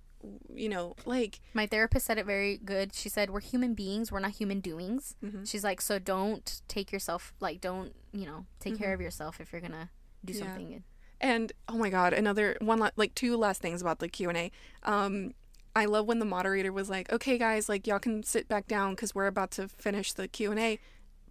You 0.53 0.69
know, 0.69 0.95
like 1.05 1.39
My 1.53 1.65
therapist 1.65 2.05
said 2.05 2.17
it 2.19 2.25
very 2.27 2.57
good. 2.57 2.93
She 2.93 3.09
said, 3.09 3.29
We're 3.31 3.39
human 3.39 3.73
beings, 3.73 4.11
we're 4.11 4.19
not 4.19 4.31
human 4.33 4.59
doings. 4.59 5.15
Mm-hmm. 5.23 5.45
She's 5.45 5.63
like, 5.63 5.81
So 5.81 5.97
don't 5.99 6.61
take 6.67 6.91
yourself, 6.91 7.33
like, 7.39 7.59
don't, 7.59 7.93
you 8.13 8.25
know, 8.27 8.45
take 8.59 8.77
care 8.77 8.93
of 8.93 9.01
yourself 9.01 9.39
if 9.41 9.51
you're 9.51 9.61
gonna 9.61 9.89
do. 10.25 10.33
Yeah. 10.33 10.39
something. 10.39 10.83
And 11.19 11.51
oh 11.67 11.77
my 11.77 11.89
god, 11.89 12.13
another 12.13 12.57
one 12.61 12.79
la- 12.79 12.89
like 12.95 13.13
two 13.15 13.37
last 13.37 13.61
things 13.61 13.81
about 13.81 13.99
the 13.99 14.07
Q&A. 14.07 14.51
Um 14.83 15.33
I 15.75 15.85
love 15.85 16.05
when 16.05 16.19
the 16.19 16.25
moderator 16.25 16.73
was 16.73 16.89
like, 16.89 17.11
"Okay 17.13 17.37
guys, 17.37 17.69
like 17.69 17.87
y'all 17.87 17.99
can 17.99 18.23
sit 18.23 18.47
back 18.49 18.67
down 18.67 18.95
cuz 18.95 19.15
we're 19.15 19.27
about 19.27 19.51
to 19.51 19.67
finish 19.67 20.11
the 20.13 20.27
Q&A." 20.27 20.79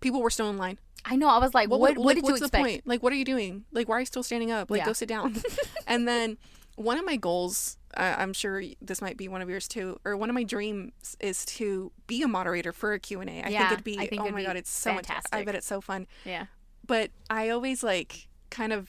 People 0.00 0.22
were 0.22 0.30
still 0.30 0.48
in 0.48 0.56
line. 0.56 0.78
I 1.04 1.16
know, 1.16 1.28
I 1.28 1.38
was 1.38 1.52
like, 1.54 1.68
What, 1.68 1.80
what, 1.80 1.96
like, 1.98 2.14
did 2.16 2.22
you 2.24 2.32
what's 2.32 2.40
expect? 2.42 2.52
the 2.52 2.58
point? 2.70 2.86
Like 2.86 3.02
what 3.02 3.12
are 3.12 3.16
you 3.16 3.24
doing? 3.24 3.64
Like 3.72 3.88
why 3.88 3.96
are 3.96 4.00
you 4.00 4.06
still 4.06 4.22
standing 4.22 4.50
up? 4.50 4.70
Like 4.70 4.78
Yeah. 4.78 4.86
go 4.86 4.92
sit 4.94 5.08
down. 5.08 5.36
and 5.86 6.06
then 6.08 6.38
one 6.76 6.96
of 6.96 7.04
my 7.04 7.16
goals, 7.16 7.76
uh, 7.94 8.14
I'm 8.16 8.32
sure 8.32 8.62
this 8.80 9.02
might 9.02 9.18
be 9.18 9.28
one 9.28 9.42
of 9.42 9.50
yours 9.50 9.68
too, 9.68 9.98
or 10.06 10.16
one 10.16 10.30
of 10.30 10.34
my 10.34 10.44
dreams 10.44 11.16
is 11.20 11.44
to 11.56 11.92
be 12.06 12.22
a 12.22 12.28
moderator 12.28 12.72
for 12.72 12.94
a 12.94 12.98
Q&A. 13.00 13.24
I 13.42 13.48
Yeah, 13.50 13.58
think 13.68 13.72
it'd 13.72 13.84
be 13.84 13.98
I 13.98 14.06
think 14.06 14.22
oh 14.22 14.24
it'd 14.26 14.34
my 14.34 14.40
be 14.40 14.46
god, 14.46 14.56
it's 14.56 14.70
so 14.70 14.94
much 14.94 15.06
I 15.32 15.44
bet 15.44 15.54
it's 15.54 15.66
so 15.66 15.82
fun 15.82 16.06
Yeah. 16.24 16.46
but 16.86 17.10
I 17.28 17.50
always 17.50 17.82
like 17.82 18.28
kind 18.50 18.72
of 18.72 18.88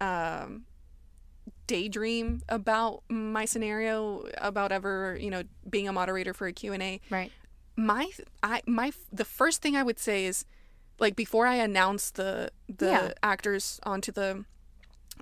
um 0.00 0.64
daydream 1.66 2.40
about 2.48 3.02
my 3.08 3.44
scenario 3.44 4.26
about 4.38 4.72
ever 4.72 5.16
you 5.20 5.30
know 5.30 5.42
being 5.68 5.86
a 5.88 5.92
moderator 5.92 6.32
for 6.32 6.46
a 6.46 6.52
Q&A 6.52 7.00
Right. 7.10 7.30
my 7.76 8.10
I 8.42 8.62
my 8.66 8.92
the 9.12 9.24
first 9.24 9.60
thing 9.62 9.76
I 9.76 9.82
would 9.82 9.98
say 9.98 10.24
is 10.24 10.44
like 10.98 11.14
before 11.14 11.46
I 11.46 11.56
announce 11.56 12.10
the 12.10 12.50
the 12.68 12.86
Yeah. 12.86 13.12
actors 13.22 13.80
onto 13.84 14.12
the 14.12 14.44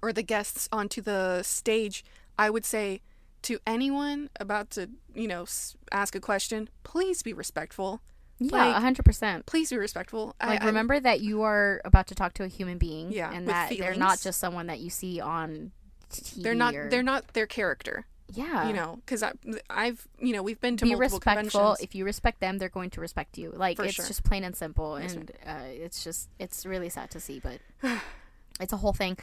or 0.03 0.13
the 0.13 0.23
guests 0.23 0.69
onto 0.73 1.01
the 1.01 1.43
stage 1.43 2.05
I 2.39 2.51
would 2.51 2.65
say 2.65 3.01
to 3.43 3.59
anyone 3.67 4.31
about 4.39 4.71
to 4.71 4.91
you 5.15 5.27
know 5.29 5.47
ask 5.91 6.15
a 6.15 6.21
question 6.21 6.69
please 6.85 7.23
be 7.23 7.33
respectful 7.33 8.01
Yeah, 8.39 8.53
Like, 8.67 8.77
a 8.77 8.81
hundred 8.81 9.05
percent. 9.05 9.47
please 9.47 9.71
be 9.71 9.79
respectful 9.79 10.35
I- 10.41 10.47
Like 10.49 10.63
I- 10.63 10.67
remember 10.67 11.01
that 11.01 11.21
you 11.21 11.43
are 11.43 11.81
about 11.85 12.07
to 12.09 12.15
talk 12.15 12.35
to 12.35 12.45
a 12.45 12.49
human 12.49 12.77
being. 12.79 13.11
Yeah, 13.13 13.33
And 13.33 13.49
that 13.49 13.71
they're 13.79 13.95
not 13.95 14.21
just 14.21 14.39
someone 14.39 14.67
that 14.67 14.79
you 14.81 14.91
see 14.91 15.21
on 15.21 15.73
TV. 16.13 16.43
they're 16.43 16.55
not 16.55 16.75
or- 16.75 16.89
they're 16.91 17.03
not 17.03 17.29
their 17.33 17.47
character 17.47 18.07
Yeah. 18.33 18.69
you 18.69 18.75
know 18.75 18.99
because 19.05 19.23
i've 19.71 20.07
you 20.19 20.33
know 20.33 20.43
we've 20.43 20.61
been 20.61 20.77
to 20.77 20.85
be 20.85 20.91
multiple 20.91 21.19
respectful. 21.19 21.61
conventions 21.61 21.81
If 21.81 21.95
you 21.95 22.05
respect 22.05 22.41
them, 22.41 22.59
they're 22.59 22.69
going 22.69 22.91
to 22.91 23.01
respect 23.01 23.39
you. 23.39 23.51
Like 23.53 23.77
For 23.79 23.85
it's 23.85 23.95
sure. 23.95 24.07
just 24.07 24.23
plain 24.25 24.45
and 24.45 24.55
simple, 24.57 24.97
and 24.97 25.31
uh, 25.47 25.61
it's 25.69 26.05
just 26.05 26.29
it's 26.39 26.67
really 26.67 26.89
sad 26.89 27.11
to 27.13 27.21
see, 27.21 27.41
but 27.41 27.59
it's 28.61 28.73
a 28.73 28.77
whole 28.79 28.93
thing. 28.93 29.17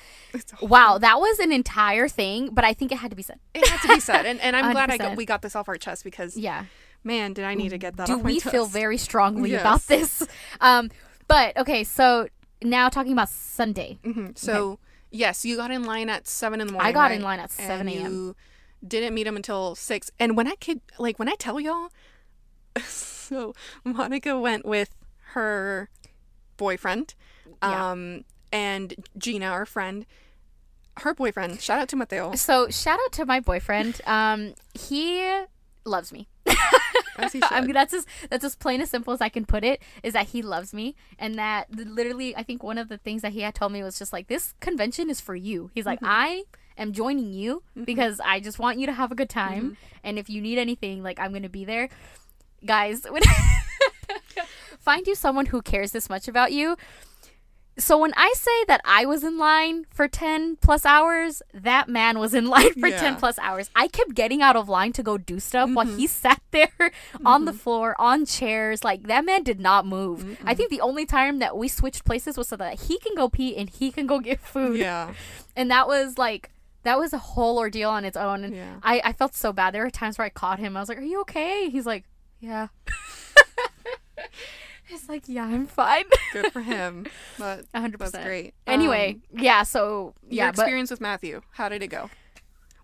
A 0.61 0.65
Wow, 0.65 0.97
that 0.97 1.19
was 1.19 1.39
an 1.39 1.51
entire 1.51 2.07
thing, 2.07 2.49
but 2.51 2.63
I 2.63 2.73
think 2.73 2.91
it 2.91 2.97
had 2.97 3.09
to 3.11 3.15
be 3.15 3.23
said. 3.23 3.39
it 3.53 3.67
had 3.67 3.81
to 3.81 3.87
be 3.95 3.99
said 3.99 4.25
and, 4.25 4.39
and 4.41 4.55
i'm 4.57 4.71
glad 4.73 4.89
I 4.91 4.97
got, 4.97 5.15
we 5.17 5.25
got 5.25 5.41
this 5.41 5.55
off 5.55 5.67
our 5.69 5.77
chest 5.77 6.03
because 6.03 6.35
Yeah. 6.37 6.65
Man 7.03 7.33
did 7.33 7.45
i 7.45 7.53
need 7.53 7.69
to 7.69 7.77
get 7.77 7.97
that 7.97 8.07
Do 8.07 8.17
we 8.17 8.39
feel 8.39 8.65
very 8.65 8.97
strongly 8.97 9.53
about 9.55 9.81
this? 9.87 10.25
Um, 10.61 10.89
but 11.27 11.55
okay, 11.57 11.83
so 11.83 12.27
now 12.61 12.89
talking 12.89 13.11
about 13.13 13.29
Sunday. 13.29 13.97
Mhm. 14.03 14.37
so 14.37 14.79
yes 15.11 15.45
you 15.45 15.55
got 15.57 15.69
in 15.71 15.83
line 15.83 16.09
at 16.09 16.27
7 16.27 16.59
in 16.61 16.67
the 16.67 16.73
morning 16.73 16.87
I 16.89 16.91
got 16.91 17.09
right? 17.11 17.17
in 17.17 17.21
line 17.21 17.39
at 17.39 17.51
7 17.51 17.87
a.m.. 17.87 18.11
you 18.11 18.35
didn't 18.87 19.13
meet 19.13 19.27
him 19.27 19.35
until 19.35 19.75
6 19.75 20.11
and 20.19 20.35
when 20.37 20.47
i 20.47 20.55
kid 20.55 20.81
like 20.99 21.19
when 21.19 21.29
i 21.29 21.35
tell 21.35 21.59
y'all 21.59 21.89
so 22.85 23.53
monica 23.83 24.37
went 24.39 24.65
with 24.65 24.89
her 25.33 25.89
boyfriend 26.57 27.15
Yeah. 27.61 27.91
um 27.91 28.23
and 28.51 28.93
gina 29.17 29.45
our 29.47 29.65
friend 29.65 30.05
her 30.99 31.15
boyfriend. 31.15 31.59
Shout 31.59 31.79
out 31.79 31.87
to 31.87 31.95
Mateo. 31.95 32.35
So 32.35 32.69
shout 32.69 32.99
out 33.03 33.11
to 33.13 33.25
my 33.25 33.39
boyfriend. 33.39 33.99
Um, 34.05 34.53
he 34.75 35.41
loves 35.85 36.13
me. 36.13 36.27
I 37.51 37.61
mean, 37.61 37.73
that's 37.73 37.93
as 37.93 38.05
that's 38.29 38.43
as 38.43 38.55
plain 38.55 38.81
as 38.81 38.89
simple 38.89 39.13
as 39.13 39.21
I 39.21 39.29
can 39.29 39.45
put 39.45 39.63
it. 39.63 39.81
Is 40.03 40.13
that 40.13 40.27
he 40.27 40.41
loves 40.41 40.73
me, 40.73 40.95
and 41.19 41.35
that 41.35 41.73
literally, 41.73 42.35
I 42.35 42.43
think 42.43 42.63
one 42.63 42.77
of 42.77 42.89
the 42.89 42.97
things 42.97 43.21
that 43.21 43.31
he 43.31 43.41
had 43.41 43.55
told 43.55 43.71
me 43.71 43.83
was 43.83 43.97
just 43.99 44.13
like, 44.13 44.27
"This 44.27 44.53
convention 44.59 45.09
is 45.09 45.21
for 45.21 45.35
you." 45.35 45.71
He's 45.73 45.85
like, 45.85 45.99
"I 46.01 46.43
am 46.77 46.93
joining 46.93 47.33
you 47.33 47.63
because 47.83 48.19
I 48.23 48.39
just 48.39 48.59
want 48.59 48.79
you 48.79 48.85
to 48.87 48.93
have 48.93 49.11
a 49.11 49.15
good 49.15 49.29
time, 49.29 49.77
and 50.03 50.17
if 50.17 50.29
you 50.29 50.41
need 50.41 50.57
anything, 50.57 51.03
like 51.03 51.19
I'm 51.19 51.33
gonna 51.33 51.49
be 51.49 51.65
there." 51.65 51.89
Guys, 52.65 53.03
when 53.09 53.21
find 54.79 55.07
you 55.07 55.15
someone 55.15 55.47
who 55.47 55.61
cares 55.61 55.91
this 55.91 56.09
much 56.09 56.27
about 56.27 56.51
you. 56.51 56.77
So 57.77 57.97
when 57.97 58.13
I 58.15 58.33
say 58.35 58.65
that 58.67 58.81
I 58.85 59.05
was 59.05 59.23
in 59.23 59.39
line 59.39 59.85
for 59.89 60.07
10 60.07 60.57
plus 60.57 60.85
hours, 60.85 61.41
that 61.53 61.89
man 61.89 62.19
was 62.19 62.33
in 62.33 62.45
line 62.55 62.73
for 62.73 62.89
10 62.89 63.15
plus 63.15 63.39
hours. 63.39 63.69
I 63.75 63.87
kept 63.87 64.13
getting 64.13 64.41
out 64.41 64.55
of 64.55 64.69
line 64.69 64.93
to 64.93 65.03
go 65.03 65.17
do 65.17 65.39
stuff 65.39 65.71
while 65.71 65.85
he 65.85 66.05
mm-hmm. 66.05 66.05
sat 66.05 66.41
there 66.51 66.91
on 67.25 67.45
the 67.45 67.51
mm-hmm. 67.51 67.59
floor 67.59 67.95
on 67.99 68.25
chairs. 68.25 68.83
Like 68.83 69.07
that 69.07 69.25
man 69.25 69.43
did 69.43 69.59
not 69.59 69.87
move. 69.87 70.37
I 70.45 70.53
think 70.53 70.69
the 70.69 70.81
only 70.81 71.05
time 71.05 71.39
that 71.39 71.57
we 71.57 71.67
switched 71.67 72.05
places 72.05 72.37
was 72.37 72.47
so 72.47 72.57
that 72.57 72.81
he 72.81 72.99
can 72.99 73.15
go 73.15 73.27
pee 73.27 73.55
and 73.55 73.69
he 73.69 73.91
can 73.91 74.05
go 74.05 74.19
get 74.19 74.39
food. 74.41 74.77
yeah. 74.77 75.13
And 75.55 75.71
that 75.71 75.87
was 75.87 76.17
like 76.17 76.51
that 76.83 76.99
was 76.99 77.13
a 77.13 77.17
whole 77.17 77.57
ordeal 77.57 77.89
on 77.89 78.05
its 78.05 78.17
own. 78.17 78.43
And 78.43 78.55
Yeah. 78.55 78.75
I, 78.83 79.01
I 79.03 79.13
felt 79.13 79.35
so 79.35 79.51
bad. 79.53 79.73
There 79.73 79.83
were 79.83 79.89
times 79.89 80.17
where 80.17 80.25
I 80.25 80.29
caught 80.29 80.59
him. 80.59 80.77
I 80.77 80.79
was 80.79 80.89
like, 80.89 80.97
Are 80.99 81.01
you 81.01 81.21
okay? 81.21 81.69
He's 81.69 81.85
like, 81.85 82.05
Yeah. 82.39 82.67
He's 84.93 85.09
like, 85.09 85.23
Yeah, 85.27 85.45
I'm 85.45 85.65
fine. 85.65 86.05
Good 86.31 86.51
for 86.53 86.61
him. 86.75 87.07
But 87.37 87.65
100%. 87.73 87.97
that's 87.97 88.17
great. 88.23 88.53
Anyway, 88.67 89.17
Um, 89.33 89.39
yeah, 89.43 89.63
so 89.63 90.13
your 90.23 90.45
yeah, 90.45 90.51
but 90.51 90.59
experience 90.63 90.91
with 90.91 91.01
Matthew, 91.01 91.41
how 91.51 91.67
did 91.69 91.81
it 91.83 91.87
go? 91.87 92.09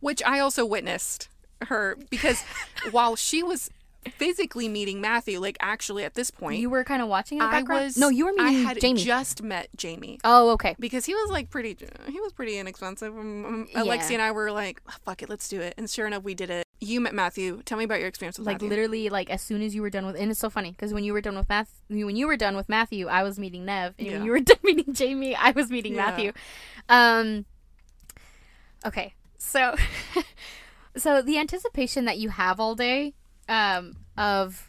Which 0.02 0.22
I 0.26 0.40
also 0.40 0.66
witnessed 0.66 1.30
her 1.64 1.98
because 2.10 2.42
while 2.92 3.16
she 3.16 3.44
was 3.44 3.70
physically 4.14 4.70
meeting 4.70 5.02
Matthew, 5.02 5.40
like 5.42 5.58
actually 5.60 6.06
at 6.06 6.14
this 6.14 6.32
point, 6.32 6.60
you 6.60 6.70
were 6.70 6.86
kind 6.86 7.02
of 7.02 7.10
watching 7.10 7.38
in 7.38 7.44
the 7.44 7.50
I 7.50 7.52
background. 7.60 7.84
was 7.86 7.98
no, 7.98 8.08
you 8.10 8.26
were 8.26 8.34
I 8.40 8.52
had 8.52 8.80
Jamie. 8.80 9.04
just 9.04 9.44
met 9.44 9.68
Jamie. 9.76 10.20
oh, 10.24 10.52
okay. 10.52 10.76
because 10.80 11.06
he 11.06 11.14
was 11.14 11.30
like 11.30 11.50
pretty 11.50 11.76
he 12.08 12.20
was 12.22 12.32
pretty 12.32 12.58
inexpensive 12.58 13.14
um, 13.14 13.46
um, 13.46 13.68
Yeah. 13.74 13.82
alexi 13.82 14.12
and 14.12 14.22
i 14.22 14.32
were 14.32 14.52
like 14.54 14.82
"Oh, 14.88 14.94
fuck 15.04 15.22
it 15.22 15.28
let's 15.30 15.50
do 15.50 15.60
it 15.60 15.74
and 15.78 15.90
sure 15.90 16.08
enough 16.08 16.24
we 16.24 16.34
did 16.34 16.50
it 16.50 16.66
you 16.82 17.02
met 17.02 17.14
matthew 17.14 17.62
tell 17.66 17.78
me 17.78 17.84
about 17.84 18.00
your 18.00 18.08
experience 18.08 18.38
with 18.38 18.48
Like 18.48 18.56
matthew 18.56 18.70
literally, 18.70 19.10
like 19.10 19.30
as 19.30 19.42
soon 19.42 19.62
as 19.62 19.76
you 19.76 19.82
were 19.82 19.90
done 19.90 20.06
with, 20.06 20.16
and 20.16 20.32
it's 20.32 20.40
so 20.40 20.50
funny 20.50 20.72
because 20.72 20.94
when 20.94 21.04
you 21.04 21.12
were 21.14 21.22
done 21.22 21.36
with 21.38 21.50
Math, 21.50 21.82
when 21.90 22.16
you 22.16 22.26
were 22.28 22.38
done 22.38 22.56
with 22.56 22.70
Matthew, 22.70 23.08
I 23.08 23.24
was 23.24 23.38
meeting 23.38 23.66
Neve, 23.66 23.94
and 24.00 24.08
Yeah. 24.08 24.14
when 24.14 24.24
you 24.26 24.32
were 24.32 24.40
done 24.52 24.58
meeting 24.64 24.94
Jamie, 24.94 25.36
I 25.36 25.52
was 25.52 25.70
meeting 25.70 25.96
Yeah. 25.96 26.06
Matthew. 26.06 26.32
Um. 26.88 27.46
Okay, 28.86 29.14
so, 29.38 29.76
so 30.96 31.22
the 31.22 31.38
anticipation 31.38 32.06
that 32.06 32.18
you 32.18 32.30
have 32.30 32.60
all 32.62 32.76
day, 32.76 33.14
um, 33.50 33.98
of, 34.18 34.69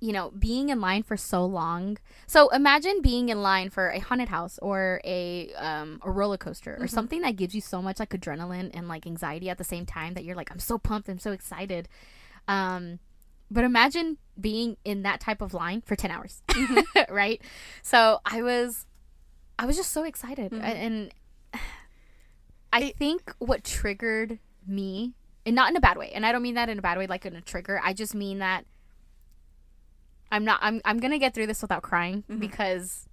you 0.00 0.12
know, 0.12 0.30
being 0.30 0.70
in 0.70 0.80
line 0.80 1.02
for 1.02 1.16
so 1.16 1.44
long. 1.44 1.98
So 2.26 2.48
imagine 2.48 3.02
being 3.02 3.28
in 3.28 3.42
line 3.42 3.68
for 3.68 3.90
a 3.90 3.98
haunted 4.00 4.30
house 4.30 4.58
or 4.62 5.00
a 5.04 5.52
um 5.54 6.00
a 6.02 6.10
roller 6.10 6.38
coaster 6.38 6.76
or 6.80 6.86
something 6.86 7.20
that 7.20 7.36
gives 7.36 7.54
you 7.54 7.60
so 7.60 7.82
much 7.82 7.98
like 7.98 8.10
adrenaline 8.10 8.70
and 8.72 8.88
like 8.88 9.06
anxiety 9.06 9.50
at 9.50 9.58
the 9.58 9.64
same 9.64 9.84
time 9.84 10.14
that 10.14 10.24
you're 10.24 10.36
like 10.36 10.50
I'm 10.50 10.58
so 10.58 10.78
pumped, 10.78 11.08
I'm 11.08 11.18
so 11.18 11.32
excited. 11.32 11.86
Um 12.48 12.98
but 13.50 13.64
imagine 13.64 14.16
being 14.40 14.76
in 14.84 15.02
that 15.02 15.20
type 15.20 15.42
of 15.42 15.52
line 15.52 15.82
for 15.82 15.96
10 15.96 16.10
hours. 16.10 16.40
right? 17.10 17.42
So 17.82 18.20
I 18.24 18.40
was 18.42 18.86
I 19.58 19.66
was 19.66 19.76
just 19.76 19.90
so 19.92 20.04
excited 20.04 20.52
Mhm. 20.52 20.62
and 20.62 21.14
I 22.72 22.90
think 22.98 23.34
what 23.38 23.64
triggered 23.64 24.38
me 24.66 25.14
and 25.44 25.56
not 25.56 25.70
in 25.70 25.76
a 25.76 25.80
bad 25.80 25.98
way. 25.98 26.10
And 26.14 26.24
I 26.24 26.32
don't 26.32 26.42
mean 26.42 26.54
that 26.54 26.68
in 26.68 26.78
a 26.78 26.82
bad 26.82 26.96
way 26.98 27.06
like 27.06 27.26
in 27.26 27.34
a 27.34 27.40
trigger. 27.40 27.80
I 27.82 27.92
just 27.92 28.14
mean 28.14 28.38
that 28.38 28.64
I'm 30.32 30.44
not 30.44 30.60
I'm 30.62 30.80
I'm 30.84 31.00
to 31.00 31.18
get 31.18 31.34
through 31.34 31.46
this 31.46 31.62
without 31.62 31.82
crying 31.82 32.24
Mhm. 32.30 32.40
because 32.40 33.08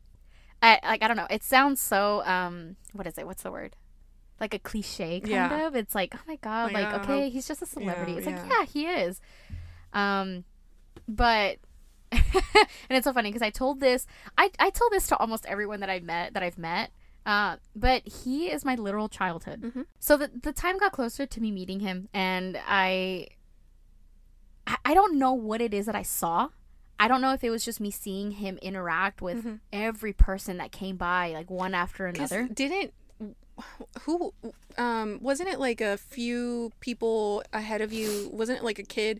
I 0.61 0.80
like 0.84 1.03
I 1.03 1.07
don't 1.07 1.18
know. 1.18 1.28
It 1.30 1.43
sounds 1.43 1.80
so 1.82 2.24
um 2.26 2.76
what 2.93 3.07
is 3.07 3.18
it? 3.18 3.26
What's 3.26 3.43
the 3.43 3.51
word? 3.51 3.76
Like 4.39 4.53
a 4.53 4.59
cliche 4.59 5.20
kind 5.20 5.32
Yeah. 5.32 5.68
of. 5.68 5.76
It's 5.76 5.95
like, 5.95 6.13
oh 6.15 6.22
my 6.28 6.36
god, 6.38 6.72
Like, 6.74 6.91
like 6.91 7.01
okay, 7.03 7.30
he's 7.30 7.47
just 7.47 7.61
a 7.61 7.65
celebrity. 7.65 8.11
yeah, 8.13 8.18
it's 8.20 8.28
like, 8.28 8.38
yeah. 8.49 8.65
he 8.65 8.86
is. 8.88 9.20
Um 9.93 10.43
but 11.07 11.57
and 12.11 12.24
it's 12.91 13.03
so 13.05 13.13
funny 13.13 13.30
because 13.30 13.41
I 13.41 13.49
told 13.49 13.80
this 13.80 14.05
I 14.38 14.51
I 14.59 14.70
told 14.70 14.91
this 14.91 15.07
to 15.07 15.18
almost 15.18 15.45
everyone 15.45 15.80
that 15.82 15.89
I 15.89 15.99
met 15.99 16.34
that 16.34 16.43
I've 16.43 16.57
met. 16.57 16.91
Uh, 17.26 17.57
but 17.76 18.07
he 18.07 18.47
is 18.49 18.63
my 18.63 18.76
literal 18.76 19.09
childhood. 19.09 19.61
Mhm. 19.61 19.86
So 19.99 20.15
the 20.15 20.32
the 20.41 20.53
time 20.53 20.78
got 20.78 20.93
closer 20.93 21.26
to 21.26 21.41
me 21.41 21.51
meeting 21.51 21.82
him, 21.82 22.07
and 22.13 22.57
I, 22.65 23.28
I 24.65 24.78
I 24.86 24.93
don't 24.93 25.18
know 25.20 25.34
what 25.34 25.59
it 25.59 25.74
is 25.74 25.88
that 25.88 25.95
I 25.95 26.03
saw. 26.03 26.49
I 27.00 27.08
don't 27.08 27.22
know 27.22 27.34
if 27.34 27.43
it 27.43 27.50
was 27.52 27.64
just 27.64 27.80
me 27.80 27.91
seeing 27.91 28.32
him 28.32 28.58
interact 28.62 29.22
with 29.22 29.43
Mhm. 29.45 29.60
every 29.72 30.14
person 30.14 30.58
that 30.58 30.72
came 30.72 30.98
by, 30.98 31.32
like 31.34 31.50
one 31.50 31.74
after 31.76 32.08
another. 32.08 32.48
didn't 32.48 32.93
who 34.02 34.34
um 34.78 35.18
wasn't 35.22 35.50
it 35.50 35.60
like 35.60 35.82
a 35.82 35.98
few 35.98 36.72
people 36.80 37.43
ahead 37.52 37.82
of 37.82 37.91
you 37.91 38.30
wasn't 38.32 38.56
it 38.56 38.64
like 38.64 38.78
a 38.78 38.84
kid 38.84 39.20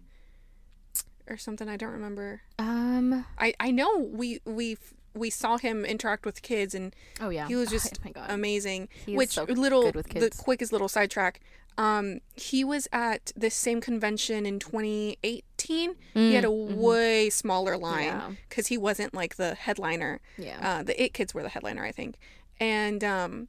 or 1.28 1.38
something 1.38 1.68
i 1.68 1.76
don't 1.76 1.92
remember 1.92 2.42
Um. 2.60 3.26
i 3.40 3.56
i 3.60 3.72
know 3.72 3.98
we 3.98 4.40
we 4.46 4.78
we 5.18 5.30
saw 5.30 5.58
him 5.58 5.84
interact 5.86 6.26
with 6.26 6.42
kids 6.42 6.74
and 6.76 6.96
Oh 7.20 7.30
yeah. 7.30 7.48
he 7.48 7.56
was 7.56 7.70
Oh, 7.72 7.72
just 7.72 8.00
oh 8.16 8.22
amazing 8.30 8.90
which 9.08 9.32
so 9.32 9.44
little 9.44 9.84
good 9.84 9.96
with 9.96 10.10
the 10.10 10.30
quickest 10.38 10.72
little 10.72 10.88
sidetrack 10.88 11.40
um 11.78 12.20
he 12.36 12.64
was 12.64 12.88
at 12.92 13.32
this 13.36 13.54
same 13.54 13.80
convention 13.82 14.46
in 14.46 14.58
2018 14.60 15.96
he 16.14 16.34
had 16.34 16.44
a 16.44 16.48
Mm, 16.48 16.70
mhm. 16.72 16.76
way 16.76 17.30
smaller 17.30 17.78
line 17.78 18.06
Yeah. 18.06 18.32
because 18.50 18.68
he 18.68 18.78
wasn't 18.78 19.14
like 19.14 19.36
the 19.36 19.54
headliner 19.56 20.20
Yeah. 20.38 20.60
uh, 20.80 20.84
the 20.84 21.02
it 21.04 21.14
kids 21.14 21.34
were 21.34 21.44
the 21.44 21.50
headliner 21.50 21.84
i 21.84 21.92
think 21.92 22.16
and 22.60 23.04
um 23.04 23.48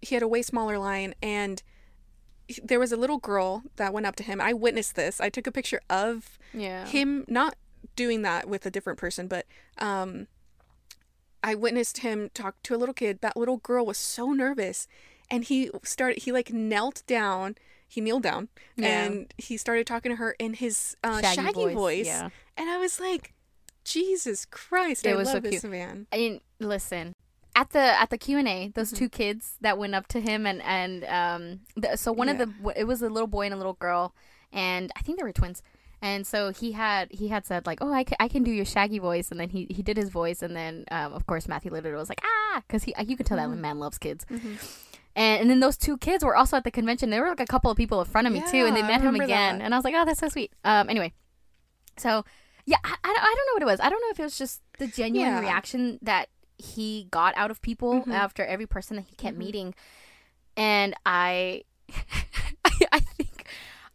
he 0.00 0.14
had 0.16 0.22
a 0.22 0.28
way 0.28 0.42
smaller 0.42 0.78
line 0.78 1.14
and 1.22 1.62
there 2.62 2.80
was 2.80 2.90
a 2.92 2.96
little 2.96 3.18
girl 3.18 3.62
that 3.76 3.92
went 3.92 4.06
up 4.06 4.16
to 4.16 4.22
him 4.24 4.40
i 4.40 4.52
witnessed 4.52 4.96
this 4.96 5.20
i 5.20 5.28
took 5.28 5.46
a 5.46 5.52
picture 5.52 5.80
of 5.88 6.38
yeah. 6.52 6.84
him 6.86 7.24
not 7.28 7.54
doing 7.96 8.22
that 8.22 8.48
with 8.48 8.66
a 8.66 8.70
different 8.70 8.98
person 8.98 9.28
but 9.28 9.46
um 9.78 10.26
i 11.42 11.54
witnessed 11.54 11.98
him 11.98 12.30
talk 12.34 12.54
to 12.62 12.74
a 12.74 12.78
little 12.78 12.94
kid 12.94 13.20
that 13.20 13.36
little 13.36 13.58
girl 13.58 13.84
was 13.86 13.98
so 13.98 14.32
nervous 14.32 14.86
and 15.30 15.44
he 15.44 15.70
started 15.82 16.22
he 16.22 16.32
like 16.32 16.52
knelt 16.52 17.02
down 17.06 17.54
he 17.88 18.00
kneeled 18.00 18.22
down 18.22 18.48
Yeah. 18.76 19.04
and 19.04 19.34
he 19.38 19.56
started 19.56 19.86
talking 19.86 20.10
to 20.12 20.16
her 20.16 20.34
in 20.38 20.54
his 20.54 20.96
uh, 21.04 21.20
Shaggy 21.20 21.36
shaggy, 21.42 21.52
voice, 21.52 21.74
voice, 21.74 22.06
yeah. 22.06 22.28
and 22.56 22.70
i 22.70 22.78
was 22.78 22.98
like 23.00 23.32
jesus 23.84 24.44
christ 24.46 25.06
It 25.06 25.12
i 25.12 25.16
was 25.16 25.28
so 25.28 25.34
love 25.34 25.42
this 25.42 25.60
cute. 25.60 25.72
man 25.72 26.06
I 26.12 26.16
mean, 26.16 26.40
listen. 26.60 27.14
At 27.54 27.68
the 27.70 27.80
at 28.00 28.08
the 28.08 28.16
Q 28.16 28.38
and 28.38 28.48
A, 28.48 28.68
those 28.74 28.88
Mm-hmm. 28.88 28.96
two 28.96 29.08
kids 29.10 29.56
that 29.60 29.76
went 29.76 29.94
up 29.94 30.06
to 30.08 30.20
him 30.22 30.46
and 30.46 30.62
and 30.62 31.04
um, 31.04 31.60
the, 31.76 31.96
so 31.96 32.10
one 32.10 32.30
of 32.30 32.38
the 32.38 32.48
it 32.74 32.84
was 32.84 33.02
a 33.02 33.10
little 33.10 33.26
boy 33.26 33.44
and 33.44 33.52
a 33.52 33.58
little 33.58 33.74
girl, 33.74 34.14
and 34.54 34.90
I 34.96 35.02
think 35.02 35.18
they 35.18 35.22
were 35.24 35.32
twins. 35.32 35.62
And 36.02 36.26
so 36.26 36.50
he 36.52 36.72
had 36.72 37.08
he 37.12 37.28
had 37.28 37.46
said 37.46 37.64
like, 37.64 37.78
oh, 37.80 37.92
I 37.92 38.02
can, 38.04 38.16
I 38.20 38.26
can 38.28 38.42
do 38.42 38.50
your 38.50 38.64
Shaggy 38.64 38.98
voice, 38.98 39.30
and 39.30 39.38
then 39.40 39.48
he 39.50 39.66
he 39.70 39.82
did 39.82 39.96
his 39.96 40.08
voice, 40.10 40.42
and 40.42 40.54
then 40.56 40.84
um, 40.90 41.12
of 41.12 41.26
course 41.26 41.46
Matthew 41.46 41.70
literally 41.70 41.96
was 41.96 42.08
like 42.08 42.20
ah, 42.24 42.62
because 42.66 42.82
he 42.82 42.92
you 43.06 43.16
can 43.16 43.24
tell 43.24 43.38
Mhm. 43.38 43.50
that 43.52 43.56
man 43.56 43.78
loves 43.78 43.98
kids. 43.98 44.24
Mhm. 44.26 44.58
And, 45.14 45.42
and 45.42 45.50
then 45.50 45.60
those 45.60 45.76
two 45.76 45.96
kids 45.98 46.24
were 46.24 46.34
also 46.34 46.56
at 46.56 46.64
the 46.64 46.70
convention. 46.70 47.10
There 47.10 47.22
were 47.22 47.28
like 47.28 47.40
a 47.40 47.46
couple 47.46 47.70
of 47.70 47.76
people 47.76 48.00
in 48.00 48.06
front 48.06 48.26
of 48.26 48.32
me 48.32 48.42
too, 48.50 48.66
and 48.66 48.74
they 48.74 48.82
met 48.82 49.00
him 49.02 49.14
again. 49.14 49.58
that. 49.58 49.64
And 49.64 49.72
I 49.74 49.78
was 49.78 49.84
like, 49.84 49.94
oh, 49.96 50.04
that's 50.04 50.18
so 50.20 50.28
sweet. 50.28 50.52
Um, 50.64 50.88
anyway, 50.90 51.12
so 51.98 52.24
yeah, 52.66 52.78
I, 52.82 52.96
I, 53.04 53.08
don't- 53.12 53.22
I 53.22 53.34
don't 53.36 53.46
know 53.46 53.52
what 53.54 53.62
it 53.62 53.66
was. 53.66 53.80
I 53.80 53.88
don't 53.90 54.00
know 54.00 54.10
if 54.10 54.18
it 54.20 54.22
was 54.24 54.38
just 54.38 54.60
the 54.78 54.86
genuine 54.88 55.28
Yeah. 55.34 55.40
reaction 55.40 55.98
that 56.02 56.30
he 56.58 57.08
got 57.10 57.36
out 57.36 57.50
of 57.50 57.60
people 57.62 58.02
Mhm. 58.04 58.12
after 58.14 58.44
every 58.44 58.66
person 58.66 58.96
that 58.96 59.04
he 59.08 59.14
kept 59.16 59.36
Mhm. 59.36 59.40
meeting, 59.40 59.74
and 60.56 60.94
I, 61.06 61.64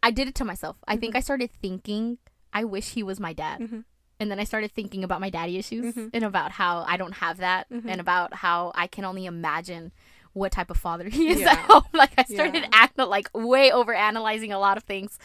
I, 0.02 0.08
I 0.08 0.10
think 0.10 0.20
I 0.20 0.22
did 0.24 0.28
it 0.28 0.34
to 0.36 0.44
myself. 0.44 0.76
I 0.86 0.96
think 0.96 1.16
I 1.16 1.20
started 1.20 1.50
thinking, 1.60 2.18
I 2.52 2.64
wish 2.64 2.90
he 2.90 3.02
was 3.02 3.20
my 3.20 3.32
dad. 3.32 3.60
Mhm. 3.60 3.84
And 4.20 4.30
then 4.30 4.40
I 4.40 4.44
started 4.44 4.72
thinking 4.72 5.04
about 5.04 5.20
my 5.20 5.30
daddy 5.30 5.58
issues 5.58 5.94
Mhm. 5.94 6.10
and 6.12 6.24
about 6.24 6.52
how 6.52 6.84
I 6.88 6.96
don't 6.96 7.14
have 7.14 7.36
that 7.38 7.68
Mhm. 7.70 7.84
and 7.88 8.00
about 8.00 8.34
how 8.34 8.72
I 8.74 8.86
can 8.88 9.04
only 9.04 9.26
imagine 9.26 9.92
what 10.32 10.50
type 10.52 10.70
of 10.70 10.76
father 10.76 11.08
he 11.08 11.28
is 11.30 11.40
Yeah. 11.40 11.52
at 11.52 11.58
home. 11.58 11.84
Like 11.92 12.10
I 12.18 12.24
started 12.24 12.62
Yeah. 12.62 12.68
acting 12.72 13.06
like 13.08 13.28
way 13.34 13.70
over 13.72 13.94
analyzing 13.94 14.52
a 14.52 14.58
lot 14.58 14.76
of 14.76 14.82
things. 14.84 15.18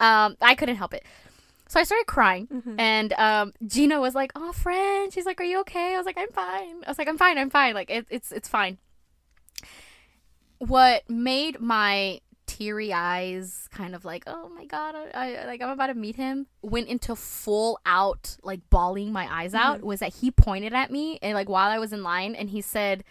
Um, 0.00 0.36
I 0.40 0.54
couldn't 0.54 0.76
help 0.76 0.94
it. 0.94 1.04
So 1.68 1.78
I 1.78 1.84
started 1.84 2.06
crying 2.08 2.48
Mhm. 2.48 2.74
and 2.80 3.12
um, 3.14 3.52
Gina 3.64 4.00
was 4.00 4.14
like, 4.16 4.32
"Oh, 4.34 4.50
friend," 4.52 5.12
she's 5.12 5.24
like, 5.26 5.40
"Are 5.40 5.44
you 5.44 5.60
okay?" 5.60 5.94
I 5.94 5.98
was 5.98 6.06
like, 6.06 6.18
"I'm 6.18 6.30
fine." 6.32 6.82
I 6.84 6.88
was 6.90 6.98
like, 6.98 7.08
"I'm 7.08 7.18
fine. 7.18 7.38
I'm 7.38 7.50
fine. 7.50 7.74
Like 7.74 7.90
it, 7.90 8.06
it's 8.10 8.32
it's 8.32 8.48
fine." 8.48 8.78
What 10.58 11.08
made 11.08 11.60
my 11.60 12.20
teary 12.60 12.92
eyes 12.92 13.68
kind 13.72 13.94
of 13.94 14.04
like, 14.04 14.24
"Oh 14.26 14.50
my 14.50 14.66
god, 14.66 14.94
I, 14.94 15.34
I 15.36 15.46
like 15.46 15.62
I'm 15.62 15.70
about 15.70 15.86
to 15.86 15.94
meet 15.94 16.16
him," 16.16 16.46
went 16.62 16.88
into 16.88 17.16
full 17.16 17.80
out 17.86 18.36
like 18.42 18.60
bawling 18.68 19.12
my 19.12 19.26
eyes 19.32 19.54
out 19.54 19.80
Mhm. 19.80 19.84
was 19.84 20.00
that 20.00 20.14
he 20.16 20.30
pointed 20.30 20.74
at 20.74 20.90
me 20.90 21.18
and 21.22 21.34
like 21.34 21.48
while 21.48 21.70
I 21.70 21.78
was 21.78 21.92
in 21.92 22.02
line 22.02 22.34
and 22.34 22.50
he 22.50 22.60
said, 22.60 23.02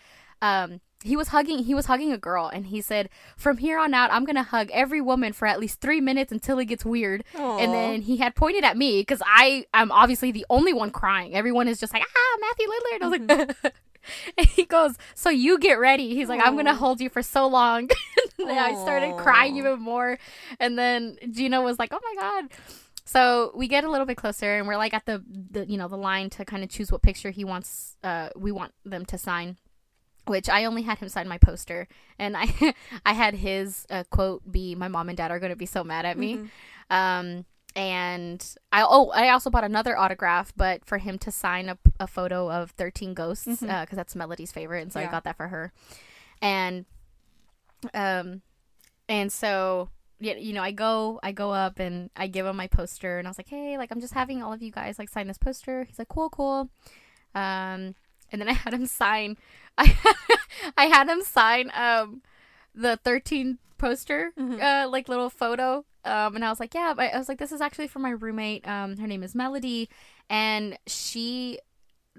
um, 0.42 0.82
he 1.04 1.16
was 1.16 1.30
hugging 1.30 1.60
he 1.64 1.74
was 1.74 1.86
hugging 1.88 2.12
a 2.12 2.18
girl 2.18 2.48
and 2.54 2.68
he 2.68 2.82
said 2.82 3.10
from 3.38 3.56
here 3.58 3.80
on 3.80 3.94
out 3.94 4.12
i'm 4.12 4.26
gonna 4.26 4.44
hug 4.44 4.70
every 4.74 5.00
woman 5.00 5.32
for 5.32 5.46
at 5.48 5.58
least 5.58 5.80
three 5.80 6.02
minutes 6.02 6.30
until 6.30 6.60
it 6.60 6.66
gets 6.66 6.84
weird. 6.84 7.24
And 7.38 7.74
then 7.74 8.02
he 8.02 8.18
had 8.18 8.36
pointed 8.36 8.66
at 8.66 8.76
me 8.78 9.00
because 9.02 9.22
i 9.26 9.66
am 9.74 9.92
obviously 9.94 10.32
the 10.34 10.46
only 10.50 10.74
one 10.74 10.92
crying. 10.92 11.34
Everyone 11.36 11.68
is 11.70 11.80
just 11.80 11.94
like 11.94 12.04
ah 12.04 12.38
matthew 12.42 12.68
lillard. 12.68 13.02
I 13.02 13.08
was 13.08 13.56
like 13.64 13.74
and 14.38 14.48
he 14.48 14.66
goes 14.66 14.96
so 15.16 15.30
you 15.30 15.58
get 15.60 15.80
ready. 15.80 16.16
He's 16.16 16.30
like 16.30 16.42
i'm 16.44 16.56
gonna 16.56 16.76
hold 16.76 17.02
you 17.02 17.10
for 17.10 17.22
so 17.22 17.48
long. 17.48 17.90
And 18.40 18.52
i 18.52 18.74
started 18.74 19.18
crying 19.18 19.58
even 19.58 19.80
more. 19.82 20.18
And 20.62 20.80
then 20.80 21.18
gina 21.32 21.62
was 21.62 21.78
like 21.78 21.92
oh 21.94 22.00
my 22.04 22.16
god. 22.22 22.46
So 23.06 23.52
we 23.56 23.68
get 23.68 23.84
a 23.84 23.90
little 23.92 24.06
bit 24.06 24.18
closer 24.18 24.58
and 24.58 24.68
we're 24.68 24.78
like 24.78 24.94
at 24.94 25.06
the, 25.06 25.24
the 25.52 25.66
you 25.70 25.78
know 25.78 25.88
the 25.88 25.98
line 25.98 26.30
to 26.32 26.46
kind 26.46 26.64
of 26.64 26.70
choose 26.70 26.92
what 26.92 27.02
picture 27.02 27.32
he 27.32 27.44
wants 27.44 27.98
uh 28.04 28.30
we 28.36 28.52
want 28.52 28.74
them 28.86 29.06
to 29.08 29.18
sign 29.18 29.58
which 30.26 30.48
I 30.48 30.66
only 30.66 30.84
had 30.84 31.00
him 31.00 31.10
sign 31.10 31.28
my 31.28 31.40
poster, 31.40 31.88
and 32.20 32.38
I 32.38 32.76
I 33.06 33.14
had 33.14 33.34
his 33.34 33.88
uh, 33.90 34.04
quote 34.12 34.50
be 34.52 34.76
"My 34.76 34.88
mom 34.88 35.10
and 35.10 35.18
dad 35.18 35.32
are 35.32 35.40
going 35.40 35.50
to 35.52 35.56
be 35.56 35.66
so 35.66 35.84
mad 35.84 36.06
at 36.06 36.20
me," 36.20 36.36
Mhm. 36.38 36.50
um, 36.92 37.46
and 37.80 38.56
I 38.74 38.84
oh 38.84 39.10
I 39.12 39.30
also 39.30 39.50
bought 39.50 39.64
another 39.64 39.98
autograph, 39.98 40.52
but 40.58 40.84
for 40.86 40.98
him 40.98 41.18
to 41.20 41.32
sign 41.32 41.70
a, 41.70 41.78
a 42.00 42.08
photo 42.08 42.52
of 42.52 42.72
Thirteen 42.72 43.14
Ghosts 43.14 43.46
because 43.46 43.62
Mhm. 43.70 43.96
that's 43.96 44.16
Melody's 44.16 44.52
favorite, 44.52 44.82
and 44.82 44.92
so 44.92 45.00
I 45.00 45.06
got 45.12 45.24
that 45.24 45.38
for 45.38 45.48
her, 45.48 45.72
and 46.42 46.86
um, 47.94 48.42
and 49.08 49.32
so 49.32 49.90
yeah, 50.20 50.36
you 50.36 50.52
know, 50.52 50.62
I 50.62 50.72
go, 50.72 51.20
I 51.24 51.32
go 51.32 51.52
up 51.54 51.80
and 51.80 52.10
I 52.18 52.28
give 52.28 52.46
him 52.46 52.58
my 52.58 52.68
poster, 52.68 53.18
and 53.20 53.28
I 53.28 53.30
was 53.30 53.38
like, 53.40 53.48
hey, 53.48 53.78
like 53.78 53.90
I'm 53.92 54.02
just 54.02 54.14
having 54.14 54.44
all 54.44 54.52
of 54.52 54.62
you 54.62 54.72
guys 54.72 55.00
like 55.00 55.08
sign 55.10 55.28
this 55.28 55.38
poster. 55.38 55.86
He's 55.86 55.98
like, 55.98 56.10
cool, 56.10 56.30
cool. 56.30 56.70
Um, 57.34 57.96
and 58.32 58.42
then 58.42 58.50
I 58.50 58.54
had 58.66 58.74
him 58.74 58.86
sign. 58.86 59.38
I 59.78 59.96
I 60.78 60.86
had 60.86 61.08
him 61.08 61.22
sign 61.22 61.72
um 61.74 62.22
the 62.76 62.98
13 62.98 63.58
poster, 63.78 64.32
Mhm. 64.38 64.60
uh, 64.62 64.90
like 64.90 65.08
little 65.08 65.30
photo. 65.30 65.86
Um, 66.06 66.36
and 66.36 66.46
I 66.46 66.50
was 66.50 66.60
like, 66.60 66.74
yeah, 66.74 66.94
but 66.96 67.14
I 67.14 67.18
was 67.18 67.28
like, 67.30 67.40
this 67.40 67.52
is 67.52 67.62
actually 67.62 67.88
for 67.88 68.00
my 68.00 68.12
roommate. 68.12 68.68
Um, 68.68 68.98
her 68.98 69.08
name 69.08 69.22
is 69.24 69.36
Melody, 69.36 69.90
and 70.30 70.78
she 70.88 71.60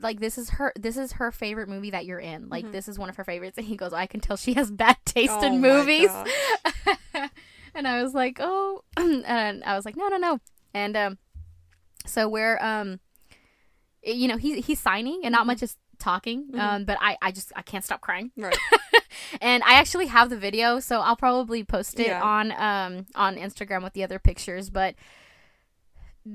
like 0.01 0.21
this 0.21 0.39
is 0.39 0.51
her 0.51 0.73
this 0.79 0.97
is 0.97 1.13
her 1.13 1.31
favorite 1.31 1.69
movie 1.69 1.91
that 1.91 2.07
you're 2.07 2.21
in 2.21 2.49
like 2.49 2.65
Mhm. 2.65 2.73
this 2.73 2.89
is 2.89 2.99
one 2.99 3.11
of 3.11 3.17
her 3.17 3.25
favorites 3.25 3.59
and 3.59 3.67
he 3.67 3.77
goes 3.77 3.93
i 3.93 4.07
can 4.07 4.21
tell 4.21 4.37
she 4.37 4.55
has 4.55 4.71
bad 4.71 4.97
taste 5.05 5.37
Oh 5.43 5.47
in 5.47 5.61
movies 5.61 6.09
and 7.75 7.87
I 7.87 8.03
was 8.03 8.15
like, 8.15 8.39
oh, 8.41 8.83
and 8.97 9.63
I 9.65 9.77
was 9.77 9.85
like, 9.85 9.97
no, 9.97 10.09
no, 10.09 10.17
no. 10.17 10.39
And 10.75 10.97
um, 10.97 11.19
so 12.07 12.29
we're 12.29 12.59
um, 12.61 13.01
you 14.03 14.29
know, 14.29 14.37
he's 14.39 14.65
he's 14.67 14.81
signing 14.81 15.21
and 15.25 15.33
not 15.33 15.43
Mhm. 15.43 15.47
much 15.49 15.63
is 15.63 15.77
talking. 16.01 16.47
Mhm. 16.53 16.59
Um, 16.59 16.85
but 16.85 16.99
I 17.01 17.17
I 17.23 17.31
just 17.31 17.53
I 17.55 17.63
can't 17.63 17.85
stop 17.85 18.01
crying. 18.01 18.33
Right. 18.37 18.57
and 19.41 19.63
I 19.63 19.75
actually 19.75 20.07
have 20.07 20.31
the 20.31 20.37
video, 20.37 20.81
so 20.81 21.01
I'll 21.01 21.17
probably 21.17 21.63
post 21.65 22.01
it 22.01 22.09
Yeah. 22.09 22.23
on 22.23 22.53
um 22.53 23.07
on 23.15 23.37
Instagram 23.37 23.83
with 23.83 23.93
the 23.93 24.03
other 24.03 24.19
pictures. 24.19 24.71
But 24.71 24.95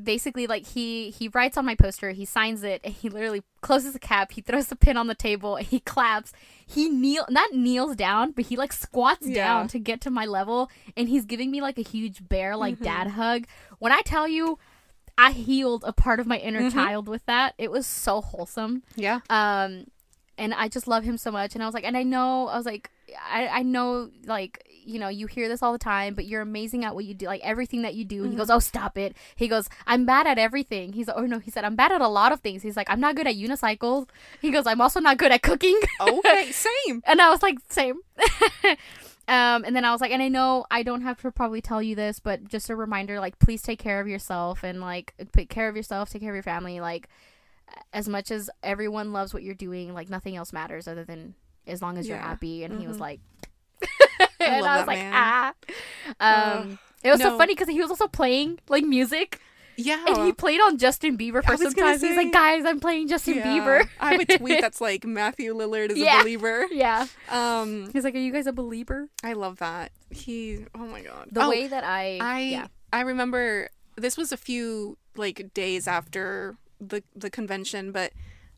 basically, 0.03 0.47
like 0.47 0.65
he 0.65 1.11
he 1.11 1.27
writes 1.29 1.57
on 1.57 1.65
my 1.65 1.75
poster, 1.75 2.11
he 2.11 2.25
signs 2.25 2.63
it, 2.63 2.81
and 2.83 2.93
he 2.93 3.09
literally 3.09 3.43
closes 3.61 3.93
the 3.93 3.99
cap. 3.99 4.31
He 4.31 4.41
throws 4.41 4.67
the 4.67 4.75
pin 4.75 4.97
on 4.97 5.07
the 5.07 5.15
table, 5.15 5.55
he 5.73 5.79
claps. 5.79 6.31
He 6.65 6.89
kneel 6.89 7.25
not 7.29 7.53
kneels 7.53 7.95
down, 7.95 8.31
but 8.31 8.45
he 8.45 8.55
like 8.55 8.73
squats 8.73 9.27
Yeah. 9.27 9.45
down 9.45 9.67
to 9.69 9.79
get 9.79 10.01
to 10.01 10.09
my 10.09 10.25
level, 10.25 10.69
and 10.97 11.07
he's 11.09 11.25
giving 11.25 11.51
me 11.51 11.61
like 11.61 11.77
a 11.77 11.83
huge 11.83 12.27
bear 12.27 12.55
like 12.55 12.77
Mhm. 12.79 12.83
dad 12.83 13.07
hug. 13.11 13.45
When 13.79 13.91
I 13.91 14.01
tell 14.05 14.27
you. 14.27 14.57
I 15.17 15.31
healed 15.31 15.83
a 15.87 15.93
part 15.93 16.19
of 16.19 16.27
my 16.27 16.37
inner 16.37 16.61
Mhm. 16.63 16.73
child 16.73 17.07
with 17.07 17.25
that. 17.25 17.53
It 17.57 17.71
was 17.71 17.87
so 17.87 18.21
wholesome 18.21 18.83
Yeah. 18.95 19.19
um 19.29 19.85
and 20.37 20.53
i 20.53 20.67
just 20.67 20.85
love 20.85 21.05
him 21.05 21.17
so 21.17 21.31
much 21.31 21.53
and 21.55 21.63
i 21.63 21.65
was 21.65 21.73
like 21.73 21.85
and 21.85 21.95
i 21.95 22.03
know 22.03 22.49
i 22.49 22.57
was 22.57 22.65
like 22.65 22.91
i 23.31 23.47
i 23.47 23.63
know 23.63 24.09
like 24.25 24.61
you 24.83 24.99
know 24.99 25.07
you 25.07 25.27
hear 25.27 25.47
this 25.47 25.63
all 25.63 25.71
the 25.71 25.77
time 25.79 26.13
but 26.13 26.25
you're 26.25 26.41
amazing 26.41 26.83
at 26.83 26.93
what 26.93 27.05
you 27.05 27.13
do 27.13 27.25
like 27.25 27.39
everything 27.41 27.83
that 27.83 27.93
you 27.95 28.03
do 28.03 28.23
And 28.23 28.31
he 28.31 28.35
Mhm. 28.35 28.39
goes 28.39 28.49
oh 28.49 28.59
stop 28.59 28.97
it 28.97 29.15
he 29.37 29.47
goes 29.47 29.69
i'm 29.87 30.05
bad 30.05 30.27
at 30.27 30.37
everything 30.37 30.91
he's 30.91 31.07
oh 31.07 31.25
no 31.25 31.39
he 31.39 31.49
said 31.51 31.63
i'm 31.63 31.77
bad 31.77 31.93
at 31.93 32.01
a 32.01 32.09
lot 32.09 32.33
of 32.33 32.41
things 32.41 32.63
he's 32.63 32.75
like 32.75 32.89
i'm 32.89 32.99
not 32.99 33.15
good 33.15 33.27
at 33.27 33.35
unicycles 33.35 34.09
he 34.41 34.51
goes 34.51 34.67
i'm 34.67 34.81
also 34.81 34.99
not 34.99 35.17
good 35.17 35.31
at 35.31 35.41
cooking 35.41 35.79
Okay. 36.01 36.51
Same. 36.67 37.01
and 37.05 37.21
I 37.21 37.29
was 37.29 37.41
like, 37.41 37.55
same. 37.69 37.99
um, 39.27 39.63
and 39.65 39.75
then 39.75 39.83
I 39.85 39.91
was 39.91 40.01
like, 40.01 40.11
and 40.11 40.21
I 40.21 40.27
know 40.27 40.65
I 40.69 40.83
don't 40.83 41.01
have 41.01 41.19
to 41.21 41.31
probably 41.31 41.61
tell 41.61 41.81
you 41.81 41.95
this, 41.95 42.19
but 42.19 42.43
just 42.47 42.69
a 42.69 42.75
reminder, 42.75 43.19
like, 43.19 43.39
please 43.39 43.61
take 43.61 43.79
care 43.79 43.99
of 43.99 44.07
yourself 44.07 44.63
and 44.63 44.81
like 44.81 45.13
take 45.33 45.49
care 45.49 45.67
of 45.69 45.75
yourself, 45.75 46.09
take 46.09 46.21
care 46.21 46.31
of 46.31 46.35
your 46.35 46.43
family. 46.43 46.79
Like, 46.79 47.09
as 47.93 48.07
much 48.07 48.29
as 48.31 48.49
everyone 48.61 49.11
loves 49.13 49.33
what 49.33 49.41
you're 49.43 49.55
doing, 49.55 49.93
like 49.93 50.09
nothing 50.09 50.35
else 50.35 50.53
matters 50.53 50.87
other 50.87 51.03
than 51.03 51.33
as 51.67 51.81
long 51.81 51.97
as 51.97 52.07
you're 52.07 52.17
happy. 52.17 52.63
And 52.63 52.79
he 52.79 52.87
was 52.87 52.97
Mhm. 52.97 53.01
like, 53.01 53.19
and 54.39 54.65
I 54.65 54.77
was 54.77 54.87
like, 54.87 54.99
man. 54.99 55.13
ah. 55.13 55.53
Um, 56.19 56.79
it 57.03 57.09
was 57.09 57.19
so 57.21 57.37
funny 57.37 57.53
because 57.53 57.67
he 57.67 57.79
was 57.81 57.89
also 57.89 58.07
playing 58.07 58.59
like 58.69 58.83
music, 58.83 59.39
Yeah. 59.77 60.03
and 60.07 60.25
he 60.25 60.31
played 60.33 60.61
on 60.61 60.77
Justin 60.77 61.17
Bieber 61.17 61.43
for 61.43 61.57
some 61.57 61.73
time. 61.73 61.93
He's 61.93 62.01
say- 62.01 62.15
like, 62.15 62.31
guys, 62.31 62.65
I'm 62.65 62.79
playing 62.79 63.07
Justin 63.07 63.35
Yeah. 63.37 63.45
Bieber. 63.45 63.89
I 63.99 64.13
have 64.13 64.21
a 64.21 64.37
tweet 64.37 64.61
that's 64.61 64.81
like 64.81 65.05
Matthew 65.05 65.53
Lillard 65.53 65.91
is 65.91 65.97
Yeah. 65.97 66.19
a 66.19 66.23
believer. 66.23 66.65
yeah. 66.71 67.07
Um, 67.29 67.91
He's 67.91 68.03
like, 68.03 68.15
are 68.15 68.19
you 68.19 68.31
guys 68.31 68.47
a 68.47 68.53
believer? 68.53 69.09
I 69.23 69.33
love 69.33 69.57
that. 69.57 69.91
He. 70.09 70.65
Oh 70.73 70.85
my 70.85 71.01
god. 71.01 71.29
The 71.31 71.43
oh, 71.43 71.49
way 71.49 71.67
that 71.67 71.83
I, 71.83 72.19
I 72.21 72.39
yeah. 72.41 72.67
I 72.93 73.01
remember 73.01 73.69
this 73.95 74.17
was 74.17 74.31
a 74.31 74.37
few 74.37 74.97
like 75.15 75.53
days 75.53 75.87
after 75.87 76.57
the 76.79 77.03
the 77.15 77.29
convention, 77.29 77.91
but 77.91 78.13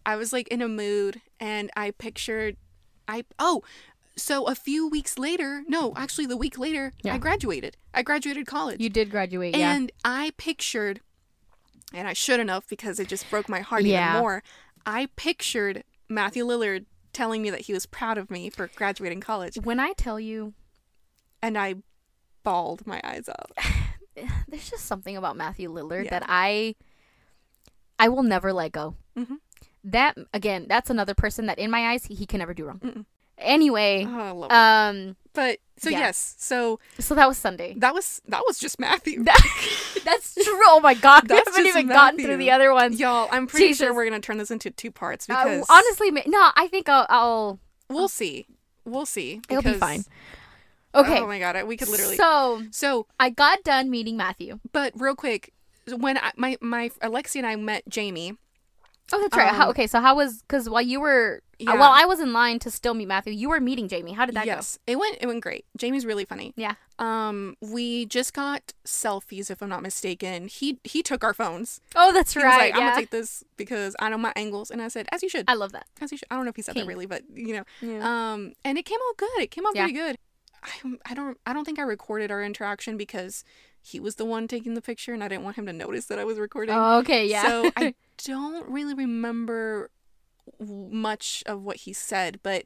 I 0.06 0.15
was 0.15 0.34
like 0.34 0.48
in 0.49 0.61
a 0.61 0.68
mood 0.68 1.22
and 1.39 1.69
I 1.76 1.91
pictured 1.91 2.57
I 3.07 3.23
oh 3.39 3.64
so 4.15 4.48
a 4.48 4.56
few 4.56 4.88
weeks 4.88 5.19
later, 5.19 5.64
no, 5.68 5.94
actually 5.95 6.26
the 6.26 6.38
week 6.38 6.57
later, 6.57 6.94
Yeah. 7.03 7.14
I 7.14 7.18
graduated. 7.19 7.77
I 7.94 8.02
graduated 8.02 8.48
college. 8.48 8.81
You 8.81 8.89
did 8.89 9.11
graduate, 9.11 9.56
yeah. 9.56 9.76
and 9.76 9.91
I 10.03 10.34
pictured 10.38 11.02
and 11.93 12.07
I 12.07 12.14
shouldn't 12.14 12.49
have 12.49 12.68
because 12.68 12.99
it 12.99 13.07
just 13.07 13.30
broke 13.30 13.47
my 13.49 13.61
heart 13.61 13.84
Yeah. 13.84 14.09
even 14.11 14.22
more. 14.22 14.43
I 14.85 15.07
pictured 15.15 15.84
Matthew 16.09 16.45
Lillard 16.45 16.85
telling 17.14 17.41
me 17.41 17.49
that 17.49 17.61
he 17.61 17.73
was 17.73 17.85
proud 17.85 18.18
of 18.18 18.30
me 18.30 18.49
for 18.49 18.69
graduating 18.76 19.22
college 19.22 19.55
When 19.57 19.80
I 19.80 19.93
tell 19.93 20.19
you, 20.19 20.53
and 21.41 21.57
I 21.57 21.76
bawled 22.43 22.85
my 22.88 23.01
eyes 23.03 23.27
out. 23.30 23.51
there's 24.47 24.69
just 24.69 24.85
something 24.85 25.15
about 25.18 25.35
Matthew 25.38 25.72
Lillard 25.72 26.05
Yeah. 26.05 26.09
that 26.11 26.23
I, 26.27 26.76
I 27.99 28.09
will 28.09 28.23
never 28.23 28.53
let 28.53 28.72
go. 28.72 28.95
Mhm. 29.18 29.38
That 29.84 30.18
again, 30.34 30.65
that's 30.68 30.89
another 30.89 31.14
person 31.14 31.45
that 31.47 31.59
in 31.59 31.72
my 31.72 31.91
eyes 31.91 32.05
he, 32.05 32.15
he 32.15 32.26
can 32.26 32.39
never 32.39 32.53
do 32.53 32.65
wrong. 32.65 32.80
Mm-mm. 32.80 33.05
Anyway, 33.38 34.05
Oh, 34.07 34.19
I 34.19 34.31
love 34.31 34.51
it. 34.51 34.55
um, 34.55 35.15
But 35.38 35.59
so 35.77 35.91
yeah. 35.91 35.99
yes, 35.99 36.34
so 36.39 36.80
so 36.97 37.14
that 37.14 37.27
was 37.27 37.38
Sunday. 37.38 37.76
that 37.77 37.93
was 37.93 38.23
that 38.27 38.41
was 38.47 38.57
just 38.57 38.80
Matthew. 38.80 39.23
that's 40.03 40.34
true. 40.34 40.43
Oh 40.65 40.80
my 40.81 40.95
god, 40.95 41.30
we 41.30 41.35
haven't 41.35 41.68
even 41.68 41.88
gotten 41.88 42.19
through 42.19 42.38
the 42.38 42.49
other 42.49 42.73
ones. 42.73 42.99
Y'all, 42.99 43.30
I'm 43.31 43.45
pretty 43.45 43.73
sure 43.73 43.93
we're 43.93 44.05
gonna 44.05 44.19
turn 44.19 44.39
this 44.39 44.49
into 44.49 44.72
two 44.72 44.89
parts 44.89 45.30
Uh, 45.30 45.35
because 45.43 45.68
honestly, 45.69 46.09
no, 46.26 46.49
I 46.55 46.68
think 46.69 46.89
I'll. 46.89 47.05
I'll 47.07 47.59
we'll 47.88 48.07
see, 48.07 48.47
we'll 48.84 49.05
see. 49.05 49.39
It'll 49.47 49.61
be 49.61 49.73
fine. 49.76 50.05
okay, 50.95 51.22
Oh 51.22 51.27
my 51.27 51.38
god, 51.38 51.64
we 51.68 51.77
could 51.77 51.89
literally. 51.89 52.15
so 52.15 52.64
So, 52.72 53.05
I 53.19 53.30
got 53.30 53.64
done 53.64 53.91
meeting 53.91 54.18
Matthew. 54.18 54.59
but 54.73 54.91
real 54.95 55.15
quick, 55.15 55.53
when 55.95 56.18
I, 56.18 56.31
my 56.35 56.57
my 56.61 56.89
Alexia 57.03 57.41
and 57.43 57.47
I 57.47 57.55
met 57.57 57.84
Jamie, 57.88 58.38
Oh, 59.14 59.22
that's 59.22 59.38
right. 59.38 59.53
how, 59.53 59.65
Um, 59.65 59.69
okay, 59.69 59.85
so 59.85 60.01
how 60.01 60.15
was 60.15 60.41
because 60.41 60.68
while 60.68 60.81
you 60.81 60.99
were 60.99 61.43
Yeah. 61.59 61.71
uh, 61.73 61.77
while 61.77 61.91
I 61.91 62.05
was 62.05 62.19
in 62.19 62.34
line 62.34 62.59
to 62.59 62.69
still 62.71 62.93
meet 62.93 63.07
Matthew, 63.07 63.34
you 63.34 63.49
were 63.49 63.59
meeting 63.59 63.88
Jamie. 63.88 64.13
How 64.13 64.25
did 64.25 64.35
that 64.35 64.45
go? 64.45 64.51
yes, 64.51 64.77
it 64.85 64.97
went 64.99 65.17
it 65.21 65.25
went 65.27 65.41
great. 65.41 65.65
Jamie's 65.75 66.05
really 66.05 66.25
funny. 66.25 66.53
Yeah. 66.55 66.75
Um, 66.99 67.55
we 67.61 68.05
just 68.05 68.34
got 68.34 68.73
selfies, 68.85 69.49
if 69.51 69.61
I'm 69.61 69.69
not 69.69 69.81
mistaken. 69.81 70.47
He 70.47 70.79
he 70.84 71.01
took 71.03 71.23
our 71.23 71.34
phones. 71.34 71.81
Oh, 71.95 72.11
that's 72.13 72.34
He 72.34 72.39
right. 72.41 72.47
was 72.47 72.57
like, 72.57 72.73
"I'm 72.75 72.79
yeah. 72.81 72.88
gonna 72.89 73.01
take 73.01 73.09
this 73.11 73.43
because 73.55 73.95
I 73.99 74.09
know 74.09 74.17
my 74.17 74.34
angles," 74.35 74.69
and 74.71 74.81
I 74.81 74.88
said, 74.88 75.07
"As 75.11 75.23
you 75.23 75.29
should, 75.29 75.45
I 75.47 75.53
love 75.55 75.71
that. 75.73 75.88
as 76.01 76.11
you 76.11 76.17
should." 76.17 76.27
I 76.31 76.35
don't 76.35 76.45
know 76.45 76.49
if 76.49 76.55
he 76.55 76.61
said 76.61 76.73
King. 76.75 76.85
that 76.85 76.89
really, 76.89 77.05
but 77.05 77.23
you 77.34 77.53
know, 77.55 77.63
Yeah. 77.81 78.34
Um, 78.34 78.53
and 78.63 78.77
it 78.77 78.84
came 78.85 78.99
out 79.09 79.17
good. 79.17 79.39
It 79.41 79.51
came 79.51 79.65
out 79.65 79.75
Yeah. 79.75 79.84
pretty 79.85 79.97
good. 79.97 80.17
I, 80.63 80.93
I 81.11 81.13
don't 81.13 81.38
I 81.45 81.53
don't 81.53 81.65
think 81.65 81.79
I 81.79 81.84
recorded 81.84 82.29
our 82.31 82.43
interaction 82.43 82.97
because 82.97 83.43
he 83.81 83.99
was 83.99 84.15
the 84.15 84.25
one 84.25 84.47
taking 84.47 84.73
the 84.73 84.81
picture, 84.81 85.13
and 85.13 85.23
I 85.23 85.27
didn't 85.27 85.43
want 85.43 85.55
him 85.55 85.65
to 85.67 85.73
notice 85.73 86.05
that 86.05 86.19
I 86.19 86.23
was 86.25 86.38
recording. 86.39 86.75
oh, 86.75 86.97
okay, 86.99 87.25
yeah. 87.27 87.43
So 87.47 87.71
I 87.77 87.93
don't 88.25 88.67
really 88.69 88.93
remember 88.93 89.89
much 90.60 91.44
of 91.45 91.61
what 91.64 91.78
he 91.78 91.94
said, 91.94 92.40
but 92.44 92.64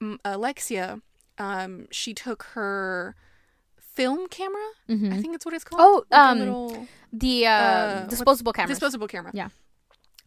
mm, 0.00 0.18
Alexia, 0.24 1.00
um, 1.38 1.86
she 1.90 2.14
took 2.14 2.42
her 2.54 3.14
film 3.78 4.26
camera. 4.28 4.62
Mhm. 4.88 5.12
I 5.12 5.20
think 5.20 5.32
that's 5.32 5.44
what 5.44 5.54
it's 5.54 5.64
called. 5.64 5.80
Oh, 5.82 6.04
Like 6.10 6.20
um, 6.20 6.38
little 6.38 6.88
the 7.12 7.46
uh, 7.46 7.50
uh, 7.50 8.06
disposable 8.06 8.52
cameras. 8.52 8.76
disposable 8.78 9.06
camera. 9.08 9.30
Yeah. 9.34 9.48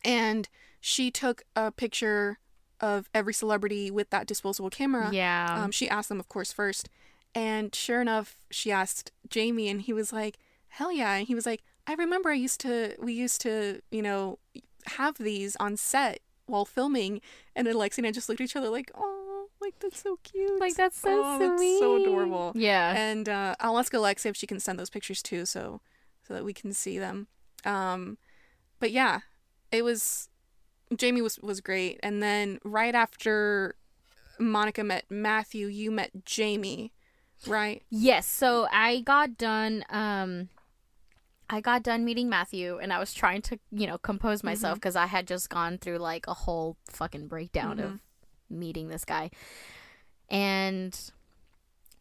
And 0.05 0.47
she 0.79 1.11
took 1.11 1.43
a 1.55 1.71
picture 1.71 2.39
of 2.79 3.09
every 3.13 3.33
celebrity 3.33 3.89
with 3.91 4.09
that 4.11 4.27
disposable 4.27 4.69
camera. 4.69 5.09
yeah. 5.11 5.63
Um, 5.63 5.71
she 5.71 5.89
asked 5.89 6.09
them, 6.09 6.19
of 6.19 6.29
course, 6.29 6.53
first. 6.53 6.89
And 7.35 7.73
sure 7.75 8.01
enough, 8.01 8.37
she 8.51 8.71
asked 8.71 9.11
Jamie, 9.29 9.67
and 9.67 9.81
he 9.81 9.93
was 9.93 10.13
like, 10.13 10.37
hell 10.69 10.91
yeah. 10.91 11.15
And 11.15 11.27
he 11.27 11.35
was 11.35 11.45
like, 11.45 11.63
I 11.87 11.93
remember 11.95 12.29
I 12.29 12.35
used 12.35 12.59
to, 12.61 12.95
we 12.99 13.13
used 13.13 13.41
to, 13.41 13.81
you 13.91 14.01
know, 14.01 14.39
have 14.85 15.17
these 15.17 15.55
on 15.59 15.75
set 15.75 16.19
while 16.47 16.65
filming. 16.65 17.21
And 17.55 17.67
then 17.67 17.75
Alexi 17.75 17.99
and 17.99 18.07
I 18.07 18.11
just 18.11 18.27
looked 18.27 18.41
at 18.41 18.45
each 18.45 18.55
other 18.55 18.69
like, 18.69 18.91
oh. 18.95 19.13
Like 19.59 19.73
that's 19.79 20.01
so 20.03 20.19
cute. 20.21 20.59
Like 20.59 20.75
that's 20.75 20.99
so 20.99 21.09
Oh, 21.25 21.37
sweet. 21.37 21.47
that's 21.47 21.79
so 21.79 21.95
adorable. 21.95 22.51
Yeah. 22.53 22.93
And 22.95 23.27
uh, 23.27 23.55
I'll 23.59 23.79
ask 23.79 23.91
Alexa 23.91 24.29
if 24.29 24.35
she 24.37 24.45
can 24.45 24.59
send 24.59 24.77
those 24.77 24.91
pictures 24.91 25.23
too, 25.23 25.47
so 25.47 25.81
so 26.27 26.35
that 26.35 26.45
we 26.45 26.53
can 26.53 26.73
see 26.73 26.99
them. 26.99 27.25
Um, 27.65 28.19
but 28.79 28.91
yeah, 28.91 29.21
it 29.71 29.81
was 29.83 30.29
Jamie 30.95 31.23
was 31.23 31.39
was 31.39 31.59
great, 31.59 31.99
and 32.03 32.21
then 32.21 32.59
right 32.63 32.93
after 32.93 33.73
Monica 34.37 34.83
met 34.83 35.05
Matthew, 35.09 35.65
you 35.65 35.89
met 35.89 36.23
Jamie, 36.23 36.93
right? 37.47 37.81
Yes, 37.89 38.27
so 38.27 38.67
I 38.71 39.01
got 39.01 39.39
done 39.39 39.83
um 39.89 40.49
I 41.49 41.61
got 41.61 41.81
done 41.83 42.03
meeting 42.03 42.27
Matthew 42.29 42.77
and 42.77 42.91
I 42.91 42.99
was 42.99 43.13
trying 43.13 43.41
to, 43.43 43.57
you 43.71 43.87
know, 43.87 43.97
compose 43.97 44.43
myself 44.43 44.75
because 44.75 44.95
I 44.97 45.05
had 45.05 45.27
just 45.27 45.49
gone 45.49 45.77
through 45.77 45.97
like 45.99 46.27
a 46.27 46.33
whole 46.33 46.75
fucking 46.89 47.27
breakdown 47.27 47.79
of 47.79 47.99
meeting 48.49 48.89
this 48.89 49.05
guy. 49.05 49.29
And 50.29 50.97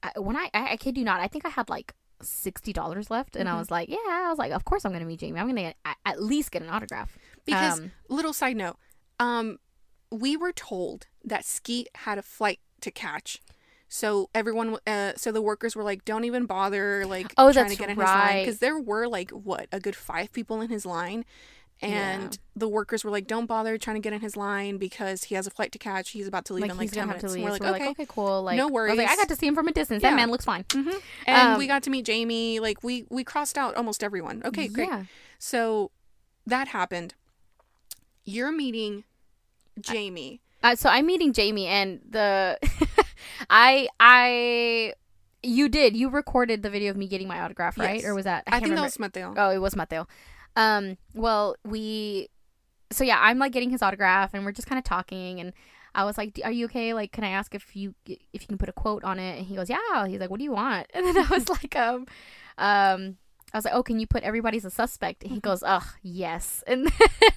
I, 0.02 0.10
when 0.18 0.36
I, 0.36 0.50
I 0.52 0.72
I 0.72 0.76
kid 0.76 0.98
you 0.98 1.04
not, 1.04 1.20
I 1.20 1.28
think 1.28 1.44
I 1.44 1.50
had 1.50 1.68
like 1.68 1.94
$60 2.22 3.10
left 3.10 3.36
and 3.36 3.48
I 3.48 3.58
was 3.58 3.70
like, 3.70 3.88
yeah, 3.88 3.98
I 4.08 4.28
was 4.28 4.38
like, 4.38 4.52
of 4.52 4.64
course 4.64 4.84
I'm 4.84 4.90
going 4.92 5.00
to 5.02 5.06
meet 5.06 5.20
Jamie. 5.20 5.38
I'm 5.38 5.48
going 5.54 5.72
to 5.72 5.74
at 6.04 6.22
least 6.22 6.50
get 6.50 6.62
an 6.62 6.70
autograph. 6.70 7.16
Because 7.44 7.78
Um, 7.78 7.92
little 8.08 8.32
side 8.32 8.56
note, 8.56 8.76
um, 9.20 9.58
we 10.10 10.36
were 10.36 10.52
told 10.52 11.06
that 11.24 11.44
Skeet 11.44 11.88
had 11.94 12.18
a 12.18 12.22
flight 12.22 12.60
to 12.80 12.90
catch. 12.90 13.40
So 13.88 14.30
everyone, 14.34 14.76
uh, 14.86 15.12
so 15.16 15.30
the 15.32 15.42
workers 15.42 15.76
were 15.76 15.84
like, 15.84 16.04
"Don't 16.04 16.24
even 16.24 16.46
bother, 16.46 17.04
like, 17.06 17.32
Oh, 17.38 17.52
trying 17.52 17.70
to 17.70 17.76
get 17.76 17.88
in 17.88 17.96
his 17.96 18.04
line," 18.04 18.42
because 18.44 18.58
there 18.58 18.78
were 18.78 19.06
like 19.08 19.30
what 19.30 19.68
a 19.72 19.78
good 19.80 19.94
five 19.96 20.32
people 20.32 20.60
in 20.60 20.70
his 20.70 20.84
line, 20.84 21.24
and 21.80 22.22
Yeah. 22.32 22.38
the 22.56 22.68
workers 22.68 23.04
were 23.04 23.12
like, 23.12 23.28
"Don't 23.28 23.46
bother 23.46 23.78
trying 23.78 23.94
to 23.94 24.00
get 24.00 24.12
in 24.12 24.20
his 24.20 24.36
line 24.36 24.76
because 24.78 25.24
he 25.24 25.36
has 25.36 25.46
a 25.46 25.50
flight 25.50 25.70
to 25.72 25.78
catch. 25.78 26.10
He's 26.10 26.26
about 26.26 26.46
to 26.46 26.54
leave 26.54 26.62
like 26.62 26.70
in 26.72 26.76
like 26.78 26.90
ten 26.90 27.06
minutes." 27.06 27.32
And 27.32 27.42
we're 27.44 27.50
So 27.50 27.52
like, 27.52 27.62
we're 27.62 27.68
"Okay." 27.76 27.78
like, 27.86 27.90
okay, 28.00 28.06
cool. 28.08 28.42
Like, 28.42 28.56
No 28.56 28.66
I 28.76 28.94
like, 28.94 29.08
I 29.08 29.14
got 29.14 29.28
to 29.28 29.36
see 29.36 29.46
him 29.46 29.54
from 29.54 29.68
a 29.68 29.72
distance. 29.72 30.02
Yeah. 30.02 30.10
That 30.10 30.16
man 30.16 30.30
looks 30.32 30.44
fine. 30.44 30.64
Mhm. 30.64 31.02
And 31.26 31.48
Um, 31.52 31.58
we 31.58 31.66
got 31.68 31.84
to 31.84 31.90
meet 31.90 32.04
Jamie. 32.04 32.58
Like 32.58 32.82
we 32.82 33.06
we 33.08 33.22
crossed 33.22 33.56
out 33.56 33.76
almost 33.76 34.02
everyone. 34.02 34.42
Okay, 34.44 34.66
great. 34.66 34.88
Yeah. 34.88 35.04
So 35.38 35.92
that 36.44 36.68
happened. 36.68 37.14
You're 38.24 38.50
meeting 38.52 39.04
Jamie. 39.80 40.40
Uh, 40.62 40.74
so 40.74 40.88
I'm 40.88 41.06
meeting 41.06 41.32
Jamie, 41.32 41.66
and 41.68 42.00
the 42.08 42.58
I 43.50 43.88
I 44.00 44.94
you 45.42 45.68
did 45.68 45.96
you 45.96 46.08
recorded 46.08 46.62
the 46.62 46.70
video 46.70 46.90
of 46.90 46.96
me 46.96 47.06
getting 47.06 47.28
my 47.28 47.40
autograph, 47.40 47.78
right? 47.78 47.96
Yes. 47.96 48.04
Or 48.04 48.14
was 48.14 48.24
that 48.24 48.44
I, 48.46 48.52
can't 48.52 48.64
think 48.64 48.76
that 48.76 48.82
was 48.82 48.98
Mateo. 48.98 49.34
Oh, 49.36 49.50
it 49.50 49.58
was 49.58 49.76
Mateo. 49.76 50.06
Um, 50.56 50.96
well, 51.14 51.56
we, 51.64 52.28
so 52.90 53.04
yeah, 53.04 53.18
I'm 53.20 53.38
like 53.38 53.52
getting 53.52 53.70
his 53.70 53.82
autograph, 53.82 54.32
and 54.32 54.44
we're 54.44 54.52
just 54.52 54.66
kind 54.66 54.78
of 54.78 54.84
talking, 54.84 55.38
and 55.38 55.52
I 55.94 56.04
was 56.04 56.16
like, 56.16 56.32
"D- 56.34 56.42
"Are 56.42 56.50
you 56.50 56.64
okay? 56.66 56.94
Like, 56.94 57.12
can 57.12 57.24
I 57.24 57.30
ask 57.30 57.54
if 57.54 57.76
you 57.76 57.94
if 58.06 58.42
you 58.42 58.46
can 58.46 58.58
put 58.58 58.68
a 58.68 58.72
quote 58.72 59.04
on 59.04 59.18
it?" 59.18 59.38
And 59.38 59.46
he 59.46 59.54
goes, 59.54 59.68
"Yeah." 59.68 60.06
He's 60.06 60.18
like, 60.18 60.30
"What 60.30 60.38
do 60.38 60.44
you 60.44 60.52
want?" 60.52 60.86
And 60.94 61.06
then 61.06 61.18
I 61.18 61.28
was 61.28 61.48
like, 61.48 61.76
"Um, 61.76 62.06
um." 62.58 63.18
I 63.54 63.58
was 63.58 63.64
like, 63.64 63.74
"Oh, 63.74 63.82
can 63.82 64.00
you 64.00 64.06
put 64.06 64.24
everybody's 64.24 64.64
a 64.64 64.70
suspect?" 64.70 65.22
And 65.22 65.32
he 65.32 65.40
goes, 65.40 65.62
"Ugh, 65.62 65.84
yes." 66.02 66.64
And 66.66 66.90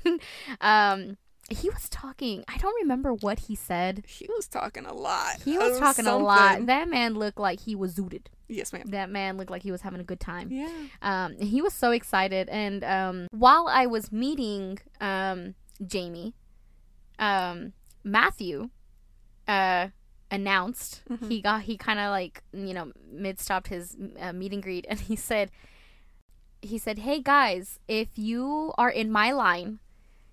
then, 0.03 0.19
um, 0.61 1.17
he 1.51 1.69
was 1.69 1.89
talking. 1.89 2.43
I 2.47 2.57
don't 2.57 2.75
remember 2.81 3.13
what 3.13 3.39
he 3.39 3.55
said. 3.55 4.03
He 4.07 4.27
was 4.35 4.47
talking 4.47 4.85
a 4.85 4.93
lot. 4.93 5.41
He 5.43 5.57
was 5.57 5.79
talking 5.79 6.07
a 6.07 6.17
lot. 6.17 6.65
That 6.65 6.87
man 6.89 7.13
looked 7.15 7.39
like 7.39 7.61
he 7.61 7.75
was 7.75 7.95
zooted. 7.95 8.23
Yes, 8.47 8.73
ma'am. 8.73 8.83
That 8.87 9.09
man 9.09 9.37
looked 9.37 9.51
like 9.51 9.61
he 9.63 9.71
was 9.71 9.81
having 9.81 9.99
a 9.99 10.03
good 10.03 10.19
time. 10.19 10.49
Yeah. 10.51 10.69
Um, 11.01 11.37
he 11.39 11.61
was 11.61 11.73
so 11.73 11.91
excited. 11.91 12.49
And 12.49 12.83
um, 12.83 13.27
while 13.31 13.67
I 13.67 13.85
was 13.85 14.11
meeting 14.11 14.79
um, 14.99 15.55
Jamie, 15.85 16.33
um, 17.19 17.73
Matthew 18.03 18.69
uh, 19.47 19.89
announced 20.31 21.01
Mhm. 21.09 21.29
he 21.29 21.41
got 21.41 21.61
he 21.63 21.77
kind 21.77 21.99
of 21.99 22.11
like 22.11 22.43
you 22.53 22.73
know 22.73 22.91
mid 23.11 23.39
stopped 23.39 23.67
his 23.67 23.95
uh, 24.19 24.33
meet 24.33 24.53
and 24.53 24.63
greet, 24.63 24.85
and 24.89 24.99
he 24.99 25.15
said 25.15 25.51
he 26.61 26.77
said, 26.77 26.99
"Hey 26.99 27.21
guys, 27.21 27.79
if 27.87 28.09
you 28.17 28.73
are 28.77 28.89
in 28.89 29.11
my 29.11 29.31
line." 29.31 29.79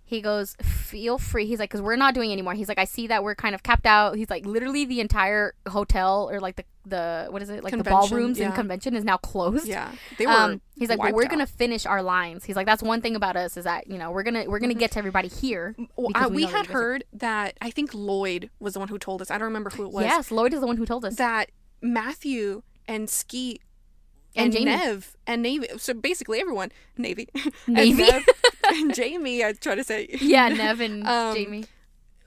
He 0.09 0.21
goes, 0.21 0.55
feel 0.63 1.19
free. 1.19 1.47
He's 1.47 1.59
like, 1.59 1.69
because 1.69 1.83
we're 1.83 1.97
not 1.97 2.15
doing 2.15 2.31
anymore. 2.31 2.55
He's 2.55 2.69
like, 2.69 2.79
I 2.79 2.85
see 2.85 3.09
that 3.09 3.25
we're 3.25 3.35
kind 3.35 3.57
of 3.57 3.65
capped 3.65 3.87
out. 3.87 4.15
He's 4.15 4.31
like, 4.31 4.47
literally 4.47 4.85
the 4.85 5.01
entire 5.01 5.55
hotel 5.69 6.29
or 6.31 6.39
like 6.39 6.55
the 6.57 6.65
the 6.89 7.27
what 7.31 7.43
is 7.43 7.51
it 7.51 7.65
like 7.65 7.73
the 7.73 7.79
Convention, 7.79 8.09
ballrooms 8.11 8.39
and 8.39 8.55
convention 8.55 8.95
is 8.95 9.03
now 9.03 9.17
closed. 9.17 9.67
Yeah. 9.67 9.91
They 10.17 10.27
were. 10.27 10.33
Um, 10.33 10.61
he's 10.79 10.89
like, 10.89 11.01
but 11.01 11.13
we're 11.13 11.25
out. 11.25 11.31
gonna 11.31 11.47
finish 11.49 11.85
our 11.87 12.03
lines. 12.05 12.45
He's 12.45 12.55
like, 12.55 12.67
that's 12.67 12.85
one 12.85 13.01
thing 13.01 13.17
about 13.17 13.35
us 13.35 13.57
is 13.57 13.65
that 13.65 13.89
you 13.89 13.99
know 13.99 14.13
we're 14.13 14.23
gonna 14.23 14.45
we're 14.47 14.61
gonna 14.61 14.75
get 14.75 14.93
to 14.93 14.99
everybody 15.01 15.27
here. 15.27 15.75
Well, 15.97 16.13
uh, 16.15 16.29
we 16.31 16.37
we 16.37 16.43
had 16.45 16.51
you 16.51 16.57
guys 16.59 16.69
are- 16.69 16.73
heard 16.73 17.05
that 17.15 17.57
I 17.61 17.71
think 17.73 17.93
Lloyd 17.93 18.51
was 18.61 18.75
the 18.75 18.79
one 18.79 18.87
who 18.89 19.01
told 19.01 19.21
us. 19.21 19.33
I 19.33 19.39
don't 19.39 19.47
remember 19.47 19.71
who 19.71 19.83
it 19.87 19.91
was. 19.91 20.05
Yes, 20.05 20.31
Lloyd 20.31 20.55
is 20.55 20.61
the 20.61 20.69
one 20.69 20.77
who 20.77 20.87
told 20.87 21.05
us. 21.05 21.17
That 21.17 21.51
Matthew 21.83 22.63
and 22.87 23.11
Skeet 23.11 23.61
And 24.37 24.45
and, 24.45 24.53
Jamie. 24.53 24.77
Neve 24.77 25.17
and 25.27 25.43
Navy. 25.43 25.67
So 25.79 25.95
basically 25.95 26.41
everyone 26.41 26.71
Navy. 26.97 27.29
Navy? 27.67 28.05
and, 28.05 28.13
Neve 28.13 28.27
and 28.69 28.95
Jamie. 28.95 29.45
I 29.45 29.53
try 29.53 29.75
to 29.75 29.85
say. 29.85 30.09
yeah, 30.21 30.49
Neve 30.49 30.81
and 30.81 31.07
Um, 31.09 31.35
Jamie. 31.35 31.65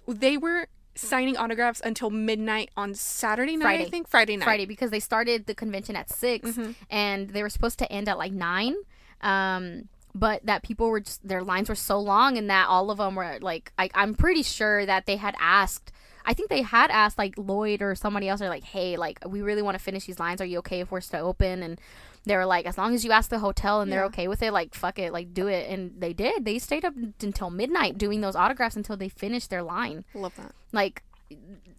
They 0.07 0.37
were 0.37 0.67
signing 0.95 1.37
autographs 1.37 1.81
until 1.83 2.09
midnight 2.09 2.69
on 2.75 2.93
Saturday 2.93 3.55
night. 3.55 3.63
Friday. 3.65 3.85
I 3.85 3.89
think 3.89 4.07
Friday 4.09 4.35
night. 4.37 4.43
Friday 4.45 4.65
because 4.65 4.91
they 4.91 4.99
started 4.99 5.45
the 5.45 5.55
convention 5.55 5.95
at 5.95 6.09
6 6.09 6.49
Mhm. 6.49 6.75
and 6.89 7.29
they 7.29 7.41
were 7.41 7.49
supposed 7.49 7.79
to 7.79 7.91
end 7.91 8.09
at 8.09 8.17
like 8.17 8.33
nine. 8.33 8.75
Um, 9.21 9.87
but 10.15 10.45
that 10.45 10.63
people 10.63 10.89
were 10.89 10.99
just 11.01 11.25
their 11.25 11.43
lines 11.43 11.69
were 11.69 11.75
so 11.75 11.99
long 11.99 12.37
and 12.37 12.49
that 12.49 12.67
all 12.67 12.89
of 12.91 12.97
them 12.97 13.15
were 13.15 13.37
like 13.41 13.71
I, 13.77 13.89
I'm 13.93 14.15
pretty 14.15 14.43
sure 14.43 14.85
that 14.85 15.05
they 15.05 15.17
had 15.17 15.35
asked. 15.39 15.91
I 16.25 16.33
think 16.33 16.49
they 16.49 16.63
had 16.63 16.89
asked 16.91 17.17
like 17.17 17.35
Lloyd 17.37 17.81
or 17.81 17.95
somebody 17.95 18.27
else. 18.27 18.39
They're 18.39 18.49
like, 18.49 18.63
hey, 18.63 18.97
like 18.97 19.19
we 19.25 19.41
really 19.41 19.61
want 19.61 19.77
to 19.77 19.83
finish 19.83 20.05
these 20.05 20.19
lines. 20.19 20.41
Are 20.41 20.45
you 20.45 20.57
okay 20.59 20.79
if 20.81 20.91
we're 20.91 21.01
still 21.01 21.25
open? 21.27 21.63
And 21.63 21.79
they 22.25 22.35
were 22.35 22.45
like, 22.45 22.65
as 22.65 22.77
long 22.77 22.93
as 22.93 23.03
you 23.05 23.11
ask 23.11 23.29
the 23.29 23.39
hotel 23.39 23.81
and 23.81 23.91
they're 23.91 24.05
okay 24.05 24.27
with 24.27 24.41
it, 24.43 24.51
like 24.53 24.73
fuck 24.75 24.99
it, 24.99 25.11
like 25.13 25.33
do 25.33 25.47
it. 25.47 25.69
And 25.69 25.99
they 25.99 26.13
did. 26.13 26.45
They 26.45 26.59
stayed 26.59 26.85
up 26.85 26.93
until 27.21 27.49
midnight 27.49 27.97
doing 27.97 28.21
those 28.21 28.35
autographs 28.35 28.75
until 28.75 28.97
they 28.97 29.09
finished 29.09 29.49
their 29.49 29.63
line. 29.63 30.05
Love 30.13 30.35
that. 30.35 30.53
Like, 30.71 31.03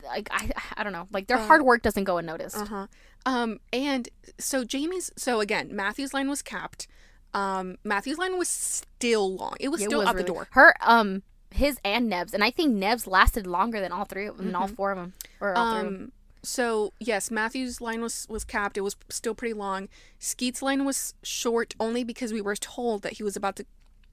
like 0.05 0.29
I, 0.33 0.51
I 0.77 0.83
don't 0.85 0.93
know. 0.93 1.07
Like 1.13 1.27
their 1.27 1.39
Uh, 1.39 1.47
hard 1.47 1.63
work 1.63 1.83
doesn't 1.83 2.05
go 2.05 2.19
unnoticed. 2.19 2.57
Uh 2.57 2.65
huh. 2.67 2.87
Um, 3.27 3.61
and 3.73 4.09
so 4.39 4.65
Jamie's. 4.65 5.11
So 5.17 5.41
again, 5.41 5.75
Matthew's 5.75 6.15
line 6.15 6.29
was 6.29 6.43
capped. 6.43 6.87
Um, 7.35 7.77
Matthew's 7.85 8.19
line 8.19 8.39
was 8.39 8.49
still 8.49 9.35
long. 9.37 9.55
It 9.61 9.69
was 9.69 9.83
It 9.83 9.85
still 9.85 10.01
was 10.01 10.09
out 10.09 10.17
the 10.17 10.25
door. 10.25 10.49
Her 10.53 10.75
um 10.81 11.23
his 11.53 11.79
and 11.85 12.09
Neve's 12.09 12.33
and 12.33 12.43
I 12.45 12.51
think 12.51 12.75
Neve's 12.75 13.07
lasted 13.07 13.47
longer 13.47 13.81
than 13.81 13.93
all 13.93 14.05
three 14.05 14.27
of 14.27 14.37
them, 14.37 14.47
than 14.47 14.55
all 14.55 14.69
four 14.69 14.93
of 14.93 14.99
them 14.99 15.15
or 15.41 15.57
all 15.57 15.73
three. 15.73 15.87
Of 15.87 15.93
them. 15.93 16.13
So 16.43 16.93
yes, 16.99 17.31
Matthew's 17.31 17.81
line 17.81 18.01
was 18.01 18.27
was 18.29 18.45
capped. 18.45 18.77
It 18.77 18.83
was 18.83 18.97
still 19.09 19.35
pretty 19.35 19.55
long. 19.55 19.89
Skeet's 20.19 20.63
line 20.63 20.85
was 20.85 21.15
short 21.23 21.75
only 21.79 22.05
because 22.05 22.33
we 22.33 22.41
were 22.41 22.57
told 22.57 23.03
that 23.03 23.15
he 23.15 23.23
was 23.23 23.37
about 23.37 23.57
to 23.57 23.67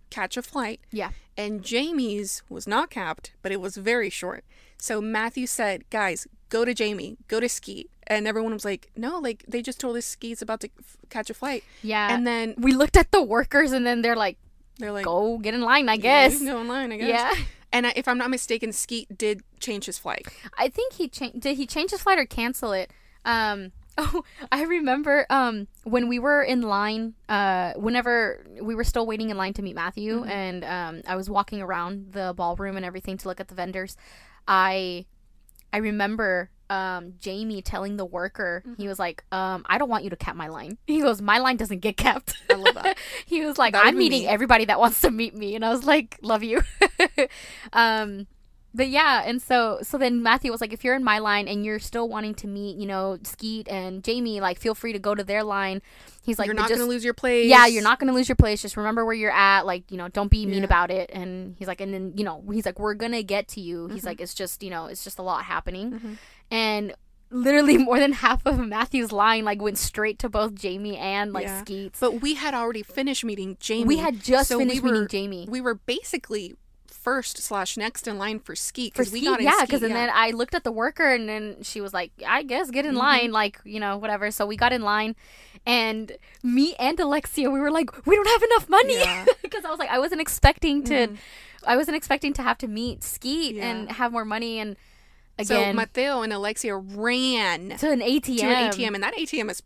catch 0.09 0.37
a 0.37 0.41
flight. 0.41 0.79
Yeah. 0.91 1.11
And 1.35 1.63
Jamie's 1.63 2.41
was 2.49 2.67
not 2.67 2.89
capped, 2.89 3.33
but 3.41 3.51
it 3.51 3.61
was 3.61 3.77
very 3.77 4.09
short. 4.09 4.43
So 4.77 5.01
Matthew 5.01 5.47
said, 5.47 5.89
"Guys, 5.89 6.27
go 6.49 6.65
to 6.65 6.73
Jamie, 6.73 7.17
go 7.27 7.39
to 7.39 7.49
Skeet," 7.49 7.89
and 8.07 8.27
everyone 8.27 8.53
was 8.53 8.65
like, 8.65 8.89
"No, 8.95 9.19
like 9.19 9.43
they 9.47 9.61
just 9.61 9.79
told 9.79 9.95
us 9.97 10.05
Skeet's 10.05 10.41
about 10.41 10.59
to 10.61 10.69
f- 10.79 10.97
catch 11.09 11.29
a 11.29 11.33
flight." 11.33 11.63
Yeah. 11.81 12.13
and 12.13 12.25
then 12.27 12.55
we 12.57 12.73
looked 12.73 12.97
at 12.97 13.11
the 13.11 13.21
workers 13.21 13.71
and 13.71 13.85
then 13.87 14.01
they're 14.01 14.15
like, 14.15 14.37
they're 14.79 14.91
like, 14.91 15.05
"Go 15.05 15.37
get 15.37 15.53
in 15.53 15.61
line, 15.61 15.89
I 15.89 15.97
guess." 15.97 16.37
can 16.37 16.47
go 16.47 16.59
online, 16.59 16.91
I 16.91 16.97
guess." 16.97 17.09
Yeah. 17.09 17.43
And 17.73 17.85
I, 17.87 17.93
if 17.95 18.07
I'm 18.07 18.17
not 18.17 18.29
mistaken, 18.29 18.71
Skeet 18.71 19.17
did 19.17 19.41
change 19.59 19.85
his 19.85 19.97
flight. 19.97 20.27
I 20.57 20.69
think 20.69 20.93
he 20.93 21.07
changed. 21.09 21.39
Did 21.41 21.57
he 21.57 21.65
change 21.67 21.91
his 21.91 22.01
flight 22.01 22.17
or 22.19 22.25
cancel 22.25 22.71
it? 22.73 22.91
Um. 23.25 23.71
Oh, 23.99 24.23
I 24.51 24.61
remember 24.61 25.25
um 25.31 25.65
when 25.83 26.07
we 26.07 26.19
were 26.19 26.43
in 26.43 26.61
line. 26.61 27.15
Uh, 27.27 27.73
whenever 27.73 28.45
we 28.61 28.75
were 28.75 28.83
still 28.83 29.07
waiting 29.07 29.31
in 29.31 29.37
line 29.37 29.53
to 29.53 29.63
meet 29.63 29.73
Matthew, 29.73 30.19
Mm-hmm. 30.21 30.29
and 30.29 30.63
um, 30.63 31.01
I 31.07 31.15
was 31.15 31.31
walking 31.31 31.63
around 31.63 32.13
the 32.13 32.31
ballroom 32.37 32.77
and 32.77 32.85
everything 32.85 33.17
to 33.17 33.27
look 33.27 33.39
at 33.39 33.47
the 33.47 33.55
vendors. 33.55 33.97
I, 34.47 35.07
I 35.73 35.77
remember 35.77 36.51
um 36.69 37.14
Jamie 37.19 37.61
telling 37.61 37.98
the 37.98 38.06
worker 38.06 38.64
Mm-hmm. 38.65 38.81
he 38.81 38.88
was 38.88 38.99
like 38.99 39.23
um 39.31 39.65
I 39.68 39.77
don't 39.77 39.89
want 39.89 40.03
you 40.03 40.10
to 40.10 40.15
cap 40.15 40.35
my 40.35 40.48
line. 40.48 40.77
He 40.88 41.02
goes 41.02 41.22
my 41.22 41.39
line 41.39 41.57
doesn't 41.57 41.80
get 41.80 41.95
capped. 41.98 42.34
I 42.49 42.56
love 42.56 42.76
that. 42.76 42.98
he 43.26 43.45
was 43.45 43.57
like 43.57 43.73
That 43.73 43.85
I'm 43.85 43.98
meeting 43.98 44.22
me. 44.23 44.27
everybody 44.27 44.65
that 44.65 44.80
wants 44.80 45.02
to 45.02 45.11
meet 45.11 45.34
me, 45.35 45.56
and 45.56 45.64
I 45.65 45.69
was 45.69 45.85
like 45.85 46.18
love 46.22 46.44
you. 46.44 46.61
um 47.73 48.27
but 48.77 48.87
yeah, 48.89 49.23
and 49.25 49.41
so 49.41 49.79
so 49.81 49.97
then 49.97 50.23
Matthew 50.23 50.51
was 50.51 50.61
like, 50.61 50.71
if 50.71 50.83
you're 50.83 50.95
in 50.95 51.03
my 51.03 51.19
line 51.19 51.47
and 51.47 51.65
you're 51.65 51.79
still 51.79 52.07
wanting 52.07 52.35
to 52.35 52.47
meet, 52.47 52.77
you 52.77 52.85
know, 52.85 53.17
Skeet 53.23 53.67
and 53.67 54.03
Jamie, 54.03 54.39
like 54.39 54.59
feel 54.59 54.75
free 54.75 54.93
to 54.93 54.99
go 54.99 55.13
to 55.15 55.23
their 55.23 55.43
line. 55.43 55.81
He's 56.23 56.37
like, 56.39 56.45
you're 56.45 56.55
not 56.55 56.69
just, 56.69 56.79
gonna 56.79 56.89
lose 56.89 57.03
your 57.03 57.13
place. 57.13 57.49
yeah, 57.49 57.65
you're 57.65 57.83
not 57.83 57.99
gonna 57.99 58.13
lose 58.13 58.29
your 58.29 58.35
place. 58.35 58.61
Just 58.61 58.77
remember 58.77 59.03
where 59.03 59.15
you're 59.15 59.31
at. 59.31 59.65
Like, 59.65 59.89
you 59.91 59.97
know, 59.97 60.07
don't 60.09 60.29
be 60.31 60.45
mean 60.45 60.59
Yeah. 60.59 60.63
about 60.65 60.91
it. 60.91 61.09
And 61.13 61.55
he's 61.57 61.67
like, 61.67 61.81
and 61.81 61.93
then 61.93 62.13
you 62.15 62.23
know, 62.23 62.43
he's 62.53 62.65
like, 62.65 62.79
we're 62.79 62.93
gonna 62.93 63.23
get 63.23 63.47
to 63.49 63.61
you. 63.61 63.85
Mm-hmm. 63.85 63.93
He's 63.95 64.05
like, 64.05 64.21
it's 64.21 64.33
just 64.33 64.63
you 64.63 64.69
know, 64.69 64.85
it's 64.85 65.03
just 65.03 65.19
a 65.19 65.23
lot 65.23 65.43
happening, 65.43 66.17
and 66.51 66.93
literally 67.29 67.77
more 67.89 67.99
than 67.99 68.13
half 68.13 68.41
of 68.45 68.57
Matthew's 68.59 69.11
line 69.11 69.43
like 69.43 69.61
went 69.61 69.77
straight 69.77 70.17
to 70.19 70.29
both 70.29 70.55
Jamie 70.55 70.95
and 70.97 71.33
like 71.33 71.45
Yeah. 71.45 71.61
Skeet's. 71.61 71.99
But 71.99 72.21
we 72.21 72.35
had 72.35 72.53
already 72.53 72.83
finished 72.83 73.25
meeting 73.25 73.57
Jamie. 73.59 73.83
We 73.85 73.97
had 73.97 74.21
just 74.21 74.47
so 74.49 74.59
finished 74.59 74.81
we 74.81 74.89
were, 74.89 74.93
meeting 74.93 75.07
Jamie. 75.09 75.47
We 75.49 75.59
were 75.61 75.75
basically 75.75 76.55
first 77.07 77.38
slash 77.41 77.77
next 77.77 78.05
in 78.05 78.17
line 78.17 78.38
for 78.38 78.53
Skeet 78.53 78.91
because 78.91 79.13
we 79.13 79.23
got 79.23 79.39
in 79.39 79.45
yeah, 79.45 79.61
because 79.61 79.81
and 79.81 79.91
yeah. 79.91 80.07
then 80.07 80.09
I 80.13 80.31
looked 80.31 80.53
at 80.53 80.65
the 80.65 80.73
worker, 80.73 81.07
and 81.09 81.29
then 81.29 81.63
she 81.63 81.79
was 81.79 81.93
like, 81.93 82.11
"I 82.27 82.43
guess 82.43 82.69
get 82.69 82.85
in 82.85 82.95
Mhm. 82.95 82.99
line, 82.99 83.31
like 83.31 83.59
you 83.63 83.79
know, 83.79 83.95
whatever." 83.95 84.29
So 84.29 84.45
we 84.45 84.57
got 84.57 84.73
in 84.73 84.81
line, 84.81 85.15
and 85.65 86.11
me 86.43 86.75
and 86.77 86.99
Alexia, 86.99 87.49
we 87.49 87.61
were 87.61 87.71
like, 87.71 88.05
"We 88.05 88.13
don't 88.17 88.27
have 88.27 88.43
enough 88.43 88.67
money," 88.67 88.95
Yeah. 88.99 89.23
because 89.41 89.63
I 89.63 89.69
was 89.69 89.79
like, 89.79 89.89
I 89.89 89.99
wasn't 89.99 90.19
expecting 90.19 90.84
to, 90.84 91.07
Mhm. 91.07 91.17
I 91.65 91.77
wasn't 91.77 91.95
expecting 91.95 92.34
to 92.34 92.41
have 92.41 92.57
to 92.57 92.67
meet 92.67 93.05
Skeet 93.05 93.55
Yeah. 93.55 93.69
and 93.69 93.91
have 93.93 94.11
more 94.11 94.25
money, 94.25 94.59
and 94.59 94.75
again 95.39 95.71
so 95.71 95.77
Mateo 95.77 96.21
and 96.23 96.34
Alexia 96.34 96.75
ran 96.75 97.77
to 97.77 97.89
an 97.89 98.01
ATM. 98.01 98.39
to 98.41 98.45
an 98.47 98.69
ATM, 98.69 98.95
and 98.95 99.03
that 99.03 99.13
ATM 99.17 99.49
is 99.49 99.63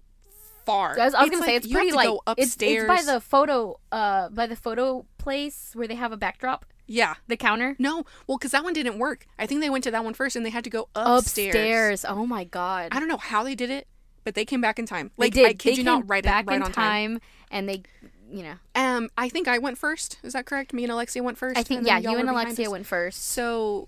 far. 0.64 1.00
I 1.00 1.06
was, 1.06 1.14
I 1.16 1.22
was 1.24 1.32
gonna 1.32 1.44
say 1.46 1.56
it's 1.56 1.66
pretty 1.66 1.92
like 1.92 2.08
go 2.08 2.22
it's, 2.38 2.56
it's 2.60 2.86
by 2.86 3.02
the 3.02 3.20
photo, 3.20 3.80
uh, 3.92 4.30
by 4.30 4.46
the 4.46 4.56
photo 4.56 5.06
place 5.18 5.72
where 5.74 5.88
they 5.88 5.96
have 5.96 6.12
a 6.12 6.18
backdrop, 6.18 6.66
yeah. 6.92 7.16
the 7.28 7.38
counter. 7.38 7.76
No, 7.80 8.06
well, 8.28 8.38
because 8.38 8.52
that 8.52 8.64
one 8.64 8.74
didn't 8.74 9.00
work. 9.00 9.26
I 9.40 9.46
think 9.48 9.62
they 9.62 9.70
went 9.70 9.84
to 9.86 9.92
that 9.92 10.04
one 10.04 10.14
first, 10.14 10.36
and 10.36 10.46
they 10.46 10.50
had 10.50 10.64
to 10.66 10.70
go 10.70 10.90
upstairs. 10.96 11.56
Upstairs. 11.56 12.06
Oh 12.06 12.26
my 12.26 12.44
god. 12.44 12.90
I 12.92 13.00
don't 13.00 13.08
know 13.08 13.18
how 13.18 13.44
they 13.44 13.56
did 13.56 13.70
it, 13.70 13.88
but 14.24 14.36
they 14.36 14.46
came 14.46 14.62
back 14.62 14.78
in 14.80 14.86
time. 14.86 15.12
They 15.18 15.26
Like 15.26 15.34
did. 15.34 15.46
I 15.46 15.54
kid 15.54 15.60
they 15.64 15.70
you 15.72 15.76
came 15.78 15.86
not, 15.86 16.10
right, 16.10 16.24
back 16.24 16.48
right 16.48 16.58
in 16.58 16.64
on 16.64 16.72
time. 16.72 17.14
time, 17.14 17.22
and 17.50 17.70
they, 17.70 17.84
you 18.32 18.44
know, 18.44 18.56
Um, 18.76 19.10
I 19.18 19.30
think 19.30 19.48
I 19.48 19.58
went 19.58 19.78
first. 19.78 20.18
Is 20.24 20.34
that 20.34 20.46
correct? 20.46 20.74
Me 20.74 20.84
and 20.84 20.92
Alexia 20.92 21.24
went 21.24 21.38
first. 21.38 21.58
I 21.58 21.64
think 21.64 21.86
yeah, 21.86 21.98
y'all 21.98 22.18
and 22.18 22.30
Alexia 22.30 22.70
went 22.70 22.86
first. 22.86 23.26
So, 23.26 23.88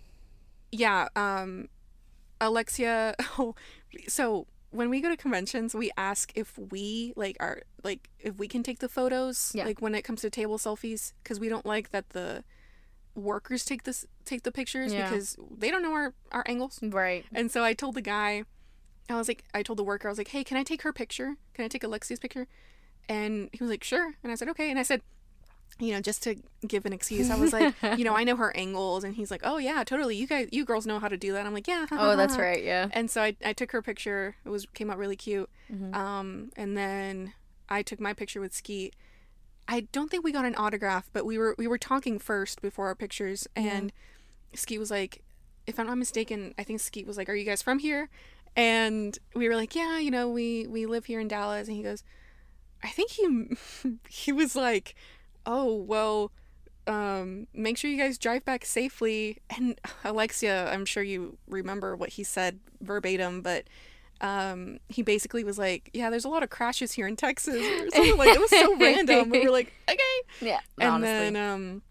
yeah, 0.71 1.07
um, 1.15 1.69
Alexia. 2.39 3.15
Oh, 3.38 3.55
so 4.07 4.47
when 4.71 4.89
we 4.89 5.01
go 5.01 5.09
to 5.09 5.17
conventions, 5.17 5.75
we 5.75 5.91
ask 5.97 6.31
if 6.35 6.57
we 6.57 7.13
like 7.15 7.38
are 7.39 7.61
like 7.84 8.09
if 8.19 8.38
we 8.38 8.47
can 8.47 8.63
take 8.63 8.80
the 8.80 8.89
photos. 8.89 9.51
Yeah. 9.53 9.65
Like 9.65 9.81
when 9.81 9.93
it 9.95 10.01
comes 10.01 10.21
to 10.21 10.30
table 10.30 10.57
selfies, 10.57 11.13
because 11.23 11.39
we 11.39 11.47
don't 11.49 11.65
like 11.65 11.91
that 11.91 12.09
the 12.09 12.43
workers 13.15 13.64
take 13.65 13.84
this 13.84 14.06
take 14.26 14.44
the 14.44 14.52
pictures 14.52 14.94
Yeah. 14.94 15.10
because 15.10 15.35
they 15.57 15.69
don't 15.72 15.81
know 15.81 15.94
our 15.94 16.14
our 16.31 16.44
angles. 16.48 16.80
Right. 16.81 17.26
And 17.34 17.52
so 17.52 17.64
I 17.64 17.73
told 17.73 17.95
the 17.95 18.02
guy, 18.02 18.44
I 19.10 19.15
was 19.15 19.27
like, 19.27 19.44
I 19.53 19.64
told 19.64 19.77
the 19.80 19.84
worker, 19.84 20.07
I 20.07 20.11
was 20.11 20.18
like, 20.18 20.30
hey, 20.30 20.44
can 20.44 20.57
I 20.57 20.64
take 20.64 20.81
her 20.84 20.94
picture? 20.94 21.35
Can 21.53 21.65
I 21.65 21.68
take 21.68 21.84
Alexia's 21.84 22.19
picture? 22.19 22.48
And 23.10 23.49
he 23.52 23.64
was 23.64 23.69
like, 23.69 23.84
sure. 23.84 24.14
And 24.23 24.31
I 24.31 24.35
said, 24.35 24.48
okay. 24.49 24.69
And 24.69 24.80
I 24.80 24.84
said, 24.84 25.02
you 25.80 25.91
know, 25.91 25.99
just 25.99 26.23
to 26.23 26.35
give 26.68 26.85
an 26.85 26.94
excuse, 26.94 27.30
I 27.30 27.35
was 27.35 27.52
like, 27.52 27.73
you 27.98 28.03
know, 28.06 28.15
I 28.15 28.23
know 28.23 28.35
her 28.38 28.56
angles. 28.56 29.03
And 29.03 29.15
he's 29.15 29.30
like, 29.31 29.41
oh 29.44 29.57
yeah, 29.57 29.84
totally. 29.84 30.15
You 30.15 30.26
guys, 30.27 30.49
you 30.52 30.64
girls 30.65 30.85
know 30.88 30.99
how 30.99 31.07
to 31.10 31.18
do 31.18 31.34
that. 31.34 31.45
I'm 31.45 31.53
like, 31.53 31.68
yeah. 31.68 31.85
Oh, 31.91 32.15
that's 32.15 32.38
right. 32.48 32.64
Yeah. 32.64 32.88
And 32.91 33.11
so 33.11 33.22
I, 33.22 33.35
I 33.44 33.53
took 33.53 33.72
her 33.72 33.81
picture. 33.81 34.35
It 34.45 34.49
was 34.49 34.65
came 34.73 34.90
out 34.90 34.98
really 34.98 35.15
cute. 35.18 35.49
Mhm. 35.72 35.94
Um, 35.95 36.52
and 36.56 36.77
then 36.77 37.34
I 37.69 37.81
took 37.81 37.99
my 37.99 38.14
picture 38.14 38.40
with 38.40 38.53
Skeet. 38.53 38.95
I 39.68 39.81
don't 39.91 40.11
think 40.11 40.23
we 40.23 40.31
got 40.31 40.45
an 40.45 40.56
autograph, 40.56 41.10
but 41.14 41.26
we 41.26 41.38
were 41.38 41.56
we 41.57 41.68
were 41.68 41.77
talking 41.77 42.19
first 42.19 42.61
before 42.61 42.88
our 42.88 42.95
pictures, 42.95 43.48
and 43.56 43.91
Skeet 44.53 44.80
was 44.80 44.91
like, 44.91 45.23
if 45.65 45.80
I'm 45.80 45.88
not 45.88 45.98
mistaken, 45.98 46.53
I 46.57 46.64
think 46.64 46.80
Skeet 46.80 47.07
was 47.07 47.18
like, 47.18 47.30
"Are 47.30 47.35
you 47.35 47.45
guys 47.45 47.61
from 47.61 47.80
here?" 47.80 48.10
And 48.56 49.18
we 49.35 49.48
were 49.48 49.56
like, 49.56 49.76
"Yeah, 49.76 49.98
you 49.99 50.11
know, 50.11 50.30
we 50.30 50.68
we 50.68 50.85
live 50.85 51.06
here 51.06 51.19
in 51.19 51.27
Dallas." 51.27 51.68
And 51.68 51.77
he 51.77 51.84
goes, 51.84 52.03
"I 52.84 52.90
think 52.90 53.11
he 53.11 53.57
he 54.10 54.31
was 54.31 54.56
like, 54.56 54.95
oh 55.45 55.76
well." 55.76 56.31
Um, 56.85 57.48
make 57.53 57.77
sure 57.77 57.90
you 57.90 57.98
guys 57.98 58.18
drive 58.18 58.44
back 58.44 58.65
safely. 58.65 59.38
And 59.49 59.80
Alexia, 60.03 60.69
I'm 60.69 60.84
sure 60.84 61.02
you 61.02 61.38
remember 61.48 61.95
what 61.95 62.10
he 62.10 62.26
said 62.26 62.60
verbatim, 62.81 63.41
but 63.41 63.68
um, 64.23 64.79
he 64.87 65.01
basically 65.03 65.43
was 65.43 65.59
like, 65.59 65.89
"Yeah, 65.93 66.09
there's 66.09 66.23
a 66.23 66.29
lot 66.29 66.43
of 66.43 66.49
crashes 66.49 66.93
here 66.93 67.07
in 67.07 67.17
Texas." 67.17 67.55
Or 67.55 67.89
something 67.91 68.17
like 68.17 68.29
it 68.29 68.39
was 68.39 68.49
so 68.49 68.75
random. 68.79 69.29
We 69.29 69.43
were 69.43 69.51
like, 69.51 69.71
"Okay." 69.87 69.99
Yeah. 70.41 70.61
And 70.79 70.89
honestly. 70.89 71.29
then 71.31 71.35
um, 71.35 71.81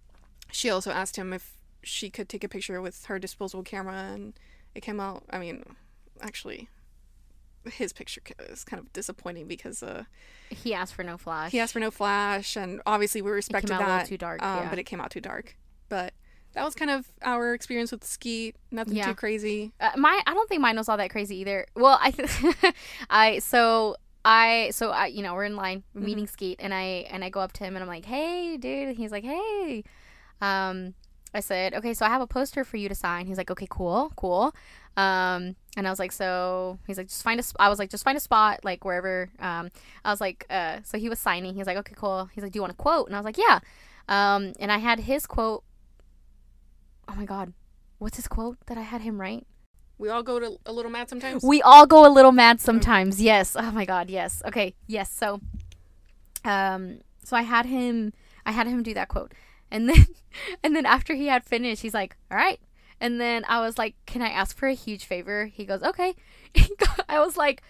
she 0.50 0.70
also 0.70 0.90
asked 0.90 1.16
him 1.16 1.34
if 1.34 1.52
she 1.82 2.08
could 2.08 2.30
take 2.30 2.42
a 2.42 2.48
picture 2.48 2.80
with 2.80 3.04
her 3.04 3.18
disposable 3.18 3.62
camera, 3.62 4.10
and 4.14 4.32
it 4.74 4.80
came 4.80 4.98
out. 4.98 5.24
I 5.28 5.38
mean, 5.38 5.62
actually, 6.22 6.70
his 7.70 7.92
picture 7.92 8.22
is 8.48 8.64
kind 8.64 8.80
of 8.80 8.90
disappointing 8.94 9.46
because 9.46 9.82
uh, 9.82 10.04
he 10.48 10.72
asked 10.72 10.94
for 10.94 11.04
no 11.04 11.18
flash. 11.18 11.52
he 11.52 11.60
asked 11.60 11.74
for 11.74 11.80
no 11.80 11.90
flash, 11.90 12.56
and 12.56 12.80
obviously 12.86 13.20
we 13.20 13.30
respected 13.30 13.72
out 13.72 13.82
a 13.82 13.84
little 13.84 13.98
that. 13.98 14.06
too 14.06 14.16
dark, 14.16 14.42
um, 14.42 14.64
yeah. 14.64 14.70
but 14.70 14.78
it 14.78 14.84
came 14.84 15.02
out 15.02 15.10
too 15.10 15.20
dark. 15.20 15.54
But 15.90 16.14
that 16.54 16.64
was 16.64 16.74
kind 16.74 16.90
of 16.90 17.06
our 17.22 17.54
experience 17.54 17.90
with 17.92 18.04
Skeet. 18.04 18.56
Nothing 18.70 18.96
Yeah. 18.96 19.06
too 19.06 19.14
crazy. 19.14 19.72
Uh, 19.80 19.90
my 19.96 20.20
I 20.26 20.34
don't 20.34 20.48
think 20.48 20.60
mine 20.60 20.76
was 20.76 20.88
all 20.88 20.96
that 20.96 21.10
crazy 21.10 21.36
either. 21.36 21.66
Well, 21.74 21.98
I 22.00 22.10
th- 22.10 22.30
I 23.10 23.38
so 23.38 23.96
I 24.24 24.70
so 24.72 24.90
I 24.90 25.06
you 25.06 25.22
know 25.22 25.34
we're 25.34 25.44
in 25.44 25.56
line 25.56 25.82
we're 25.94 26.02
meeting 26.02 26.26
Skeet 26.26 26.60
and 26.60 26.72
I 26.72 27.06
and 27.10 27.24
I 27.24 27.28
go 27.30 27.40
up 27.40 27.52
to 27.54 27.64
him 27.64 27.74
and 27.74 27.82
I'm 27.82 27.88
like 27.88 28.04
hey 28.04 28.56
dude 28.56 28.88
and 28.88 28.96
he's 28.96 29.10
like 29.10 29.24
hey 29.24 29.82
um 30.40 30.94
I 31.34 31.40
said 31.40 31.74
okay 31.74 31.92
so 31.94 32.04
I 32.06 32.08
have 32.10 32.20
a 32.20 32.26
poster 32.26 32.62
for 32.64 32.76
you 32.76 32.88
to 32.88 32.94
sign 32.94 33.26
he's 33.26 33.36
like 33.38 33.50
okay 33.50 33.66
cool 33.68 34.12
cool 34.16 34.54
um 34.96 35.56
and 35.76 35.86
I 35.86 35.90
was 35.90 35.98
like 35.98 36.12
so 36.12 36.78
he's 36.86 36.98
like 36.98 37.08
just 37.08 37.22
find 37.24 37.40
a 37.40 37.42
sp-. 37.42 37.56
I 37.58 37.68
was 37.68 37.78
like 37.80 37.90
just 37.90 38.04
find 38.04 38.16
a 38.16 38.20
spot 38.20 38.60
like 38.64 38.84
wherever 38.84 39.30
um 39.40 39.70
I 40.04 40.10
was 40.10 40.20
like 40.20 40.46
uh 40.50 40.78
so 40.84 40.98
he 40.98 41.08
was 41.08 41.18
signing 41.18 41.54
he's 41.54 41.66
like 41.66 41.78
okay 41.78 41.94
cool 41.96 42.28
he's 42.34 42.44
like 42.44 42.52
do 42.52 42.58
you 42.58 42.60
want 42.62 42.72
a 42.74 42.76
quote 42.76 43.06
and 43.08 43.16
I 43.16 43.18
was 43.18 43.24
like 43.24 43.38
yeah 43.38 43.58
um 44.08 44.52
and 44.60 44.70
I 44.70 44.78
had 44.78 45.00
his 45.00 45.26
quote 45.26 45.64
oh 47.12 47.16
my 47.16 47.24
god 47.24 47.52
what's 47.98 48.16
his 48.16 48.26
quote 48.26 48.58
that 48.66 48.76
I 48.78 48.82
had 48.82 49.02
him 49.02 49.20
write 49.20 49.46
We 49.98 50.08
all 50.08 50.22
go 50.22 50.40
to 50.40 50.58
a 50.66 50.72
little 50.72 50.90
mad 50.90 51.08
sometimes. 51.08 51.42
we 51.44 51.62
all 51.62 51.86
go 51.86 52.06
a 52.06 52.10
little 52.10 52.32
mad 52.32 52.60
sometimes. 52.60 53.20
Yes. 53.22 53.54
Oh 53.54 53.70
my 53.70 53.84
god, 53.84 54.10
yes. 54.10 54.42
Okay. 54.44 54.74
Yes. 54.88 55.12
So 55.12 55.40
um 56.44 56.98
so 57.22 57.36
I 57.36 57.42
had 57.42 57.66
him 57.66 58.12
I 58.44 58.50
had 58.50 58.66
him 58.66 58.82
do 58.82 58.94
that 58.94 59.08
quote. 59.08 59.32
And 59.70 59.88
then 59.88 60.06
and 60.64 60.74
then 60.74 60.86
after 60.86 61.14
he 61.14 61.28
had 61.28 61.44
finished, 61.44 61.82
he's 61.82 61.94
like, 61.94 62.16
"All 62.30 62.36
right." 62.36 62.58
And 63.00 63.20
then 63.20 63.44
I 63.46 63.60
was 63.60 63.78
like, 63.78 63.94
"Can 64.06 64.22
I 64.22 64.28
ask 64.28 64.56
for 64.56 64.66
a 64.68 64.74
huge 64.74 65.04
favor?" 65.04 65.46
He 65.46 65.64
goes, 65.64 65.82
"Okay." 65.82 66.14
I 67.08 67.20
was 67.20 67.36
like 67.36 67.62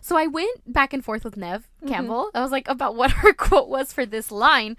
so 0.00 0.16
I 0.16 0.26
went 0.26 0.72
back 0.72 0.92
and 0.92 1.04
forth 1.04 1.24
with 1.24 1.36
Neve 1.36 1.68
Campbell. 1.86 2.30
I 2.34 2.40
was 2.40 2.52
like 2.52 2.68
about 2.68 2.94
what 3.00 3.10
her 3.10 3.32
quote 3.32 3.68
was 3.68 3.92
for 3.92 4.04
this 4.04 4.30
line, 4.30 4.76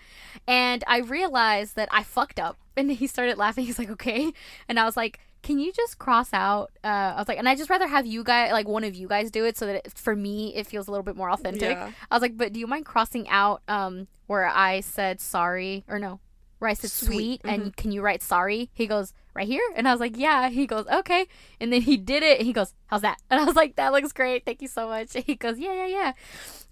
and 0.48 0.84
I 0.88 1.00
realized 1.00 1.76
that 1.76 1.90
I 1.92 2.04
fucked 2.04 2.40
up. 2.40 2.58
And 2.76 2.92
he 2.92 3.08
started 3.08 3.38
laughing. 3.38 3.66
He's 3.68 3.80
like, 3.80 3.90
"Okay," 3.92 4.34
and 4.68 4.80
I 4.80 4.86
was 4.86 4.98
like, 4.98 5.20
"Can 5.42 5.60
you 5.60 5.72
just 5.72 6.00
cross 6.00 6.34
out?" 6.34 6.72
Uh, 6.84 6.88
I 6.88 7.16
was 7.18 7.28
like, 7.28 7.38
"And 7.38 7.48
I 7.48 7.56
just 7.56 7.70
rather 7.70 7.88
have 7.88 8.06
you 8.06 8.24
guys, 8.24 8.52
like 8.52 8.68
one 8.68 8.84
of 8.84 8.96
you 8.96 9.08
guys, 9.08 9.30
do 9.32 9.46
it, 9.46 9.58
so 9.58 9.66
that 9.68 9.76
it, 9.86 9.94
for 9.98 10.16
me 10.16 10.56
it 10.56 10.66
feels 10.68 10.88
a 10.88 10.92
little 10.92 11.04
bit 11.04 11.16
more 11.16 11.30
authentic." 11.30 11.72
Yeah. 11.78 11.92
I 12.10 12.16
was 12.16 12.22
like, 12.22 12.38
"But 12.38 12.54
do 12.54 12.60
you 12.60 12.68
mind 12.68 12.86
crossing 12.86 13.28
out 13.30 13.62
um 13.68 14.08
where 14.28 14.48
I 14.48 14.80
said 14.82 15.22
sorry 15.22 15.84
or 15.88 16.00
no?" 16.00 16.20
Where 16.64 16.72
I 16.72 16.76
said 16.76 16.92
Sweet. 16.92 17.42
sweet, 17.42 17.42
and 17.44 17.76
can 17.76 17.92
you 17.92 18.02
write 18.02 18.22
sorry? 18.22 18.70
He 18.74 18.88
goes, 18.88 19.14
right 19.36 19.46
here? 19.46 19.62
And 19.76 19.86
I 19.86 19.92
was 19.92 20.00
like, 20.00 20.16
yeah. 20.18 20.48
He 20.48 20.66
goes, 20.66 20.88
okay. 20.88 21.28
And 21.60 21.74
then 21.74 21.82
he 21.82 21.98
did 21.98 22.24
it. 22.24 22.42
He 22.42 22.54
goes, 22.54 22.74
how's 22.86 23.02
that? 23.02 23.18
And 23.30 23.42
I 23.42 23.44
was 23.44 23.56
like, 23.56 23.76
that 23.76 23.92
looks 23.92 24.14
great. 24.14 24.46
Thank 24.46 24.62
you 24.62 24.68
so 24.68 24.88
much. 24.88 25.14
He 25.26 25.36
goes, 25.36 25.60
yeah, 25.60 25.86
yeah, 25.86 26.14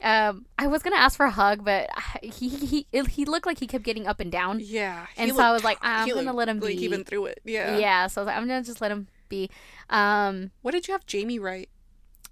yeah. 0.02 0.30
Um, 0.30 0.46
I 0.58 0.68
was 0.68 0.82
gonna 0.82 0.96
ask 0.96 1.18
for 1.18 1.26
a 1.26 1.32
hug, 1.32 1.66
but 1.66 1.90
he 2.24 2.48
he 2.48 2.88
he, 2.92 3.26
looked 3.26 3.46
like 3.46 3.60
he 3.60 3.68
kept 3.68 3.84
getting 3.84 4.08
up 4.08 4.22
and 4.22 4.32
down. 4.32 4.62
Yeah. 4.62 5.08
And 5.18 5.36
so 5.36 5.42
I 5.42 5.52
was 5.52 5.64
like, 5.64 5.78
I'm 5.82 6.08
gonna 6.08 6.34
let 6.34 6.48
him 6.48 6.60
like 6.60 6.70
be. 6.70 6.76
he 6.78 6.88
been 6.88 7.04
through 7.04 7.26
it. 7.26 7.42
Yeah. 7.44 7.78
Yeah. 7.78 8.08
So 8.08 8.22
I 8.22 8.24
was 8.24 8.28
like, 8.28 8.38
I'm 8.38 8.48
gonna 8.48 8.64
just 8.64 8.80
let 8.80 8.92
him 8.92 9.08
be. 9.28 9.50
Um, 9.90 10.52
What 10.62 10.72
did 10.72 10.88
you 10.88 10.94
have 10.94 11.06
Jamie 11.06 11.40
write? 11.40 11.70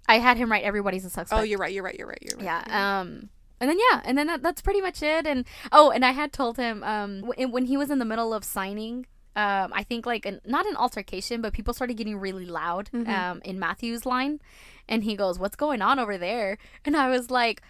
I 0.08 0.18
had 0.18 0.36
him 0.36 0.50
write 0.50 0.64
everybody's 0.64 1.04
a 1.04 1.10
suspect. 1.10 1.38
Oh, 1.38 1.42
you're 1.42 1.58
right. 1.58 1.72
You're 1.72 1.84
right. 1.84 1.96
You're 1.96 2.08
right. 2.08 2.22
You're 2.22 2.38
right. 2.38 2.44
yeah 2.66 3.00
um 3.00 3.28
and 3.60 3.68
then 3.70 3.78
yeah 3.78 4.00
and 4.04 4.16
then 4.18 4.26
that, 4.26 4.42
that's 4.42 4.62
pretty 4.62 4.80
much 4.80 5.02
it. 5.02 5.26
And 5.26 5.44
oh 5.70 5.90
and 5.90 6.04
i 6.04 6.12
had 6.12 6.32
told 6.32 6.56
him 6.56 6.82
um 6.82 7.20
w- 7.22 7.48
when 7.48 7.66
he 7.66 7.76
was 7.76 7.90
in 7.90 7.98
the 7.98 8.04
middle 8.04 8.32
of 8.32 8.42
signing 8.44 9.06
um 9.36 9.70
i 9.72 9.82
think 9.84 10.06
like 10.06 10.26
an, 10.26 10.40
not 10.44 10.66
an 10.66 10.76
altercation 10.76 11.40
but 11.40 11.52
people 11.52 11.72
started 11.74 11.96
getting 11.96 12.16
really 12.18 12.46
loud 12.46 12.90
um 12.92 13.40
in 13.44 13.58
matthew's 13.58 14.04
line. 14.06 14.40
And 14.88 15.04
he 15.04 15.14
goes 15.14 15.38
what's 15.38 15.56
going 15.56 15.82
on 15.82 15.98
over 16.00 16.18
there? 16.18 16.58
And 16.84 16.96
i 16.96 17.08
was 17.08 17.30
like 17.30 17.62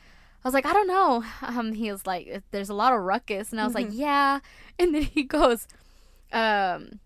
I 0.42 0.48
was 0.48 0.54
like, 0.54 0.64
I 0.64 0.72
don't 0.72 0.86
know. 0.88 1.22
Um, 1.42 1.72
he 1.74 1.92
was 1.92 2.06
like, 2.06 2.42
there's 2.50 2.70
a 2.70 2.74
lot 2.74 2.94
of 2.94 3.00
ruckus, 3.02 3.50
and 3.52 3.60
I 3.60 3.64
was 3.66 3.74
like, 3.74 3.88
yeah. 3.92 4.40
And 4.78 4.94
then 4.94 5.02
he 5.02 5.22
goes, 5.38 5.68
um, 6.32 6.98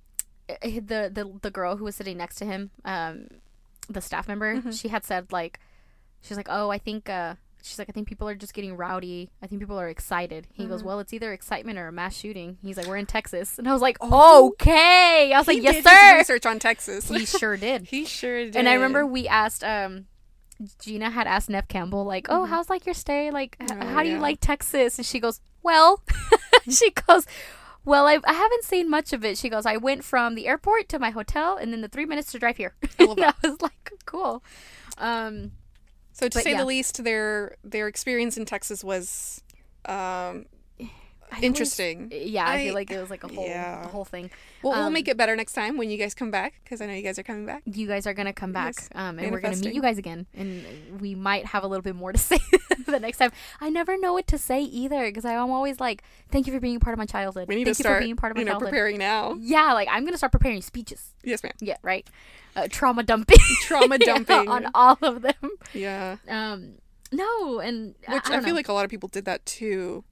eh, 0.49 0.79
the 0.79 1.11
the 1.13 1.33
the 1.43 1.51
girl 1.51 1.77
who 1.77 1.83
was 1.85 1.97
sitting 1.97 2.17
next 2.17 2.37
to 2.37 2.45
him, 2.45 2.71
um, 2.85 3.27
the 3.89 4.01
staff 4.01 4.29
member, 4.29 4.63
she 4.73 4.87
had 4.87 5.05
said 5.05 5.33
like, 5.33 5.59
she's 6.23 6.37
like, 6.37 6.47
oh, 6.49 6.71
I 6.71 6.79
think, 6.79 7.11
uh, 7.11 7.35
she's 7.65 7.79
like, 7.79 7.89
I 7.89 7.93
think 7.93 8.07
people 8.07 8.29
are 8.29 8.35
just 8.35 8.53
getting 8.55 8.77
rowdy. 8.77 9.31
I 9.43 9.47
think 9.47 9.61
people 9.61 9.81
are 9.81 9.89
excited. 9.89 10.47
He 10.53 10.67
goes, 10.67 10.85
well, 10.85 11.01
it's 11.01 11.13
either 11.13 11.33
excitement 11.33 11.79
or 11.79 11.89
a 11.89 11.93
mass 11.93 12.15
shooting. 12.17 12.59
He's 12.63 12.77
like, 12.77 12.87
we're 12.87 12.97
in 12.99 13.07
Texas, 13.07 13.59
and 13.59 13.69
I 13.69 13.73
was 13.73 13.83
like, 13.83 13.97
okay. 14.03 15.33
I 15.33 15.39
was 15.39 15.49
like, 15.49 15.63
yes, 15.63 15.83
sir. 15.85 16.19
research 16.19 16.47
on 16.47 16.59
Texas. 16.59 17.09
He 17.09 17.25
sure 17.25 17.57
did. 17.57 17.87
he 17.89 18.05
sure 18.05 18.45
did. 18.45 18.57
And 18.57 18.69
I 18.69 18.75
remember 18.75 19.07
we 19.07 19.27
asked 19.29 19.65
um 19.65 20.07
Gina 20.81 21.11
had 21.11 21.27
asked 21.27 21.51
Neve 21.51 21.67
Campbell 21.67 22.05
like, 22.05 22.27
"Oh, 22.31 22.45
how's 22.45 22.71
like 22.71 22.87
your 22.87 22.95
stay? 22.95 23.31
Like, 23.33 23.57
h- 23.61 23.69
Mm-hmm. 23.69 23.83
Oh, 23.83 23.87
how 23.87 24.03
do 24.05 24.09
you 24.09 24.19
like 24.19 24.39
Texas?" 24.41 24.99
And 24.99 25.05
she 25.07 25.19
goes, 25.19 25.41
"Well," 25.65 26.01
she 26.71 26.93
goes, 26.93 27.27
"Well, 27.85 28.07
I 28.07 28.19
I 28.25 28.33
haven't 28.33 28.63
seen 28.65 28.89
much 28.89 29.13
of 29.13 29.25
it." 29.25 29.37
She 29.37 29.49
goes, 29.49 29.67
"I 29.67 29.77
went 29.79 30.05
from 30.05 30.37
the 30.37 30.47
airport 30.47 30.89
to 30.91 31.01
my 31.01 31.11
hotel, 31.11 31.57
and 31.57 31.73
then 31.73 31.81
the 31.81 31.89
three 31.89 32.05
minutes 32.07 32.31
to 32.33 32.39
drive 32.39 32.57
here." 32.57 32.75
I 33.01 33.05
I 33.43 33.49
was 33.49 33.61
like, 33.63 33.91
"Cool." 34.07 34.45
Um, 34.97 35.51
So 36.15 36.29
to 36.29 36.37
But 36.37 36.45
say 36.45 36.53
yeah. 36.53 36.59
the 36.59 36.65
least, 36.65 37.03
their 37.05 37.57
their 37.65 37.89
experience 37.89 38.37
in 38.37 38.47
Texas 38.47 38.83
was 38.83 39.43
um, 39.85 40.47
I 41.33 41.37
always- 41.37 41.45
interesting. 41.45 42.11
yeah, 42.13 42.47
I, 42.47 42.55
I- 42.55 42.65
feel 42.67 42.75
like 42.75 42.91
it 42.91 43.01
was 43.01 43.11
like 43.11 43.25
a 43.25 43.29
whole 43.29 43.45
yeah. 43.47 43.85
a 43.85 43.89
whole 43.89 44.05
thing. 44.05 44.31
Well, 44.63 44.73
we'll 44.75 44.83
Um, 44.85 44.93
make 44.93 45.09
it 45.09 45.17
better 45.17 45.35
next 45.37 45.53
time 45.53 45.77
when 45.77 45.91
you 45.91 45.97
guys 45.99 46.15
come 46.15 46.31
back 46.31 46.55
because 46.63 46.81
I 46.81 46.87
know 46.87 46.93
you 46.95 47.03
guys 47.03 47.19
are 47.19 47.23
coming 47.23 47.45
back. 47.47 47.63
You 47.67 47.87
guys 47.87 48.07
are 48.07 48.15
gonna 48.15 48.33
come 48.33 48.53
back, 48.53 48.75
Yes, 48.79 48.89
um, 48.95 49.19
and 49.19 49.31
we're 49.33 49.41
gonna 49.41 49.57
meet 49.57 49.75
you 49.75 49.83
guys 49.83 49.99
again, 49.99 50.27
and 50.35 50.65
we 51.01 51.15
might 51.15 51.47
have 51.47 51.65
a 51.65 51.67
little 51.67 51.83
bit 51.83 51.95
more 51.97 52.13
to 52.13 52.19
say 52.31 52.39
the 52.87 53.01
next 53.01 53.19
time. 53.19 53.33
I 53.61 53.69
never 53.71 53.99
know 53.99 54.13
what 54.13 54.27
to 54.29 54.39
say 54.39 54.63
either 54.63 55.07
because 55.07 55.25
I'm 55.25 55.51
always 55.51 55.81
like, 55.81 56.03
"Thank 56.31 56.47
you 56.47 56.53
for 56.53 56.61
being 56.61 56.77
a 56.77 56.81
part 56.81 56.95
of 56.95 56.99
my 56.99 57.07
childhood. 57.07 57.49
We 57.49 57.57
need 57.57 57.65
Thank 57.65 57.77
to 57.77 57.81
you 57.81 57.85
start, 57.85 57.99
for 57.99 58.05
being 58.05 58.17
part 58.17 58.31
of 58.33 58.37
my 58.37 58.41
you 58.43 58.45
know, 58.47 58.53
childhood." 58.53 58.71
preparing 58.71 58.99
now. 58.99 59.37
Yeah, 59.41 59.73
like 59.73 59.89
I'm 59.91 60.05
gonna 60.05 60.19
start 60.19 60.33
preparing 60.33 60.63
speeches. 60.63 61.15
Yes, 61.25 61.43
ma'am. 61.43 61.53
Yeah, 61.61 61.77
right. 61.83 62.07
Uh, 62.57 62.69
trauma 62.71 63.03
dumping. 63.03 63.39
Trauma 63.63 63.99
dumping. 63.99 64.49
on 64.49 64.69
all 64.75 64.97
of 65.03 65.23
them. 65.23 65.51
Yeah, 65.73 66.19
Um, 66.29 66.75
no, 67.11 67.59
and 67.59 67.95
which 68.07 68.23
I, 68.27 68.31
don't 68.31 68.43
feel 68.43 68.51
know. 68.51 68.55
like 68.57 68.69
a 68.69 68.73
lot 68.73 68.85
of 68.85 68.91
people 68.91 69.09
did 69.09 69.25
that 69.25 69.45
too, 69.45 70.05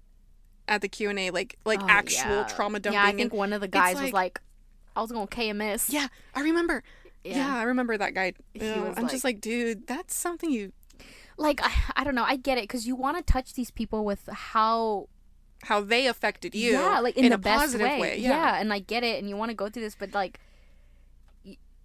at 0.68 0.80
the 0.80 0.88
Q 0.88 1.10
and 1.10 1.18
A, 1.18 1.30
like 1.30 1.58
like 1.64 1.82
Oh, 1.82 1.86
actual 1.88 2.30
yeah. 2.30 2.44
trauma 2.44 2.80
dumping. 2.80 2.98
Yeah, 3.00 3.04
I 3.06 3.08
and- 3.10 3.18
think 3.18 3.32
one 3.32 3.52
of 3.52 3.60
the 3.60 3.68
guys 3.68 3.94
was 3.94 4.04
like- 4.04 4.12
like, 4.12 4.40
"I 4.96 5.00
was 5.02 5.10
going 5.12 5.26
KMS." 5.28 5.90
yeah, 5.92 6.08
I 6.34 6.40
remember. 6.42 6.82
Yeah. 7.24 7.56
I 7.56 7.62
remember 7.64 7.96
that 7.98 8.14
guy. 8.14 8.32
I'm 8.60 9.08
just 9.08 9.22
like, 9.24 9.40
dude, 9.40 9.86
that's 9.86 10.14
something 10.14 10.50
you 10.50 10.72
like 11.36 11.60
I, 11.62 11.72
I 11.96 12.04
don't 12.04 12.14
know. 12.14 12.24
I 12.26 12.36
get 12.36 12.58
it 12.58 12.62
because 12.64 12.86
you 12.86 12.94
want 12.96 13.16
to 13.16 13.22
touch 13.22 13.54
these 13.54 13.70
people 13.70 14.04
with 14.04 14.28
how 14.32 15.08
how 15.64 15.80
they 15.80 16.06
affected 16.08 16.54
you. 16.54 16.72
yeah, 16.72 16.98
like 16.98 17.16
in, 17.16 17.24
in 17.26 17.30
the 17.30 17.36
a 17.36 17.38
best 17.38 17.60
positive 17.60 17.86
way. 17.86 18.00
way, 18.00 18.18
Yeah. 18.18 18.30
yeah. 18.30 18.60
and 18.60 18.72
I 18.72 18.80
get 18.80 19.04
it, 19.04 19.18
and 19.20 19.28
you 19.28 19.36
want 19.36 19.50
to 19.50 19.54
go 19.54 19.68
through 19.68 19.82
this, 19.82 19.94
but 19.94 20.12
like, 20.12 20.40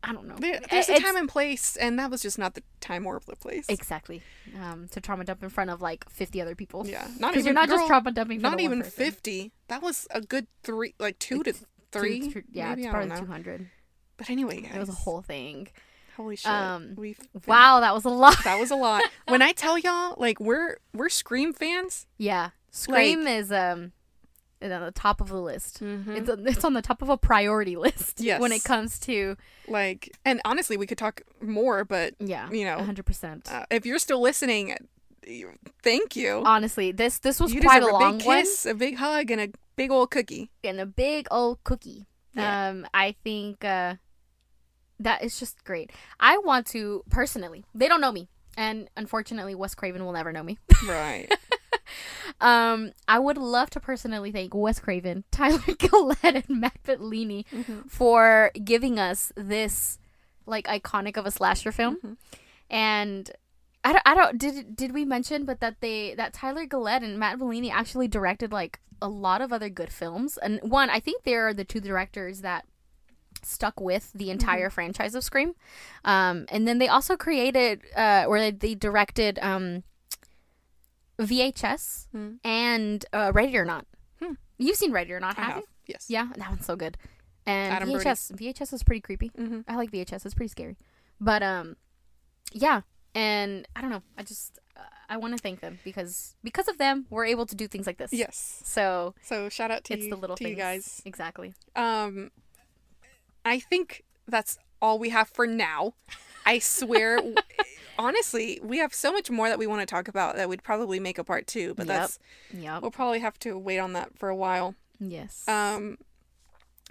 I 0.03 0.14
don't 0.14 0.28
know. 0.28 0.36
There, 0.38 0.60
there's 0.69 0.90
a 0.90 0.94
It's- 0.94 1.02
time 1.03 1.18
and 1.18 1.28
place, 1.28 1.76
and 1.76 1.98
that 1.99 2.10
was 2.11 2.22
just 2.22 2.38
not 2.38 2.53
the 2.53 2.64
time 2.82 3.06
or 3.07 3.19
the 3.26 3.36
place. 3.36 3.65
exactly 3.68 4.22
um, 4.61 4.88
to 4.91 5.02
trauma 5.02 5.24
dump 5.26 5.44
in 5.44 5.49
front 5.49 5.69
of 5.69 5.82
like 5.82 6.07
50 6.10 6.41
other 6.41 6.56
people. 6.56 6.86
Yeah, 6.88 7.07
not 7.19 7.34
even 7.34 7.45
you're 7.45 7.53
not 7.53 7.68
just 7.68 7.88
trauma 7.88 8.11
dumping. 8.11 8.40
Not 8.41 8.60
even 8.60 8.84
fifty. 8.84 9.52
That 9.68 9.82
was 9.82 10.07
a 10.11 10.22
good 10.22 10.48
three, 10.64 10.94
like 10.99 11.18
two 11.19 11.44
to 11.44 11.52
Two- 11.53 11.65
three. 11.91 12.32
two- 12.32 12.44
yeah, 12.52 12.69
maybe, 12.69 12.84
it's 12.84 12.91
probably 12.91 13.18
200. 13.18 13.69
But 14.18 14.30
anyway, 14.30 14.61
guys, 14.61 14.76
It 14.76 14.80
was 14.80 14.90
a 14.90 14.94
whole 14.94 15.22
thing. 15.22 15.68
holy 16.15 16.36
shit. 16.36 16.52
Um, 16.52 16.94
We've 16.95 17.19
Wow, 17.48 17.80
that 17.82 17.94
was 17.94 18.06
a 18.06 18.10
lot. 18.10 18.38
that 18.44 18.60
was 18.60 18.72
a 18.72 18.76
lot. 18.76 19.03
when 19.28 19.41
I 19.41 19.52
tell 19.52 19.78
y'all, 19.78 20.15
like 20.18 20.40
we're 20.40 20.78
we're 20.94 21.10
Scream 21.10 21.53
fans. 21.53 22.06
Yeah, 22.18 22.52
Scream 22.72 23.26
is 23.28 23.52
um 23.52 23.91
is 24.62 24.72
on 24.72 24.82
the 24.82 24.92
top 24.92 25.22
of 25.22 25.28
the 25.30 25.40
list. 25.42 25.82
Mhm. 25.84 26.08
It's 26.18 26.30
it's 26.58 26.66
on 26.66 26.74
the 26.74 26.82
top 26.82 27.02
of 27.02 27.10
a 27.10 27.18
priority 27.18 27.76
list 27.76 28.20
Yes. 28.20 28.40
when 28.44 28.52
it 28.52 28.64
comes 28.64 29.00
to 29.02 29.36
Like, 29.68 30.16
and 30.26 30.42
honestly, 30.46 30.78
we 30.78 30.88
could 30.88 30.98
talk 30.98 31.22
more, 31.42 31.86
but 31.86 32.16
yeah, 32.20 32.50
You 32.52 32.66
know, 32.66 32.78
hundred 32.84 33.06
percent. 33.06 33.52
uh, 33.52 33.66
if 33.70 33.86
you're 33.86 34.00
still 34.00 34.22
listening, 34.22 34.76
thank 35.84 36.16
you. 36.16 36.42
Honestly, 36.46 36.92
this 36.92 37.20
this 37.20 37.40
was 37.40 37.54
you 37.54 37.62
quite 37.62 37.78
a 37.78 37.86
deserve 37.86 37.94
long 37.94 38.18
big 38.18 38.28
one 38.28 38.46
a 38.66 38.74
big 38.74 38.96
hug, 38.98 39.30
and 39.32 39.42
a 39.42 39.50
big 39.76 39.92
old 39.92 40.10
cookie. 40.12 40.50
and 40.64 40.80
a 40.80 40.86
big 40.86 41.28
old 41.32 41.64
cookie. 41.64 42.08
Yeah. 42.34 42.70
Um, 42.70 42.86
I 42.94 43.16
think 43.24 43.64
uh, 43.66 43.96
that 45.00 45.24
is 45.24 45.40
just 45.40 45.64
great. 45.64 45.92
I 46.20 46.38
want 46.40 46.66
to 46.68 47.04
personally. 47.10 47.66
They 47.76 47.88
don't 47.88 48.02
know 48.02 48.12
me, 48.12 48.30
and 48.56 48.90
unfortunately, 48.98 49.54
Wes 49.56 49.76
Craven 49.76 50.04
will 50.06 50.14
never 50.14 50.32
know 50.32 50.44
me. 50.44 50.58
Right. 50.88 51.32
Um, 52.42 52.92
I 53.08 53.20
would 53.20 53.38
love 53.38 53.70
to 53.72 53.80
personally 53.80 54.32
thank 54.32 54.54
Wes 54.54 54.80
Craven, 54.80 55.24
Tyler 55.32 55.60
Gillett, 55.60 56.18
and 56.48 56.50
Matt 56.62 56.82
Bellini 56.84 57.46
Mm-hmm. 57.54 57.88
for 57.88 58.52
giving 58.64 59.00
us 59.00 59.32
this 59.36 60.00
like 60.46 60.66
iconic 60.68 61.18
of 61.18 61.26
a 61.26 61.32
slasher 61.32 61.72
film. 61.72 61.98
Mhm. 62.04 62.18
And 62.70 63.32
I 63.84 63.94
don't, 63.94 64.04
I 64.06 64.16
don't 64.16 64.38
did 64.38 64.76
did 64.76 64.94
we 64.94 65.06
mention 65.06 65.46
but 65.46 65.60
that 65.62 65.80
they 65.82 66.14
that 66.16 66.34
Tyler 66.34 66.66
Gillett 66.66 67.04
and 67.04 67.18
Matt 67.18 67.40
Bellini 67.40 67.72
actually 67.72 68.08
directed 68.08 68.52
like 68.52 68.80
a 69.02 69.08
lot 69.08 69.42
of 69.42 69.54
other 69.54 69.70
good 69.70 69.92
films. 69.92 70.38
And 70.38 70.60
one, 70.64 70.90
I 70.90 71.00
think 71.00 71.24
they're 71.24 71.54
the 71.54 71.64
two 71.64 71.80
directors 71.80 72.42
that 72.42 72.66
stuck 73.44 73.80
with 73.80 74.12
the 74.14 74.32
entire 74.32 74.70
franchise 74.72 75.14
of 75.16 75.24
Scream. 75.24 75.54
Um, 76.04 76.46
and 76.50 76.68
then 76.68 76.80
they 76.80 76.88
also 76.88 77.16
created 77.16 77.82
uh, 77.96 78.26
or 78.28 78.40
they, 78.40 78.52
they 78.52 78.74
directed 78.76 79.38
um, 79.42 79.84
VHS 81.19 82.07
Hmm. 82.11 82.34
and 82.44 83.06
uh, 83.14 83.31
Ready 83.34 83.57
or 83.57 83.65
Not. 83.65 83.85
Hmm. 84.22 84.34
You've 84.57 84.76
seen 84.77 84.91
Ready 84.91 85.14
or 85.14 85.19
Not, 85.19 85.38
I 85.38 85.41
have 85.41 85.53
have. 85.53 85.61
you? 85.64 85.68
Yes. 85.88 86.06
Yeah, 86.10 86.27
that 86.35 86.49
one's 86.49 86.65
so 86.65 86.76
good. 86.76 86.98
And 87.45 87.73
Adam 87.73 87.89
Brody. 87.91 88.06
VHS, 88.06 88.31
VHS 88.34 88.73
is 88.73 88.84
pretty 88.84 89.02
creepy. 89.02 89.31
hmm 89.35 89.61
I 89.68 89.76
like 89.76 89.91
VHS. 89.91 90.26
It's 90.26 90.34
pretty 90.35 90.49
scary. 90.49 90.77
But 91.22 91.41
um, 91.44 91.77
yeah, 92.53 92.81
and 93.15 93.68
I 93.76 93.81
don't 93.81 93.89
know. 93.89 94.03
I 94.18 94.23
just 94.23 94.60
uh, 94.76 94.81
I 95.10 95.18
want 95.18 95.35
to 95.35 95.41
thank 95.41 95.61
them 95.61 95.80
because 95.84 96.35
because 96.44 96.68
of 96.68 96.77
them 96.77 97.06
we're 97.10 97.26
able 97.26 97.45
to 97.45 97.56
do 97.56 97.68
things 97.68 97.88
like 97.88 97.98
this. 97.98 98.11
Yes. 98.14 98.61
So 98.65 99.15
So 99.23 99.48
shout 99.49 99.72
out 99.72 99.85
to 99.85 99.94
it's 99.94 100.03
you, 100.03 100.10
the 100.11 100.18
little 100.18 100.35
to 100.35 100.44
things. 100.44 100.57
you 100.57 100.61
guys. 100.61 101.02
Exactly. 101.06 101.53
Um, 101.76 102.31
I 103.45 103.60
think 103.60 104.03
that's 104.27 104.57
all 104.81 104.99
we 104.99 105.10
have 105.10 105.30
for 105.30 105.48
now. 105.48 105.94
I 106.48 106.60
swear, 106.60 107.19
honestly, 107.99 108.60
we 108.64 108.78
have 108.80 108.94
so 108.94 109.11
much 109.11 109.30
more 109.30 109.49
that 109.49 109.60
we 109.60 109.68
want 109.68 109.82
to 109.82 109.86
talk 109.86 110.07
about 110.07 110.36
that 110.38 110.48
we'd 110.49 110.64
probably 110.64 110.99
make 110.99 111.18
a 111.18 111.24
part 111.24 111.45
two, 111.48 111.74
but 111.76 111.88
Yep. 111.88 111.95
that's 111.99 112.19
Yep. 112.53 112.82
we'll 112.82 112.91
probably 112.91 113.19
have 113.19 113.38
to 113.40 113.57
wait 113.57 113.80
on 113.80 113.94
that 113.94 114.18
for 114.18 114.30
a 114.30 114.36
while. 114.36 114.76
yes. 114.99 115.48
Um, 115.48 115.98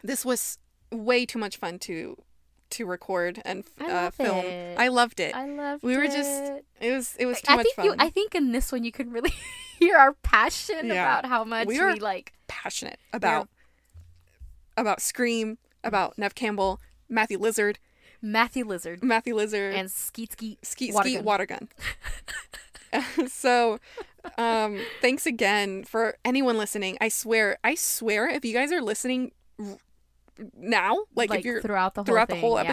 this 0.03 0.25
was 0.25 0.59
way 0.93 1.27
too 1.27 1.39
much 1.39 1.57
fun 1.57 1.79
to 1.81 2.17
to 2.69 2.85
record 2.85 3.41
and 3.45 3.65
I 3.81 3.85
uh, 3.85 3.89
love 3.93 4.15
film. 4.15 4.37
it. 4.45 4.79
I 4.79 4.89
loved 4.89 5.21
it. 5.21 5.35
I 5.35 5.47
love. 5.47 5.83
we 5.83 5.97
were 5.97 6.07
just 6.07 6.43
it 6.81 6.93
was 6.93 7.15
it 7.19 7.27
was 7.27 7.41
too 7.41 7.53
I 7.53 7.57
much 7.57 7.65
think 7.67 7.77
fun. 7.77 7.85
you. 7.87 7.95
I 7.99 8.11
think 8.11 8.35
in 8.35 8.53
this 8.53 8.71
one 8.73 8.83
you 8.85 8.91
can 8.93 9.11
really 9.13 9.33
hear 9.79 9.97
our 9.97 10.13
passion 10.23 10.87
Yeah. 10.89 11.19
about 11.19 11.27
how 11.27 11.45
much 11.45 11.67
We 11.69 11.81
we, 11.81 11.95
like 11.95 12.33
passionate 12.49 12.99
about 13.13 13.49
about 14.77 15.01
Scream, 15.01 15.59
about 15.85 16.19
Neve 16.19 16.35
Campbell, 16.35 16.81
Matthew 17.09 17.39
Lizard, 17.39 17.79
Matthew 18.33 18.65
Lizard 18.65 19.03
Matthew 19.03 19.35
Lizard, 19.35 19.75
and 19.75 19.91
Skeet 19.91 20.33
Skeet 20.33 20.65
Skeet 20.65 20.95
Water 20.95 21.09
Skeet 21.09 21.17
Gun. 21.17 21.25
Water 21.25 21.47
Gun. 21.47 21.69
so, 23.29 23.79
um, 24.39 24.81
thanks 25.01 25.27
again 25.27 25.85
for 25.85 26.17
anyone 26.25 26.59
listening. 26.59 26.97
I 27.01 27.09
swear, 27.09 27.59
I 27.65 27.75
swear, 27.75 28.29
if 28.29 28.45
you 28.45 28.53
guys 28.53 28.73
are 28.73 28.81
listening 28.81 29.33
r- 29.59 29.77
now, 30.57 30.99
like, 31.15 31.33
if 31.35 31.45
you're 31.45 31.63
throughout 31.63 31.95
the 31.95 32.01
whole 32.01 32.05
throughout 32.07 32.29
the 32.29 32.35
thing, 32.35 32.41
whole 32.41 32.57
yeah. 32.57 32.73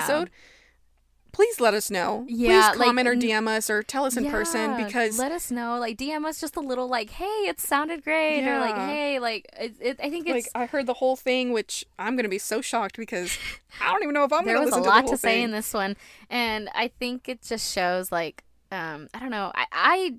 Please 1.34 1.60
let 1.60 1.74
us 1.74 1.92
know. 1.92 2.26
Yeah, 2.30 2.70
please 2.70 2.80
like, 2.80 2.86
comment 2.88 3.08
or 3.10 3.16
DM 3.16 3.48
us 3.50 3.70
or 3.70 3.84
tell 3.84 4.06
us 4.06 4.16
in 4.16 4.30
person 4.32 4.78
because 4.86 5.20
let 5.20 5.32
us 5.34 5.52
know 5.52 5.78
like 5.80 5.98
dm 5.98 6.24
us 6.26 6.40
just 6.40 6.56
a 6.56 6.60
little 6.62 6.88
like 6.88 7.10
hey 7.10 7.26
it 7.50 7.60
sounded 7.60 8.04
great 8.04 8.48
or 8.48 8.60
like 8.60 8.76
hey 8.76 9.20
like 9.20 9.50
it, 9.60 9.76
it, 9.82 10.00
i 10.02 10.10
think 10.10 10.28
it's 10.28 10.46
like 10.46 10.50
I 10.56 10.66
heard 10.68 10.86
the 10.86 10.94
whole 10.94 11.16
thing, 11.16 11.52
which 11.52 11.84
I'm 12.00 12.16
gonna 12.16 12.30
be 12.30 12.38
so 12.38 12.62
shocked 12.62 12.96
because 12.98 13.38
I 13.82 13.92
don't 13.92 14.04
even 14.04 14.14
know 14.14 14.24
if 14.24 14.32
I'm 14.32 14.46
there 14.46 14.60
was 14.62 14.74
a 14.74 14.80
lot 14.80 15.06
to 15.08 15.12
to 15.14 15.18
say 15.18 15.42
in 15.42 15.52
this 15.52 15.74
one 15.74 15.98
and 16.30 16.70
i 16.76 16.88
think 16.88 17.28
it 17.28 17.42
just 17.42 17.74
shows 17.74 18.12
like 18.12 18.44
um 18.72 19.08
i 19.14 19.20
don't 19.20 19.32
know 19.32 19.52
i 19.56 19.66
i 19.72 20.14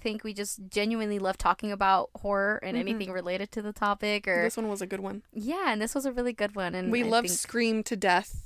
think 0.00 0.22
we 0.22 0.32
just 0.34 0.60
genuinely 0.68 1.18
love 1.18 1.36
talking 1.38 1.72
about 1.72 2.10
horror 2.16 2.60
and 2.62 2.76
Mhm. 2.76 2.80
anything 2.80 3.10
related 3.12 3.50
to 3.52 3.62
the 3.62 3.72
topic 3.72 4.28
or 4.28 4.42
This 4.44 4.56
one 4.56 4.68
was 4.68 4.82
a 4.82 4.86
good 4.86 5.00
one. 5.00 5.22
yeah 5.32 5.72
and 5.72 5.80
this 5.80 5.94
was 5.94 6.06
a 6.06 6.12
really 6.12 6.32
good 6.32 6.54
one 6.54 6.74
and 6.74 6.92
we 6.92 7.02
I 7.02 7.06
love 7.06 7.24
think- 7.24 7.38
Scream 7.38 7.82
to 7.84 7.96
death. 7.96 8.42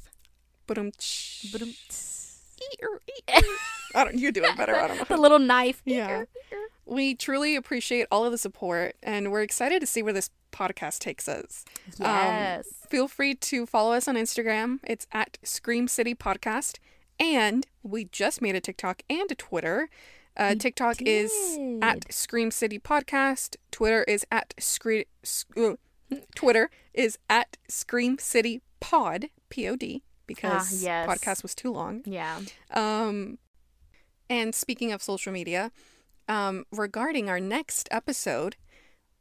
Um, 0.79 0.93
Ba-dum. 1.53 1.75
I 3.95 4.05
don't. 4.05 4.19
You're 4.19 4.33
doing 4.33 4.55
better. 4.57 4.77
I 4.77 4.89
don't 4.89 4.99
know. 4.99 5.05
the 5.17 5.17
little 5.17 5.39
knife 5.39 5.83
Yeah. 5.85 6.25
We 6.87 7.15
truly 7.15 7.57
appreciate 7.57 8.07
all 8.11 8.25
of 8.25 8.33
the 8.33 8.39
support, 8.39 8.97
and 9.03 9.31
we're 9.31 9.43
excited 9.43 9.81
to 9.81 9.87
see 9.87 10.03
where 10.03 10.13
this 10.13 10.31
podcast 10.53 10.99
takes 10.99 11.29
us. 11.29 11.65
Um, 12.01 12.07
yes 12.07 12.67
Feel 12.91 13.07
free 13.07 13.35
to 13.37 13.67
follow 13.67 13.93
us 13.93 14.09
on 14.09 14.17
Instagram. 14.17 14.81
It's 14.83 15.07
at 15.13 15.39
Scream 15.45 15.87
City 15.87 16.15
Podcast. 16.15 16.79
And 17.21 17.67
we 17.85 18.07
just 18.07 18.43
made 18.43 18.57
a 18.57 18.61
TikTok 18.61 19.03
and 19.09 19.31
a 19.31 19.35
Twitter. 19.37 19.89
Uh, 20.37 20.55
TikTok 20.57 21.01
is 21.03 21.31
at. 21.83 22.13
Scream 22.13 22.51
City 22.51 22.79
Podcast. 22.79 23.57
Twitter 23.71 24.03
is 24.05 24.27
at 24.33 24.55
Scream. 24.59 25.05
Twitter 26.35 26.71
is 26.93 27.19
at 27.29 27.57
Scream 27.69 28.19
City 28.19 28.63
Pod. 28.81 29.27
P 29.51 29.69
O 29.69 29.77
D 29.77 30.03
because 30.35 30.83
yes. 30.83 31.09
podcast 31.09 31.43
was 31.43 31.55
too 31.55 31.73
long. 31.73 32.03
yeah 32.07 32.41
Um, 32.71 33.39
and 34.29 34.55
speaking 34.55 34.93
of 34.93 35.03
social 35.03 35.33
media, 35.33 35.73
um, 36.29 36.65
regarding 36.71 37.29
our 37.29 37.41
next 37.41 37.89
episode, 37.91 38.55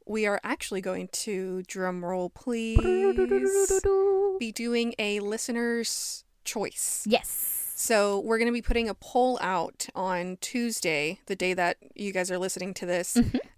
we 0.05 0.27
are 0.27 0.39
actually 0.43 0.81
going 0.81 1.07
to 1.25 1.63
drum 1.63 2.05
roll, 2.05 2.29
please, 2.29 2.77
be 4.39 4.51
doing 4.51 4.93
a 4.99 5.19
listener's 5.19 6.23
choice. 6.45 7.05
yes 7.07 7.73
So 7.75 8.19
we're 8.19 8.37
going 8.37 8.47
to 8.47 8.53
be 8.53 8.61
putting 8.61 8.87
a 8.89 8.93
poll 8.93 9.39
out 9.41 9.87
on 9.95 10.37
Tuesday, 10.41 11.19
the 11.25 11.35
day 11.35 11.53
that 11.55 11.77
you 11.95 12.13
guys 12.13 12.29
are 12.29 12.37
listening 12.37 12.73
to 12.75 12.85
this, 12.85 13.17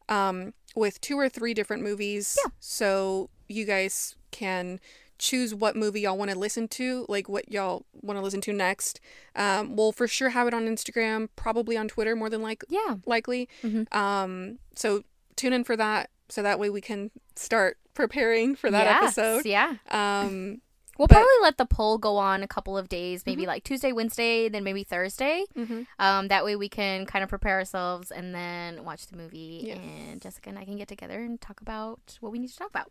um, 0.09 0.53
with 0.75 1.01
two 1.01 1.19
or 1.19 1.27
three 1.27 1.53
different 1.53 1.83
movies. 1.83 2.37
Yeah. 2.41 2.51
So 2.59 3.29
you 3.49 3.65
guys 3.65 4.15
can 4.31 4.79
choose 5.21 5.53
what 5.53 5.75
movie 5.75 6.01
y'all 6.01 6.17
want 6.17 6.31
to 6.31 6.37
listen 6.37 6.67
to, 6.67 7.05
like 7.07 7.29
what 7.29 7.51
y'all 7.51 7.85
want 8.01 8.17
to 8.17 8.23
listen 8.23 8.41
to 8.41 8.51
next. 8.51 8.99
Um, 9.35 9.75
we'll 9.75 9.91
for 9.91 10.07
sure 10.07 10.29
have 10.29 10.47
it 10.47 10.53
on 10.53 10.65
Instagram, 10.65 11.29
probably 11.35 11.77
on 11.77 11.87
Twitter 11.87 12.15
more 12.15 12.29
than 12.29 12.41
like 12.41 12.63
yeah 12.69 12.95
likely. 13.05 13.47
Mhm. 13.63 13.93
Um, 13.95 14.57
so 14.75 15.03
tune 15.35 15.53
in 15.53 15.63
for 15.63 15.77
that. 15.77 16.09
so 16.29 16.41
that 16.41 16.57
way 16.59 16.69
we 16.69 16.79
can 16.79 17.11
start 17.35 17.77
preparing 17.93 18.55
for 18.55 18.71
that 18.71 18.85
Yes, 18.85 19.17
episode. 19.17 19.45
Yeah. 19.45 19.75
Um, 19.89 20.61
We'll 20.97 21.07
But- 21.07 21.15
probably 21.15 21.41
let 21.41 21.57
the 21.57 21.65
poll 21.65 21.97
go 21.97 22.17
on 22.17 22.43
a 22.43 22.47
couple 22.47 22.77
of 22.77 22.87
days, 22.87 23.25
maybe 23.25 23.45
like 23.47 23.63
Tuesday, 23.63 23.91
Wednesday, 23.91 24.49
then 24.49 24.63
maybe 24.63 24.83
Thursday. 24.83 25.45
mhm. 25.57 25.87
Um, 25.97 26.27
that 26.27 26.45
way 26.45 26.55
we 26.55 26.69
can 26.69 27.05
kind 27.07 27.23
of 27.23 27.29
prepare 27.29 27.55
ourselves 27.57 28.11
and 28.11 28.35
then 28.35 28.83
watch 28.85 29.07
the 29.07 29.17
movie. 29.17 29.63
Yes. 29.67 29.79
And 29.79 30.21
Jessica 30.21 30.49
and 30.49 30.59
I 30.59 30.65
can 30.65 30.75
get 30.77 30.87
together 30.89 31.19
and 31.19 31.39
talk 31.41 31.59
about 31.59 32.17
what 32.19 32.31
we 32.31 32.37
need 32.39 32.49
to 32.49 32.57
talk 32.57 32.69
about. 32.69 32.89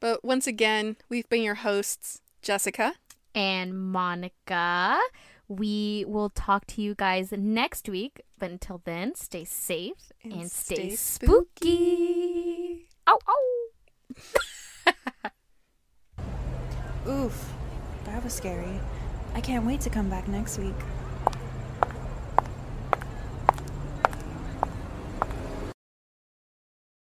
But 0.00 0.24
once 0.24 0.46
again, 0.46 0.96
we've 1.08 1.28
been 1.28 1.42
your 1.42 1.56
hosts, 1.56 2.22
Jessica. 2.40 2.94
And 3.34 3.78
Monica, 3.78 4.98
we 5.46 6.04
will 6.08 6.30
talk 6.30 6.66
to 6.68 6.82
you 6.82 6.94
guys 6.94 7.32
next 7.32 7.88
week. 7.88 8.22
But 8.38 8.50
until 8.50 8.80
then, 8.84 9.14
stay 9.14 9.44
safe 9.44 10.10
and, 10.24 10.32
And 10.32 10.50
stay, 10.50 10.74
stay 10.74 10.96
spooky. 10.96 12.88
Ow, 13.06 13.18
ow. 13.28 13.60
Oof, 17.08 17.52
that 18.04 18.24
was 18.24 18.32
scary. 18.32 18.80
I 19.34 19.40
can't 19.40 19.64
wait 19.66 19.80
to 19.82 19.90
come 19.90 20.08
back 20.08 20.26
next 20.28 20.58
week. 20.58 20.74